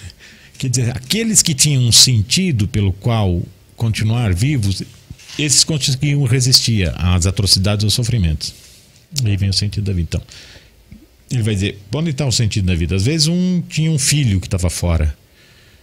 Quer 0.59 0.69
dizer, 0.69 0.97
aqueles 0.97 1.43
que 1.43 1.55
tinham 1.55 1.83
um 1.83 1.93
sentido 1.93 2.67
pelo 2.67 2.93
qual 2.93 3.43
continuar 3.77 4.33
vivos, 4.33 4.83
esses 5.39 5.65
conseguiam 5.65 6.25
resistir 6.25 6.93
às 6.97 7.27
atrocidades 7.27 7.83
e 7.83 7.87
aos 7.87 7.95
sofrimentos. 7.95 8.55
Aí 9.25 9.37
vem 9.37 9.49
o 9.49 9.53
sentido 9.53 9.85
da 9.85 9.93
vida. 9.93 10.09
Então, 10.09 10.23
ele 11.31 11.43
vai 11.43 11.55
dizer: 11.55 11.79
onde 11.93 12.11
está 12.11 12.27
o 12.27 12.33
sentido 12.33 12.67
da 12.67 12.75
vida? 12.75 12.95
Às 12.97 13.05
vezes, 13.05 13.27
um 13.29 13.63
tinha 13.69 13.91
um 13.91 13.99
filho 13.99 14.41
que 14.41 14.47
estava 14.47 14.71
fora, 14.71 15.17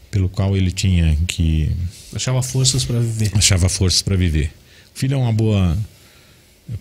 pelo 0.09 0.27
qual 0.27 0.55
ele 0.57 0.71
tinha 0.71 1.17
que. 1.27 1.71
Achava 2.13 2.41
forças 2.41 2.83
para 2.83 2.99
viver. 2.99 3.31
achava 3.33 3.69
forças 3.69 4.01
para 4.01 4.15
viver. 4.15 4.51
O 4.93 4.99
filho 4.99 5.13
é 5.13 5.17
uma 5.17 5.33
boa. 5.33 5.77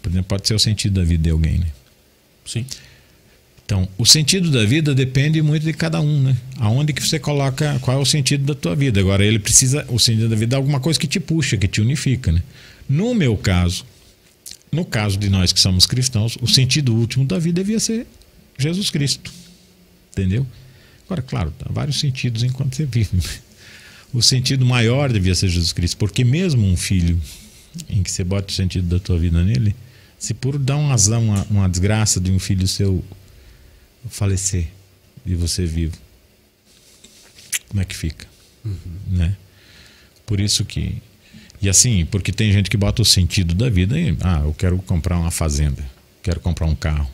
Por 0.02 0.10
exemplo, 0.10 0.28
pode 0.28 0.46
ser 0.46 0.54
o 0.54 0.58
sentido 0.58 1.00
da 1.00 1.04
vida 1.04 1.24
de 1.24 1.30
alguém, 1.30 1.58
né? 1.58 1.66
Sim. 2.44 2.64
Então, 3.64 3.88
o 3.96 4.04
sentido 4.04 4.50
da 4.50 4.64
vida 4.64 4.92
depende 4.92 5.40
muito 5.40 5.62
de 5.62 5.72
cada 5.72 6.00
um, 6.00 6.20
né? 6.20 6.36
Aonde 6.56 6.92
que 6.92 7.00
você 7.00 7.20
coloca, 7.20 7.78
qual 7.80 7.96
é 7.96 8.00
o 8.00 8.04
sentido 8.04 8.44
da 8.44 8.54
tua 8.54 8.74
vida. 8.74 8.98
Agora, 8.98 9.24
ele 9.24 9.38
precisa, 9.38 9.86
o 9.88 9.98
sentido 9.98 10.28
da 10.28 10.34
vida 10.34 10.56
é 10.56 10.58
alguma 10.58 10.80
coisa 10.80 10.98
que 10.98 11.06
te 11.06 11.20
puxa, 11.20 11.56
que 11.56 11.68
te 11.68 11.80
unifica, 11.80 12.32
né? 12.32 12.42
No 12.88 13.14
meu 13.14 13.36
caso, 13.36 13.84
no 14.72 14.84
caso 14.84 15.18
de 15.18 15.28
nós 15.28 15.52
que 15.52 15.60
somos 15.60 15.86
cristãos, 15.86 16.36
o 16.40 16.46
sentido 16.46 16.94
último 16.94 17.24
da 17.24 17.38
vida 17.38 17.60
devia 17.60 17.80
ser 17.80 18.06
Jesus 18.58 18.90
Cristo. 18.90 19.32
Entendeu? 20.12 20.46
Agora, 21.06 21.22
claro, 21.22 21.54
há 21.64 21.72
vários 21.72 21.98
sentidos 21.98 22.42
enquanto 22.42 22.76
você 22.76 22.84
vive. 22.84 23.10
O 24.12 24.20
sentido 24.20 24.66
maior 24.66 25.12
devia 25.12 25.36
ser 25.36 25.48
Jesus 25.48 25.72
Cristo, 25.72 25.96
porque 25.96 26.24
mesmo 26.24 26.66
um 26.66 26.76
filho 26.76 27.20
em 27.88 28.02
que 28.02 28.10
você 28.10 28.24
bota 28.24 28.48
o 28.48 28.52
sentido 28.52 28.88
da 28.88 28.98
tua 28.98 29.16
vida 29.16 29.40
nele, 29.44 29.72
se 30.18 30.34
por 30.34 30.58
dar 30.58 30.76
um 30.76 30.92
azar, 30.92 31.20
uma, 31.20 31.44
uma 31.44 31.68
desgraça 31.68 32.20
de 32.20 32.28
um 32.32 32.38
filho 32.40 32.66
seu 32.66 33.04
falecer 34.08 34.66
e 35.24 35.36
você 35.36 35.64
vivo, 35.64 35.96
como 37.68 37.80
é 37.80 37.84
que 37.84 37.96
fica? 37.96 38.26
Né? 39.06 39.36
Por 40.26 40.40
isso 40.40 40.64
que. 40.64 41.00
E 41.62 41.68
assim, 41.68 42.06
porque 42.06 42.32
tem 42.32 42.52
gente 42.52 42.70
que 42.70 42.76
bota 42.76 43.02
o 43.02 43.04
sentido 43.04 43.54
da 43.54 43.68
vida 43.68 43.98
em. 43.98 44.16
Ah, 44.20 44.42
eu 44.44 44.54
quero 44.54 44.78
comprar 44.78 45.18
uma 45.18 45.30
fazenda, 45.30 45.84
quero 46.22 46.40
comprar 46.40 46.66
um 46.66 46.74
carro. 46.74 47.10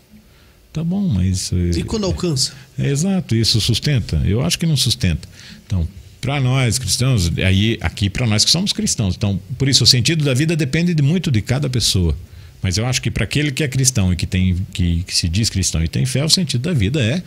Tá 0.73 0.85
bom, 0.85 1.09
mas. 1.09 1.51
E 1.53 1.83
quando 1.83 2.05
alcança? 2.05 2.53
É, 2.79 2.89
exato, 2.89 3.35
isso 3.35 3.61
sustenta? 3.61 4.23
Eu 4.25 4.43
acho 4.43 4.59
que 4.59 4.67
não 4.67 4.77
sustenta. 4.77 5.27
Então, 5.67 5.89
para 6.21 6.41
nós 6.41 6.79
cristãos, 6.79 7.31
aí 7.39 7.79
aqui 7.81 8.11
para 8.11 8.27
nós 8.27 8.45
que 8.45 8.51
somos 8.51 8.73
cristãos, 8.73 9.15
então 9.17 9.41
por 9.59 9.69
isso 9.69 9.85
o 9.85 9.87
sentido 9.87 10.25
da 10.25 10.35
vida 10.35 10.55
depende 10.55 10.95
de 10.95 11.03
muito 11.03 11.31
de 11.31 11.41
cada 11.41 11.69
pessoa. 11.69 12.17
Mas 12.63 12.79
eu 12.79 12.87
acho 12.87 13.01
que 13.01 13.11
para 13.11 13.25
aquele 13.25 13.51
que 13.51 13.63
é 13.63 13.69
cristão 13.69 14.13
e 14.13 14.17
que 14.17 14.27
tem 14.27 14.57
que, 14.73 15.03
que 15.05 15.15
se 15.15 15.29
diz 15.29 15.49
cristão 15.49 15.83
e 15.83 15.89
tem 15.89 16.05
fé, 16.05 16.25
o 16.25 16.29
sentido 16.29 16.63
da 16.63 16.73
vida 16.73 17.01
é 17.01 17.23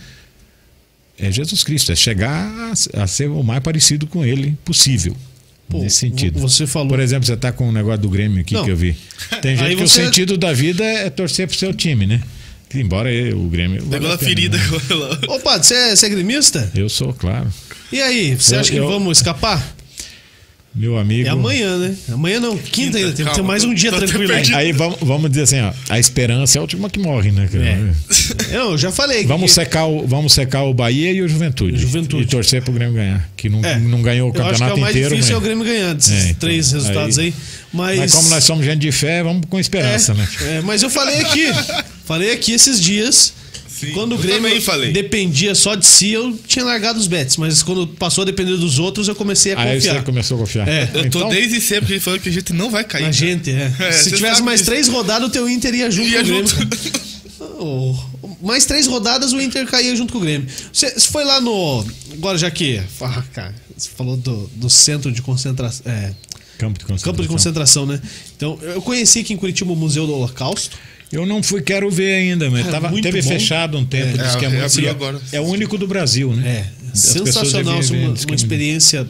é 1.17 1.31
Jesus 1.31 1.63
Cristo, 1.63 1.91
é 1.91 1.95
chegar 1.95 2.47
a, 2.95 3.03
a 3.03 3.07
ser 3.07 3.29
o 3.29 3.43
mais 3.43 3.61
parecido 3.61 4.07
com 4.07 4.23
Ele 4.23 4.57
possível. 4.63 5.15
Pô, 5.69 5.79
nesse 5.83 5.97
sentido. 5.97 6.39
você 6.39 6.65
falou- 6.67 6.89
Por 6.89 6.99
exemplo, 6.99 7.25
você 7.25 7.33
está 7.33 7.51
com 7.51 7.69
um 7.69 7.71
negócio 7.71 8.01
do 8.01 8.09
Grêmio 8.09 8.41
aqui 8.41 8.55
Não. 8.55 8.65
que 8.65 8.71
eu 8.71 8.75
vi. 8.75 8.95
Tem 9.41 9.55
gente 9.55 9.65
Aí 9.67 9.75
que 9.75 9.81
você- 9.87 10.01
o 10.01 10.05
sentido 10.05 10.35
da 10.37 10.51
vida 10.51 10.83
é 10.83 11.09
torcer 11.09 11.47
pro 11.47 11.55
seu 11.55 11.73
time, 11.73 12.05
né? 12.07 12.21
Embora 12.73 13.09
o 13.35 13.47
Grêmio. 13.49 13.79
vale 13.79 13.91
Pegou 13.91 14.11
a 14.11 14.15
a 14.15 14.17
ferida. 14.17 14.57
né? 14.57 14.63
Ô, 15.27 15.39
padre, 15.39 15.65
você 15.67 15.73
é, 15.75 15.95
você 15.95 16.05
é 16.05 16.09
gremista? 16.09 16.71
Eu 16.75 16.89
sou, 16.89 17.13
claro. 17.13 17.47
E 17.91 18.01
aí, 18.01 18.35
você 18.35 18.55
Eu- 18.55 18.59
acha 18.59 18.71
que 18.71 18.77
eu- 18.77 18.87
vamos 18.87 19.17
escapar? 19.19 19.75
Meu 20.73 20.97
amigo. 20.97 21.27
É 21.27 21.31
amanhã, 21.31 21.77
né? 21.77 21.95
Amanhã 22.11 22.39
não, 22.39 22.55
quinta, 22.55 22.69
Quinta, 22.71 22.97
ainda. 22.99 23.11
Tem 23.11 23.25
que 23.25 23.31
ter 23.31 23.35
calma, 23.37 23.47
mais 23.47 23.63
um 23.63 23.73
dia 23.73 23.91
tranquilo. 23.91 24.31
aí. 24.31 24.53
Aí 24.53 24.71
vamos, 24.71 24.97
vamos 25.01 25.29
dizer 25.29 25.43
assim, 25.43 25.59
ó, 25.61 25.73
a 25.89 25.99
esperança 25.99 26.57
é 26.57 26.59
a 26.59 26.61
última 26.61 26.89
que 26.89 26.99
morre, 26.99 27.31
né? 27.31 27.49
cara? 27.51 27.65
É. 27.65 28.55
Eu 28.55 28.77
já 28.77 28.91
falei. 28.91 29.25
Vamos 29.25 29.49
que- 29.51 29.55
secar, 29.55 29.85
o, 29.87 30.05
vamos 30.07 30.31
secar 30.31 30.63
o 30.63 30.73
Bahia 30.73 31.11
e 31.11 31.21
o 31.21 31.27
Juventude. 31.27 31.75
Juventude. 31.77 32.23
E 32.23 32.25
torcer 32.27 32.61
pro 32.61 32.71
Grêmio 32.71 32.93
ganhar. 32.93 33.27
Que 33.35 33.49
não, 33.49 33.65
É. 33.65 33.79
não 33.79 34.01
ganhou 34.03 34.31
o 34.31 34.35
Eu 34.35 34.41
acho 34.45 34.57
que 34.57 34.63
é 34.63 34.67
campeonato 34.67 34.77
o 34.77 34.81
mais 34.81 34.95
inteiro. 34.95 35.15
difícil 35.15 35.33
é 35.33 35.37
o 35.37 35.41
mas, 35.41 35.47
Grêmio 35.47 35.65
ganhar 35.65 35.93
desses 35.95 36.11
É, 36.13 36.23
então, 36.29 36.35
três 36.39 36.71
resultados 36.71 37.17
aí. 37.19 37.25
aí- 37.25 37.33
Mas, 37.73 37.97
mas 37.99 38.11
como 38.13 38.29
nós 38.29 38.43
somos 38.43 38.63
gente 38.65 38.79
de 38.79 38.91
fé, 38.91 39.23
vamos 39.23 39.45
com 39.49 39.59
esperança, 39.59 40.11
é, 40.11 40.15
né? 40.15 40.27
é, 40.57 40.61
mas 40.61 40.83
eu 40.83 40.89
falei 40.89 41.19
aqui. 41.19 41.47
falei 42.05 42.31
aqui 42.31 42.51
esses 42.53 42.79
dias. 42.79 43.33
Sim, 43.79 43.91
quando 43.93 44.15
o 44.15 44.17
Grêmio 44.17 44.49
dependia 44.91 45.55
só 45.55 45.75
de 45.75 45.85
si, 45.85 46.11
eu 46.11 46.37
tinha 46.47 46.65
largado 46.65 46.99
os 46.99 47.07
bets. 47.07 47.37
Mas 47.37 47.63
quando 47.63 47.87
passou 47.87 48.23
a 48.23 48.25
depender 48.25 48.57
dos 48.57 48.77
outros, 48.79 49.07
eu 49.07 49.15
comecei 49.15 49.53
a 49.53 49.59
Aí 49.61 49.75
confiar. 49.75 49.95
você 49.95 50.01
começou 50.01 50.37
a 50.37 50.39
confiar. 50.41 50.67
É. 50.67 50.83
Eu 50.93 51.09
tô 51.09 51.19
Então, 51.19 51.29
desde 51.29 51.61
sempre 51.61 51.99
falou 51.99 52.19
que 52.19 52.27
a 52.29 52.31
gente 52.31 52.51
não 52.53 52.69
vai 52.69 52.83
cair. 52.83 53.03
A 53.03 53.05
cara. 53.05 53.13
gente, 53.13 53.49
é. 53.51 53.71
É, 53.79 53.91
Se 53.91 54.11
tivesse 54.11 54.41
mais 54.41 54.59
disso. 54.59 54.71
três 54.71 54.87
rodadas, 54.87 55.27
o 55.29 55.31
teu 55.31 55.47
Inter 55.47 55.73
ia 55.73 55.89
junto 55.89 56.09
Ia 56.09 56.17
com 56.19 56.23
o 56.23 56.27
Grêmio. 56.27 56.47
junto. 56.49 57.09
Oh, 57.61 57.95
mais 58.41 58.65
três 58.65 58.85
rodadas, 58.87 59.31
o 59.33 59.39
Inter 59.41 59.65
caía 59.65 59.95
junto 59.95 60.11
com 60.13 60.19
o 60.19 60.21
Grêmio. 60.21 60.47
Você 60.73 60.91
você 60.91 61.07
foi 61.09 61.23
lá 61.23 61.39
no. 61.39 61.85
Agora, 62.13 62.37
já 62.37 62.49
que. 62.51 62.81
Ah, 63.01 63.23
cara, 63.33 63.55
você 63.75 63.89
falou 63.95 64.17
do, 64.17 64.49
do 64.55 64.69
centro 64.69 65.11
de 65.11 65.21
concentração. 65.21 65.89
É, 65.89 66.11
campo 66.57 66.77
de 66.79 66.85
concentração. 66.85 67.11
campo 67.13 67.21
de 67.21 67.27
concentração, 67.29 67.85
né? 67.85 68.01
Então, 68.35 68.59
eu 68.61 68.81
conheci 68.81 69.19
aqui 69.19 69.33
em 69.33 69.37
Curitiba 69.37 69.71
o 69.71 69.75
Museu 69.75 70.05
do 70.05 70.13
Holocausto. 70.13 70.77
Eu 71.11 71.25
não 71.25 71.41
fui, 71.41 71.61
quero 71.61 71.89
ver 71.89 72.13
ainda, 72.13 72.49
mas 72.51 72.65
Cara, 72.67 72.81
tava, 72.81 73.01
teve 73.01 73.21
bom. 73.21 73.27
fechado 73.29 73.77
um 73.77 73.85
tempo. 73.85 74.19
É. 74.19 74.23
diz 74.23 74.35
que 74.35 74.45
é, 74.45 74.49
É, 74.49 74.85
é- 74.87 74.89
agora. 74.89 75.19
é 75.31 75.41
o 75.41 75.45
único 75.45 75.77
do 75.77 75.87
Brasil, 75.87 76.31
né? 76.33 76.47
É, 76.47 76.89
As 76.93 76.99
sensacional, 76.99 77.79
uma, 77.79 78.09
uma 78.09 78.15
é 78.31 78.35
experiência. 78.35 79.07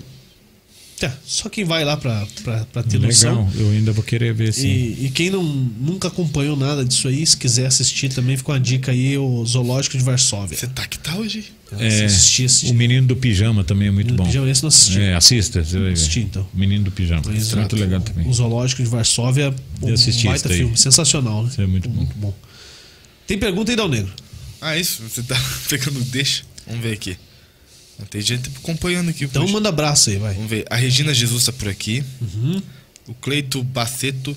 É, 1.02 1.12
só 1.26 1.48
quem 1.50 1.64
vai 1.64 1.86
lá 1.86 1.96
pra, 1.96 2.28
pra, 2.44 2.66
pra 2.66 2.84
ter 2.84 2.98
Legal, 2.98 3.08
noção. 3.08 3.52
eu 3.56 3.70
ainda 3.72 3.92
vou 3.94 4.04
querer 4.04 4.34
ver 4.34 4.54
sim. 4.54 4.68
E, 4.68 5.06
e 5.06 5.10
quem 5.10 5.30
não, 5.30 5.42
nunca 5.44 6.10
acompanhou 6.10 6.58
nada 6.58 6.84
disso 6.84 7.08
aí, 7.08 7.26
se 7.26 7.38
quiser 7.38 7.68
assistir 7.68 8.10
também, 8.10 8.36
fica 8.36 8.52
uma 8.52 8.60
dica 8.60 8.92
aí, 8.92 9.18
o 9.18 9.46
Zoológico 9.46 9.98
de 9.98 10.04
Varsóvia. 10.04 10.58
Você 10.58 10.68
tá 10.68 10.86
que 10.86 11.00
tá 11.00 11.16
hoje? 11.16 11.46
Se 11.70 12.04
assistir, 12.04 12.46
assistir. 12.46 12.68
É, 12.68 12.72
o 12.72 12.74
Menino 12.76 13.08
do 13.08 13.16
Pijama 13.16 13.64
também 13.64 13.88
é 13.88 13.92
muito 13.92 14.14
bom. 14.14 14.26
Pijama, 14.26 14.50
esse 14.50 14.62
não 14.64 14.68
assisti. 14.70 15.00
É, 15.00 15.16
assista, 15.16 15.64
você 15.64 15.78
vai 15.78 15.88
ver. 15.88 15.94
Assisti, 15.94 16.20
então. 16.22 16.48
Menino 16.54 16.86
do 16.86 16.92
Pijama. 16.92 17.22
É 17.32 17.38
Exato. 17.38 17.58
muito 17.58 17.76
legal 17.76 18.02
também. 18.02 18.28
O 18.28 18.34
Zoológico 18.34 18.82
de 18.84 18.90
Varsóvia, 18.90 19.54
um 19.82 19.94
assisti 19.94 20.26
baita 20.28 20.50
filme, 20.50 20.76
sensacional, 20.76 21.44
né? 21.44 21.50
Isso 21.52 21.62
é 21.62 21.68
muito 21.68 21.88
bom. 21.88 21.96
Muito 21.96 22.18
bom. 22.18 22.34
Tem 23.28 23.38
pergunta 23.38 23.72
aí, 23.72 23.76
Dal 23.76 23.88
Negro? 23.88 24.12
Ah, 24.60 24.76
isso? 24.78 25.04
Você 25.08 25.22
tá 25.24 25.40
pegando 25.70 26.02
deixa? 26.06 26.44
Vamos 26.68 26.82
ver 26.84 26.94
aqui. 26.94 27.16
Tem 28.10 28.22
gente 28.22 28.50
acompanhando 28.58 29.10
aqui. 29.10 29.26
Então 29.26 29.42
poxa. 29.42 29.54
manda 29.54 29.70
abraço 29.70 30.10
aí, 30.10 30.18
vai. 30.18 30.34
Vamos 30.34 30.50
ver. 30.50 30.66
A 30.70 30.76
Regina 30.76 31.14
Jesus 31.14 31.46
tá 31.46 31.52
por 31.52 31.68
aqui. 31.68 32.04
Uhum. 32.22 32.62
O 33.08 33.14
Cleito 33.14 33.64
Baceto. 33.64 34.36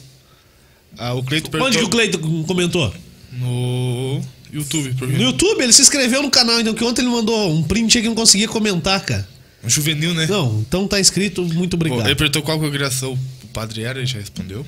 Ah, 0.98 1.14
o 1.14 1.22
Cleito 1.22 1.50
Onde 1.58 1.78
que 1.78 1.84
o 1.84 1.88
Cleiton 1.88 2.42
comentou? 2.44 2.92
no 3.32 4.20
YouTube. 4.52 4.94
Por 4.94 5.08
No 5.08 5.22
YouTube, 5.22 5.62
ele 5.62 5.72
se 5.72 5.82
inscreveu 5.82 6.22
no 6.22 6.30
canal, 6.30 6.60
então 6.60 6.74
que 6.74 6.84
ontem 6.84 7.02
ele 7.02 7.10
mandou 7.10 7.50
um 7.50 7.62
print 7.62 8.00
que 8.00 8.06
não 8.06 8.14
conseguia 8.14 8.46
comentar, 8.48 9.00
cara. 9.00 9.26
Juvenil, 9.66 10.12
né? 10.12 10.26
Não, 10.26 10.60
então 10.60 10.88
tá 10.88 10.98
inscrito, 11.00 11.42
muito 11.42 11.76
Bom, 11.76 11.86
obrigado. 11.86 12.06
ele 12.06 12.16
perguntou 12.16 12.42
qual 12.42 12.58
congregação 12.58 13.12
o 13.42 13.46
padre 13.48 13.84
era, 13.84 13.98
ele 13.98 14.06
já 14.06 14.18
respondeu. 14.18 14.66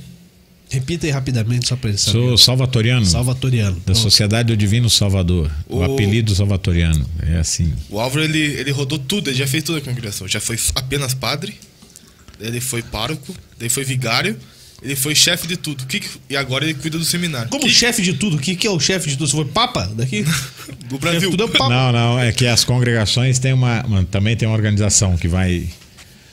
Repita 0.71 1.07
aí 1.07 1.13
rapidamente, 1.13 1.69
só 1.69 1.77
pra 1.77 1.91
ele 1.91 1.99
saber. 1.99 2.19
Sou 2.19 2.39
salvatoriano. 2.39 3.07
Salvatoriano. 3.07 3.77
Da 3.77 3.83
Pronto. 3.93 3.99
Sociedade 3.99 4.49
do 4.49 4.57
Divino 4.57 4.91
Salvador. 4.91 5.51
O, 5.69 5.79
O- 5.79 5.85
apelido 5.85 6.35
salvatoriano. 6.35 7.09
É 7.23 7.37
assim. 7.39 7.73
O 7.89 8.01
Álvaro, 8.01 8.25
ele, 8.25 8.39
ele 8.41 8.71
rodou 8.73 8.99
tudo, 8.99 9.31
ele 9.31 9.37
já 9.37 9.47
fez 9.47 9.63
toda 9.63 9.79
a 9.79 9.81
congregação. 9.83 10.27
Já 10.27 10.41
foi 10.41 10.59
apenas 10.75 11.15
padre, 11.15 11.55
ele 12.41 12.61
foi 12.61 12.83
pároco, 12.83 13.35
ele 13.61 13.69
foi 13.69 13.85
vigário, 13.85 14.37
ele 14.83 14.97
foi 14.97 15.15
chefe 15.15 15.47
de 15.47 15.57
tudo. 15.57 15.83
O 15.83 15.87
que 15.87 16.01
que- 16.01 16.09
e 16.29 16.37
agora 16.37 16.65
ele 16.65 16.75
cuida 16.75 16.99
do 16.99 17.05
seminário. 17.05 17.51
Como 17.51 17.65
que, 17.65 17.71
chefe 17.71 18.03
de 18.03 18.15
tudo, 18.15 18.37
o 18.37 18.41
que, 18.41 18.57
que 18.57 18.67
é 18.67 18.71
o 18.71 18.81
chefe 18.81 19.11
de 19.11 19.17
tudo? 19.17 19.29
Você 19.29 19.37
foi 19.37 19.45
papa 19.45 19.87
daqui? 19.95 20.25
do 20.89 20.99
Brasil. 20.99 21.31
tudo 21.31 21.45
é 21.45 21.49
papa. 21.49 21.69
Não, 21.69 21.93
não, 21.93 22.19
é 22.19 22.33
que 22.33 22.47
as 22.47 22.65
congregações 22.65 23.39
têm 23.39 23.53
uma, 23.53 23.85
uma- 23.87 24.05
também 24.05 24.35
tem 24.37 24.49
uma 24.49 24.57
organização 24.57 25.17
que 25.17 25.29
vai. 25.29 25.69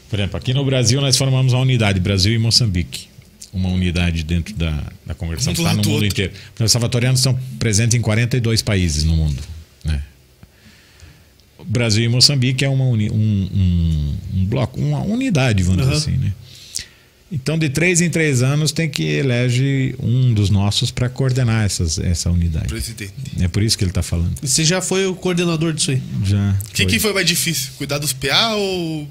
Por 0.10 0.18
exemplo, 0.20 0.38
aqui 0.38 0.52
no 0.54 0.66
Brasil 0.66 1.00
nós 1.00 1.16
formamos 1.16 1.54
uma 1.54 1.62
unidade, 1.62 2.00
Brasil 2.00 2.34
e 2.34 2.40
Moçambique. 2.40 3.11
Uma 3.54 3.70
unidade 3.70 4.24
dentro 4.24 4.54
da, 4.56 4.72
da 5.06 5.14
do 5.54 5.62
está 5.62 5.72
no 5.72 5.78
mundo 5.78 5.92
outro. 5.92 6.08
inteiro. 6.08 6.34
Os 6.60 6.72
salvatorianos 6.72 7.20
estão 7.20 7.38
presentes 7.60 7.96
em 7.96 8.02
42 8.02 8.62
países 8.62 9.04
no 9.04 9.14
mundo. 9.16 9.42
Né? 9.84 10.02
Brasil 11.66 12.04
e 12.04 12.08
Moçambique 12.08 12.64
é 12.66 12.70
uma 12.70 12.86
uni- 12.86 13.10
um, 13.12 13.16
um, 13.54 14.16
um 14.36 14.46
bloco, 14.46 14.80
uma 14.80 15.00
unidade, 15.02 15.64
vamos 15.64 15.82
Aham. 15.84 15.92
dizer 15.92 16.10
assim. 16.12 16.18
Né? 16.18 16.34
Então, 17.32 17.58
de 17.58 17.70
três 17.70 18.02
em 18.02 18.10
três 18.10 18.42
anos, 18.44 18.72
tem 18.74 18.90
que 18.90 19.04
elege 19.04 19.96
um 20.02 20.34
dos 20.34 20.50
nossos 20.50 20.92
para 20.92 21.08
coordenar 21.08 21.66
essas, 21.66 21.98
essa 21.98 22.30
unidade. 22.30 22.68
Presidente. 22.68 23.14
É 23.40 23.48
por 23.48 23.64
isso 23.64 23.78
que 23.78 23.84
ele 23.86 23.92
está 23.92 24.04
falando. 24.04 24.34
E 24.44 24.48
Você 24.48 24.66
já 24.66 24.82
foi 24.82 25.06
o 25.06 25.16
coordenador 25.16 25.72
disso 25.74 25.92
aí. 25.92 26.02
Já. 26.26 26.56
O 26.70 26.74
que, 26.74 26.86
que 26.86 27.00
foi 27.00 27.14
mais 27.14 27.26
difícil? 27.26 27.72
Cuidar 27.78 28.00
dos 28.00 28.12
PA 28.12 28.56
ou 28.56 29.08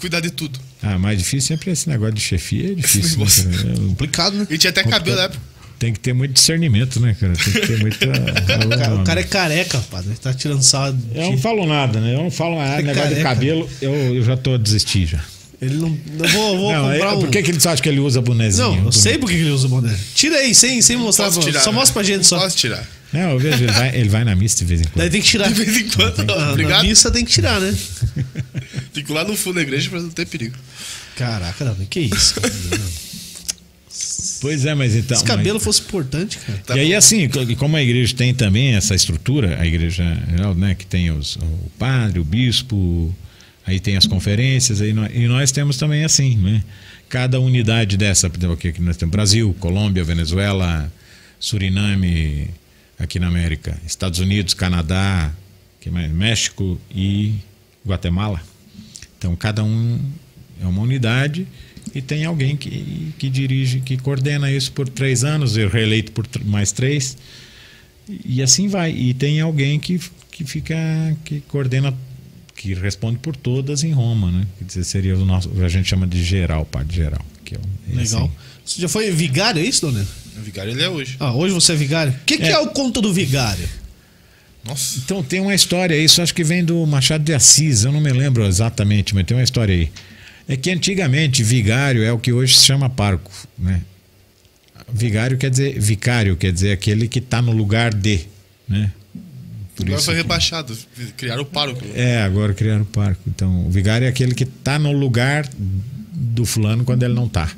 cuidar 0.00 0.20
de 0.20 0.30
tudo? 0.30 0.58
Ah, 0.82 0.98
mais 0.98 1.18
difícil 1.18 1.48
sempre 1.48 1.70
esse 1.70 1.88
negócio 1.88 2.14
de 2.14 2.20
chefia, 2.22 2.72
é 2.72 2.74
difícil. 2.76 3.18
né? 3.18 3.74
É, 3.74 3.78
Complicado, 3.88 4.34
né? 4.36 4.46
E 4.48 4.56
tinha 4.56 4.70
até 4.70 4.82
cabelo 4.84 5.16
na 5.16 5.22
época. 5.24 5.40
tem 5.78 5.92
que 5.92 6.00
ter 6.00 6.12
muito 6.14 6.32
discernimento, 6.32 6.98
né, 7.00 7.14
cara? 7.20 7.34
Tem 7.34 7.52
que 7.52 7.66
ter 7.66 7.78
muita. 7.80 8.06
O 9.00 9.04
cara, 9.04 9.20
é 9.20 9.24
careca, 9.24 9.78
padre. 9.90 10.10
Ele 10.10 10.16
tá 10.18 10.32
tirando 10.32 10.62
sal. 10.62 10.92
de- 10.92 11.18
Eu 11.18 11.30
não 11.32 11.38
falo 11.38 11.66
nada, 11.66 12.00
né? 12.00 12.14
Eu 12.14 12.22
não 12.22 12.30
falo 12.30 12.56
nada. 12.56 12.80
É 12.80 12.82
negócio 12.82 13.08
de 13.08 13.14
careca. 13.16 13.22
cabelo, 13.22 13.68
eu, 13.82 13.92
eu 14.14 14.22
já 14.22 14.36
tô 14.36 14.54
a 14.54 14.58
desistir 14.58 15.06
já. 15.06 15.22
Ele 15.60 15.74
não. 15.74 15.88
Eu 16.20 16.28
vou, 16.28 16.56
vou 16.58 16.72
não, 16.72 16.82
comprar 16.92 17.10
é- 17.12 17.14
um. 17.16 17.20
Por 17.20 17.30
que, 17.30 17.42
que 17.42 17.50
eles 17.50 17.66
acham 17.66 17.82
que 17.82 17.88
ele 17.88 17.98
usa 18.00 18.20
bonezinho? 18.20 18.68
Não, 18.76 18.84
eu 18.86 18.92
sei 18.92 19.18
por 19.18 19.28
que 19.28 19.34
ele 19.34 19.50
usa 19.50 19.66
o 19.66 19.70
boné. 19.70 19.96
Tira 20.14 20.36
aí, 20.36 20.54
sem, 20.54 20.80
sem 20.80 20.96
mostrar. 20.96 21.30
Pra- 21.32 21.42
tirar, 21.42 21.60
só 21.60 21.70
né? 21.72 21.76
mostra 21.78 21.94
pra 21.94 22.02
gente 22.04 22.26
só. 22.26 22.38
Posso 22.38 22.56
tirar. 22.56 22.86
Não, 23.12 23.30
eu 23.30 23.38
vejo, 23.40 23.64
ele 23.64 23.72
vai, 23.72 23.96
ele 23.96 24.08
vai 24.08 24.22
na 24.24 24.36
missa 24.36 24.58
de 24.58 24.64
vez 24.66 24.80
em 24.82 24.84
quando. 24.84 24.96
Daí 24.98 25.10
tem 25.10 25.20
que 25.20 25.26
tirar. 25.26 25.48
De 25.52 25.54
vez 25.64 25.76
em 25.76 25.88
quando. 25.88 26.20
Ah, 26.20 26.24
Na 26.46 26.50
Obrigado. 26.52 26.84
missa 26.84 27.10
tem 27.10 27.24
que 27.24 27.32
tirar, 27.32 27.60
né? 27.60 27.74
Fico 28.92 29.12
lá 29.12 29.24
no 29.24 29.36
fundo 29.36 29.54
da 29.56 29.62
igreja 29.62 29.90
pra 29.90 30.00
não 30.00 30.10
ter 30.10 30.26
perigo. 30.26 30.54
Caraca, 31.16 31.64
não, 31.64 31.74
que 31.86 32.00
isso? 32.00 32.34
cara? 32.40 32.52
Pois 34.40 34.64
é, 34.64 34.74
mas 34.74 34.94
então. 34.94 35.16
Se 35.18 35.24
cabelo 35.24 35.58
fosse 35.58 35.80
importante, 35.80 36.38
cara. 36.38 36.58
Tá 36.64 36.76
e 36.76 36.80
aí, 36.80 36.90
bom. 36.92 36.96
assim, 36.96 37.28
co- 37.28 37.56
como 37.56 37.76
a 37.76 37.82
igreja 37.82 38.14
tem 38.14 38.32
também 38.32 38.74
essa 38.76 38.94
estrutura, 38.94 39.60
a 39.60 39.66
igreja 39.66 40.04
geral, 40.30 40.54
né, 40.54 40.76
que 40.76 40.86
tem 40.86 41.10
os, 41.10 41.34
o 41.36 41.70
padre, 41.76 42.20
o 42.20 42.24
bispo, 42.24 43.12
aí 43.68 43.78
tem 43.78 43.96
as 43.96 44.06
conferências, 44.06 44.80
aí 44.80 44.92
nós, 44.92 45.10
e 45.14 45.28
nós 45.28 45.52
temos 45.52 45.76
também 45.76 46.04
assim, 46.04 46.36
né? 46.36 46.62
Cada 47.08 47.40
unidade 47.40 47.96
dessa, 47.96 48.28
por 48.28 48.38
exemplo, 48.38 48.54
aqui 48.54 48.72
que 48.72 48.82
nós 48.82 48.96
temos 48.96 49.12
Brasil, 49.12 49.54
Colômbia, 49.58 50.04
Venezuela, 50.04 50.90
Suriname, 51.38 52.50
aqui 52.98 53.18
na 53.18 53.28
América, 53.28 53.78
Estados 53.86 54.18
Unidos, 54.18 54.54
Canadá? 54.54 55.32
México 55.90 56.78
e 56.94 57.36
Guatemala. 57.86 58.42
Então, 59.16 59.34
cada 59.34 59.64
um 59.64 59.98
é 60.60 60.66
uma 60.66 60.82
unidade 60.82 61.46
e 61.94 62.02
tem 62.02 62.24
alguém 62.24 62.56
que, 62.56 63.14
que 63.18 63.30
dirige, 63.30 63.80
que 63.80 63.96
coordena 63.96 64.50
isso 64.50 64.70
por 64.72 64.88
três 64.88 65.24
anos, 65.24 65.56
e 65.56 65.66
reeleito 65.66 66.12
por 66.12 66.26
mais 66.44 66.72
três. 66.72 67.16
E 68.24 68.42
assim 68.42 68.68
vai. 68.68 68.92
E 68.92 69.14
tem 69.14 69.40
alguém 69.40 69.78
que, 69.78 69.98
que 70.30 70.44
fica, 70.44 70.76
que 71.24 71.40
coordena, 71.42 71.94
que 72.60 72.74
responde 72.74 73.18
por 73.18 73.36
todas 73.36 73.84
em 73.84 73.92
Roma, 73.92 74.32
né? 74.32 74.44
Quer 74.58 74.64
dizer, 74.64 74.84
seria 74.84 75.16
o 75.16 75.24
nosso, 75.24 75.48
a 75.62 75.68
gente 75.68 75.88
chama 75.88 76.06
de 76.08 76.22
geral, 76.24 76.64
padre 76.64 76.96
geral. 76.96 77.24
Que 77.44 77.54
é, 77.54 77.58
o- 77.58 77.60
é 77.92 77.96
Legal. 78.02 78.24
assim. 78.24 78.30
Você 78.66 78.82
já 78.82 78.88
foi 78.88 79.10
vigário, 79.12 79.62
é 79.62 79.64
isso, 79.64 79.82
Dona? 79.86 80.04
O 80.36 80.40
vigário 80.42 80.72
ele 80.72 80.82
é 80.82 80.88
hoje. 80.88 81.16
Ah, 81.20 81.32
hoje 81.32 81.54
você 81.54 81.72
é 81.72 81.76
vigário? 81.76 82.12
O 82.12 82.24
que, 82.26 82.36
que 82.36 82.42
é. 82.42 82.50
É. 82.50 82.58
o 82.58 82.66
conto 82.68 83.00
do 83.00 83.14
vigário? 83.14 83.66
Nossa. 84.64 84.98
Então 84.98 85.22
tem 85.22 85.40
uma 85.40 85.54
história, 85.54 85.96
isso 85.96 86.20
acho 86.20 86.34
que 86.34 86.42
vem 86.44 86.64
do 86.64 86.84
Machado 86.84 87.22
de 87.24 87.32
Assis, 87.32 87.84
eu 87.84 87.92
não 87.92 88.00
me 88.00 88.10
lembro 88.12 88.44
exatamente, 88.44 89.14
mas 89.14 89.24
tem 89.24 89.36
uma 89.36 89.42
história 89.44 89.72
aí. 89.74 89.90
É 90.48 90.56
que 90.56 90.68
antigamente 90.70 91.42
vigário 91.44 92.02
é 92.02 92.12
o 92.12 92.18
que 92.18 92.32
hoje 92.32 92.54
se 92.58 92.64
chama 92.66 92.90
parco, 92.90 93.30
né? 93.58 93.82
Vigário 94.92 95.36
quer 95.38 95.50
dizer 95.50 95.78
vicário, 95.78 96.36
quer 96.36 96.52
dizer 96.52 96.72
aquele 96.72 97.06
que 97.08 97.18
está 97.20 97.40
no 97.40 97.52
lugar 97.52 97.94
de, 97.94 98.20
né? 98.68 98.90
Agora 99.86 100.00
foi 100.00 100.14
rebaixado. 100.14 100.76
Criaram 101.16 101.42
o 101.42 101.46
pároco. 101.46 101.84
É, 101.94 102.22
agora 102.22 102.54
criaram 102.54 102.82
o 102.82 102.86
parco. 102.86 103.20
Então, 103.26 103.66
o 103.66 103.70
vigário 103.70 104.04
é 104.04 104.08
aquele 104.08 104.34
que 104.34 104.44
está 104.44 104.78
no 104.78 104.92
lugar 104.92 105.48
do 105.58 106.44
fulano 106.44 106.84
quando 106.84 107.02
ele 107.02 107.14
não 107.14 107.26
está. 107.26 107.50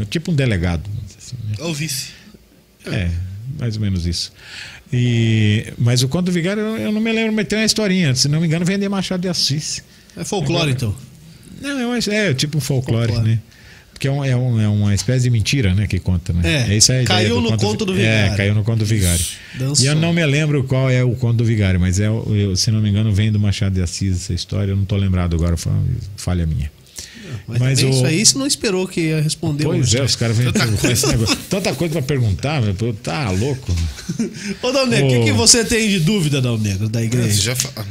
É 0.00 0.04
tipo 0.04 0.30
um 0.30 0.34
delegado. 0.34 0.88
assim, 1.18 1.36
né? 1.48 1.56
É 1.58 1.64
o 1.64 1.74
vice. 1.74 2.10
É, 2.86 3.10
mais 3.58 3.76
ou 3.76 3.82
menos 3.82 4.06
isso. 4.06 4.32
E, 4.92 5.72
mas 5.78 6.02
o 6.02 6.08
conto 6.08 6.26
do 6.26 6.32
vigário, 6.32 6.62
eu 6.62 6.92
não 6.92 7.00
me 7.00 7.12
lembro, 7.12 7.32
mas 7.32 7.48
tem 7.48 7.58
uma 7.58 7.64
historinha. 7.64 8.14
Se 8.14 8.28
não 8.28 8.40
me 8.40 8.46
engano, 8.46 8.64
vem 8.64 8.78
de 8.78 8.88
Machado 8.88 9.20
de 9.20 9.28
Assis. 9.28 9.82
É 10.16 10.24
folclore, 10.24 10.70
então. 10.70 10.94
Não, 11.60 11.80
é, 11.80 11.86
uma, 11.86 11.98
é 11.98 12.34
tipo 12.34 12.58
um 12.58 12.60
folclore, 12.60 13.08
Folclore. 13.12 13.34
né? 13.34 13.40
Porque 14.04 14.08
é, 14.08 14.10
um- 14.12 14.24
é 14.24 14.36
um- 14.36 14.60
é 14.60 14.68
uma 14.68 14.94
espécie 14.94 15.24
de 15.24 15.30
mentira, 15.30 15.74
né? 15.74 15.86
Que 15.86 15.98
conta, 15.98 16.32
né? 16.32 16.66
É, 16.68 16.76
isso 16.76 16.92
aí 16.92 16.98
a 16.98 17.02
ideia 17.02 17.18
caiu 17.20 17.40
no 17.40 17.56
conto 17.56 17.84
do 17.84 17.94
vigário. 17.94 18.32
É, 18.32 18.36
caiu 18.36 18.54
no 18.54 18.62
conto 18.64 18.78
do 18.80 18.84
vigário. 18.84 19.24
Dançou. 19.58 19.84
E 19.84 19.88
eu 19.88 19.94
não 19.94 20.12
me 20.12 20.24
lembro 20.26 20.64
qual 20.64 20.90
é 20.90 21.02
o 21.02 21.12
conto 21.14 21.38
do 21.38 21.44
vigário, 21.44 21.80
mas 21.80 21.98
é, 22.00 22.06
eu, 22.06 22.54
se 22.56 22.70
não 22.70 22.80
me 22.80 22.90
engano, 22.90 23.12
vem 23.12 23.32
do 23.32 23.38
Machado 23.40 23.74
de 23.74 23.80
Assis 23.82 24.16
essa 24.16 24.34
história. 24.34 24.72
Eu 24.72 24.76
não 24.76 24.82
estou 24.82 24.98
lembrado 24.98 25.34
agora, 25.34 25.56
foi 25.56 25.72
uma 25.72 25.82
falha 26.16 26.46
minha. 26.46 26.70
Mas, 27.48 27.58
Mas 27.58 27.82
o- 27.82 27.88
isso 27.88 28.04
aí 28.06 28.24
você 28.24 28.38
não 28.38 28.46
esperou 28.46 28.86
que 28.86 29.00
ia 29.00 29.20
responder 29.20 29.64
Pois 29.64 29.80
hoje. 29.80 29.98
é, 29.98 30.02
os 30.04 30.14
caras 30.16 30.36
vêm 30.36 30.52
com 30.52 30.88
esse 30.88 31.06
negócio. 31.06 31.36
Tanta 31.50 31.74
coisa 31.74 31.92
pra 31.94 32.02
perguntar, 32.02 32.60
meu, 32.62 32.74
tá 32.94 33.30
louco. 33.30 33.74
Ô, 34.62 34.70
Dal 34.70 34.86
Negro, 34.86 35.06
o 35.06 35.10
que, 35.10 35.24
que 35.24 35.32
você 35.32 35.64
tem 35.64 35.88
de 35.88 36.00
dúvida, 36.00 36.40
Dal 36.40 36.58
Negro, 36.58 36.88
da 36.88 37.00
Você 37.00 37.06
igreja? 37.06 37.42
já 37.42 37.56
fa... 37.56 37.84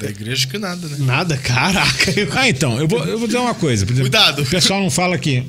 Da 0.00 0.08
igreja 0.10 0.46
que 0.46 0.58
nada, 0.58 0.86
né? 0.88 0.96
Nada, 1.00 1.36
caraca. 1.36 2.12
Ah, 2.36 2.48
então, 2.48 2.78
eu 2.78 2.86
vou, 2.88 3.04
eu 3.04 3.18
vou 3.18 3.26
dizer 3.26 3.38
uma 3.38 3.54
coisa. 3.54 3.84
Por 3.86 3.92
exemplo, 3.92 4.10
Cuidado. 4.10 4.42
O 4.42 4.46
pessoal 4.46 4.80
não 4.80 4.90
fala 4.90 5.16
que. 5.18 5.42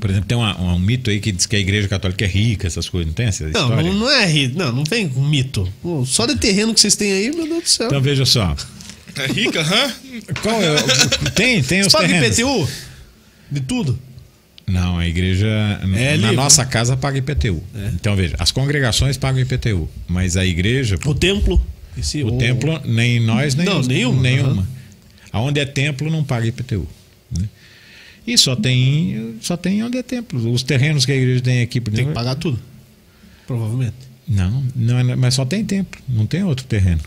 Por 0.00 0.10
exemplo, 0.10 0.28
tem 0.28 0.36
uma- 0.36 0.60
um 0.60 0.78
mito 0.78 1.08
aí 1.10 1.18
que 1.20 1.32
diz 1.32 1.46
que 1.46 1.56
a 1.56 1.58
igreja 1.58 1.88
católica 1.88 2.24
é 2.24 2.28
rica, 2.28 2.66
essas 2.66 2.88
coisas, 2.88 3.06
não 3.06 3.14
tem 3.14 3.26
essa 3.26 3.44
Não, 3.44 3.50
história? 3.50 3.82
não, 3.82 3.94
não 3.94 4.10
é 4.10 4.26
ri- 4.26 4.48
Não, 4.54 4.70
não 4.72 4.84
vem 4.84 5.08
com 5.08 5.22
mito. 5.24 5.66
Só 6.04 6.26
de 6.26 6.36
terreno 6.36 6.74
que 6.74 6.80
vocês 6.80 6.94
têm 6.94 7.12
aí, 7.12 7.34
meu 7.34 7.46
Deus 7.48 7.62
do 7.62 7.68
céu. 7.68 7.86
Então 7.86 8.00
veja 8.02 8.24
só. 8.26 8.54
É 9.16 9.26
rica, 9.26 9.62
hã? 9.62 9.92
Qual 10.42 10.60
é, 10.62 10.74
o- 10.74 11.30
tem, 11.30 11.62
tem 11.62 11.80
os 11.80 11.86
Você 11.86 11.96
paga 11.96 12.08
terrenos. 12.08 12.38
IPTU? 12.38 12.68
De 13.50 13.60
tudo? 13.60 13.98
Não, 14.66 14.98
a 14.98 15.06
igreja. 15.06 15.46
É 15.46 15.86
na 15.86 16.16
livre. 16.16 16.36
nossa 16.36 16.64
casa 16.66 16.96
paga 16.96 17.16
IPTU. 17.18 17.62
Então 17.94 18.14
veja, 18.14 18.36
as 18.38 18.50
congregações 18.52 19.16
pagam 19.16 19.40
IPTU, 19.40 19.88
mas 20.06 20.36
a 20.36 20.44
igreja, 20.44 20.98
O 21.06 21.14
templo? 21.14 21.64
Esse- 21.96 22.22
o 22.22 22.32
templo, 22.38 22.80
nem 22.84 23.18
nós, 23.20 23.54
nem 23.54 23.66
Não, 23.66 23.80
os- 23.80 23.88
nenhuma, 23.88 24.22
nenhuma. 24.22 24.50
aham. 24.62 24.66
Aonde 25.32 25.60
é 25.60 25.64
templo 25.66 26.10
não 26.10 26.22
paga 26.24 26.46
IPTU. 26.46 26.86
né? 27.30 27.48
E 28.26 28.36
só 28.38 28.54
tem, 28.56 29.34
só 29.40 29.56
tem 29.56 29.82
onde 29.82 29.98
é 29.98 30.02
templo. 30.02 30.50
Os 30.52 30.62
terrenos 30.62 31.04
que 31.06 31.12
a 31.12 31.16
igreja 31.16 31.40
tem 31.40 31.62
aqui, 31.62 31.80
por 31.80 31.90
Tem 31.90 32.00
exemplo. 32.00 32.12
que 32.12 32.14
pagar 32.18 32.34
tudo. 32.36 32.58
Provavelmente. 33.46 33.94
Não, 34.28 34.64
não 34.74 34.98
é- 34.98 35.16
mas 35.16 35.34
só 35.34 35.44
tem 35.44 35.64
templo, 35.64 36.00
não 36.08 36.26
tem 36.26 36.42
outro 36.42 36.64
terreno. 36.66 37.00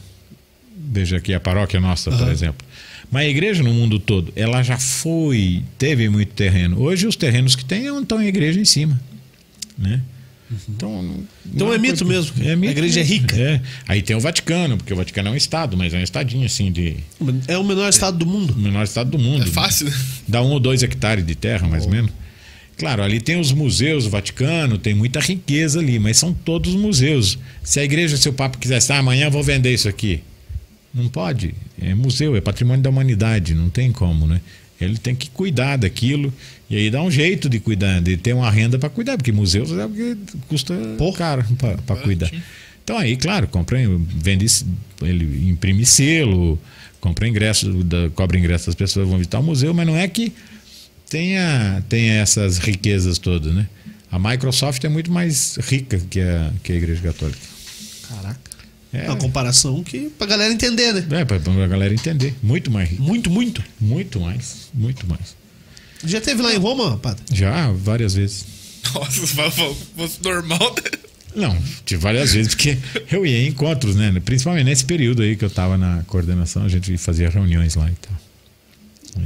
Veja 0.91 1.17
aqui 1.17 1.33
a 1.33 1.39
paróquia 1.39 1.79
nossa, 1.79 2.09
por 2.11 2.21
Aham. 2.21 2.31
exemplo. 2.31 2.65
Mas 3.11 3.25
a 3.25 3.29
igreja 3.29 3.61
no 3.63 3.73
mundo 3.73 3.99
todo, 3.99 4.31
ela 4.35 4.61
já 4.63 4.77
foi, 4.77 5.63
teve 5.77 6.07
muito 6.09 6.31
terreno. 6.33 6.79
Hoje 6.79 7.05
os 7.07 7.15
terrenos 7.15 7.55
que 7.55 7.65
tem 7.65 7.87
é 7.87 7.91
onde 7.91 8.03
estão 8.03 8.17
a 8.19 8.25
igreja 8.25 8.59
em 8.59 8.65
cima, 8.65 8.99
né? 9.77 10.01
Então, 10.67 11.03
não- 11.03 11.13
Então 11.45 11.67
não 11.67 11.67
é 11.67 11.69
uma 11.75 11.77
mito 11.77 12.05
mesmo. 12.05 12.33
A 12.43 12.71
igreja 12.71 12.99
é 12.99 13.03
rica. 13.03 13.35
É. 13.39 13.61
Aí 13.87 14.01
tem 14.01 14.15
o 14.15 14.19
Vaticano, 14.19 14.77
porque 14.77 14.91
o 14.91 14.95
Vaticano 14.95 15.29
é 15.29 15.31
um 15.31 15.35
estado, 15.35 15.77
mas 15.77 15.93
é 15.93 15.97
um 15.99 16.03
estadinho 16.03 16.45
assim 16.45 16.71
de 16.71 16.97
É 17.47 17.57
o 17.57 17.63
menor 17.63 17.87
estado 17.89 18.17
do 18.17 18.25
mundo. 18.25 18.53
o 18.57 18.59
menor 18.59 18.83
estado 18.83 19.11
do 19.11 19.19
mundo. 19.19 19.43
É 19.43 19.45
fácil, 19.47 19.85
né? 19.87 19.93
Dá 20.27 20.41
um 20.41 20.47
ou 20.49 20.59
dois 20.59 20.81
hectares 20.81 21.25
de 21.25 21.35
terra, 21.35 21.67
mais 21.67 21.85
ou 21.85 21.91
menos. 21.91 22.11
Claro, 22.77 23.03
ali 23.03 23.19
tem 23.19 23.39
os 23.39 23.51
museus 23.51 24.05
do 24.05 24.09
Vaticano, 24.09 24.77
tem 24.77 24.93
muita 24.95 25.19
riqueza 25.19 25.79
ali, 25.79 25.99
mas 25.99 26.17
são 26.17 26.33
todos 26.33 26.73
museus. 26.75 27.37
Se 27.61 27.79
a 27.79 27.83
igreja, 27.83 28.15
se 28.17 28.27
o 28.29 28.33
Papa 28.33 28.57
quisesse, 28.57 28.91
ah, 28.93 28.99
amanhã 28.99 29.25
eu 29.25 29.31
vou 29.31 29.43
vender 29.43 29.73
isso 29.73 29.89
aqui. 29.89 30.21
Não 30.93 31.09
pode. 31.09 31.53
É 31.79 31.93
museu, 31.93 32.35
é 32.35 32.41
patrimônio 32.41 32.81
da 32.81 32.89
humanidade, 32.89 33.53
não 33.53 33.69
tem 33.69 33.91
como, 33.91 34.25
né? 34.25 34.39
Ele 34.79 34.97
tem 34.97 35.13
que 35.13 35.29
cuidar 35.29 35.77
daquilo 35.77 36.33
e 36.69 36.75
aí 36.75 36.89
dá 36.89 37.01
um 37.01 37.11
jeito 37.11 37.49
de 37.49 37.59
cuidar, 37.59 37.99
de 37.99 38.15
ter 38.15 38.33
uma 38.33 38.49
renda 38.49 38.77
para 38.77 38.89
cuidar, 38.89 39.17
porque 39.17 39.31
museus 39.31 39.71
é 39.71 39.85
o 39.85 39.89
que 39.89 40.17
custa 40.47 40.75
Pô. 40.97 41.11
caro 41.11 41.43
para 41.85 41.95
cuidar. 41.97 42.31
Então 42.83 42.97
aí, 42.97 43.17
claro, 43.17 43.47
compra, 43.47 43.77
vende, 43.99 44.45
ele 45.01 45.49
imprime 45.49 45.85
selo, 45.85 46.59
compra 46.99 47.27
ingresso, 47.27 47.83
da, 47.83 48.09
cobra 48.11 48.37
ingresso 48.37 48.67
das 48.67 48.75
pessoas 48.75 49.07
vão 49.07 49.17
visitar 49.17 49.39
o 49.39 49.43
museu, 49.43 49.73
mas 49.73 49.85
não 49.85 49.95
é 49.95 50.07
que 50.07 50.33
tenha, 51.09 51.83
tenha 51.89 52.13
essas 52.13 52.57
riquezas 52.57 53.17
todas, 53.17 53.53
né? 53.53 53.67
A 54.11 54.17
Microsoft 54.17 54.83
é 54.83 54.89
muito 54.89 55.11
mais 55.11 55.57
rica 55.57 55.99
que 56.09 56.19
a, 56.19 56.51
que 56.63 56.71
a 56.71 56.75
Igreja 56.75 57.01
Católica. 57.01 57.39
Caraca. 58.07 58.48
É, 58.91 59.05
Uma 59.05 59.17
comparação 59.17 59.83
que 59.83 60.09
pra 60.17 60.25
galera 60.25 60.51
entender, 60.51 60.93
né? 60.93 61.05
é 61.21 61.25
para 61.25 61.37
a 61.37 61.67
galera 61.67 61.93
entender. 61.93 62.35
Muito 62.41 62.71
mais 62.71 62.89
rica. 62.89 63.03
Muito, 63.03 63.29
muito. 63.29 63.63
Muito 63.79 64.19
mais. 64.19 64.69
Muito 64.73 65.07
mais. 65.07 65.35
Já 66.03 66.19
teve 66.19 66.41
lá 66.41 66.53
em 66.53 66.57
Roma, 66.57 66.97
padre? 66.97 67.23
Já, 67.31 67.71
várias 67.71 68.15
vezes. 68.15 68.45
Nossa, 68.93 69.27
se 69.27 69.35
fosse 69.95 70.23
normal. 70.23 70.75
né? 70.75 70.99
Não, 71.35 71.57
tive 71.85 72.01
várias 72.01 72.33
vezes, 72.33 72.55
porque 72.55 72.77
eu 73.11 73.25
ia 73.25 73.43
em 73.43 73.49
encontros, 73.49 73.95
né? 73.95 74.11
Principalmente 74.23 74.65
nesse 74.65 74.85
período 74.85 75.21
aí 75.21 75.35
que 75.35 75.43
eu 75.43 75.49
estava 75.49 75.77
na 75.77 76.03
coordenação, 76.07 76.63
a 76.63 76.69
gente 76.69 76.97
fazia 76.97 77.29
reuniões 77.29 77.75
lá 77.75 77.89
e 77.89 77.95
tal. 77.95 78.17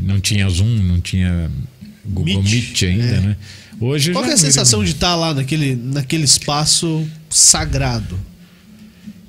Não 0.02 0.20
tinha 0.20 0.50
Zoom, 0.50 0.66
não 0.66 1.00
tinha 1.00 1.50
Google 2.06 2.44
Meet, 2.44 2.52
Meet, 2.52 2.84
ainda, 2.84 3.06
é. 3.06 3.20
né? 3.22 3.38
Hoje 3.80 4.12
Qual 4.12 4.26
é 4.26 4.34
a 4.34 4.38
sensação 4.38 4.84
de 4.84 4.92
estar 4.92 5.16
lá 5.16 5.34
naquele, 5.34 5.76
naquele 5.76 6.24
espaço 6.24 7.08
sagrado? 7.30 8.20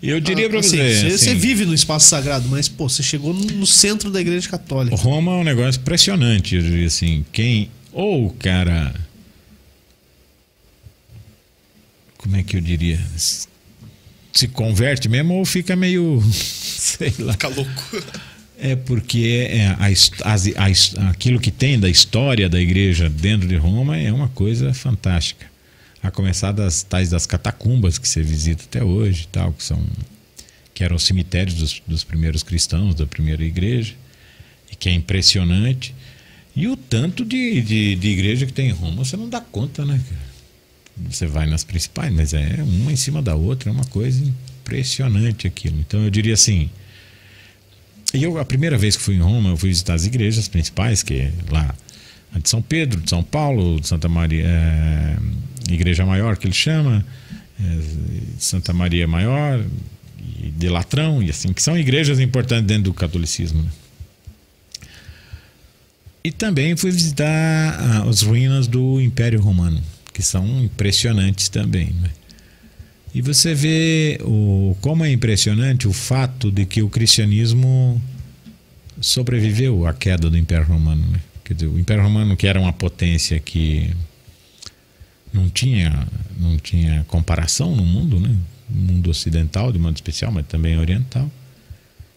Eu 0.06 0.20
diria 0.20 0.50
para 0.50 0.60
Assim, 0.60 0.76
você. 0.76 1.10
você, 1.10 1.30
assim, 1.30 1.34
vive 1.34 1.64
no 1.64 1.72
espaço 1.74 2.08
sagrado, 2.08 2.46
mas, 2.48 2.68
pô, 2.68 2.88
você 2.88 3.02
chegou 3.02 3.32
no, 3.32 3.66
centro 3.66 4.10
da 4.10 4.20
igreja 4.20 4.48
católica. 4.48 4.94
Roma 4.96 5.32
é 5.32 5.36
um 5.36 5.44
negócio 5.44 5.80
impressionante, 5.80 6.56
eu 6.56 6.62
diria 6.62 6.86
assim. 6.86 7.24
Quem. 7.32 7.70
Ou 7.92 8.26
o 8.26 8.30
cara. 8.30 8.94
Como 12.18 12.36
é 12.36 12.42
que 12.42 12.56
eu 12.56 12.60
diria? 12.60 13.00
Se 13.16 14.48
converte 14.48 15.08
mesmo 15.08 15.34
ou 15.34 15.44
fica 15.44 15.74
meio. 15.74 16.22
Sei 16.30 17.12
lá. 17.18 17.32
Fica 17.32 17.48
louco. 17.48 18.04
É 18.58 18.76
porque 18.76 19.48
é, 19.50 19.66
a, 19.68 19.78
a, 19.78 20.64
a, 20.66 21.10
aquilo 21.10 21.40
que 21.40 21.50
tem 21.50 21.78
da 21.78 21.88
história 21.88 22.48
da 22.48 22.60
igreja 22.60 23.08
dentro 23.08 23.48
de 23.48 23.56
Roma 23.56 23.96
é 23.96 24.12
uma 24.12 24.28
coisa 24.28 24.72
fantástica. 24.74 25.53
A 26.04 26.10
começar 26.10 26.52
das 26.52 26.84
tais 26.84 27.08
das 27.08 27.26
catacumbas 27.26 27.98
que 27.98 28.06
você 28.06 28.22
visita 28.22 28.62
até 28.62 28.84
hoje, 28.84 29.26
tal, 29.32 29.52
que 29.52 29.64
são 29.64 29.82
que 30.74 30.84
eram 30.84 30.96
os 30.96 31.04
cemitérios 31.04 31.54
dos, 31.54 31.82
dos 31.86 32.04
primeiros 32.04 32.42
cristãos 32.42 32.94
da 32.94 33.06
primeira 33.06 33.42
igreja, 33.42 33.94
e 34.70 34.76
que 34.76 34.88
é 34.88 34.92
impressionante. 34.92 35.94
E 36.54 36.68
o 36.68 36.76
tanto 36.76 37.24
de, 37.24 37.62
de, 37.62 37.96
de 37.96 38.08
igreja 38.08 38.44
que 38.44 38.52
tem 38.52 38.68
em 38.68 38.72
Roma, 38.72 39.04
você 39.04 39.16
não 39.16 39.28
dá 39.28 39.40
conta, 39.40 39.84
né? 39.84 40.00
Você 41.10 41.26
vai 41.26 41.46
nas 41.46 41.64
principais, 41.64 42.12
mas 42.12 42.34
é 42.34 42.62
uma 42.62 42.92
em 42.92 42.96
cima 42.96 43.22
da 43.22 43.34
outra, 43.34 43.70
é 43.70 43.72
uma 43.72 43.84
coisa 43.86 44.22
impressionante 44.22 45.46
aquilo. 45.46 45.78
Então 45.80 46.04
eu 46.04 46.10
diria 46.10 46.34
assim. 46.34 46.68
E 48.12 48.22
eu, 48.22 48.38
a 48.38 48.44
primeira 48.44 48.76
vez 48.76 48.96
que 48.96 49.02
fui 49.02 49.16
em 49.16 49.20
Roma, 49.20 49.50
eu 49.50 49.56
fui 49.56 49.70
visitar 49.70 49.94
as 49.94 50.04
igrejas 50.04 50.46
principais, 50.48 51.02
que 51.02 51.14
é 51.14 51.32
lá 51.50 51.74
de 52.40 52.48
São 52.48 52.60
Pedro, 52.60 53.00
de 53.00 53.10
São 53.10 53.22
Paulo, 53.22 53.80
de 53.80 53.88
Santa 53.88 54.08
Maria, 54.08 54.44
é, 54.46 55.16
Igreja 55.70 56.04
Maior, 56.04 56.36
que 56.36 56.46
ele 56.46 56.54
chama, 56.54 57.04
é, 57.60 57.78
Santa 58.38 58.72
Maria 58.72 59.06
Maior, 59.06 59.64
e 60.42 60.50
de 60.50 60.68
Latrão, 60.68 61.22
e 61.22 61.30
assim, 61.30 61.52
que 61.52 61.62
são 61.62 61.78
igrejas 61.78 62.18
importantes 62.20 62.66
dentro 62.66 62.84
do 62.84 62.94
catolicismo. 62.94 63.62
Né? 63.62 63.70
E 66.24 66.32
também 66.32 66.76
fui 66.76 66.90
visitar 66.90 68.02
as 68.08 68.22
ruínas 68.22 68.66
do 68.66 69.00
Império 69.00 69.40
Romano, 69.40 69.80
que 70.12 70.22
são 70.22 70.62
impressionantes 70.62 71.48
também. 71.48 71.90
Né? 72.00 72.10
E 73.14 73.22
você 73.22 73.54
vê 73.54 74.18
o, 74.22 74.76
como 74.80 75.04
é 75.04 75.12
impressionante 75.12 75.86
o 75.86 75.92
fato 75.92 76.50
de 76.50 76.64
que 76.66 76.82
o 76.82 76.88
cristianismo 76.88 78.00
sobreviveu 79.00 79.86
à 79.86 79.92
queda 79.92 80.30
do 80.30 80.36
Império 80.36 80.66
Romano. 80.66 81.06
Né? 81.10 81.20
Quer 81.44 81.54
dizer, 81.54 81.66
o 81.66 81.78
Império 81.78 82.02
Romano, 82.02 82.36
que 82.36 82.46
era 82.46 82.58
uma 82.58 82.72
potência 82.72 83.38
que 83.38 83.90
não 85.32 85.50
tinha, 85.50 86.06
não 86.38 86.56
tinha 86.56 87.04
comparação 87.04 87.74
no 87.76 87.84
mundo, 87.84 88.18
né? 88.18 88.34
no 88.70 88.92
mundo 88.92 89.10
ocidental, 89.10 89.70
de 89.70 89.78
modo 89.78 89.94
especial, 89.94 90.32
mas 90.32 90.46
também 90.46 90.78
oriental. 90.78 91.30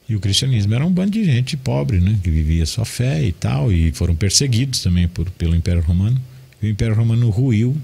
E 0.08 0.16
o 0.16 0.20
cristianismo 0.20 0.74
era 0.74 0.86
um 0.86 0.92
bando 0.92 1.12
de 1.12 1.26
gente 1.26 1.58
pobre, 1.58 2.00
né? 2.00 2.18
que 2.24 2.30
vivia 2.30 2.66
sua 2.66 2.86
fé 2.86 3.22
e 3.24 3.34
tal, 3.34 3.72
e 3.72 3.92
foram 3.92 4.16
perseguidos 4.16 4.82
também 4.82 5.08
por, 5.08 5.30
pelo 5.32 5.56
Império 5.56 5.82
Romano. 5.82 6.22
E 6.62 6.68
o 6.68 6.70
Império 6.70 6.96
Romano 6.96 7.30
ruiu. 7.30 7.76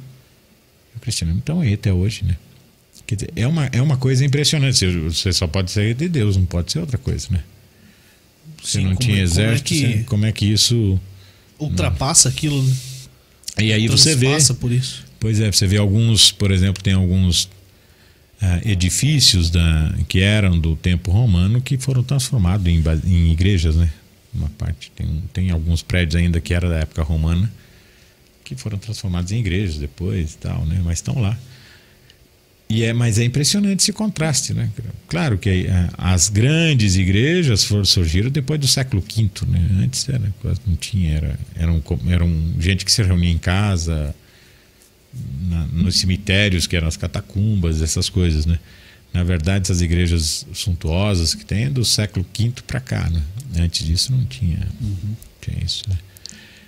O 0.96 1.00
cristianismo 1.00 1.42
então 1.44 1.60
aí 1.60 1.74
até 1.74 1.92
hoje, 1.92 2.24
né? 2.24 2.38
Quer 3.06 3.16
dizer, 3.16 3.34
é 3.36 3.48
uma, 3.48 3.66
é 3.66 3.82
uma 3.82 3.98
coisa 3.98 4.24
impressionante. 4.24 4.86
Você 4.86 5.34
só 5.34 5.48
pode 5.48 5.72
ser 5.72 5.94
de 5.96 6.08
Deus, 6.08 6.38
não 6.38 6.46
pode 6.46 6.72
ser 6.72 6.80
outra 6.80 6.98
coisa, 6.98 7.28
né? 7.32 7.44
Você 8.62 8.80
Sim, 8.80 8.86
não 8.86 8.96
tinha 8.96 9.18
é, 9.18 9.22
exército, 9.22 9.74
como 9.74 9.86
é, 9.86 9.98
que, 9.98 10.04
como 10.04 10.26
é 10.26 10.32
que 10.32 10.46
isso. 10.46 11.00
Ultrapassa 11.64 12.30
aquilo, 12.30 12.62
né? 12.62 12.76
E 13.60 13.72
aí 13.72 13.88
você 13.88 14.16
vê. 14.16 14.38
por 14.60 14.72
isso. 14.72 15.06
Pois 15.20 15.40
é, 15.40 15.52
você 15.52 15.68
vê 15.68 15.78
alguns, 15.78 16.32
por 16.32 16.52
exemplo, 16.52 16.84
tem 16.84 16.94
alguns 16.94 17.44
uh, 17.44 17.50
edifícios 18.68 19.50
da, 19.50 19.96
que 20.08 20.20
eram 20.20 20.60
do 20.60 20.76
tempo 20.76 21.12
romano 21.12 21.62
que 21.62 21.78
foram 21.78 22.04
transformados 22.04 22.66
em, 22.68 22.84
em 23.06 23.32
igrejas, 23.32 23.76
né? 23.76 23.90
Uma 24.34 24.50
parte. 24.50 24.92
Tem, 24.96 25.24
tem 25.32 25.52
alguns 25.52 25.82
prédios 25.82 26.16
ainda 26.16 26.42
que 26.42 26.54
era 26.54 26.68
da 26.68 26.78
época 26.78 27.04
romana 27.04 27.52
que 28.44 28.56
foram 28.56 28.78
transformados 28.78 29.32
em 29.32 29.40
igrejas 29.40 29.78
depois 29.78 30.34
e 30.34 30.38
tal, 30.38 30.66
né? 30.66 30.82
Mas 30.84 30.98
estão 30.98 31.20
lá. 31.20 31.38
E 32.70 32.84
é, 32.84 32.94
mas 32.94 33.20
é 33.20 33.24
impressionante 33.24 33.82
esse 33.82 33.94
contraste, 33.94 34.54
né? 34.54 34.70
Claro 35.08 35.38
que 35.38 35.68
é, 35.68 35.90
as 35.98 36.30
grandes 36.30 36.96
igrejas 36.96 37.64
foram, 37.64 37.86
surgiram 37.86 38.32
depois 38.32 38.60
do 38.60 38.68
século 38.68 39.02
V, 39.02 39.30
né? 39.48 39.70
Antes 39.80 40.08
era, 40.10 40.34
quase 40.42 40.60
não 40.66 40.76
tinha, 40.76 41.16
era, 41.16 41.40
eram, 41.56 41.84
eram 42.08 42.54
gente 42.60 42.84
que 42.84 42.92
se 42.92 43.04
reunia 43.04 43.30
em 43.30 43.38
casa, 43.38 44.16
na, 45.50 45.68
nos 45.68 45.98
cemitérios, 45.98 46.66
que 46.66 46.76
eram 46.76 46.88
as 46.88 46.98
catacumbas, 46.98 47.82
essas 47.82 48.10
coisas, 48.10 48.46
né? 48.46 48.58
Na 49.14 49.24
verdade, 49.24 49.66
essas 49.66 49.82
igrejas 49.82 50.48
suntuosas 50.54 51.36
que 51.36 51.46
tem 51.46 51.66
é 51.66 51.70
do 51.70 51.86
século 51.86 52.26
V 52.36 52.54
para 52.66 52.80
cá, 52.80 53.08
né? 53.10 53.22
Antes 53.60 53.86
disso 53.86 54.12
não 54.12 54.26
tinha, 54.26 54.68
uhum. 54.82 55.16
tinha 55.40 55.64
isso, 55.64 55.84
né? 55.88 55.98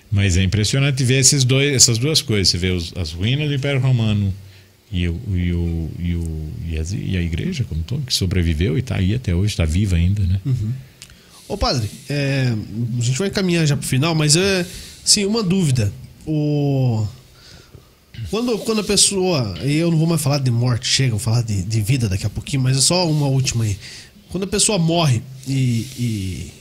Mas 0.08 0.36
é 0.36 0.42
impressionante 0.44 1.02
ver 1.02 1.18
esses 1.18 1.42
dois, 1.42 1.74
essas 1.74 1.98
duas 1.98 2.22
coisas. 2.22 2.48
Você 2.48 2.58
vê 2.58 2.70
os, 2.70 2.92
as 2.96 3.10
ruínas 3.10 3.48
do 3.48 3.54
Império 3.54 3.80
Romano 3.80 4.32
e, 4.90 5.08
o, 5.08 5.20
e, 5.34 5.52
o, 5.52 5.90
e, 5.98 6.14
o, 6.14 6.52
e, 6.68 7.16
a, 7.16 7.20
igreja 7.20 7.64
como 7.64 7.82
todo, 7.82 8.02
que 8.06 8.14
sobreviveu 8.14 8.76
e 8.76 8.80
está 8.80 8.96
aí 8.96 9.14
até 9.14 9.34
hoje, 9.34 9.52
está 9.52 9.64
viva 9.64 9.96
ainda, 9.96 10.22
né? 10.22 10.40
Uhum. 10.44 10.72
Ô 11.48 11.56
padre, 11.56 11.88
é, 12.08 12.54
a 12.98 13.02
gente 13.02 13.18
vai 13.18 13.30
caminhar 13.30 13.66
já 13.66 13.76
para 13.76 13.84
o 13.84 13.86
final, 13.86 14.14
mas 14.14 14.36
é, 14.36 14.66
sim, 15.04 15.24
uma 15.24 15.42
dúvida. 15.42 15.92
O... 16.26 17.06
Quando, 18.30 18.58
quando 18.60 18.80
a 18.80 18.84
pessoa. 18.84 19.54
E 19.62 19.76
eu 19.76 19.90
não 19.90 19.98
vou 19.98 20.06
mais 20.06 20.20
falar 20.20 20.38
de 20.38 20.50
morte, 20.50 20.88
chega, 20.88 21.10
vou 21.10 21.18
falar 21.18 21.42
de, 21.42 21.62
de 21.62 21.80
vida 21.80 22.08
daqui 22.08 22.26
a 22.26 22.30
pouquinho, 22.30 22.62
mas 22.62 22.76
é 22.76 22.80
só 22.80 23.08
uma 23.08 23.26
última 23.26 23.64
aí. 23.64 23.76
Quando 24.30 24.44
a 24.44 24.46
pessoa 24.46 24.78
morre 24.78 25.22
e, 25.46 25.86
e, 25.98 26.52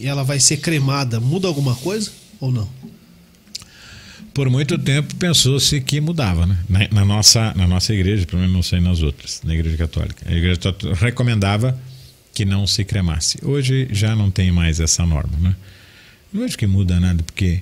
e 0.00 0.06
ela 0.06 0.24
vai 0.24 0.40
ser 0.40 0.56
cremada, 0.58 1.20
muda 1.20 1.46
alguma 1.46 1.74
coisa 1.76 2.10
ou 2.40 2.50
não? 2.50 2.68
Por 4.38 4.48
muito 4.48 4.78
tempo 4.78 5.16
pensou-se 5.16 5.80
que 5.80 6.00
mudava, 6.00 6.46
né? 6.46 6.56
Na, 6.68 6.88
na, 6.92 7.04
nossa, 7.04 7.52
na 7.56 7.66
nossa 7.66 7.92
igreja, 7.92 8.24
pelo 8.24 8.40
menos 8.40 8.54
não 8.54 8.62
sei 8.62 8.78
nas 8.78 9.02
outras, 9.02 9.42
na 9.42 9.52
igreja 9.52 9.76
católica. 9.76 10.24
A 10.30 10.32
igreja 10.32 10.60
recomendava 10.94 11.76
que 12.32 12.44
não 12.44 12.64
se 12.64 12.84
cremasse. 12.84 13.38
Hoje 13.42 13.88
já 13.90 14.14
não 14.14 14.30
tem 14.30 14.52
mais 14.52 14.78
essa 14.78 15.04
norma, 15.04 15.36
né? 15.40 15.56
Não 16.32 16.44
acho 16.44 16.56
que 16.56 16.68
muda 16.68 17.00
nada, 17.00 17.20
porque 17.24 17.60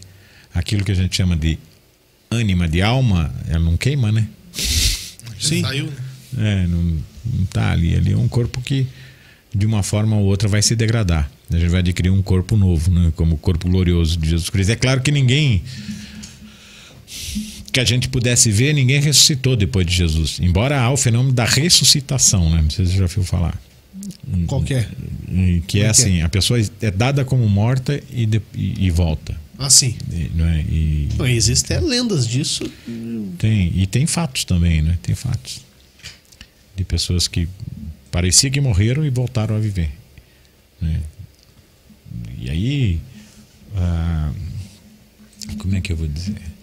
aquilo 0.54 0.84
que 0.84 0.92
a 0.92 0.94
gente 0.94 1.16
chama 1.16 1.34
de 1.34 1.58
ânima 2.30 2.68
de 2.68 2.82
alma, 2.82 3.34
ela 3.48 3.64
não 3.64 3.78
queima, 3.78 4.12
né? 4.12 4.28
Sim. 5.40 5.62
Saiu. 5.62 5.88
É, 6.36 6.66
não, 6.66 6.98
não 7.24 7.46
tá 7.46 7.72
ali. 7.72 7.96
Ali 7.96 8.12
é 8.12 8.18
um 8.18 8.28
corpo 8.28 8.60
que, 8.60 8.86
de 9.54 9.64
uma 9.64 9.82
forma 9.82 10.14
ou 10.16 10.26
outra, 10.26 10.46
vai 10.46 10.60
se 10.60 10.76
degradar. 10.76 11.30
A 11.50 11.56
gente 11.56 11.70
vai 11.70 11.80
adquirir 11.80 12.10
um 12.10 12.20
corpo 12.20 12.54
novo, 12.54 12.90
né? 12.90 13.14
Como 13.16 13.36
o 13.36 13.38
corpo 13.38 13.66
glorioso 13.66 14.18
de 14.18 14.28
Jesus 14.28 14.50
Cristo. 14.50 14.72
É 14.72 14.76
claro 14.76 15.00
que 15.00 15.10
ninguém 15.10 15.62
que 17.72 17.80
a 17.80 17.84
gente 17.84 18.08
pudesse 18.08 18.50
ver, 18.50 18.72
ninguém 18.72 19.00
ressuscitou 19.00 19.54
depois 19.54 19.86
de 19.86 19.94
Jesus. 19.94 20.38
Embora 20.40 20.80
há 20.80 20.90
o 20.90 20.96
fenômeno 20.96 21.34
da 21.34 21.44
ressuscitação, 21.44 22.48
né? 22.48 22.62
Não 22.62 22.70
sei 22.70 22.86
se 22.86 22.92
você 22.92 22.98
já 22.98 23.04
ouviu 23.04 23.22
falar. 23.22 23.60
Qual 24.46 24.62
que 24.62 24.74
é? 24.74 24.88
Que 25.66 25.80
é, 25.80 25.84
é 25.84 25.88
assim, 25.88 26.22
a 26.22 26.28
pessoa 26.28 26.60
é 26.80 26.90
dada 26.90 27.24
como 27.24 27.48
morta 27.48 28.00
e, 28.10 28.24
de, 28.26 28.40
e, 28.54 28.86
e 28.86 28.90
volta. 28.90 29.38
Ah, 29.58 29.70
sim. 29.70 29.96
E, 30.10 30.30
não 30.34 30.46
é? 30.46 30.60
E, 30.60 31.08
não, 31.16 31.26
existem 31.26 31.80
lendas 31.80 32.26
disso. 32.26 32.64
Tem, 33.38 33.72
e 33.74 33.86
tem 33.86 34.06
fatos 34.06 34.44
também, 34.44 34.82
né? 34.82 34.98
Tem 35.02 35.14
fatos. 35.14 35.60
De 36.74 36.84
pessoas 36.84 37.26
que 37.26 37.48
parecia 38.10 38.50
que 38.50 38.60
morreram 38.60 39.04
e 39.04 39.10
voltaram 39.10 39.56
a 39.56 39.58
viver. 39.58 39.90
Né? 40.80 41.00
E 42.38 42.50
aí. 42.50 43.00
Ah, 43.76 44.32
como 45.58 45.76
é 45.76 45.80
que 45.80 45.92
eu 45.92 45.96
vou 45.96 46.08
dizer? 46.08 46.55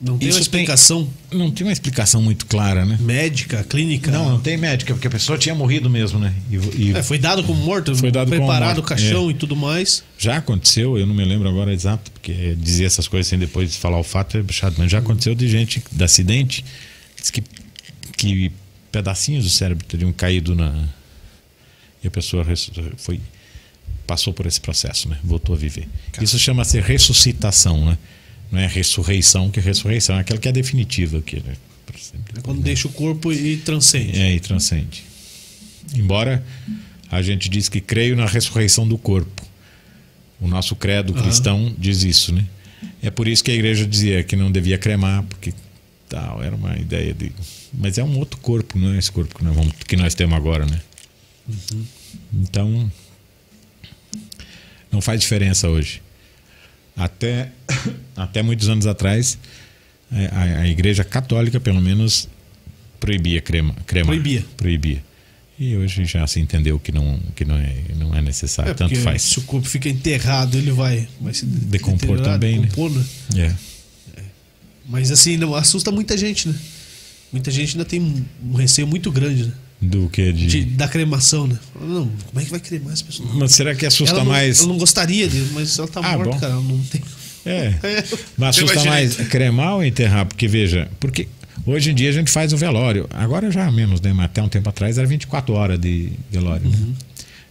Não 0.00 0.16
tem 0.16 0.28
Isso 0.28 0.38
uma 0.38 0.42
explicação? 0.42 1.08
Tem, 1.28 1.38
não 1.38 1.50
tem 1.50 1.66
uma 1.66 1.72
explicação 1.72 2.22
muito 2.22 2.46
clara, 2.46 2.86
né? 2.86 2.96
Médica, 3.00 3.62
clínica? 3.64 4.10
Não, 4.10 4.30
não 4.30 4.40
tem 4.40 4.56
médica, 4.56 4.94
porque 4.94 5.06
a 5.06 5.10
pessoa 5.10 5.36
tinha 5.36 5.54
morrido 5.54 5.90
mesmo, 5.90 6.18
né? 6.18 6.34
E, 6.50 6.84
e 6.84 6.96
é, 6.96 7.02
foi 7.02 7.18
dado 7.18 7.44
como 7.44 7.62
morto, 7.62 7.94
foi 7.94 8.10
dado 8.10 8.30
preparado 8.30 8.76
como 8.76 8.86
o 8.86 8.88
caixão 8.88 9.28
é. 9.28 9.32
e 9.32 9.34
tudo 9.34 9.54
mais. 9.54 10.02
Já 10.18 10.38
aconteceu, 10.38 10.96
eu 10.96 11.06
não 11.06 11.14
me 11.14 11.24
lembro 11.24 11.46
agora 11.46 11.70
exato, 11.70 12.10
porque 12.12 12.54
dizer 12.56 12.84
essas 12.84 13.06
coisas 13.06 13.26
sem 13.26 13.38
depois 13.38 13.76
falar 13.76 13.98
o 13.98 14.02
fato 14.02 14.38
é 14.38 14.52
chato, 14.52 14.76
mas 14.78 14.90
já 14.90 14.98
aconteceu 14.98 15.34
de 15.34 15.46
gente, 15.46 15.82
de 15.92 16.02
acidente, 16.02 16.64
que, 17.30 17.42
que 18.16 18.52
pedacinhos 18.90 19.44
do 19.44 19.50
cérebro 19.50 19.84
teriam 19.84 20.12
caído 20.14 20.54
na. 20.54 20.88
E 22.02 22.08
a 22.08 22.10
pessoa 22.10 22.42
foi 22.96 23.20
passou 24.06 24.32
por 24.32 24.46
esse 24.46 24.60
processo, 24.60 25.08
né? 25.08 25.18
Voltou 25.22 25.54
a 25.54 25.58
viver. 25.58 25.86
Caramba. 26.10 26.24
Isso 26.24 26.38
chama-se 26.38 26.80
ressuscitação, 26.80 27.84
né? 27.84 27.98
Não 28.50 28.58
é 28.58 28.66
ressurreição, 28.66 29.50
que 29.50 29.60
ressurreição 29.60 30.16
é 30.16 30.20
aquela 30.20 30.38
que 30.38 30.48
é 30.48 30.52
definitiva. 30.52 31.20
Que, 31.22 31.36
né? 31.36 31.54
é 32.36 32.40
quando 32.42 32.60
deixa 32.62 32.88
o 32.88 32.92
corpo 32.92 33.32
e 33.32 33.56
transcende. 33.58 34.18
É, 34.18 34.34
e 34.34 34.40
transcende. 34.40 35.04
Embora 35.94 36.44
a 37.10 37.22
gente 37.22 37.48
diz 37.48 37.68
que 37.68 37.80
creio 37.80 38.16
na 38.16 38.26
ressurreição 38.26 38.86
do 38.86 38.96
corpo. 38.96 39.46
O 40.40 40.48
nosso 40.48 40.74
credo 40.74 41.12
uhum. 41.12 41.22
cristão 41.22 41.74
diz 41.76 42.02
isso, 42.02 42.32
né? 42.32 42.46
É 43.02 43.10
por 43.10 43.28
isso 43.28 43.44
que 43.44 43.50
a 43.50 43.54
igreja 43.54 43.86
dizia 43.86 44.22
que 44.22 44.36
não 44.36 44.50
devia 44.50 44.78
cremar, 44.78 45.22
porque 45.24 45.52
tal, 46.08 46.42
era 46.42 46.54
uma 46.54 46.76
ideia 46.76 47.12
de. 47.12 47.32
Mas 47.72 47.98
é 47.98 48.04
um 48.04 48.18
outro 48.18 48.38
corpo, 48.40 48.78
não 48.78 48.94
é 48.94 48.98
esse 48.98 49.12
corpo 49.12 49.36
que 49.36 49.44
nós, 49.44 49.54
vamos, 49.54 49.72
que 49.86 49.96
nós 49.96 50.14
temos 50.14 50.36
agora, 50.36 50.64
né? 50.66 50.80
Uhum. 51.48 51.84
Então, 52.32 52.92
não 54.90 55.00
faz 55.00 55.20
diferença 55.20 55.68
hoje. 55.68 56.02
Até, 57.00 57.50
até 58.14 58.42
muitos 58.42 58.68
anos 58.68 58.86
atrás, 58.86 59.38
é, 60.12 60.26
a, 60.26 60.60
a, 60.60 60.68
Igreja 60.68 61.02
Católica, 61.02 61.58
pelo 61.58 61.80
menos, 61.80 62.28
proibia 63.00 63.40
crema, 63.40 63.74
cremar. 63.86 64.08
Proibia. 64.08 64.44
Proibia. 64.56 65.02
E 65.58 65.76
hoje 65.76 66.04
já 66.04 66.26
se 66.26 66.40
entendeu 66.40 66.78
que 66.78 66.92
não, 66.92 67.18
que 67.34 67.44
não, 67.44 67.56
é, 67.56 67.76
não 67.96 68.14
é 68.14 68.20
necessário, 68.22 68.70
É, 68.70 68.74
tanto 68.74 68.96
faz. 68.96 69.22
Se 69.22 69.38
o 69.38 69.42
corpo 69.42 69.66
fica 69.68 69.88
enterrado, 69.88 70.56
ele 70.56 70.70
vai, 70.72 71.08
vai 71.20 71.32
se 71.34 71.44
Decompor 71.44 72.20
também, 72.20 72.60
né? 72.60 72.66
decompor, 72.66 72.90
né? 72.90 73.04
É. 73.36 73.54
Mas 74.88 75.10
assim, 75.10 75.36
não, 75.36 75.54
assusta 75.54 75.90
muita 75.90 76.16
gente, 76.18 76.48
né? 76.48 76.54
Muita 77.32 77.50
gente 77.50 77.72
ainda 77.72 77.84
tem 77.84 78.00
um- 78.00 78.24
um 78.50 78.54
receio 78.54 78.86
muito 78.86 79.10
grande, 79.12 79.46
né? 79.46 79.52
Do 79.80 80.08
que 80.10 80.32
de. 80.32 80.46
De- 80.46 80.64
da 80.64 80.86
cremação, 80.86 81.46
né? 81.46 81.58
Não, 81.80 82.06
como 82.26 82.40
é 82.40 82.44
que 82.44 82.50
vai 82.50 82.60
cremar 82.60 82.92
essa 82.92 83.04
pessoa? 83.04 83.28
Mas 83.34 83.52
será 83.52 83.74
que 83.74 83.86
assusta 83.86 84.14
ela 84.16 84.24
não, 84.24 84.30
mais. 84.32 84.58
ela 84.60 84.68
não 84.68 84.76
gostaria 84.78 85.26
de, 85.28 85.38
mas 85.52 85.78
ela 85.78 85.88
tá 85.88 86.00
Ah, 86.04 86.16
morta, 86.16 86.32
bom. 86.32 86.38
cara. 86.40 86.52
Ela 86.52 86.62
não 86.62 86.78
tem. 86.84 87.00
É. 87.46 87.70
Mas 88.36 88.56
Tem 88.56 88.64
assusta 88.64 88.84
mais 88.90 89.16
mais 89.16 89.28
cremar 89.28 89.76
ou 89.76 89.82
enterrar? 89.84 90.26
Porque, 90.26 90.46
veja, 90.46 90.90
porque 91.00 91.26
hoje 91.64 91.90
em 91.90 91.94
dia 91.94 92.10
a 92.10 92.12
gente 92.12 92.30
faz 92.30 92.52
o 92.52 92.56
velório. 92.58 93.06
Agora 93.08 93.50
já 93.50 93.70
menos, 93.72 93.98
né? 94.02 94.12
Mas 94.12 94.26
até 94.26 94.42
um 94.42 94.48
tempo 94.48 94.68
atrás 94.68 94.98
era 94.98 95.06
24 95.06 95.54
horas 95.54 95.80
de 95.80 96.12
velório. 96.30 96.68
né? 96.68 96.76
Uhum. 96.78 96.94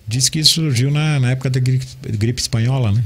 Diz 0.08 0.30
que 0.30 0.38
isso 0.40 0.52
surgiu 0.62 0.92
na, 0.92 1.20
na 1.20 1.32
época 1.32 1.50
da 1.50 1.60
gripe, 1.60 1.86
gripe 2.08 2.40
espanhola, 2.40 2.92
né? 2.92 3.04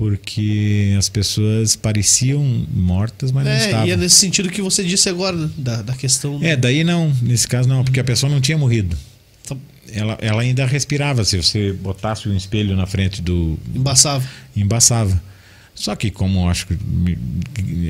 Porque 0.00 0.94
as 0.96 1.10
pessoas 1.10 1.76
pareciam 1.76 2.42
mortas, 2.72 3.30
mas 3.30 3.44
não 3.44 3.52
É, 3.52 3.58
estavam. 3.66 3.86
e 3.86 3.90
é 3.90 3.96
nesse 3.98 4.14
sentido 4.16 4.48
que 4.48 4.62
você 4.62 4.82
disse 4.82 5.10
agora, 5.10 5.36
né? 5.36 5.50
Da, 5.58 5.82
da 5.82 5.92
questão. 5.94 6.38
É, 6.42 6.56
daí 6.56 6.82
não, 6.82 7.12
nesse 7.20 7.46
caso 7.46 7.68
não, 7.68 7.84
porque 7.84 8.00
a 8.00 8.04
pessoa 8.04 8.32
não 8.32 8.40
tinha 8.40 8.56
morrido. 8.56 8.96
Tá- 9.46 9.54
Ela, 9.92 10.16
ela 10.22 10.40
ainda 10.40 10.64
respirava. 10.64 11.22
Se 11.22 11.36
você 11.36 11.74
botasse 11.74 12.26
um 12.30 12.34
espelho 12.34 12.74
na 12.74 12.86
frente 12.86 13.20
do. 13.20 13.58
Embaçava. 13.74 14.26
embaçava. 14.56 15.22
Só 15.74 15.94
que, 15.94 16.10
como 16.10 16.48
acho 16.48 16.66
que 16.66 16.78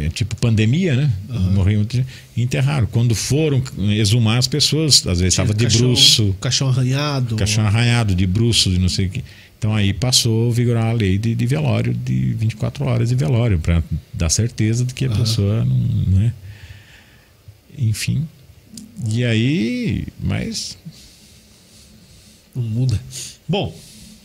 é 0.04 0.08
tipo 0.08 0.34
pandemia, 0.34 0.96
né? 0.96 1.12
Muita 1.28 1.70
gente. 1.96 2.06
Enterraram. 2.36 2.86
Quando 2.88 3.14
foram 3.14 3.62
exumar 3.96 4.38
as 4.38 4.48
pessoas, 4.48 5.06
às 5.06 5.20
vezes 5.20 5.34
estava 5.34 5.54
de 5.54 5.62
Caixão- 5.64 5.86
bruço, 5.86 6.36
Caixão 6.40 6.68
arranhado. 6.68 7.36
caixão 7.36 7.64
arranhado, 7.64 8.16
de 8.16 8.26
bruço, 8.26 8.68
de 8.68 8.78
não 8.80 8.88
sei 8.88 9.06
o 9.06 9.10
que. 9.10 9.22
Então 9.60 9.74
aí 9.74 9.92
passou 9.92 10.48
a 10.48 10.54
vigorar 10.54 10.86
a 10.86 10.92
lei 10.92 11.18
de, 11.18 11.34
de 11.34 11.46
velório, 11.46 11.92
de 11.92 12.32
24 12.32 12.82
horas 12.82 13.10
de 13.10 13.14
velório, 13.14 13.58
para 13.58 13.82
dar 14.10 14.30
certeza 14.30 14.86
de 14.86 14.94
que 14.94 15.04
a 15.04 15.10
pessoa 15.10 15.66
não, 15.66 15.76
não 15.76 16.22
é. 16.22 16.32
Enfim. 17.76 18.26
E 19.06 19.22
aí, 19.22 20.06
mas 20.18 20.78
Não 22.56 22.62
muda. 22.62 22.98
Bom, 23.46 23.78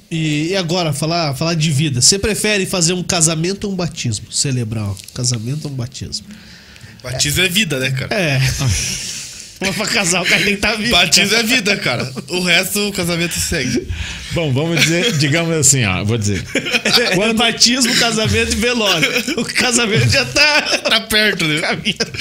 e, 0.10 0.52
e 0.52 0.56
agora, 0.56 0.94
falar, 0.94 1.36
falar 1.36 1.56
de 1.56 1.70
vida. 1.70 2.00
Você 2.00 2.18
prefere 2.18 2.66
fazer 2.66 2.94
um 2.94 3.04
casamento 3.04 3.66
ou 3.66 3.74
um 3.74 3.76
batismo? 3.76 4.32
Celebrar 4.32 4.90
um 4.90 4.96
casamento 5.14 5.66
ou 5.66 5.72
um 5.72 5.76
batismo? 5.76 6.28
Batismo 7.04 7.44
é 7.44 7.50
vida, 7.50 7.78
né, 7.78 7.92
cara? 7.92 8.16
É. 8.16 8.40
Mas 9.62 9.74
pra 9.76 9.88
casar, 9.88 10.22
o 10.22 10.26
cara 10.26 10.38
tem 10.38 10.48
que 10.50 10.54
estar 10.56 10.76
vivo. 10.76 10.92
Batismo 10.92 11.36
é 11.38 11.44
vida, 11.44 11.78
cara. 11.78 12.12
O 12.28 12.42
resto, 12.42 12.90
o 12.90 12.92
casamento 12.92 13.34
segue. 13.40 13.88
Bom, 14.34 14.52
vamos 14.52 14.82
dizer, 14.82 15.18
digamos 15.18 15.56
assim, 15.56 15.86
ó, 15.86 16.04
vou 16.04 16.18
dizer. 16.18 16.44
Quando... 17.16 17.38
Batismo, 17.38 17.96
casamento 17.96 18.52
e 18.52 18.56
velório. 18.58 19.10
O 19.38 19.46
casamento 19.46 20.10
já 20.10 20.26
tá. 20.26 20.62
Tá 20.90 21.02
perto, 21.02 21.46
né? 21.48 21.62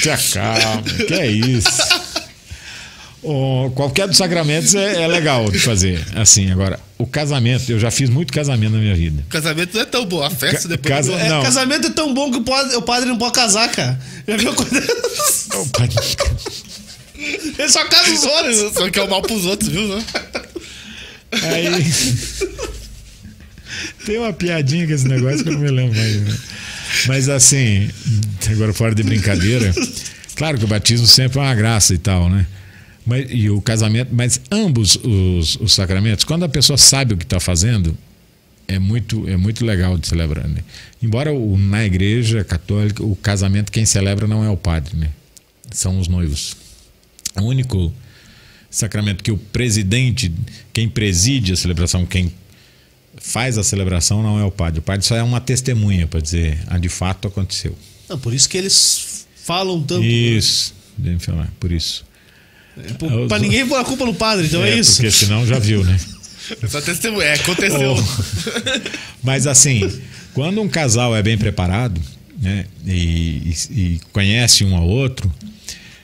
Te 0.00 0.10
acalma, 0.10 0.82
que 0.82 1.12
é 1.14 1.26
isso. 1.26 1.68
O- 3.22 3.70
qualquer 3.74 4.06
dos 4.06 4.16
sacramentos 4.18 4.74
é, 4.74 5.02
é 5.02 5.06
legal 5.08 5.50
de 5.50 5.58
fazer. 5.58 6.04
Assim, 6.14 6.50
agora, 6.52 6.78
o 6.98 7.06
casamento, 7.06 7.70
eu 7.72 7.78
já 7.80 7.90
fiz 7.90 8.10
muito 8.10 8.32
casamento 8.32 8.72
na 8.72 8.78
minha 8.78 8.94
vida. 8.94 9.22
O 9.26 9.30
casamento 9.30 9.74
não 9.74 9.80
é 9.80 9.86
tão 9.86 10.04
bom. 10.04 10.22
A 10.22 10.30
festa 10.30 10.62
Ca- 10.62 10.68
depois. 10.68 10.94
casa- 10.94 11.12
É, 11.14 11.28
Não. 11.30 11.42
Casamento 11.42 11.86
é 11.86 11.90
tão 11.90 12.12
bom 12.14 12.30
que 12.30 12.36
o 12.38 12.42
padre, 12.42 12.76
o 12.76 12.82
padre 12.82 13.08
não 13.08 13.16
pode 13.18 13.32
casar, 13.32 13.68
cara. 13.70 13.98
Já 14.28 14.36
viu 14.36 14.54
quando. 14.54 14.70
Ele 17.58 17.68
só 17.68 17.84
casa 17.86 18.12
os 18.12 18.24
outros. 18.24 18.74
Só 18.74 18.90
que 18.90 18.98
é 18.98 19.02
o 19.02 19.10
mal 19.10 19.22
pros 19.22 19.46
outros, 19.46 19.70
viu? 19.70 19.88
Né? 19.88 20.04
Aí. 21.32 21.70
Tem 24.04 24.18
uma 24.18 24.32
piadinha 24.32 24.86
com 24.86 24.92
esse 24.92 25.08
negócio 25.08 25.42
que 25.42 25.48
eu 25.48 25.54
não 25.54 25.60
me 25.60 25.70
lembro 25.70 25.96
mais. 25.96 26.16
né? 26.16 26.38
Mas 27.06 27.28
assim, 27.28 27.90
agora 28.50 28.72
fora 28.72 28.94
de 28.94 29.02
brincadeira, 29.02 29.72
claro 30.36 30.58
que 30.58 30.64
o 30.64 30.68
batismo 30.68 31.06
sempre 31.06 31.38
é 31.38 31.42
uma 31.42 31.54
graça 31.54 31.92
e 31.94 31.98
tal, 31.98 32.28
né? 32.28 32.46
Mas, 33.04 33.26
e 33.30 33.50
o 33.50 33.60
casamento, 33.60 34.14
mas 34.14 34.40
ambos 34.50 34.96
os, 34.96 35.56
os 35.56 35.74
sacramentos, 35.74 36.24
quando 36.24 36.44
a 36.44 36.48
pessoa 36.48 36.78
sabe 36.78 37.14
o 37.14 37.16
que 37.16 37.24
está 37.24 37.38
fazendo, 37.38 37.96
é 38.66 38.78
muito, 38.78 39.28
é 39.28 39.36
muito 39.36 39.64
legal 39.64 39.98
de 39.98 40.06
celebrar. 40.06 40.48
Né? 40.48 40.62
Embora 41.02 41.32
o, 41.32 41.58
na 41.58 41.84
igreja 41.84 42.42
católica, 42.44 43.02
o 43.04 43.14
casamento 43.16 43.70
quem 43.70 43.84
celebra 43.84 44.26
não 44.26 44.42
é 44.42 44.48
o 44.48 44.56
padre, 44.56 44.96
né? 44.96 45.10
São 45.70 45.98
os 45.98 46.08
noivos. 46.08 46.56
O 47.40 47.42
único 47.44 47.92
sacramento 48.70 49.22
que 49.22 49.30
o 49.30 49.36
presidente, 49.38 50.32
quem 50.72 50.88
preside 50.88 51.52
a 51.52 51.56
celebração, 51.56 52.04
quem 52.06 52.32
faz 53.16 53.56
a 53.58 53.62
celebração 53.64 54.22
não 54.22 54.38
é 54.38 54.44
o 54.44 54.50
padre. 54.50 54.80
O 54.80 54.82
padre 54.82 55.06
só 55.06 55.16
é 55.16 55.22
uma 55.22 55.40
testemunha 55.40 56.06
para 56.06 56.20
dizer, 56.20 56.58
ah, 56.66 56.78
de 56.78 56.88
fato 56.88 57.28
aconteceu. 57.28 57.76
Não, 58.08 58.18
por 58.18 58.34
isso 58.34 58.48
que 58.48 58.56
eles 58.58 59.26
falam 59.44 59.82
tanto. 59.82 60.04
Isso, 60.04 60.74
deve 60.98 61.18
falar, 61.20 61.50
por 61.60 61.70
isso. 61.72 62.04
É, 62.76 62.92
pô, 62.94 63.06
pra 63.28 63.38
ninguém 63.38 63.66
pôr 63.66 63.76
a 63.78 63.84
culpa 63.84 64.04
no 64.04 64.14
padre, 64.14 64.46
então 64.46 64.64
é, 64.64 64.76
isso. 64.76 64.96
Porque 64.96 65.10
senão 65.10 65.46
já 65.46 65.58
viu, 65.58 65.84
né? 65.84 65.98
É 66.62 66.66
só 66.66 66.78
testemunha. 66.78 67.24
É, 67.24 67.32
aconteceu. 67.36 67.94
Mas 69.24 69.46
assim, 69.46 69.90
quando 70.34 70.60
um 70.60 70.68
casal 70.68 71.16
é 71.16 71.22
bem 71.22 71.38
preparado, 71.38 71.98
né, 72.38 72.66
e, 72.86 73.54
e- 73.70 73.72
e 73.80 74.00
conhece 74.12 74.62
um 74.62 74.76
ao 74.76 74.86
outro, 74.86 75.32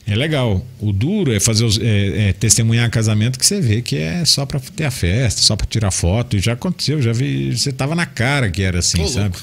é 0.07 0.17
legal. 0.17 0.65
O 0.81 0.93
duro 0.93 1.33
é 1.33 1.39
fazer 1.39 1.65
os, 1.65 1.79
é, 1.79 2.29
é 2.29 2.33
testemunhar 2.33 2.89
casamento 2.91 3.39
que 3.39 3.47
você 3.47 3.61
vê 3.61 3.81
que 3.83 3.97
é 3.97 4.25
só 4.25 4.45
para 4.45 4.59
ter 4.61 4.85
a 4.85 4.91
festa, 4.91 5.41
só 5.41 5.55
para 5.57 5.67
tirar 5.67 5.91
foto. 5.91 6.37
E 6.37 6.41
já 6.41 6.55
aconteceu, 6.55 7.01
já 7.01 7.13
vi, 7.13 7.57
você 7.57 7.73
tava 7.73 7.95
na 7.95 8.07
cara 8.07 8.51
que 8.51 8.63
era 8.63 8.81
assim, 8.81 9.03
Ô, 9.03 9.07
sabe? 9.07 9.37
louco. 9.37 9.41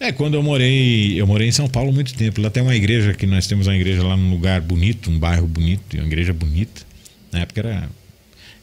É, 0.00 0.10
quando 0.10 0.34
eu 0.34 0.42
morei, 0.42 1.20
eu 1.20 1.26
morei 1.28 1.46
em 1.46 1.52
São 1.52 1.68
Paulo 1.68 1.90
há 1.90 1.92
muito 1.92 2.14
tempo. 2.14 2.40
Lá 2.40 2.50
tem 2.50 2.60
uma 2.62 2.74
igreja 2.74 3.14
que 3.14 3.24
nós 3.24 3.46
temos 3.46 3.68
uma 3.68 3.76
igreja 3.76 4.02
lá 4.02 4.16
num 4.16 4.30
lugar 4.30 4.60
bonito, 4.60 5.08
um 5.08 5.16
bairro 5.18 5.46
bonito, 5.46 5.96
uma 5.96 6.06
igreja 6.06 6.32
bonita. 6.32 6.82
Na 7.30 7.40
época 7.40 7.60
era 7.60 7.88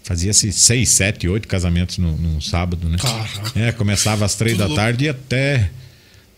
fazia-se 0.03 0.51
seis, 0.51 0.89
sete, 0.89 1.29
oito 1.29 1.47
casamentos 1.47 1.97
no, 1.97 2.17
num 2.17 2.41
sábado, 2.41 2.89
né? 2.89 2.97
Caraca. 2.97 3.57
É, 3.57 3.71
começava 3.71 4.25
às 4.25 4.35
três 4.35 4.53
Tudo 4.53 4.59
da 4.63 4.65
louco. 4.65 4.81
tarde 4.81 5.05
e 5.05 5.09
até 5.09 5.69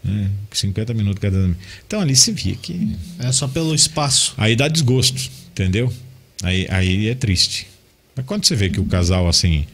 né, 0.03 0.29
50 0.51 0.93
minutos 0.93 1.19
cada. 1.21 1.49
Então 1.85 1.99
ali 2.01 2.15
se 2.15 2.31
via 2.31 2.55
que 2.55 2.95
É 3.19 3.31
só 3.31 3.47
pelo 3.47 3.73
espaço. 3.75 4.33
aí 4.37 4.55
dá 4.55 4.67
desgosto, 4.67 5.29
entendeu? 5.51 5.91
Aí, 6.43 6.65
aí 6.69 7.07
é 7.09 7.15
triste. 7.15 7.67
Mas 8.15 8.25
quando 8.25 8.45
você 8.45 8.55
vê 8.55 8.69
que 8.69 8.79
o 8.79 8.85
casal 8.85 9.27
assim 9.27 9.65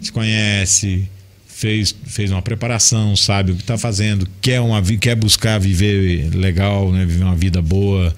se 0.00 0.12
conhece, 0.12 1.08
fez, 1.46 1.94
fez 2.06 2.30
uma 2.30 2.40
preparação, 2.40 3.16
sabe 3.16 3.52
o 3.52 3.56
que 3.56 3.62
está 3.62 3.76
fazendo, 3.76 4.28
quer, 4.40 4.60
uma, 4.60 4.80
quer 4.82 5.16
buscar 5.16 5.58
viver 5.58 6.30
legal, 6.34 6.92
né, 6.92 7.04
viver 7.04 7.24
uma 7.24 7.34
vida 7.34 7.60
boa, 7.60 8.14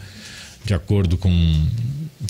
de 0.64 0.74
acordo 0.74 1.16
com, 1.16 1.66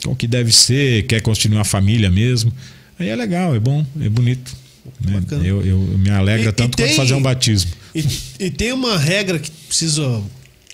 com 0.05 0.12
o 0.12 0.16
que 0.16 0.28
deve 0.28 0.53
ser, 0.53 1.03
quer 1.07 1.20
construir 1.20 1.57
uma 1.57 1.65
família 1.65 2.09
mesmo, 2.09 2.53
aí 2.99 3.09
é 3.09 3.16
legal, 3.16 3.57
é 3.57 3.59
bom, 3.61 3.85
é 4.01 4.09
bonito. 4.09 4.57
né? 5.05 5.19
Bacana. 5.20 5.45
Eu, 5.45 5.66
eu 5.66 5.78
me 5.99 6.11
alegra 6.11 6.47
E- 6.47 6.49
e 6.51 6.53
tanto 6.53 6.77
tem- 6.77 6.87
quanto 6.87 6.97
fazer 6.97 7.15
um 7.15 7.23
batismo. 7.23 7.73
E, 7.95 8.05
e 8.39 8.51
tem 8.51 8.73
uma 8.73 8.97
regra 8.99 9.39
que 9.39 9.51
precisa 9.51 10.23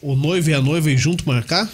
o 0.02 0.14
noivo 0.14 0.50
e 0.50 0.54
a 0.54 0.60
noiva 0.60 0.90
ir 0.90 0.98
junto 0.98 1.26
marcar? 1.26 1.68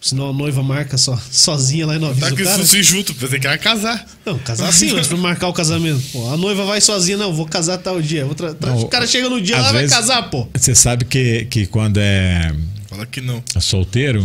Senão 0.00 0.28
a 0.28 0.32
noiva 0.34 0.62
marca 0.62 0.98
só, 0.98 1.18
sozinha 1.30 1.86
lá 1.86 1.96
e 1.96 1.98
não 1.98 2.08
avisa 2.08 2.26
Tá 2.28 2.34
o 2.34 2.36
que 2.36 2.44
cara. 2.44 2.60
isso 2.60 2.70
se 2.70 2.82
junto, 2.82 3.14
pensei 3.14 3.40
que 3.40 3.46
ia 3.48 3.56
casar. 3.56 4.06
Não, 4.26 4.38
casar 4.38 4.70
sim, 4.70 4.92
mas 4.92 5.06
pra 5.06 5.16
marcar 5.16 5.48
o 5.48 5.52
casamento. 5.54 6.02
Pô, 6.12 6.28
a 6.30 6.36
noiva 6.36 6.66
vai 6.66 6.78
sozinha, 6.82 7.16
não, 7.16 7.32
vou 7.32 7.46
casar 7.46 7.78
tal 7.78 8.02
dia. 8.02 8.26
Vou 8.26 8.34
tra- 8.34 8.52
tra- 8.52 8.70
Não, 8.72 8.82
o 8.82 8.88
cara 8.88 9.06
chega 9.06 9.30
no 9.30 9.40
dia 9.40 9.58
lá 9.58 9.72
vai 9.72 9.88
casar, 9.88 10.24
pô. 10.28 10.46
Você 10.54 10.74
sabe 10.74 11.06
que, 11.06 11.46
que 11.46 11.64
quando 11.66 11.96
é 11.98 12.54
Fala 12.86 13.06
que 13.06 13.22
não. 13.22 13.42
solteiro, 13.60 14.20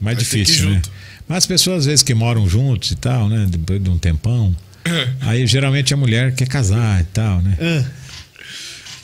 mais 0.00 0.16
Vai 0.16 0.24
difícil, 0.24 0.70
né? 0.70 0.80
Mas 1.28 1.38
as 1.38 1.46
pessoas 1.46 1.80
às 1.80 1.84
vezes 1.86 2.02
que 2.02 2.14
moram 2.14 2.48
juntos 2.48 2.90
e 2.92 2.96
tal, 2.96 3.28
né? 3.28 3.46
Depois 3.50 3.82
de 3.84 3.90
um 3.90 3.98
tempão. 3.98 4.56
aí 5.20 5.46
geralmente 5.46 5.92
a 5.92 5.96
mulher 5.98 6.34
quer 6.34 6.48
casar 6.48 7.02
e 7.02 7.04
tal, 7.04 7.42
né? 7.42 7.54
Ah, 7.60 7.84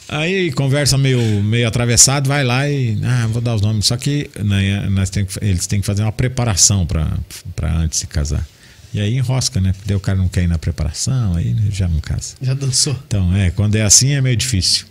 Aí 0.09 0.53
conversa 0.53 0.99
meio, 0.99 1.19
meio 1.43 1.67
atravessado, 1.67 2.29
vai 2.29 2.45
lá 2.45 2.69
e. 2.69 2.99
Ah, 3.03 3.27
vou 3.31 3.41
dar 3.41 3.55
os 3.55 3.63
nomes. 3.63 3.87
Só 3.87 3.97
que 3.97 4.31
né, 4.43 4.87
nós 4.91 5.09
tem, 5.11 5.25
que- 5.25 5.39
eles 5.43 5.67
têm 5.67 5.81
que 5.81 5.87
fazer 5.87 6.03
uma 6.03 6.13
preparação 6.13 6.87
para 6.87 7.73
antes 7.77 8.01
de 8.01 8.07
casar. 8.07 8.47
E 8.93 9.01
aí 9.01 9.17
enrosca, 9.17 9.61
né? 9.61 9.73
Porque 9.73 9.89
daí 9.89 9.97
o 9.97 10.01
cara 10.01 10.17
não 10.19 10.29
quer 10.29 10.45
ir 10.45 10.47
na 10.47 10.57
preparação, 10.59 11.35
aí 11.35 11.53
né, 11.53 11.63
já 11.71 11.89
não 11.89 11.99
casa. 11.99 12.35
já 12.41 12.55
dançou. 12.55 12.97
Então, 13.09 13.35
é, 13.35 13.51
quando 13.51 13.75
é 13.75 13.83
assim 13.83 14.13
é 14.13 14.21
meio 14.21 14.37
difícil. 14.37 14.87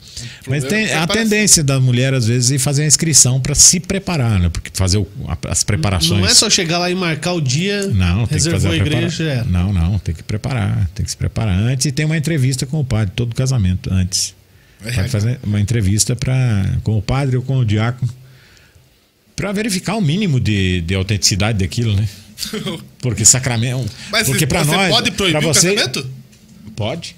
Mas 0.48 0.64
problema 0.65 0.69
tem 0.69 0.85
é 0.94 0.98
a 0.98 1.07
tendência 1.07 1.64
da 1.64 1.80
mulher, 1.80 2.14
às 2.14 2.27
vezes, 2.27 2.52
é 2.52 2.57
fazer 2.60 2.84
a 2.84 2.85
inscrição 2.85 3.40
para 3.40 3.56
se 3.56 3.80
preparar, 3.80 4.40
né? 4.41 4.49
Porque 4.49 4.69
fazer 4.73 4.98
o- 4.98 5.07
a- 5.27 5.38
as 5.49 5.64
preparações. 5.64 6.19
Não 6.19 6.27
é 6.27 6.34
só 6.34 6.49
chegar 6.49 6.80
lá 6.80 6.90
e 6.91 6.95
marcar 6.95 7.31
o 7.34 7.40
dia, 7.40 7.88
Não, 7.88 8.27
tem 8.27 8.38
que 8.40 8.49
fazer 8.52 8.68
a 8.68 8.72
a 8.72 8.76
igreja, 8.76 9.23
era. 9.23 9.44
Não, 9.45 9.72
não, 9.72 9.98
tem 9.99 10.14
que 10.14 10.22
preparar, 10.23 10.90
tem 10.94 11.06
que 11.06 11.10
se 11.11 11.18
preparar 11.18 11.57
antes 11.57 11.85
e 11.85 11.91
tem 11.91 12.06
uma 12.06 12.18
entrevista 12.18 12.65
com 12.65 12.81
o 12.81 12.85
padre, 12.85 13.14
todo 13.15 13.34
casamento 13.34 13.90
antes. 13.91 14.35
Pode 14.84 15.10
fazer 15.10 15.40
uma 15.44 15.60
entrevista 15.62 16.16
pra, 16.16 16.78
com 16.84 16.98
o 16.98 17.02
padre 17.02 17.38
ou 17.38 17.44
com 17.44 17.58
o 17.58 17.66
diácono 17.66 18.12
para 19.36 19.52
verificar 19.52 19.96
o 19.96 20.02
mínimo 20.02 20.40
de, 20.40 20.82
de 20.82 20.94
autenticidade 20.96 21.60
daquilo, 21.60 21.96
né? 21.96 22.08
Porque 23.00 23.24
sacramento. 23.26 23.90
Mas 24.12 24.28
porque 24.28 24.46
para 24.48 24.64
você 24.64 24.76
nós. 24.76 24.90
pode 24.90 25.12
proibir 25.12 25.40
pra 25.40 25.50
o 25.50 25.54
você, 25.54 25.74
casamento? 25.76 26.10
Pode. 26.76 27.16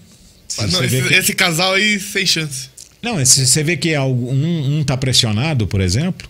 Ah, 0.58 0.68
não, 0.68 0.80
você 0.80 0.86
esse, 0.86 1.08
que- 1.08 1.14
esse 1.14 1.34
casal 1.34 1.74
aí, 1.74 2.00
sem 2.00 2.26
chance. 2.26 2.70
Não, 3.02 3.24
se 3.26 3.46
você 3.46 3.64
vê 3.64 3.76
que 3.78 3.98
um, 3.98 4.80
um 4.80 4.84
tá 4.84 4.96
pressionado, 4.98 5.68
por 5.68 5.82
exemplo, 5.82 6.28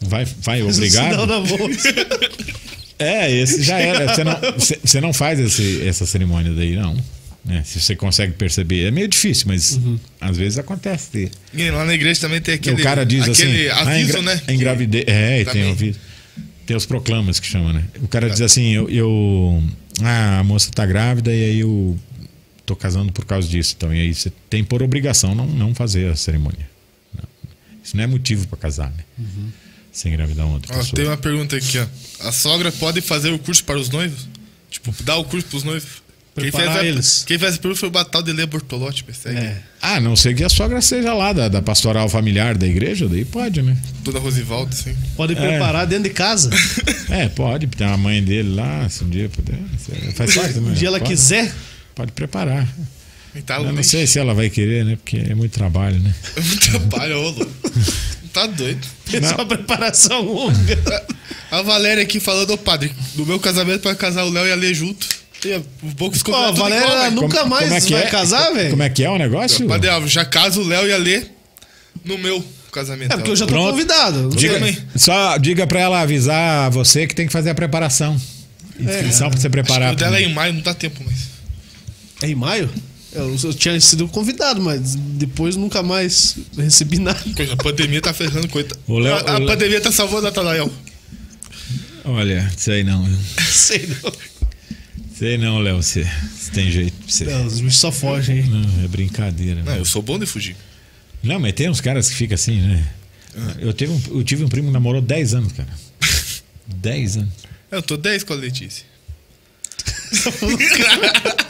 vai, 0.00 0.24
vai 0.24 0.62
obrigado. 0.64 1.16
É, 3.00 3.30
esse 3.30 3.62
já 3.62 3.78
era. 3.78 4.12
Você 4.12 4.24
não, 4.24 4.40
você- 4.58 4.78
você 4.84 5.00
não 5.00 5.12
faz 5.12 5.38
esse- 5.38 5.86
essa 5.86 6.04
cerimônia 6.04 6.52
daí, 6.52 6.74
não. 6.74 6.96
Né? 7.44 7.62
se 7.64 7.80
você 7.80 7.94
consegue 7.96 8.32
perceber. 8.34 8.86
É 8.86 8.90
meio 8.90 9.08
difícil, 9.08 9.44
mas 9.48 9.72
Uhum. 9.72 9.98
às 10.20 10.36
vezes 10.36 10.58
acontece. 10.58 11.30
E 11.54 11.70
lá 11.70 11.84
na 11.84 11.94
igreja 11.94 12.20
também 12.20 12.40
tem 12.40 12.54
aquele, 12.54 12.80
o 12.80 12.84
cara 12.84 13.04
diz 13.04 13.22
aquele 13.28 13.68
assim. 13.70 13.80
aviso, 13.90 14.18
ah, 14.18 14.22
né? 14.22 14.42
Engravidez. 14.48 15.04
É, 15.06 15.36
tem 15.36 15.44
Também. 15.46 15.68
ouvido. 15.68 15.98
Tem 16.66 16.76
os 16.76 16.84
proclamas 16.84 17.40
que 17.40 17.46
chama, 17.46 17.72
né? 17.72 17.84
O 18.02 18.08
cara 18.08 18.28
diz 18.28 18.40
assim: 18.42 18.72
eu, 18.74 18.88
eu- 18.90 19.62
Ah, 20.02 20.38
a 20.40 20.44
moça 20.44 20.70
tá 20.70 20.84
grávida 20.86 21.34
e 21.34 21.44
aí 21.44 21.58
eu 21.60 21.98
tô 22.66 22.76
casando 22.76 23.10
por 23.12 23.24
causa 23.24 23.48
disso. 23.48 23.74
Então, 23.76 23.92
e 23.94 24.00
aí 24.00 24.14
você 24.14 24.30
tem 24.50 24.62
por 24.62 24.82
obrigação 24.82 25.34
não, 25.34 25.46
não 25.46 25.74
fazer 25.74 26.10
a 26.12 26.14
cerimônia. 26.14 26.68
Não. 27.14 27.24
Isso 27.82 27.96
não 27.96 28.04
é 28.04 28.06
motivo 28.06 28.46
para 28.46 28.58
casar, 28.58 28.90
né? 28.90 29.02
Sem 29.90 30.12
engravidar 30.12 30.46
uma 30.46 30.54
outra 30.56 30.72
Ó, 30.74 30.78
pessoa. 30.78 30.94
tem 30.94 31.06
uma 31.06 31.16
pergunta 31.16 31.56
aqui, 31.56 31.78
ó. 31.78 31.86
A 32.28 32.30
sogra 32.30 32.70
pode 32.70 33.00
fazer 33.00 33.30
o 33.32 33.38
curso 33.38 33.64
para 33.64 33.78
os 33.78 33.88
noivos? 33.88 34.28
Tipo, 34.70 34.94
dar 35.02 35.16
o 35.16 35.24
curso 35.24 35.46
para 35.48 35.56
os 35.56 35.64
noivos? 35.64 35.88
Quem 36.38 36.50
fez, 36.50 36.68
a, 36.68 36.84
eles. 36.84 37.24
quem 37.26 37.38
fez 37.38 37.54
a 37.54 37.58
pergunta 37.58 37.80
foi 37.80 37.88
o 37.88 37.92
Batal 37.92 38.22
de 38.22 38.32
Lê 38.32 38.46
Bortolotti, 38.46 39.04
persegue. 39.04 39.38
É. 39.38 39.56
Ah, 39.80 39.94
a 39.96 40.00
não 40.00 40.16
sei 40.16 40.34
que 40.34 40.42
a 40.44 40.48
sogra 40.48 40.80
seja 40.80 41.12
lá 41.14 41.32
da, 41.32 41.48
da 41.48 41.62
pastoral 41.62 42.08
familiar 42.08 42.56
da 42.56 42.66
igreja, 42.66 43.08
daí 43.08 43.24
pode, 43.24 43.62
né? 43.62 43.76
Toda 44.04 44.18
Rosivaldo, 44.18 44.74
assim. 44.74 44.94
Pode 45.16 45.34
preparar 45.36 45.86
dentro 45.86 46.04
de 46.04 46.10
casa. 46.10 46.50
É, 47.10 47.26
pode. 47.26 47.66
Tem 47.68 47.86
a 47.86 47.96
mãe 47.96 48.22
dele 48.22 48.54
lá, 48.54 48.86
se 48.90 49.02
um 49.02 49.08
dia 49.08 49.30
puder. 49.30 49.58
Faz 50.14 50.34
parte, 50.34 50.58
né? 50.60 50.70
Um 50.70 50.74
dia 50.74 50.88
ela 50.88 50.98
Pode- 50.98 51.10
quiser. 51.10 51.50
Pode 51.94 52.12
preparar. 52.12 52.68
E 53.34 53.40
tá 53.40 53.56
Eu 53.56 53.72
não 53.72 53.82
sei 53.82 54.06
se 54.06 54.18
ela 54.18 54.34
vai 54.34 54.50
querer, 54.50 54.84
né? 54.84 54.96
Porque 54.96 55.16
é 55.16 55.34
muito 55.34 55.52
trabalho, 55.52 55.98
né? 56.00 56.14
É 56.36 56.40
muito 56.40 56.70
trabalho, 56.70 57.18
ô 57.18 57.30
louco. 57.30 57.46
Tá 58.30 58.46
doido. 58.46 58.86
Fez 59.06 59.32
uma 59.32 59.46
preparação 59.46 60.20
longa. 60.22 60.78
A 61.50 61.62
Valéria 61.62 62.02
aqui 62.02 62.20
falando, 62.20 62.50
ô 62.52 62.58
padre, 62.58 62.92
no 63.16 63.24
meu 63.24 63.40
casamento 63.40 63.84
vai 63.84 63.94
casar 63.94 64.24
o 64.24 64.30
Léo 64.30 64.46
e 64.46 64.52
a 64.52 64.54
Lê 64.54 64.74
junto. 64.74 65.08
A- 65.44 65.86
o 65.86 65.90
Bocos 65.90 66.22
Ó, 66.28 66.46
a 66.48 66.50
Valéria 66.50 67.10
nunca 67.10 67.44
mais 67.46 67.88
vai 67.88 68.10
casar, 68.10 68.52
velho. 68.52 68.70
Como 68.70 68.82
é 68.82 68.88
que 68.90 69.04
é 69.04 69.10
o 69.10 69.16
negócio? 69.18 69.66
Padre 69.68 69.88
Alves, 69.90 70.10
já 70.12 70.24
caso 70.24 70.60
o 70.62 70.66
Léo 70.66 70.86
e 70.88 70.92
a 70.92 70.96
Lê 70.96 71.22
no 72.04 72.18
meu 72.18 72.44
casamento. 72.72 73.12
É 73.12 73.16
porque 73.16 73.30
eu 73.30 73.36
já 73.36 73.46
tô 73.46 73.52
Pronto. 73.52 73.70
convidado. 73.70 74.30
Diga, 74.36 74.60
só 74.96 75.36
diga 75.38 75.66
pra 75.66 75.80
ela 75.80 76.00
avisar 76.00 76.70
você 76.70 77.06
que 77.06 77.14
tem 77.14 77.26
que 77.26 77.32
fazer 77.32 77.50
a 77.50 77.54
preparação. 77.54 78.20
Inscrição 78.78 79.30
pra 79.30 79.40
você 79.40 79.48
preparar. 79.48 79.92
O 79.92 79.96
dela 79.96 80.18
é 80.18 80.22
em 80.22 80.32
maio, 80.32 80.52
não 80.54 80.60
dá 80.60 80.72
tempo 80.74 81.02
mais. 81.04 81.18
É 82.22 82.28
em 82.28 82.34
maio? 82.34 82.68
Eu, 83.12 83.34
eu 83.42 83.54
tinha 83.54 83.80
sido 83.80 84.06
convidado, 84.08 84.60
mas 84.60 84.94
depois 84.94 85.56
nunca 85.56 85.82
mais 85.82 86.36
recebi 86.56 86.98
nada. 86.98 87.18
Coisa, 87.34 87.54
A 87.54 87.56
pandemia 87.56 88.00
tá 88.02 88.12
ferrando 88.12 88.46
coisa. 88.48 88.68
O 88.86 88.98
Léo- 88.98 89.14
a 89.16 89.18
a 89.32 89.34
o 89.36 89.38
Léo- 89.38 89.46
pandemia 89.48 89.80
tá 89.80 89.90
salvando 89.90 90.26
a 90.26 90.30
Natanael. 90.30 90.70
Olha, 92.04 92.50
sei 92.56 92.84
não. 92.84 93.04
viu? 93.04 93.18
Sei 93.50 93.88
não. 94.02 94.12
Sei 95.18 95.36
não, 95.36 95.58
Léo. 95.58 95.82
Você 95.82 96.06
tem 96.52 96.70
jeito 96.70 96.92
pra 96.92 97.08
você. 97.08 97.24
Não, 97.24 97.44
os 97.46 97.60
bichos 97.60 97.78
só 97.78 97.90
fogem, 97.90 98.38
hein? 98.38 98.44
Não, 98.48 98.84
é 98.84 98.88
brincadeira. 98.88 99.62
Não, 99.64 99.74
eu 99.74 99.84
sou 99.84 100.00
bom 100.00 100.16
de 100.16 100.26
fugir. 100.26 100.54
Não, 101.20 101.40
mas 101.40 101.52
tem 101.54 101.68
uns 101.68 101.80
caras 101.80 102.08
que 102.08 102.14
ficam 102.14 102.36
assim, 102.36 102.60
né? 102.60 102.86
Eu, 103.58 103.72
tive 103.72 103.92
um, 103.92 104.00
eu 104.10 104.22
tive 104.22 104.44
um 104.44 104.48
primo 104.48 104.68
que 104.68 104.72
namorou 104.72 105.00
10 105.02 105.34
anos, 105.34 105.52
cara. 105.52 105.68
10 106.66 107.16
anos. 107.16 107.30
Eu 107.70 107.82
tô 107.82 107.96
10 107.96 108.22
com 108.22 108.32
a 108.32 108.36
Letícia. 108.36 108.84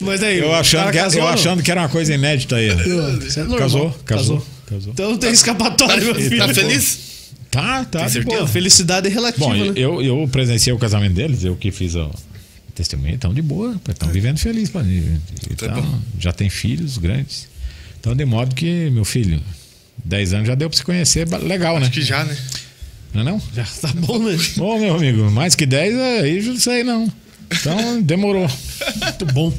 Mas 0.00 0.20
daí. 0.20 0.38
Eu 0.38 0.54
achando, 0.54 0.90
que, 0.90 0.98
era- 0.98 1.06
casou 1.06 1.20
eu 1.22 1.28
achando 1.28 1.62
que 1.62 1.70
era 1.70 1.80
uma 1.82 1.88
coisa 1.88 2.14
inédita 2.14 2.56
aí. 2.56 2.68
é 2.68 2.74
normal. 2.74 3.58
Casou, 3.58 3.90
casou, 4.04 4.46
casou. 4.66 4.92
Então 4.92 5.10
não 5.12 5.18
tem 5.18 5.30
escapatória, 5.30 6.04
meu 6.04 6.14
filho. 6.14 6.38
Tá 6.38 6.52
feliz? 6.52 7.07
Tá, 7.50 7.84
tá. 7.84 8.00
Tem 8.00 8.08
certeza? 8.08 8.36
boa. 8.36 8.46
Pô, 8.46 8.52
felicidade 8.52 9.06
é 9.08 9.10
relativa, 9.10 9.46
Bom, 9.46 9.54
né? 9.54 9.72
eu, 9.76 10.02
eu 10.02 10.28
presenciei 10.30 10.72
o 10.74 10.78
casamento 10.78 11.14
deles, 11.14 11.44
eu 11.44 11.56
que 11.56 11.70
fiz 11.70 11.94
o 11.94 12.10
testemunho, 12.74 13.14
estão 13.14 13.32
de 13.32 13.42
boa, 13.42 13.80
estão 13.88 14.08
vivendo 14.10 14.38
feliz. 14.38 14.68
pô, 14.70 14.80
e- 14.82 15.18
e 15.50 15.54
Tá 15.54 15.68
bom. 15.68 16.00
já 16.18 16.32
tem 16.32 16.48
filhos 16.50 16.98
grandes. 16.98 17.48
Então, 17.98 18.14
de 18.14 18.24
modo 18.24 18.54
que, 18.54 18.90
meu 18.90 19.04
filho, 19.04 19.40
10 20.04 20.32
anos 20.34 20.46
já 20.48 20.54
deu 20.54 20.68
pra 20.68 20.76
se 20.78 20.84
conhecer, 20.84 21.26
legal, 21.42 21.76
né? 21.78 21.82
Acho 21.86 21.90
que 21.92 22.02
já, 22.02 22.22
né? 22.24 22.36
Não 23.14 23.22
é 23.22 23.24
não? 23.24 23.42
Já 23.54 23.64
tá 23.64 23.88
bom, 23.94 24.18
né? 24.18 24.36
Ô, 24.58 24.78
meu 24.78 24.94
amigo, 24.96 25.30
mais 25.30 25.54
que 25.54 25.64
10 25.66 25.96
aí 25.98 26.38
eu 26.38 26.44
não 26.52 26.58
sei 26.60 26.84
não. 26.84 27.10
Então, 27.50 28.02
demorou. 28.02 28.46
Muito 29.02 29.26
bom. 29.32 29.52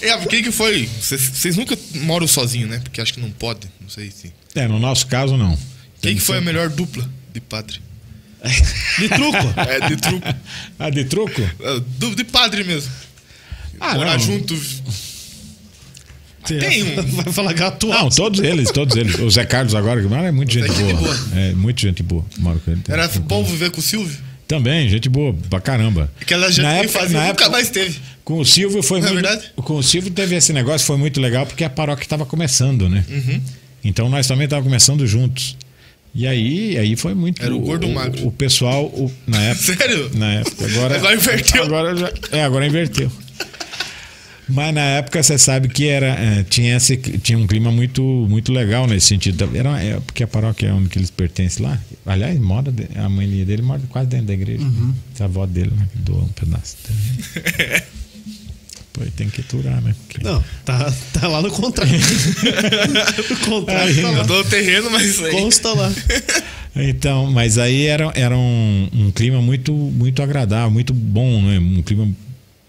É, 0.00 0.16
quem 0.26 0.42
que 0.42 0.50
foi? 0.50 0.88
Vocês, 1.00 1.20
vocês 1.20 1.56
nunca 1.56 1.78
moram 1.96 2.26
sozinho, 2.26 2.66
né? 2.66 2.80
Porque 2.82 3.00
acho 3.00 3.12
que 3.14 3.20
não 3.20 3.30
pode. 3.30 3.68
Não 3.80 3.88
sei 3.90 4.10
se. 4.10 4.32
É, 4.54 4.66
no 4.66 4.78
nosso 4.80 5.06
caso, 5.06 5.36
não. 5.36 5.56
Quem 6.00 6.14
que 6.16 6.20
foi 6.22 6.38
a 6.38 6.40
melhor 6.40 6.68
dupla 6.68 7.08
de 7.32 7.40
padre? 7.40 7.80
De 8.98 9.08
truco. 9.08 9.38
É, 9.56 9.88
de 9.88 9.96
truco. 9.96 10.28
Ah, 10.78 10.90
de 10.90 11.04
truco? 11.04 11.40
É, 11.42 11.80
du- 11.98 12.14
de 12.16 12.24
padre 12.24 12.64
mesmo. 12.64 12.90
Ah, 13.78 13.94
Morar 13.94 14.12
não. 14.12 14.18
junto. 14.18 14.58
Tem 16.46 16.82
um. 16.82 17.02
Vai 17.22 17.32
falar 17.32 17.52
gato 17.52 17.86
Não, 17.88 18.08
todos 18.08 18.40
eles, 18.40 18.70
todos 18.70 18.96
eles. 18.96 19.18
O 19.18 19.30
Zé 19.30 19.44
Carlos 19.44 19.74
agora, 19.74 20.00
que 20.00 20.08
mora, 20.08 20.28
é 20.28 20.32
muito 20.32 20.52
Zé 20.54 20.60
gente 20.66 20.72
boa. 20.82 20.94
boa. 20.94 21.18
É, 21.36 21.52
muito 21.52 21.80
gente 21.80 22.02
boa. 22.02 22.24
Ele. 22.66 22.80
Era 22.88 23.08
bom 23.08 23.44
viver 23.44 23.70
com 23.70 23.78
o 23.80 23.82
Silvio? 23.82 24.16
Também, 24.48 24.88
gente 24.88 25.08
boa, 25.08 25.32
pra 25.48 25.60
caramba. 25.60 26.10
Aquela 26.20 26.48
gente 26.50 26.62
Na 26.62 26.74
que 26.80 26.84
época- 26.86 26.98
fazia, 27.00 27.18
na 27.18 27.26
nunca 27.28 27.44
época- 27.44 27.50
mais 27.50 27.68
teve. 27.70 28.00
Com 28.24 28.38
o 28.40 28.44
Silvio 28.44 28.82
foi 28.82 29.00
Não 29.00 29.08
é 29.08 29.12
muito. 29.12 29.24
verdade? 29.26 29.52
Com 29.54 29.76
o 29.76 29.82
Silvio 29.82 30.10
teve 30.10 30.34
esse 30.34 30.52
negócio, 30.52 30.86
foi 30.86 30.96
muito 30.96 31.20
legal, 31.20 31.46
porque 31.46 31.62
a 31.62 31.70
paróquia 31.70 32.04
estava 32.04 32.24
começando, 32.26 32.88
né? 32.88 33.04
Uhum. 33.08 33.40
Então 33.84 34.08
nós 34.08 34.26
também 34.26 34.44
estávamos 34.44 34.66
começando 34.68 35.06
juntos. 35.06 35.56
E 36.14 36.26
aí, 36.26 36.76
aí 36.76 36.96
foi 36.96 37.14
muito. 37.14 37.40
Era 37.42 37.54
o 37.54 37.60
gordo 37.60 37.86
o 37.86 37.94
magro? 37.94 38.26
O 38.26 38.32
pessoal, 38.32 38.86
o- 38.86 39.10
na 39.26 39.40
época. 39.42 39.76
Sério? 39.76 40.10
Na 40.14 40.32
época. 40.34 40.64
Agora, 40.66 40.96
Agora 40.96 41.14
inverteu. 41.14 41.62
Agora 41.64 41.96
já, 41.96 42.12
é, 42.32 42.42
agora 42.44 42.66
inverteu. 42.66 43.10
Mas 44.48 44.74
na 44.74 44.80
época 44.80 45.22
você 45.22 45.38
sabe 45.38 45.68
que 45.68 45.86
era, 45.86 46.06
é, 46.08 46.42
tinha, 46.42 46.76
esse, 46.76 46.96
tinha 46.96 47.38
um 47.38 47.46
clima 47.46 47.70
muito, 47.70 48.02
muito 48.28 48.52
legal 48.52 48.84
nesse 48.88 49.06
sentido. 49.06 49.48
Era, 49.54 49.80
é, 49.80 50.00
porque 50.00 50.24
a 50.24 50.26
paróquia 50.26 50.66
é 50.66 50.72
onde 50.72 50.88
que 50.88 50.98
eles 50.98 51.08
pertencem 51.10 51.64
lá. 51.64 51.80
Aliás, 52.04 52.36
mora, 52.40 52.74
a 52.96 53.08
mãe 53.08 53.28
dele 53.44 53.62
mora 53.62 53.80
quase 53.88 54.08
dentro 54.08 54.26
da 54.26 54.34
igreja. 54.34 54.64
Uhum. 54.64 54.92
Essa 55.14 55.26
avó 55.26 55.46
dele, 55.46 55.70
né, 55.76 55.86
que 55.92 55.98
doou 56.00 56.22
um 56.22 56.28
pedaço. 56.28 56.76
Pô, 59.04 59.10
tem 59.16 59.30
que 59.30 59.40
aturar, 59.40 59.80
né? 59.80 59.94
Porque- 60.06 60.22
Não, 60.22 60.44
tá, 60.64 60.92
tá 61.12 61.26
lá 61.26 61.40
no 61.40 61.50
contrato. 61.50 61.88
o 63.32 63.36
contrato 63.48 63.78
Aí, 63.88 63.94
tá 63.94 64.00
Eu 64.02 64.12
lá. 64.12 64.22
dou 64.24 64.40
o 64.40 64.44
terreno, 64.44 64.90
mas 64.90 65.22
aí. 65.22 65.30
Consta 65.32 65.72
lá. 65.72 65.90
Então, 66.76 67.30
mas 67.32 67.56
aí 67.58 67.86
era, 67.86 68.12
era 68.14 68.36
um, 68.36 68.88
um 68.92 69.10
clima 69.10 69.40
muito, 69.40 69.72
muito 69.72 70.22
agradável, 70.22 70.70
muito 70.70 70.92
bom, 70.92 71.40
né? 71.42 71.58
Um 71.58 71.82
clima 71.82 72.08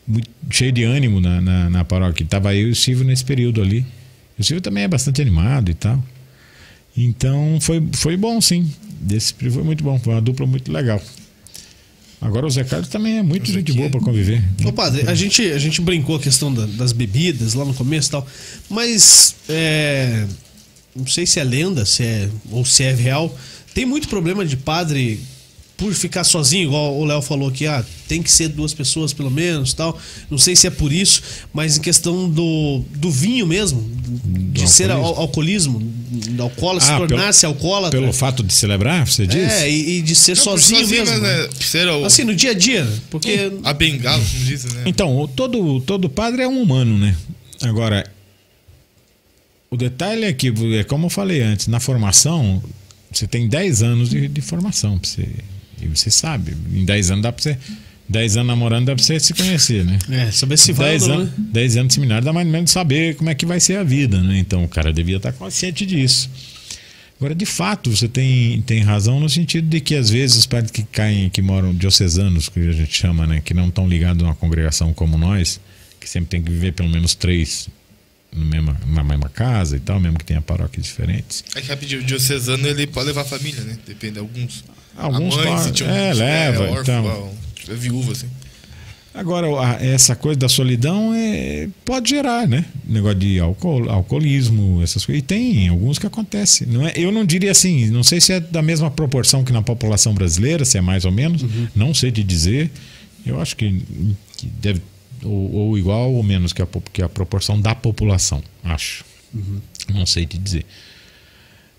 muito 0.07 0.29
cheio 0.49 0.71
de 0.71 0.83
ânimo 0.83 1.19
na, 1.19 1.41
na, 1.41 1.69
na 1.69 1.85
paróquia. 1.85 2.25
Tava 2.27 2.55
eu 2.55 2.69
e 2.69 2.71
o 2.71 2.75
Silvio 2.75 3.05
nesse 3.05 3.23
período 3.25 3.61
ali. 3.61 3.85
O 4.39 4.43
Silvio 4.43 4.61
também 4.61 4.83
é 4.83 4.87
bastante 4.87 5.21
animado 5.21 5.69
e 5.69 5.73
tal. 5.73 6.01
Então 6.97 7.57
foi, 7.61 7.83
foi 7.93 8.17
bom, 8.17 8.39
sim. 8.41 8.71
Desse 9.01 9.33
período 9.33 9.55
foi 9.55 9.63
muito 9.63 9.83
bom. 9.83 9.99
Foi 9.99 10.13
uma 10.13 10.21
dupla 10.21 10.45
muito 10.45 10.71
legal. 10.71 11.01
Agora 12.21 12.45
o 12.45 12.49
Zé 12.51 12.63
Carlos 12.63 12.87
também 12.87 13.17
é 13.17 13.23
muito 13.23 13.51
gente 13.51 13.73
boa 13.73 13.89
para 13.89 13.99
conviver. 13.99 14.43
Ô, 14.63 14.71
padre, 14.71 15.09
a 15.09 15.15
gente, 15.15 15.41
a 15.51 15.57
gente 15.57 15.81
brincou 15.81 16.15
a 16.15 16.19
questão 16.19 16.53
da- 16.53 16.67
das 16.67 16.91
bebidas 16.93 17.55
lá 17.55 17.65
no 17.65 17.73
começo 17.73 18.09
e 18.09 18.11
tal, 18.11 18.27
mas 18.69 19.35
é, 19.49 20.27
não 20.95 21.07
sei 21.07 21.25
se 21.25 21.39
é 21.39 21.43
lenda 21.43 21.83
se 21.83 22.03
é, 22.03 22.29
ou 22.51 22.63
se 22.63 22.83
é 22.83 22.93
real. 22.93 23.35
Tem 23.73 23.85
muito 23.87 24.07
problema 24.07 24.45
de 24.45 24.55
padre 24.55 25.19
por 25.81 25.91
ficar 25.95 26.23
sozinho, 26.23 26.65
igual 26.67 26.95
o 26.95 27.03
Léo 27.03 27.23
falou 27.23 27.49
aqui, 27.49 27.65
ah, 27.65 27.83
tem 28.07 28.21
que 28.21 28.31
ser 28.31 28.49
duas 28.49 28.71
pessoas 28.71 29.11
pelo 29.13 29.31
menos 29.31 29.73
tal. 29.73 29.99
Não 30.29 30.37
sei 30.37 30.55
se 30.55 30.67
é 30.67 30.69
por 30.69 30.93
isso, 30.93 31.23
mas 31.51 31.75
em 31.75 31.81
questão 31.81 32.29
do, 32.29 32.83
do 32.95 33.09
vinho 33.09 33.47
mesmo, 33.47 33.81
de 34.53 34.61
Do 34.61 34.67
ser 34.69 34.91
alcoolismo? 34.91 35.15
al- 35.15 35.21
alcoolismo, 35.21 35.79
do 36.35 36.43
alcoólatra, 36.43 36.85
se 36.85 36.91
Ah, 36.91 36.95
pelo- 36.97 37.07
tornar-se 37.09 37.45
alcoólatra. 37.47 37.99
Pelo 37.99 38.13
fato 38.13 38.43
de 38.43 38.53
celebrar, 38.53 39.07
você 39.07 39.25
diz? 39.25 39.51
É, 39.51 39.67
e, 39.71 39.97
e 39.97 40.01
de 40.03 40.13
ser 40.13 40.35
Não, 40.37 40.43
sozinho, 40.43 40.87
mesmo. 40.87 41.05
mas, 41.07 41.21
né, 41.23 41.49
ser 41.59 41.87
o, 41.87 42.05
Assim, 42.05 42.23
no 42.23 42.35
dia 42.35 42.51
a 42.51 42.53
dia, 42.53 42.85
né? 42.85 42.99
porque 43.09 43.51
a 43.63 43.73
bengala, 43.73 44.23
como 44.23 44.45
dizem, 44.45 44.71
né? 44.73 44.83
Então, 44.85 45.27
todo, 45.35 45.81
todo 45.81 46.07
padre 46.07 46.43
é 46.43 46.47
um 46.47 46.61
humano, 46.61 46.95
né? 46.95 47.17
Agora, 47.63 48.05
o 49.69 49.75
detalhe 49.77 50.25
é 50.25 50.33
que, 50.33 50.53
é 50.77 50.83
como 50.83 51.07
eu 51.07 51.09
falei 51.09 51.41
antes, 51.41 51.65
na 51.67 51.79
formação, 51.79 52.61
você 53.11 53.25
tem 53.25 53.47
10 53.47 53.81
anos 53.81 54.09
de, 54.11 54.27
de 54.27 54.41
formação. 54.41 54.97
Pra 54.99 55.09
você, 55.09 55.27
e 55.85 55.87
você 55.87 56.11
sabe, 56.11 56.55
em 56.73 56.85
10 56.85 57.11
anos 57.11 57.23
dá 57.23 57.31
pra 57.31 57.41
você. 57.41 57.57
10 58.09 58.37
anos 58.37 58.47
namorando 58.47 58.87
dá 58.87 58.95
pra 58.95 59.01
você 59.01 59.19
se 59.19 59.33
conhecer, 59.33 59.85
né? 59.85 59.97
É, 60.09 60.31
saber 60.31 60.57
se 60.57 60.73
vai 60.73 60.89
10 60.89 61.03
ou 61.03 61.09
não, 61.09 61.15
anos, 61.15 61.29
né? 61.29 61.45
10 61.53 61.77
anos 61.77 61.87
de 61.87 61.93
seminário 61.93 62.25
dá 62.25 62.33
mais 62.33 62.45
ou 62.45 62.51
menos 62.51 62.71
saber 62.71 63.15
como 63.15 63.29
é 63.29 63.35
que 63.35 63.45
vai 63.45 63.59
ser 63.59 63.77
a 63.77 63.83
vida, 63.83 64.21
né? 64.21 64.37
Então 64.37 64.63
o 64.65 64.67
cara 64.67 64.91
devia 64.91 65.15
estar 65.15 65.31
consciente 65.31 65.85
disso. 65.85 66.29
Agora, 67.17 67.35
de 67.35 67.45
fato, 67.45 67.95
você 67.95 68.07
tem, 68.07 68.61
tem 68.63 68.81
razão 68.81 69.19
no 69.19 69.29
sentido 69.29 69.69
de 69.69 69.79
que 69.79 69.95
às 69.95 70.09
vezes 70.09 70.37
os 70.37 70.45
padres 70.47 70.71
que 70.71 70.83
caem, 70.83 71.29
que 71.29 71.41
moram 71.41 71.73
diocesanos, 71.73 72.49
que 72.49 72.59
a 72.59 72.71
gente 72.71 72.93
chama, 72.93 73.27
né, 73.27 73.41
que 73.45 73.53
não 73.53 73.67
estão 73.67 73.87
ligados 73.87 74.23
a 74.23 74.25
uma 74.25 74.35
congregação 74.35 74.91
como 74.91 75.17
nós, 75.19 75.61
que 75.99 76.09
sempre 76.09 76.29
tem 76.31 76.41
que 76.41 76.51
viver 76.51 76.73
pelo 76.73 76.89
menos 76.89 77.13
três 77.13 77.69
no 78.35 78.45
mesma, 78.45 78.75
na 78.87 79.03
mesma 79.03 79.29
casa 79.29 79.77
e 79.77 79.79
tal, 79.79 79.99
mesmo 79.99 80.17
que 80.17 80.25
tenha 80.25 80.41
paróquias 80.41 80.85
diferentes. 80.85 81.43
É 81.53 81.61
que 81.61 81.67
rapidinho, 81.67 82.01
o 82.01 82.03
diocesano 82.03 82.65
ele 82.65 82.87
pode 82.87 83.07
levar 83.07 83.21
a 83.21 83.25
família, 83.25 83.61
né? 83.61 83.77
Depende, 83.85 84.17
alguns. 84.17 84.63
Alguns 84.97 85.37
a 85.37 85.43
mãe, 85.43 85.67
é, 85.67 85.71
tiver 85.71 86.13
leva, 86.15 86.63
órfão, 86.71 86.81
então. 86.81 87.31
se 87.55 87.61
tiver 87.65 87.75
viúva, 87.77 88.11
assim. 88.11 88.27
Agora, 89.13 89.47
a- 89.59 89.83
essa 89.85 90.15
coisa 90.15 90.39
da 90.39 90.47
solidão 90.47 91.13
é, 91.13 91.67
pode 91.83 92.11
gerar, 92.11 92.47
né? 92.47 92.63
Negócio 92.87 93.19
de 93.19 93.39
álcool, 93.39 93.89
alcoolismo, 93.89 94.81
essas 94.81 95.05
coisas. 95.05 95.21
E 95.21 95.25
tem 95.25 95.67
alguns 95.67 95.99
que 95.99 96.07
acontece. 96.07 96.65
Não 96.65 96.87
é, 96.87 96.93
eu 96.95 97.11
não 97.11 97.25
diria 97.25 97.51
assim, 97.51 97.89
não 97.89 98.03
sei 98.03 98.21
se 98.21 98.31
é 98.33 98.39
da 98.39 98.61
mesma 98.61 98.89
proporção 98.89 99.43
que 99.43 99.51
na 99.51 99.61
população 99.61 100.13
brasileira, 100.13 100.63
se 100.63 100.77
é 100.77 100.81
mais 100.81 101.03
ou 101.03 101.11
menos. 101.11 101.43
Não 101.75 101.93
sei 101.93 102.09
te 102.11 102.23
dizer. 102.23 102.71
Eu 103.25 103.41
acho 103.41 103.55
que, 103.57 103.81
que 104.37 104.47
deve. 104.47 104.81
Ou, 105.23 105.53
ou 105.55 105.77
igual 105.77 106.11
ou 106.13 106.23
menos 106.23 106.53
que 106.53 106.61
a, 106.61 106.67
que 106.93 107.01
a 107.01 107.09
proporção 107.09 107.59
da 107.59 107.75
população, 107.75 108.41
acho. 108.63 109.03
Não 109.93 110.05
sei 110.05 110.25
te 110.25 110.37
dizer. 110.37 110.65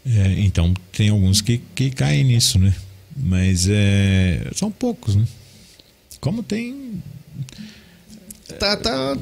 É, 0.05 0.35
então, 0.39 0.75
tem 0.93 1.09
alguns 1.09 1.41
que, 1.41 1.61
que 1.75 1.91
caem 1.91 2.25
nisso, 2.25 2.59
né? 2.59 2.75
Mas 3.17 3.67
é, 3.71 4.49
são 4.55 4.71
poucos, 4.71 5.15
né? 5.17 5.25
Como 6.21 6.43
tem 6.43 7.03
Tá, 8.59 8.77
tá. 8.77 9.17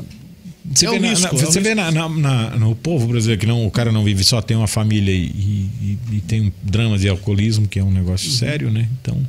você 0.73 0.87
É 0.87 0.91
vê, 0.91 0.97
um 0.99 1.01
na- 1.01 1.09
risco, 1.11 1.23
na- 1.25 1.31
é 1.31 1.35
um 1.47 1.47
você 1.53 1.61
vê 1.61 1.75
na- 1.75 1.91
na- 1.93 2.51
no 2.57 2.75
povo 2.75 3.07
brasileiro 3.07 3.41
que 3.41 3.47
não, 3.47 3.67
o 3.67 3.71
cara 3.71 3.91
não 3.93 4.05
vive 4.05 4.23
só, 4.25 4.41
tem 4.43 4.57
uma 4.57 4.67
família 4.67 5.13
e, 5.15 5.27
e- 5.27 5.99
e 6.13 6.21
tem 6.21 6.43
um 6.43 6.53
dramas 6.63 7.01
de 7.01 7.09
alcoolismo, 7.09 7.67
que 7.69 7.79
é 7.79 7.85
um 7.85 7.91
negócio 7.93 8.29
Uhum. 8.31 8.37
sério, 8.37 8.71
né? 8.71 8.89
Então, 9.01 9.25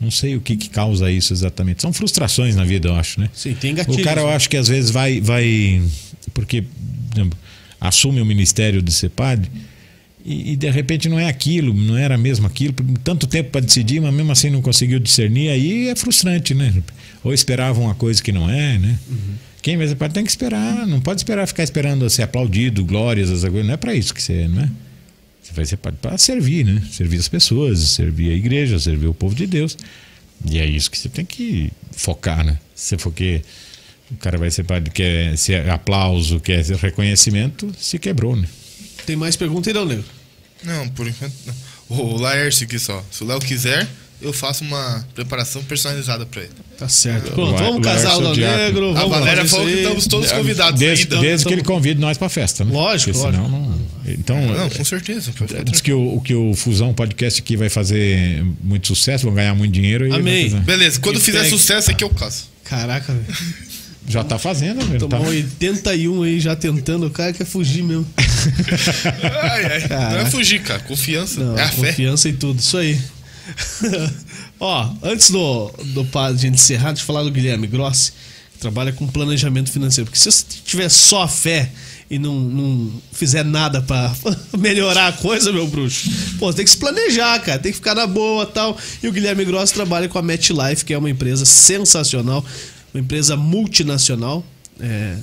não 0.00 0.10
sei 0.10 0.36
o 0.36 0.40
que, 0.40 0.56
que 0.56 0.68
causa 0.68 1.10
isso 1.10 1.32
exatamente. 1.32 1.82
São 1.82 1.92
frustrações 1.92 2.54
na 2.54 2.64
vida, 2.64 2.88
eu 2.88 2.94
acho, 2.94 3.18
né? 3.20 3.30
Sim, 3.32 3.54
tem 3.54 3.74
gatilhos. 3.74 4.00
O 4.00 4.04
cara, 4.04 4.20
eu 4.20 4.26
né? 4.28 4.34
acho 4.34 4.48
que 4.50 4.56
às 4.56 4.68
vezes 4.68 4.90
vai. 4.90 5.20
vai 5.20 5.82
porque, 6.34 6.62
por 6.62 7.16
exemplo, 7.18 7.38
assume 7.80 8.20
o 8.20 8.26
ministério 8.26 8.82
de 8.82 8.92
ser 8.92 9.08
padre 9.10 9.50
e, 10.26 10.52
e, 10.52 10.56
de 10.56 10.68
repente 10.68 11.08
não 11.08 11.20
é 11.20 11.28
aquilo, 11.28 11.72
não 11.72 11.96
era 11.96 12.18
mesmo 12.18 12.48
aquilo, 12.48 12.74
tanto 13.04 13.28
tempo 13.28 13.50
para 13.50 13.60
decidir, 13.60 14.00
mas 14.00 14.12
mesmo 14.12 14.32
assim 14.32 14.50
não 14.50 14.60
conseguiu 14.60 14.98
discernir, 14.98 15.50
aí 15.50 15.88
é 15.88 15.94
frustrante, 15.94 16.52
né? 16.52 16.74
Ou 17.22 17.32
esperava 17.32 17.80
uma 17.80 17.94
coisa 17.94 18.20
que 18.20 18.32
não 18.32 18.50
é, 18.50 18.76
né? 18.76 18.98
Quem 19.62 19.76
vai 19.76 20.08
tem 20.08 20.24
que 20.24 20.30
esperar, 20.30 20.84
não 20.84 21.00
pode 21.00 21.20
esperar 21.20 21.46
ficar 21.46 21.62
esperando 21.62 22.08
ser 22.10 22.22
aplaudido, 22.22 22.84
glórias, 22.84 23.30
essas 23.30 23.48
coisas, 23.48 23.66
não 23.66 23.74
é 23.74 23.76
para 23.76 23.94
isso 23.94 24.12
que 24.12 24.20
você 24.20 24.32
é, 24.32 24.48
não 24.48 24.62
é? 24.62 24.70
Você 25.40 25.52
vai 25.52 25.64
ser 25.64 25.76
para 25.76 26.18
servir, 26.18 26.64
né? 26.64 26.82
Servir 26.90 27.18
as 27.18 27.28
pessoas, 27.28 27.78
servir 27.78 28.32
a 28.32 28.34
igreja, 28.34 28.80
servir 28.80 29.06
o 29.06 29.14
povo 29.14 29.34
de 29.34 29.46
Deus. 29.46 29.78
E 30.50 30.58
é 30.58 30.66
isso 30.66 30.90
que 30.90 30.98
você 30.98 31.08
tem 31.08 31.24
que 31.24 31.70
focar, 31.92 32.44
né? 32.44 32.58
Se 32.74 32.98
for 32.98 33.12
que 33.12 33.42
o 34.10 34.16
cara 34.16 34.36
vai 34.38 34.50
ser 34.50 34.64
padre, 34.64 34.90
quer 34.90 35.36
ser 35.38 35.70
aplauso, 35.70 36.40
quer 36.40 36.64
ser 36.64 36.76
reconhecimento, 36.76 37.72
se 37.78 37.96
quebrou, 37.98 38.34
né? 38.34 38.48
Tem 39.06 39.14
mais 39.14 39.36
pergunta 39.36 39.70
aí, 39.70 39.84
nego? 39.86 40.15
Não, 40.64 40.88
por 40.88 41.06
enquanto 41.06 41.32
não. 41.46 41.54
O 41.88 42.16
Laércio 42.20 42.64
aqui 42.64 42.78
só. 42.78 43.04
Se 43.12 43.22
o 43.22 43.26
Léo 43.26 43.38
quiser, 43.38 43.86
eu 44.20 44.32
faço 44.32 44.64
uma 44.64 45.06
preparação 45.14 45.62
personalizada 45.62 46.26
pra 46.26 46.42
ele. 46.42 46.50
Tá 46.76 46.88
certo. 46.88 47.30
Pronto, 47.32 47.56
vamos 47.56 47.80
casar 47.86 48.16
o 48.18 48.34
ser 48.34 48.42
o. 48.42 48.56
Negro. 48.56 48.90
A 48.90 48.94
Vamos 48.94 49.10
Valéria 49.10 49.42
fazer 49.44 49.48
falou 49.50 49.66
que 49.66 49.74
estamos 49.74 50.06
todos 50.06 50.32
convidados. 50.32 50.80
Desde, 50.80 51.04
aí, 51.04 51.06
então. 51.06 51.20
desde 51.20 51.44
que 51.46 51.52
então- 51.52 51.58
ele 51.58 51.62
convide 51.66 52.00
nós 52.00 52.18
pra 52.18 52.28
festa, 52.28 52.64
né? 52.64 52.72
Lógico, 52.72 53.12
Porque 53.12 53.30
senão 53.36 53.48
não. 53.48 53.86
Então, 54.04 54.40
Não, 54.40 54.68
com 54.70 54.84
certeza. 54.84 55.32
diz 55.64 55.80
que 55.80 55.92
o, 55.92 56.20
que 56.20 56.32
o 56.34 56.54
Fusão 56.54 56.92
Podcast 56.94 57.40
aqui 57.40 57.56
vai 57.56 57.68
fazer 57.68 58.44
muito 58.62 58.86
sucesso, 58.88 59.24
vão 59.24 59.34
ganhar 59.34 59.54
muito 59.54 59.72
dinheiro. 59.72 60.06
E 60.08 60.12
Amém. 60.14 60.50
fazer- 60.50 60.62
Beleza, 60.62 61.00
quando 61.00 61.16
Que 61.18 61.24
fizer 61.24 61.38
pegue. 61.40 61.50
sucesso 61.50 61.90
aqui 61.90 62.04
eu 62.04 62.10
caso. 62.10 62.44
Caraca, 62.64 63.12
velho. 63.12 63.26
Já 64.08 64.22
tá 64.22 64.38
fazendo, 64.38 64.84
velho. 64.86 65.00
Tomar 65.00 65.18
Tá... 65.20 65.28
81 65.28 66.22
aí 66.22 66.40
já 66.40 66.54
tentando. 66.54 67.06
O 67.06 67.10
cara 67.10 67.32
quer 67.32 67.44
fugir 67.44 67.82
mesmo. 67.82 68.06
Ai, 69.42 69.64
ai. 69.64 70.12
Não 70.12 70.18
é 70.20 70.26
fugir, 70.30 70.62
cara. 70.62 70.78
Confiança. 70.80 71.42
Não, 71.42 71.58
é 71.58 71.62
a 71.62 71.68
fé. 71.68 71.88
confiança 71.88 72.28
e 72.28 72.32
tudo. 72.32 72.60
Isso 72.60 72.76
aí. 72.78 72.98
Ó, 74.60 74.90
antes 75.02 75.30
do, 75.30 75.70
do 75.94 76.04
padre 76.06 76.38
de 76.40 76.46
encerrar, 76.48 76.88
deixa 76.88 77.02
eu 77.02 77.06
falar 77.06 77.22
do 77.24 77.30
Guilherme 77.30 77.66
Grossi, 77.66 78.12
que 78.52 78.58
trabalha 78.58 78.92
com 78.92 79.06
planejamento 79.06 79.70
financeiro. 79.70 80.06
Porque 80.08 80.18
se 80.18 80.30
você 80.30 80.44
tiver 80.64 80.88
só 80.88 81.26
fé 81.28 81.70
e 82.08 82.18
não, 82.18 82.34
não 82.38 82.92
fizer 83.12 83.44
nada 83.44 83.82
pra 83.82 84.14
melhorar 84.58 85.08
a 85.08 85.12
coisa, 85.12 85.52
meu 85.52 85.66
bruxo, 85.66 86.08
pô, 86.38 86.52
tem 86.52 86.64
que 86.64 86.70
se 86.70 86.76
planejar, 86.76 87.38
cara. 87.40 87.58
Tem 87.58 87.72
que 87.72 87.78
ficar 87.78 87.94
na 87.94 88.06
boa 88.06 88.46
tal. 88.46 88.78
E 89.02 89.08
o 89.08 89.12
Guilherme 89.12 89.44
Grossi 89.44 89.74
trabalha 89.74 90.08
com 90.08 90.18
a 90.18 90.22
MetLife, 90.22 90.84
que 90.84 90.94
é 90.94 90.98
uma 90.98 91.10
empresa 91.10 91.44
sensacional, 91.44 92.44
uma 92.96 93.00
empresa 93.00 93.36
multinacional. 93.36 94.44
É, 94.80 95.16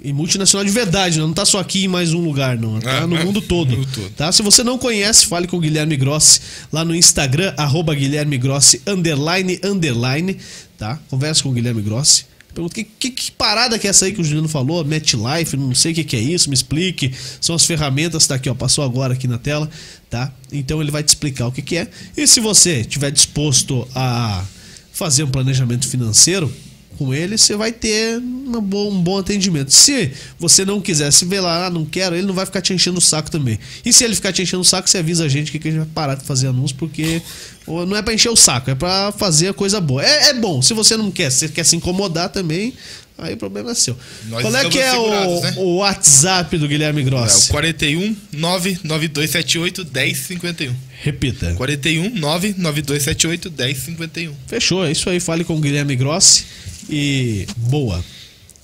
e 0.00 0.12
multinacional 0.12 0.64
de 0.64 0.70
verdade, 0.70 1.18
não 1.18 1.32
tá 1.32 1.44
só 1.44 1.58
aqui 1.58 1.84
em 1.84 1.88
mais 1.88 2.14
um 2.14 2.20
lugar, 2.20 2.56
não. 2.56 2.78
Tá 2.80 2.98
Ah, 3.02 3.06
no 3.06 3.16
é. 3.16 3.24
mundo 3.24 3.42
todo. 3.42 3.76
Mundo 3.76 3.88
todo. 3.92 4.10
Tá? 4.10 4.30
Se 4.32 4.42
você 4.42 4.62
não 4.62 4.78
conhece, 4.78 5.26
fale 5.26 5.46
com 5.46 5.56
o 5.56 5.60
Guilherme 5.60 5.96
Grossi 5.96 6.40
lá 6.72 6.84
no 6.84 6.94
Instagram, 6.94 7.52
arroba 7.56 7.94
Guilherme 7.94 8.38
Grossi, 8.38 8.80
underline, 8.86 9.58
underline, 9.62 10.36
tá? 10.78 10.98
Conversa 11.10 11.42
com 11.42 11.48
o 11.50 11.52
Guilherme 11.52 11.82
Grossi. 11.82 12.26
Pergunta, 12.54 12.74
que, 12.74 12.84
que, 12.84 13.10
que 13.10 13.30
parada 13.32 13.78
que 13.78 13.86
é 13.86 13.90
essa 13.90 14.06
aí 14.06 14.12
que 14.12 14.20
o 14.20 14.24
Juliano 14.24 14.48
falou? 14.48 14.84
MetLife, 14.84 15.56
não 15.56 15.74
sei 15.74 15.92
o 15.92 15.94
que, 15.96 16.04
que 16.04 16.16
é 16.16 16.20
isso, 16.20 16.48
me 16.48 16.54
explique. 16.54 17.12
São 17.40 17.54
as 17.54 17.64
ferramentas, 17.64 18.26
tá 18.26 18.36
aqui, 18.36 18.48
ó, 18.48 18.54
passou 18.54 18.84
agora 18.84 19.14
aqui 19.14 19.28
na 19.28 19.36
tela, 19.38 19.68
tá? 20.08 20.32
Então 20.52 20.80
ele 20.80 20.90
vai 20.90 21.02
te 21.02 21.08
explicar 21.08 21.48
o 21.48 21.52
que, 21.52 21.60
que 21.60 21.76
é. 21.76 21.88
E 22.16 22.26
se 22.26 22.40
você 22.40 22.80
estiver 22.80 23.10
disposto 23.10 23.86
a 23.94 24.44
fazer 24.92 25.24
um 25.24 25.28
planejamento 25.30 25.86
financeiro, 25.88 26.52
com 26.98 27.14
ele, 27.14 27.38
você 27.38 27.56
vai 27.56 27.72
ter 27.72 28.20
boa- 28.20 28.92
um 28.92 29.00
bom 29.00 29.18
atendimento. 29.18 29.70
Se 29.72 30.10
você 30.38 30.64
não 30.64 30.80
quiser 30.80 31.10
se 31.12 31.24
ver 31.24 31.40
lá, 31.40 31.66
ah, 31.66 31.70
não 31.70 31.84
quero, 31.84 32.14
ele 32.16 32.26
não 32.26 32.34
vai 32.34 32.44
ficar 32.44 32.60
te 32.60 32.72
enchendo 32.74 32.98
o 32.98 33.00
saco 33.00 33.30
também. 33.30 33.58
E 33.84 33.92
se 33.92 34.04
ele 34.04 34.14
ficar 34.14 34.32
te 34.32 34.42
enchendo 34.42 34.60
o 34.62 34.64
saco, 34.64 34.90
você 34.90 34.98
avisa 34.98 35.24
a 35.24 35.28
gente 35.28 35.50
que 35.52 35.58
a 35.68 35.70
gente 35.70 35.78
vai 35.80 35.88
parar 35.94 36.14
de 36.16 36.24
fazer 36.24 36.48
anúncio, 36.48 36.76
porque 36.76 37.22
não 37.66 37.96
é 37.96 38.02
pra 38.02 38.12
encher 38.12 38.30
o 38.30 38.36
saco, 38.36 38.70
é 38.70 38.74
pra 38.74 39.12
fazer 39.12 39.48
a 39.48 39.54
coisa 39.54 39.80
boa. 39.80 40.04
É, 40.04 40.30
é 40.30 40.34
bom, 40.34 40.60
se 40.60 40.74
você 40.74 40.96
não 40.96 41.10
quer, 41.10 41.30
se 41.30 41.40
você 41.40 41.48
quer 41.48 41.64
se 41.64 41.76
incomodar 41.76 42.28
também, 42.30 42.72
aí 43.16 43.34
o 43.34 43.36
problema 43.36 43.70
é 43.72 43.74
seu. 43.74 43.96
Nós 44.28 44.42
Qual 44.42 44.56
é 44.56 44.68
que 44.68 44.78
é 44.78 44.94
o, 44.96 45.40
né? 45.40 45.54
o 45.56 45.76
WhatsApp 45.76 46.56
do 46.58 46.66
Guilherme 46.68 47.02
É, 47.02 47.04
Grossi? 47.04 47.48
o 47.48 47.50
41 47.52 48.16
99278 48.32 49.84
1051. 49.92 50.74
Repita. 51.02 51.54
41 51.54 52.10
99278 52.16 53.50
1051. 53.50 54.32
Fechou, 54.46 54.84
é 54.84 54.92
isso 54.92 55.08
aí. 55.10 55.20
Fale 55.20 55.44
com 55.44 55.54
o 55.56 55.60
Guilherme 55.60 55.94
Grossi 55.96 56.44
e 56.88 57.46
boa. 57.56 58.02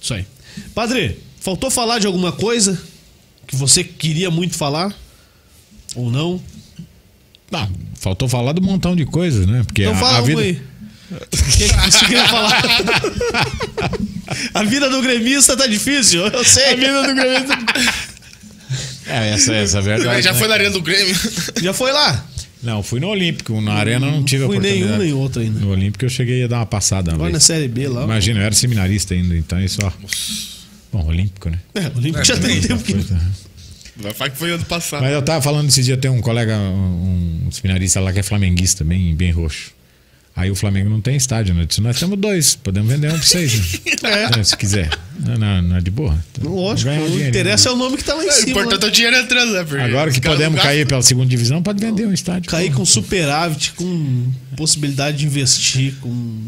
Isso 0.00 0.14
aí. 0.14 0.26
Padre, 0.74 1.20
faltou 1.40 1.70
falar 1.70 1.98
de 1.98 2.06
alguma 2.06 2.32
coisa 2.32 2.80
que 3.46 3.56
você 3.56 3.82
queria 3.84 4.30
muito 4.30 4.56
falar? 4.56 4.94
Ou 5.94 6.10
não? 6.10 6.42
Ah, 7.52 7.68
faltou 7.94 8.28
falar 8.28 8.52
do 8.52 8.62
montão 8.62 8.96
de 8.96 9.04
coisas, 9.04 9.46
né? 9.46 9.62
Porque 9.64 9.82
Então 9.82 9.94
a, 9.94 9.98
fala 9.98 10.18
a 10.18 10.20
vida. 10.22 10.40
aí. 10.40 10.62
O 11.10 11.16
que 11.28 11.68
que 11.68 11.90
você 11.90 12.04
queria 12.06 12.28
falar? 12.28 12.62
A 14.54 14.62
vida 14.64 14.88
do 14.88 15.02
gremista 15.02 15.56
tá 15.56 15.66
difícil, 15.66 16.26
eu 16.26 16.44
sei. 16.44 16.72
A 16.72 16.76
vida 16.76 17.06
do 17.06 17.14
gremista. 17.14 17.58
É, 19.06 19.30
essa, 19.34 19.54
essa 19.54 19.76
é 19.76 19.80
a 19.80 19.82
verdade. 19.82 20.22
Já 20.22 20.32
né? 20.32 20.38
foi 20.38 20.48
na 20.48 20.54
arena 20.54 20.70
do 20.70 20.80
Grêmio. 20.80 21.14
Já 21.62 21.72
foi 21.74 21.92
lá? 21.92 22.24
Não, 22.64 22.82
fui 22.82 22.98
no 22.98 23.08
Olímpico. 23.08 23.60
Na 23.60 23.74
Arena 23.74 24.10
não 24.10 24.24
tive 24.24 24.44
a 24.44 24.46
Fui 24.46 24.56
oportunidade. 24.56 24.90
nenhum 24.90 25.04
nem 25.04 25.12
outro 25.12 25.42
ainda. 25.42 25.60
No 25.60 25.70
Olímpico 25.70 26.04
eu 26.04 26.08
cheguei 26.08 26.42
a 26.44 26.46
dar 26.46 26.58
uma 26.58 26.66
passada. 26.66 27.12
Agora 27.12 27.30
na. 27.30 27.40
Série 27.40 27.68
B 27.68 27.86
lá. 27.88 28.04
Imagina, 28.04 28.40
eu 28.40 28.44
era 28.44 28.54
seminarista 28.54 29.14
ainda, 29.14 29.36
então 29.36 29.60
isso, 29.60 29.78
ó. 29.84 29.92
Bom, 30.92 31.06
Olímpico, 31.06 31.50
né? 31.50 31.58
É, 31.74 31.90
Olímpico 31.96 32.24
já 32.24 32.36
tem 32.36 32.60
tempo 32.60 32.82
que. 32.82 32.94
Vai 33.96 34.12
falar 34.12 34.30
que 34.30 34.36
foi 34.38 34.50
ano 34.50 34.64
passado. 34.64 35.02
Mas 35.02 35.12
eu 35.12 35.22
tava 35.22 35.40
falando 35.40 35.68
esse 35.68 35.82
dia, 35.82 35.96
tem 35.96 36.10
um 36.10 36.20
colega, 36.20 36.56
um, 36.56 37.44
um 37.46 37.50
seminarista 37.52 38.00
lá 38.00 38.12
que 38.12 38.18
é 38.18 38.22
flamenguista, 38.22 38.82
bem, 38.82 39.14
bem 39.14 39.30
roxo. 39.30 39.70
Aí 40.36 40.50
o 40.50 40.54
Flamengo 40.56 40.90
não 40.90 41.00
tem 41.00 41.14
estádio, 41.16 41.54
né? 41.54 41.64
Disse, 41.64 41.80
nós 41.80 41.98
temos 41.98 42.18
dois, 42.18 42.56
podemos 42.56 42.90
vender 42.92 43.06
um 43.06 43.10
pra 43.12 43.22
vocês, 43.22 43.54
né? 44.02 44.30
É, 44.40 44.42
Se 44.44 44.56
quiser. 44.56 44.90
Não, 45.20 45.38
não, 45.38 45.62
não 45.62 45.76
é 45.76 45.80
de 45.80 45.90
boa. 45.92 46.18
Lógico, 46.42 46.90
o 46.90 47.26
interesse 47.26 47.68
é 47.68 47.70
o 47.70 47.76
nome 47.76 47.96
que 47.96 48.02
tá 48.04 48.14
lá 48.14 48.24
em 48.24 48.26
É, 48.26 48.30
o 48.30 48.32
cima. 48.32 48.50
importante 48.50 48.80
né? 48.82 48.86
é 48.86 48.90
o 48.90 48.92
dinheiro 48.92 49.16
entrando, 49.16 49.52
né? 49.52 49.64
porque 49.64 49.82
Agora 49.82 50.10
que 50.10 50.20
podemos 50.20 50.60
cair 50.60 50.86
pela 50.86 51.02
segunda 51.02 51.28
divisão, 51.28 51.62
pode 51.62 51.80
vender 51.80 52.06
um 52.06 52.12
estádio. 52.12 52.50
Cair 52.50 52.72
com 52.72 52.84
superávit, 52.84 53.72
com 53.74 54.32
possibilidade 54.56 55.18
de 55.18 55.26
investir, 55.26 55.94
com 56.00 56.42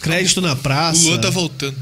crédito 0.00 0.40
na 0.40 0.56
praça. 0.56 1.04
O 1.06 1.10
Luan 1.10 1.18
tá 1.18 1.30
voltando. 1.30 1.76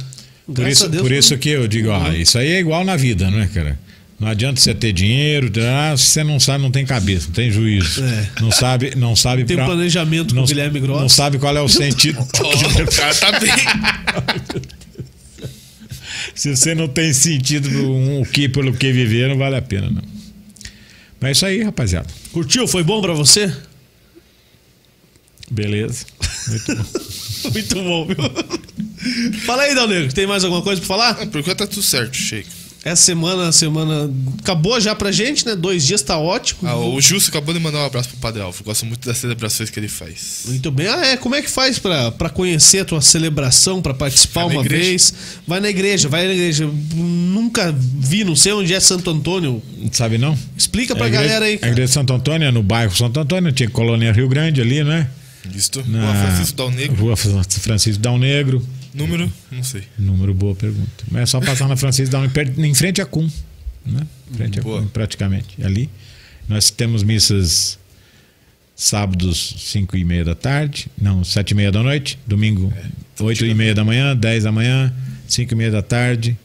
Por 0.45 0.55
Graças 0.57 0.73
isso, 0.77 0.85
a 0.85 0.89
Deus, 0.89 1.03
por 1.03 1.09
foi- 1.09 1.19
isso 1.19 1.39
que 1.39 1.49
eu 1.49 1.66
digo, 1.66 1.89
ó, 1.89 2.12
isso 2.12 2.39
aí 2.39 2.53
é 2.53 2.61
igual 2.61 2.85
na 2.85 2.97
vida, 2.97 3.31
não 3.31 3.41
é, 3.41 3.47
cara? 3.47 3.78
Não 4.18 4.28
adianta 4.28 4.59
você 4.59 4.74
ter 4.74 4.93
dinheiro, 4.94 5.52
ah, 5.60 5.94
se 5.97 6.05
você 6.06 6.24
não 6.24 6.40
sabe, 6.40 6.62
não 6.62 6.70
tem 6.70 6.86
cabeça, 6.86 7.26
não 7.26 7.34
tem 7.34 7.51
juízo. 7.51 8.02
É. 8.02 8.30
Não 8.40 8.51
sabe, 8.51 8.94
não 8.97 9.14
sabe 9.14 9.44
Tem 9.44 9.56
pra- 9.56 9.66
planejamento 9.66 10.30
com 10.30 10.36
não, 10.36 10.44
o 10.44 10.47
Guilherme 10.47 10.80
Grossi. 10.80 11.01
Não 11.02 11.09
sabe 11.09 11.38
qual 11.38 11.55
é 11.55 11.60
o 11.60 11.68
sentido. 11.68 12.18
Ó, 12.40 12.82
o 12.82 12.97
cara 12.97 13.14
tá 13.14 13.38
bem. 13.38 13.52
Se 16.34 16.55
você 16.56 16.74
não 16.74 16.88
tem 16.88 17.12
sentido 17.12 17.68
um, 17.68 18.22
o 18.22 18.26
que 18.26 18.48
pelo 18.48 18.72
que 18.72 18.90
viver, 18.93 19.28
não 19.28 19.36
vale 19.36 19.56
a 19.56 19.62
pena, 19.62 19.90
não. 19.90 20.02
Mas 21.20 21.28
é 21.28 21.32
isso 21.32 21.47
aí, 21.47 21.62
rapaziada. 21.62 22.09
Curtiu? 22.32 22.66
Foi 22.66 22.82
bom 22.82 23.01
pra 23.02 23.12
você? 23.12 23.55
Beleza. 25.51 26.06
Muito 26.48 26.74
bom. 26.74 26.84
Muito 27.52 27.74
bom, 27.76 28.06
viu? 28.06 29.40
Fala 29.44 29.62
aí, 29.62 29.74
Dal 29.74 29.86
Negro, 29.86 30.12
tem 30.12 30.26
mais 30.26 30.43
alguma 30.43 30.62
coisa 30.62 30.80
pra 30.80 30.88
falar? 30.88 31.10
Ah, 31.10 31.26
por 31.26 31.40
enquanto 31.40 31.59
tá 31.59 31.66
tudo 31.66 31.82
certo, 31.82 32.16
Sheik. 32.16 32.48
Essa 32.86 33.02
semana, 33.02 33.50
semana 33.50 34.08
acabou 34.38 34.80
já 34.80 34.94
pra 34.94 35.10
gente, 35.10 35.44
né? 35.44 35.56
Dois 35.56 35.84
dias 35.84 36.02
tá 36.02 36.16
ótimo. 36.16 36.60
Ah, 36.68 36.76
o 36.76 37.00
Justo 37.00 37.30
acabou 37.30 37.52
de 37.52 37.58
mandar 37.58 37.78
um 37.78 37.84
abraço 37.84 38.10
pro 38.10 38.18
Padre 38.18 38.40
Alvo. 38.40 38.62
Gosto 38.62 38.86
muito 38.86 39.04
das 39.04 39.18
celebrações 39.18 39.70
que 39.70 39.80
ele 39.80 39.88
faz. 39.88 40.44
Muito 40.46 40.70
bem. 40.70 40.86
Ah, 40.86 41.04
é. 41.04 41.16
Como 41.16 41.34
é 41.34 41.42
que 41.42 41.50
faz 41.50 41.80
pra, 41.80 42.12
pra 42.12 42.30
conhecer 42.30 42.78
a 42.78 42.84
tua 42.84 43.00
celebração, 43.00 43.82
pra 43.82 43.92
participar 43.92 44.44
Vai 44.44 44.54
uma 44.54 44.64
igreja. 44.64 44.84
vez? 44.84 45.14
Vai 45.44 45.58
na 45.58 45.68
igreja, 45.68 46.08
vai 46.08 46.28
na 46.28 46.32
igreja. 46.32 46.70
Nunca 46.94 47.74
vi, 47.76 48.22
não 48.22 48.36
sei 48.36 48.52
onde 48.52 48.72
é 48.72 48.78
Santo 48.78 49.10
Antônio. 49.10 49.60
Sabe 49.90 50.16
não? 50.16 50.38
Explica 50.56 50.94
pra 50.94 51.06
a 51.06 51.08
igreja, 51.08 51.24
galera 51.24 51.44
aí. 51.46 51.54
A 51.54 51.58
cara. 51.58 51.72
igreja 51.72 51.88
de 51.88 51.92
Santo 51.94 52.12
Antônio 52.12 52.46
é 52.46 52.52
no 52.52 52.62
bairro 52.62 52.94
Santo 52.94 53.18
Antônio, 53.18 53.50
tinha 53.50 53.68
colônia 53.68 54.12
Rio 54.12 54.28
Grande 54.28 54.60
ali, 54.60 54.84
né? 54.84 55.10
Isto. 55.52 55.82
Na 55.88 56.12
Rua 56.12 56.14
Francisco 56.24 56.56
Dal 56.56 56.70
Negro. 56.70 56.96
Rua 56.96 57.16
Francisco 57.16 58.00
Dal 58.00 58.16
Negro. 58.16 58.64
Número? 58.97 59.32
Não 59.51 59.62
sei. 59.62 59.82
Número, 59.98 60.32
boa 60.35 60.55
pergunta. 60.55 61.05
Mas 61.10 61.23
é 61.23 61.27
só 61.27 61.40
passar 61.40 61.68
na 61.68 61.77
Francisco 61.77 62.16
Negro, 62.18 62.64
em 62.64 62.74
frente 62.74 63.01
a 63.01 63.06
Cum. 63.06 63.28
Né? 63.85 64.06
Em 64.32 64.35
frente 64.35 64.59
a 64.59 64.62
Boa. 64.62 64.81
Cum, 64.81 64.89
praticamente. 64.89 65.62
Ali. 65.62 65.89
Nós 66.48 66.70
temos 66.70 67.02
missas 67.02 67.78
sábados, 68.74 69.55
5 69.59 69.97
e 69.97 70.05
meia 70.05 70.24
da 70.24 70.35
tarde. 70.35 70.89
Não, 71.01 71.24
7 71.24 71.51
e 71.51 71.55
meia 71.55 71.73
da 71.73 71.82
noite. 71.82 72.18
Domingo, 72.27 72.73
É, 72.77 73.23
8 73.23 73.44
e 73.47 73.55
meia 73.55 73.74
da 73.74 73.85
manhã, 73.85 74.14
10 74.16 74.44
da 74.44 74.52
manhã, 74.52 74.93
5 75.27 75.52
e 75.52 75.56
meia 75.56 75.70
da 75.70 75.82
tarde 75.82 76.36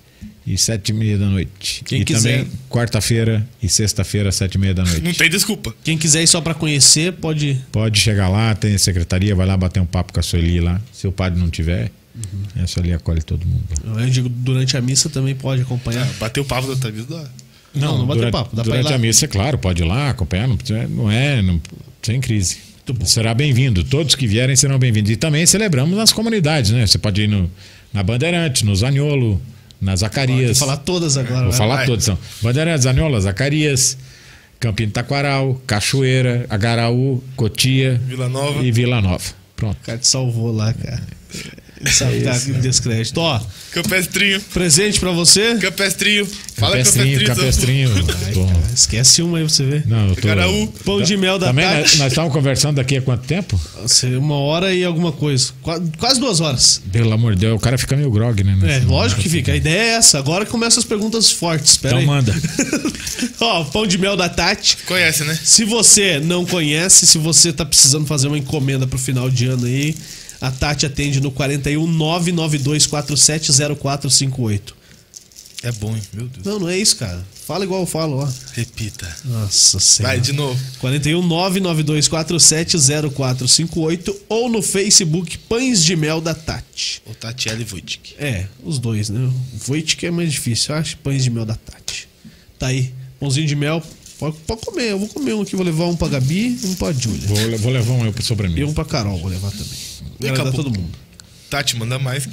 e 0.48 0.58
7 0.58 0.90
e 0.90 0.94
meia 0.94 1.18
da 1.18 1.28
noite. 1.28 1.84
Quem 1.86 2.02
e 2.02 2.06
quiser. 2.06 2.40
também 2.46 2.52
quarta-feira 2.70 3.48
e 3.62 3.70
sexta-feira, 3.70 4.32
7 4.32 4.56
e 4.56 4.58
meia 4.58 4.74
da 4.74 4.84
noite. 4.84 5.02
Não 5.02 5.14
tem 5.14 5.30
desculpa. 5.30 5.76
Quem 5.84 5.98
quiser 5.98 6.24
ir 6.24 6.28
só 6.28 6.42
pra 6.42 6.54
conhecer, 6.54 7.14
pode. 7.14 7.60
Pode 7.72 8.00
chegar 8.00 8.28
lá, 8.30 8.56
tem 8.56 8.74
a 8.74 8.80
secretaria, 8.80 9.36
vai 9.36 9.46
lá 9.46 9.56
bater 9.58 9.80
um 9.82 9.86
papo 9.86 10.14
com 10.14 10.20
a 10.20 10.24
Sueli 10.24 10.60
lá. 10.60 10.82
Se 10.92 11.06
o 11.08 11.12
padre 11.12 11.40
não 11.40 11.50
tiver, 11.50 11.92
Uhum. 12.16 12.64
a 12.64 12.68
Sueli 12.68 12.94
acolhe 12.94 13.22
todo 13.22 13.46
mundo. 13.46 13.64
Eu 14.00 14.10
digo, 14.10 14.28
durante 14.30 14.76
a 14.76 14.82
missa 14.82 15.10
também 15.10 15.34
pode 15.36 15.62
acompanhar. 15.62 16.06
Ah, 16.06 16.14
bateu 16.20 16.44
o 16.44 16.46
papo 16.46 16.68
da 16.68 16.76
tua 16.76 16.92
vida. 16.92 17.32
Não, 17.74 17.98
não 18.00 18.06
bateu 18.06 18.16
durante, 18.24 18.32
papo, 18.34 18.56
dá 18.56 18.64
pra 18.64 18.72
ir 18.72 18.78
durante 18.80 18.90
lá. 18.90 18.96
a 18.96 19.00
missa, 19.00 19.26
é 19.26 19.28
claro, 19.30 19.58
pode 19.58 19.82
ir 19.82 19.86
lá 19.86 20.10
acompanhar, 20.10 20.48
não, 20.48 20.58
não 20.90 21.10
é, 21.12 21.42
não- 21.42 21.62
sem 22.02 22.20
crise. 22.20 22.58
Muito 22.88 23.00
bom. 23.00 23.06
Será 23.06 23.34
bem-vindo, 23.34 23.84
todos 23.84 24.16
que 24.16 24.28
vierem 24.28 24.56
serão 24.56 24.78
bem-vindos. 24.78 25.10
E 25.12 25.16
também 25.16 25.46
celebramos 25.46 25.96
nas 25.96 26.12
comunidades, 26.12 26.72
né? 26.72 26.86
Você 26.86 26.98
pode 26.98 27.22
ir 27.22 27.28
no, 27.28 27.50
na 27.94 28.04
Bandeirante, 28.04 28.66
no 28.66 28.76
Zaniolo, 28.76 29.42
na 29.80 29.92
Vou 29.92 29.98
Zacarias. 29.98 30.60
falar 30.60 30.78
todas 30.78 31.16
agora. 31.16 31.44
Vou 31.44 31.52
né? 31.52 31.58
falar 31.58 31.76
Vai. 31.78 31.86
todos. 31.86 32.04
São 32.04 32.18
Bandeirantes, 32.42 32.84
Zaniola, 32.84 33.22
Zacarias, 33.22 33.98
Campinho 34.60 34.88
de 34.88 34.94
Taquaral, 34.94 35.62
Cachoeira, 35.66 36.46
Agaraú, 36.50 37.24
Cotia 37.38 38.02
Vila 38.06 38.28
Nova. 38.28 38.62
e 38.66 38.72
Vila 38.72 39.00
Nova. 39.00 39.24
Pronto. 39.56 39.78
O 39.82 39.86
cara 39.86 39.98
te 40.00 40.08
salvou 40.08 40.52
lá, 40.52 40.74
cara. 40.74 41.02
Ele 41.84 41.92
sabe 41.92 42.20
dar 42.20 42.38
descrédito. 42.40 43.20
Ó, 43.20 43.40
Campestrinho. 43.72 44.40
presente 44.54 45.00
pra 45.00 45.12
você. 45.12 45.56
Campestrinho. 45.56 46.28
Fala 46.56 46.78
Capestrinho, 46.78 47.26
Campestrinho. 47.26 47.90
capestrinho. 47.90 48.36
Bom. 48.46 48.64
Esquece 48.76 49.22
uma 49.24 49.40
aí 49.40 49.44
pra 49.46 49.54
você 49.54 49.64
ver. 49.66 49.88
Não, 49.88 50.10
eu 50.10 50.16
tô... 50.16 50.22
Caraú. 50.22 50.68
Pão 50.86 51.02
de 51.02 51.18
mel 51.18 51.40
da 51.40 51.48
Também 51.48 51.66
tarde. 51.66 51.98
nós, 51.98 52.08
estávamos 52.12 52.34
conversando 52.36 52.76
daqui 52.76 52.98
há 52.98 53.02
quanto 53.02 53.26
tempo? 53.26 53.60
Uma 54.20 54.36
hora 54.36 54.72
e 54.74 54.84
alguma 54.84 55.12
coisa. 55.12 55.52
Qua- 55.62 55.82
Quase 55.98 56.20
duas 56.20 56.40
horas. 56.40 56.82
Pelo 56.92 57.12
amor 57.14 57.34
de 57.34 57.42
Deus, 57.42 57.56
o 57.56 57.60
cara 57.60 57.78
fica 57.80 57.96
meio 57.96 58.12
grog, 58.12 58.44
né? 58.44 58.56
É, 58.64 58.86
lógico 58.86 59.22
que 59.22 59.30
fica. 59.30 59.52
A 59.54 59.56
ideia 59.56 59.82
é 59.82 59.88
essa. 59.96 60.20
Agora 60.20 60.46
que 60.46 60.52
começam 60.52 60.80
as 60.80 60.86
perguntas 60.86 61.32
fortes. 61.32 61.78
Pera 61.78 62.00
Então 62.00 62.00
aí. 62.00 62.06
manda. 62.06 62.36
Ó, 63.42 63.64
pão 63.66 63.88
de 63.88 63.98
mel 63.98 64.16
da 64.16 64.30
Tati. 64.30 64.78
Conhece, 64.86 65.24
né? 65.24 65.38
Se 65.44 65.66
você 65.66 66.20
não 66.20 66.46
conhece, 66.46 67.08
se 67.08 67.18
você 67.18 67.52
tá 67.52 67.66
precisando 67.66 68.06
fazer 68.06 68.28
uma 68.28 68.38
encomenda 68.38 68.86
pro 68.86 69.00
final 69.00 69.30
de 69.30 69.48
ano 69.48 69.66
aí, 69.66 69.96
a 70.42 70.52
Tati 70.52 70.86
atende 70.86 71.22
no 71.22 71.32
41 71.32 71.88
992470458. 71.98 74.74
É 75.64 75.72
bom, 75.74 75.96
hein? 75.96 76.02
Meu 76.12 76.28
Deus. 76.28 76.44
Não, 76.44 76.58
não 76.62 76.68
é 76.68 76.76
isso, 76.80 76.96
cara. 76.96 77.24
Fala 77.46 77.64
igual 77.64 77.82
eu 77.82 77.86
falo, 77.86 78.18
ó. 78.18 78.28
Repita. 78.54 79.08
Nossa 79.24 79.80
senhora. 79.80 80.16
Vai, 80.16 80.20
de 80.22 80.34
novo. 80.34 80.60
41 80.80 81.22
992470458 81.28 84.16
ou 84.28 84.50
no 84.50 84.64
Facebook 84.64 85.38
Pães 85.38 85.84
de 85.84 85.96
Mel 85.96 86.20
da 86.20 86.34
Tati. 86.34 87.00
O 87.06 87.14
Tatiele 87.14 87.64
Wojcik. 87.72 88.16
É, 88.18 88.48
os 88.64 88.80
dois, 88.80 89.10
né? 89.10 89.20
O 89.20 89.34
Voit 89.60 90.04
é 90.04 90.10
mais 90.10 90.32
difícil, 90.32 90.74
eu 90.74 90.82
acho. 90.82 90.98
Pães 90.98 91.24
de 91.24 91.30
mel 91.30 91.46
da 91.46 91.54
Tati. 91.56 92.08
Tá 92.58 92.66
aí. 92.68 92.92
Pãozinho 93.20 93.46
de 93.46 93.56
mel, 93.56 93.84
pode, 94.18 94.38
pode 94.48 94.62
comer. 94.66 94.90
Eu 94.92 94.98
vou 95.00 95.08
comer 95.10 95.36
um 95.36 95.42
aqui, 95.42 95.56
vou 95.56 95.64
levar 95.64 95.86
um 95.86 95.96
pra 95.96 96.08
Gabi 96.08 96.58
e 96.64 96.66
um 96.66 96.74
pra 96.74 96.92
Júlia. 96.92 97.28
Vou, 97.28 97.38
vou 97.60 97.72
levar 97.72 97.94
um 97.94 98.04
eu 98.04 98.12
pro 98.12 98.24
E 98.24 98.26
sobremesa. 98.26 98.66
um 98.66 98.74
pra 98.74 98.84
Carol, 98.84 99.20
vou 99.20 99.30
levar 99.30 99.52
também. 99.52 99.91
E 100.28 100.30
acabou. 100.30 100.54
todo 100.54 100.70
mundo. 100.72 100.92
Tati, 101.50 101.76
manda 101.76 102.00
mais. 102.00 102.28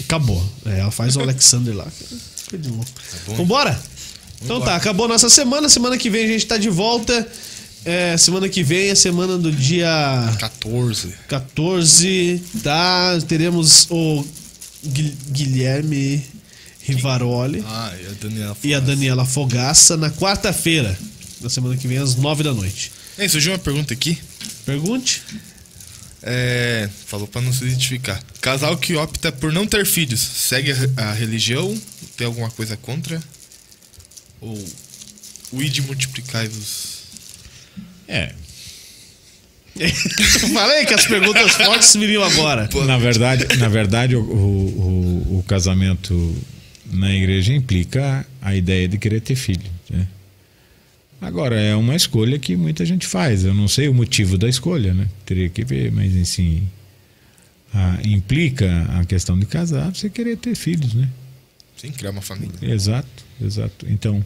Acabou. 0.00 0.44
É, 0.66 0.80
ela 0.80 0.90
faz 0.90 1.16
o 1.16 1.20
Alexander 1.22 1.74
lá. 1.74 1.86
Fica 2.36 2.58
de 2.58 2.68
louco. 2.68 2.86
bom. 3.26 3.34
Vambora? 3.36 3.80
Então 4.42 4.60
tá, 4.60 4.76
acabou 4.76 5.06
nossa 5.08 5.30
semana. 5.30 5.68
Semana 5.68 5.96
que 5.96 6.10
vem 6.10 6.24
a 6.24 6.28
gente 6.28 6.44
tá 6.46 6.56
de 6.56 6.68
volta. 6.68 7.26
É, 7.84 8.16
semana 8.16 8.48
que 8.48 8.62
vem 8.62 8.88
é 8.88 8.94
semana 8.94 9.36
do 9.38 9.52
dia 9.52 9.88
14. 10.38 11.14
14, 11.28 12.42
tá? 12.62 13.18
Teremos 13.28 13.86
o 13.90 14.24
Gui- 14.84 15.14
Guilherme 15.30 16.24
Rivaroli 16.82 17.62
Ah, 17.66 17.92
e 18.02 18.06
a 18.06 18.10
Daniela. 18.20 18.56
e 18.64 18.74
a 18.74 18.80
Daniela 18.80 19.24
Fogaça 19.26 19.96
na 19.96 20.10
quarta-feira 20.10 20.98
da 21.40 21.48
semana 21.50 21.76
que 21.76 21.86
vem, 21.86 21.98
às 21.98 22.16
nove 22.16 22.42
da 22.42 22.52
noite. 22.54 22.90
Ei, 23.18 23.28
surgiu 23.28 23.52
uma 23.52 23.58
pergunta 23.58 23.92
aqui. 23.94 24.18
Pergunte. 24.66 25.22
É, 26.26 26.88
falou 27.06 27.26
pra 27.28 27.42
não 27.42 27.52
se 27.52 27.64
identificar. 27.64 28.22
Casal 28.40 28.76
que 28.78 28.94
opta 28.96 29.30
por 29.30 29.52
não 29.52 29.66
ter 29.66 29.84
filhos, 29.84 30.20
segue 30.20 30.72
a, 30.96 31.10
a 31.10 31.12
religião? 31.12 31.78
Tem 32.16 32.26
alguma 32.26 32.50
coisa 32.50 32.76
contra? 32.78 33.22
Ou 34.40 34.64
o 35.52 35.62
id 35.62 35.80
multiplicai-vos? 35.80 36.94
É. 38.08 38.32
Falei 40.54 40.86
que 40.86 40.94
as 40.94 41.06
perguntas 41.06 41.50
fortes 41.56 41.94
viriam 41.96 42.22
agora. 42.22 42.68
Na 42.86 42.96
verdade, 42.98 43.56
na 43.58 43.68
verdade 43.68 44.14
o, 44.16 44.20
o, 44.22 45.34
o- 45.34 45.38
o 45.38 45.42
casamento 45.42 46.36
na 46.92 47.12
igreja 47.12 47.52
implica 47.52 48.24
a 48.40 48.54
ideia 48.54 48.86
de 48.88 48.96
querer 48.98 49.20
ter 49.20 49.34
filho. 49.34 49.70
né? 49.90 50.06
Agora, 51.26 51.58
é 51.60 51.74
uma 51.74 51.94
escolha 51.96 52.38
que 52.38 52.54
muita 52.56 52.84
gente 52.84 53.06
faz. 53.06 53.44
Eu 53.44 53.54
não 53.54 53.66
sei 53.68 53.88
o 53.88 53.94
motivo 53.94 54.36
da 54.38 54.48
escolha, 54.48 54.92
né? 54.94 55.08
Teria 55.24 55.48
que 55.48 55.64
ver, 55.64 55.90
mas 55.92 56.14
assim. 56.16 56.62
a- 57.72 57.98
implica 58.04 58.82
a 59.00 59.04
questão 59.04 59.38
de 59.38 59.46
casar, 59.46 59.92
você 59.94 60.08
querer 60.08 60.36
ter 60.36 60.54
filhos, 60.54 60.94
né? 60.94 61.08
Sim, 61.76 61.90
criar 61.90 62.10
uma 62.10 62.22
família. 62.22 62.54
Exato, 62.62 63.24
exato. 63.42 63.84
Então, 63.88 64.22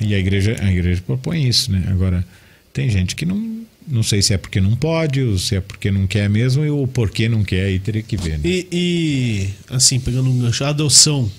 e 0.00 0.12
a 0.14 0.18
igreja, 0.18 0.56
a 0.60 0.70
igreja 0.72 1.00
propõe 1.06 1.46
isso, 1.48 1.70
né? 1.70 1.84
Agora, 1.88 2.26
tem 2.72 2.90
gente 2.90 3.14
que 3.14 3.24
não, 3.24 3.64
não 3.86 4.02
sei 4.02 4.20
se 4.22 4.34
é 4.34 4.38
porque 4.38 4.60
não 4.60 4.74
pode, 4.74 5.22
ou 5.22 5.38
se 5.38 5.54
é 5.54 5.60
porque 5.60 5.90
não 5.90 6.06
quer 6.06 6.28
mesmo, 6.28 6.64
ou 6.74 6.86
porque 6.88 7.28
não 7.28 7.44
quer, 7.44 7.66
aí 7.66 7.78
teria 7.78 8.02
que 8.02 8.16
ver, 8.16 8.38
né? 8.38 8.42
E, 8.44 8.66
e, 8.72 9.50
assim, 9.72 10.00
pegando 10.00 10.28
um 10.28 10.38
gancho, 10.40 10.64
a 10.64 10.70
adoção, 10.70 11.30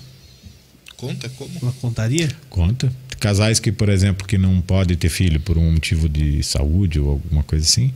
Conta 0.96 1.28
como? 1.30 1.50
ela 1.60 1.72
contaria? 1.80 2.28
Conta. 2.48 2.90
Casais 3.22 3.60
que, 3.60 3.70
por 3.70 3.88
exemplo, 3.88 4.26
que 4.26 4.36
não 4.36 4.60
podem 4.60 4.96
ter 4.96 5.08
filho 5.08 5.38
por 5.38 5.56
um 5.56 5.70
motivo 5.70 6.08
de 6.08 6.42
saúde 6.42 6.98
ou 6.98 7.08
alguma 7.08 7.44
coisa 7.44 7.64
assim, 7.64 7.94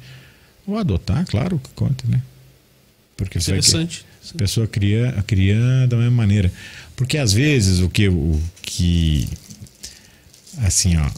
ou 0.64 0.78
adotar, 0.78 1.26
claro 1.26 1.58
que 1.58 1.68
conta, 1.70 2.04
né? 2.08 2.22
Porque 3.16 3.38
Interessante. 3.38 4.06
A 4.32 4.38
pessoa 4.38 4.68
cria, 4.68 5.24
cria 5.26 5.56
da 5.88 5.96
mesma 5.96 6.12
maneira. 6.12 6.52
Porque 6.94 7.18
às 7.18 7.32
vezes 7.32 7.80
o 7.80 7.90
que 7.90 8.08
o 8.08 8.40
que 8.62 9.28
assim, 10.58 10.96
ó, 10.96 11.10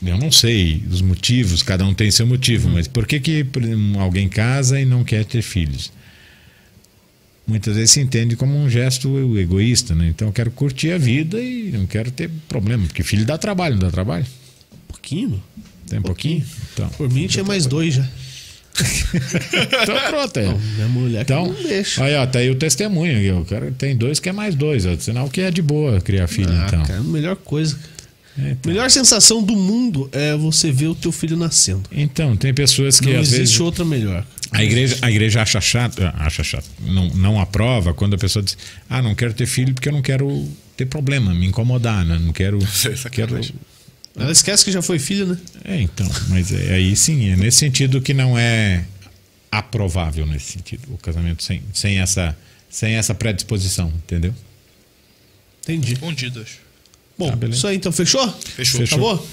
eu 0.00 0.16
não 0.16 0.30
sei 0.30 0.84
os 0.88 1.02
motivos, 1.02 1.60
cada 1.60 1.84
um 1.84 1.92
tem 1.92 2.12
seu 2.12 2.26
motivo, 2.26 2.68
mas 2.68 2.86
por 2.86 3.04
que 3.04 3.18
que 3.18 3.46
exemplo, 3.62 4.00
alguém 4.00 4.28
casa 4.28 4.80
e 4.80 4.84
não 4.84 5.02
quer 5.02 5.24
ter 5.24 5.42
filhos? 5.42 5.90
Muitas 7.48 7.74
vezes 7.76 7.90
se 7.92 8.00
entende 8.00 8.36
como 8.36 8.54
um 8.56 8.68
gesto 8.68 9.36
egoísta, 9.38 9.94
né? 9.94 10.08
Então 10.08 10.28
eu 10.28 10.32
quero 10.32 10.50
curtir 10.50 10.92
a 10.92 10.98
vida 10.98 11.40
e 11.40 11.70
não 11.72 11.86
quero 11.86 12.10
ter 12.10 12.30
problema, 12.48 12.86
porque 12.86 13.02
filho 13.02 13.24
dá 13.24 13.38
trabalho, 13.38 13.74
não 13.76 13.80
dá 13.82 13.90
trabalho? 13.90 14.26
Um 14.72 14.92
pouquinho? 14.92 15.42
Tem 15.88 15.98
um 15.98 16.02
pouquinho? 16.02 16.44
Então, 16.74 16.88
Por 16.90 17.10
mim 17.10 17.26
tinha 17.26 17.42
mais 17.44 17.64
dois 17.64 17.94
já. 17.94 18.06
então 19.82 19.96
pronto, 20.08 20.36
é. 20.38 20.44
Não, 20.44 20.58
minha 20.58 20.88
mulher 20.88 21.22
Então, 21.22 21.46
não 21.46 21.62
deixa. 21.62 22.04
aí 22.04 22.14
ó, 22.14 22.26
tá 22.26 22.38
aí 22.38 22.50
o 22.50 22.54
testemunho. 22.54 23.16
aqui, 23.18 23.30
O 23.40 23.44
cara 23.44 23.72
tem 23.76 23.96
dois 23.96 24.20
que 24.20 24.28
é 24.28 24.32
mais 24.32 24.54
dois, 24.54 24.86
ó, 24.86 24.96
sinal 24.98 25.28
que 25.28 25.40
é 25.40 25.50
de 25.50 25.62
boa 25.62 26.00
criar 26.00 26.26
filho, 26.26 26.50
Ah, 26.52 26.64
então. 26.68 26.84
cara, 26.84 27.00
a 27.00 27.02
melhor 27.02 27.36
coisa. 27.36 27.78
É, 28.38 28.50
então. 28.52 28.70
Melhor 28.70 28.88
sensação 28.90 29.42
do 29.42 29.56
mundo 29.56 30.08
é 30.12 30.36
você 30.36 30.70
ver 30.70 30.86
o 30.88 30.94
teu 30.94 31.10
filho 31.10 31.36
nascendo. 31.36 31.82
Então, 31.90 32.36
tem 32.36 32.54
pessoas 32.54 33.00
que 33.00 33.06
Não 33.12 33.14
às 33.20 33.28
existe 33.28 33.38
vezes 33.38 33.60
outra 33.60 33.84
melhor. 33.84 34.24
A 34.50 34.64
igreja, 34.64 34.98
a 35.02 35.10
igreja 35.10 35.42
acha 35.42 35.60
chato, 35.60 36.02
acha 36.14 36.42
chato, 36.42 36.64
não, 36.80 37.08
não 37.10 37.40
aprova 37.40 37.92
quando 37.92 38.14
a 38.14 38.18
pessoa 38.18 38.42
diz: 38.42 38.56
"Ah, 38.88 39.02
não 39.02 39.14
quero 39.14 39.34
ter 39.34 39.46
filho 39.46 39.74
porque 39.74 39.88
eu 39.88 39.92
não 39.92 40.02
quero 40.02 40.48
ter 40.76 40.86
problema, 40.86 41.34
me 41.34 41.46
incomodar, 41.46 42.04
né? 42.04 42.18
Não 42.18 42.32
quero 42.32 42.58
é 43.04 43.10
quero. 43.10 43.40
Ela 44.16 44.32
esquece 44.32 44.64
que 44.64 44.72
já 44.72 44.82
foi 44.82 44.98
filho, 44.98 45.26
né? 45.26 45.38
É, 45.64 45.80
então, 45.80 46.08
mas 46.28 46.50
é, 46.52 46.74
aí 46.74 46.96
sim, 46.96 47.30
é 47.30 47.36
nesse 47.36 47.58
sentido 47.58 48.00
que 48.00 48.12
não 48.14 48.36
é 48.38 48.84
aprovável 49.50 50.26
nesse 50.26 50.52
sentido, 50.52 50.82
o 50.92 50.98
casamento 50.98 51.42
sem, 51.42 51.62
sem, 51.72 51.98
essa, 51.98 52.36
sem 52.70 52.94
essa 52.94 53.14
predisposição, 53.14 53.92
entendeu? 53.96 54.34
Entendi. 55.62 55.92
Escondido, 55.94 56.40
acho. 56.40 56.58
Bom, 57.16 57.30
Tá, 57.30 57.36
beleza. 57.36 57.58
isso 57.58 57.66
aí 57.66 57.76
então, 57.76 57.92
fechou? 57.92 58.26
Fechou. 58.56 58.80
Fechou. 58.80 58.98
Acabou? 59.10 59.28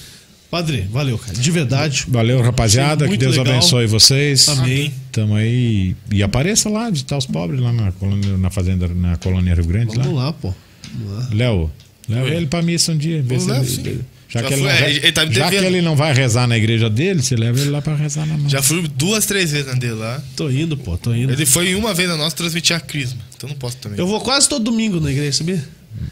Padre, 0.49 0.87
valeu, 0.91 1.17
cara. 1.17 1.33
De 1.37 1.51
verdade. 1.51 2.05
Valeu, 2.07 2.41
rapaziada, 2.41 3.07
que 3.07 3.17
Deus 3.17 3.37
legal. 3.37 3.55
abençoe 3.55 3.87
vocês. 3.87 4.47
Amém. 4.49 4.93
Tamo 5.15 5.33
aí. 5.33 5.95
E 6.11 6.21
apareça 6.21 6.67
lá, 6.69 6.89
visitar 6.89 7.17
os 7.17 7.25
pobres 7.25 7.61
lá 7.61 7.71
na, 7.71 7.89
colônia, 7.93 8.37
na 8.37 8.49
fazenda, 8.49 8.85
na 8.89 9.15
colônia 9.15 9.55
Rio 9.55 9.63
Grande. 9.63 9.95
Vamos 9.95 10.13
lá. 10.13 10.25
lá, 10.25 10.33
pô. 10.33 10.53
Vamos 10.93 11.13
lá. 11.23 11.29
Léo, 11.33 11.71
leva 12.09 12.27
ele 12.27 12.47
pra 12.47 12.61
missa 12.61 12.91
um 12.91 12.97
dia. 12.97 13.23
vê 13.23 13.37
levo, 13.37 13.63
ele- 13.63 14.01
já 14.27 14.41
Já 14.41 14.47
que, 14.49 14.53
ele 14.55 14.61
fui, 14.63 14.71
é, 14.71 14.79
vai, 14.81 14.91
ele 14.91 15.11
tá 15.13 15.25
já 15.27 15.49
que 15.49 15.55
ele 15.55 15.81
não 15.81 15.95
vai 15.95 16.13
rezar 16.13 16.47
na 16.47 16.57
igreja 16.57 16.89
dele, 16.89 17.21
você 17.21 17.37
leva 17.37 17.57
ele 17.57 17.69
lá 17.69 17.81
pra 17.81 17.95
rezar 17.95 18.25
na 18.25 18.37
mão. 18.37 18.49
Já 18.49 18.61
fui 18.61 18.85
duas, 18.89 19.25
três 19.25 19.51
vezes 19.53 19.67
na 19.67 19.73
dele 19.75 19.93
lá. 19.93 20.21
Tô 20.35 20.49
indo, 20.49 20.75
pô, 20.75 20.97
tô 20.97 21.13
indo. 21.15 21.31
Ele 21.31 21.45
foi 21.45 21.73
uma 21.75 21.93
vez 21.93 22.09
na 22.09 22.17
nossa 22.17 22.35
transmitir 22.35 22.75
a 22.75 22.79
Crisma. 22.81 23.21
Então 23.37 23.47
não 23.47 23.55
posso 23.55 23.77
também. 23.77 23.97
Eu 23.97 24.05
vou 24.05 24.19
quase 24.19 24.49
todo 24.49 24.65
domingo 24.65 24.99
na 24.99 25.11
igreja, 25.11 25.37
sabia? 25.37 25.63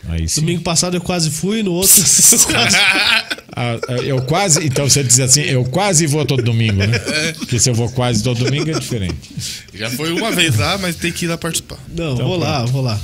Aí 0.08 0.30
sim. 0.30 0.40
Domingo 0.40 0.62
passado 0.62 0.96
eu 0.96 1.02
quase 1.02 1.30
fui, 1.30 1.62
no 1.62 1.74
outro. 1.74 1.92
quase. 2.50 2.78
Ah, 3.56 3.78
ah, 3.88 3.94
eu 3.98 4.22
quase. 4.24 4.66
Então 4.66 4.90
você 4.90 5.04
diz 5.04 5.20
assim, 5.20 5.42
eu 5.42 5.64
quase 5.66 6.08
vou 6.08 6.26
todo 6.26 6.42
domingo, 6.44 6.78
né? 6.78 6.96
É. 7.14 7.32
Porque 7.34 7.60
se 7.60 7.70
eu 7.70 7.74
vou 7.76 7.90
quase 7.90 8.24
todo 8.24 8.44
domingo 8.44 8.70
é 8.70 8.80
diferente. 8.80 9.16
Já 9.74 9.90
foi 9.90 10.12
uma 10.12 10.32
vez 10.32 10.58
lá, 10.58 10.78
mas 10.78 10.96
tem 10.96 11.12
que 11.12 11.26
ir 11.26 11.28
lá 11.28 11.38
participar. 11.38 11.78
Não, 11.96 12.14
Então 12.14 12.28
vou 12.28 12.38
lá, 12.38 12.66
vou 12.66 12.82
lá. 12.82 13.00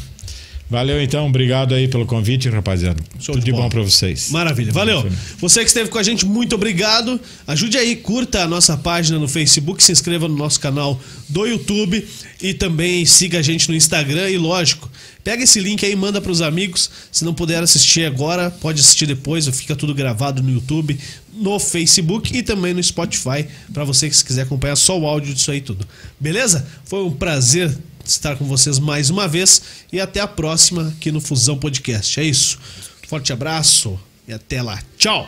Valeu 0.70 1.02
então, 1.02 1.26
obrigado 1.26 1.74
aí 1.74 1.88
pelo 1.88 2.06
convite, 2.06 2.48
rapaziada. 2.48 3.02
Show 3.20 3.34
Tudo 3.34 3.44
de 3.44 3.52
bola. 3.52 3.64
bom 3.64 3.70
pra 3.70 3.82
vocês. 3.82 4.30
Maravilha, 4.30 4.72
valeu. 4.72 5.04
Você 5.40 5.62
que 5.62 5.66
esteve 5.66 5.90
com 5.90 5.98
a 5.98 6.04
gente, 6.04 6.28
muito 6.28 6.54
obrigado. 6.54 7.20
Ajude 7.48 7.76
aí, 7.76 7.96
curta 7.96 8.44
a 8.44 8.48
nossa 8.48 8.78
página 8.78 9.18
no 9.18 9.28
Facebook, 9.28 9.82
se 9.82 9.92
inscreva 9.92 10.28
no 10.28 10.38
nosso 10.38 10.60
canal 10.60 11.02
do 11.28 11.48
YouTube 11.48 12.08
e 12.40 12.54
também 12.54 13.04
siga 13.04 13.40
a 13.40 13.42
gente 13.42 13.68
no 13.68 13.76
Instagram 13.76 14.30
e 14.30 14.38
lógico, 14.38 14.88
pega 15.24 15.44
esse 15.44 15.60
link 15.60 15.84
aí 15.84 15.94
e 15.94 15.96
manda 15.96 16.22
para 16.22 16.32
os 16.32 16.40
amigos. 16.40 16.90
Se 17.12 17.26
não 17.26 17.34
puder 17.34 17.64
assistir 17.64 18.06
agora, 18.06 18.52
pode 18.52 18.80
assistir 18.80 19.08
depois, 19.08 19.48
fica 19.48 19.76
tudo 19.76 19.96
gravado 19.96 20.44
no 20.44 20.52
YouTube, 20.52 21.00
no 21.34 21.60
Facebook 21.60 22.38
e 22.38 22.44
também 22.44 22.76
no 22.76 22.84
Spotify 22.84 23.48
para 23.74 23.84
você 23.84 24.08
que 24.08 24.24
quiser 24.24 24.44
acompanhar 24.44 24.76
só 24.76 25.00
o 25.00 25.08
áudio 25.08 25.34
disso 25.34 25.50
aí 25.50 25.62
tudo. 25.62 25.88
Beleza? 26.20 26.68
Foi 26.86 27.04
um 27.04 27.12
prazer 27.12 27.76
estar 28.14 28.36
com 28.36 28.46
vocês 28.46 28.80
mais 28.80 29.10
uma 29.10 29.28
vez 29.28 29.62
e 29.92 30.00
até 30.00 30.20
a 30.20 30.28
próxima 30.28 30.90
aqui 30.90 31.12
no 31.12 31.22
Fusão 31.22 31.58
Podcast. 31.58 32.20
É 32.20 32.24
isso. 32.24 32.60
Forte 33.08 33.34
abraço 33.34 34.00
e 34.28 34.34
até 34.34 34.62
lá. 34.62 34.80
Tchau. 34.98 35.28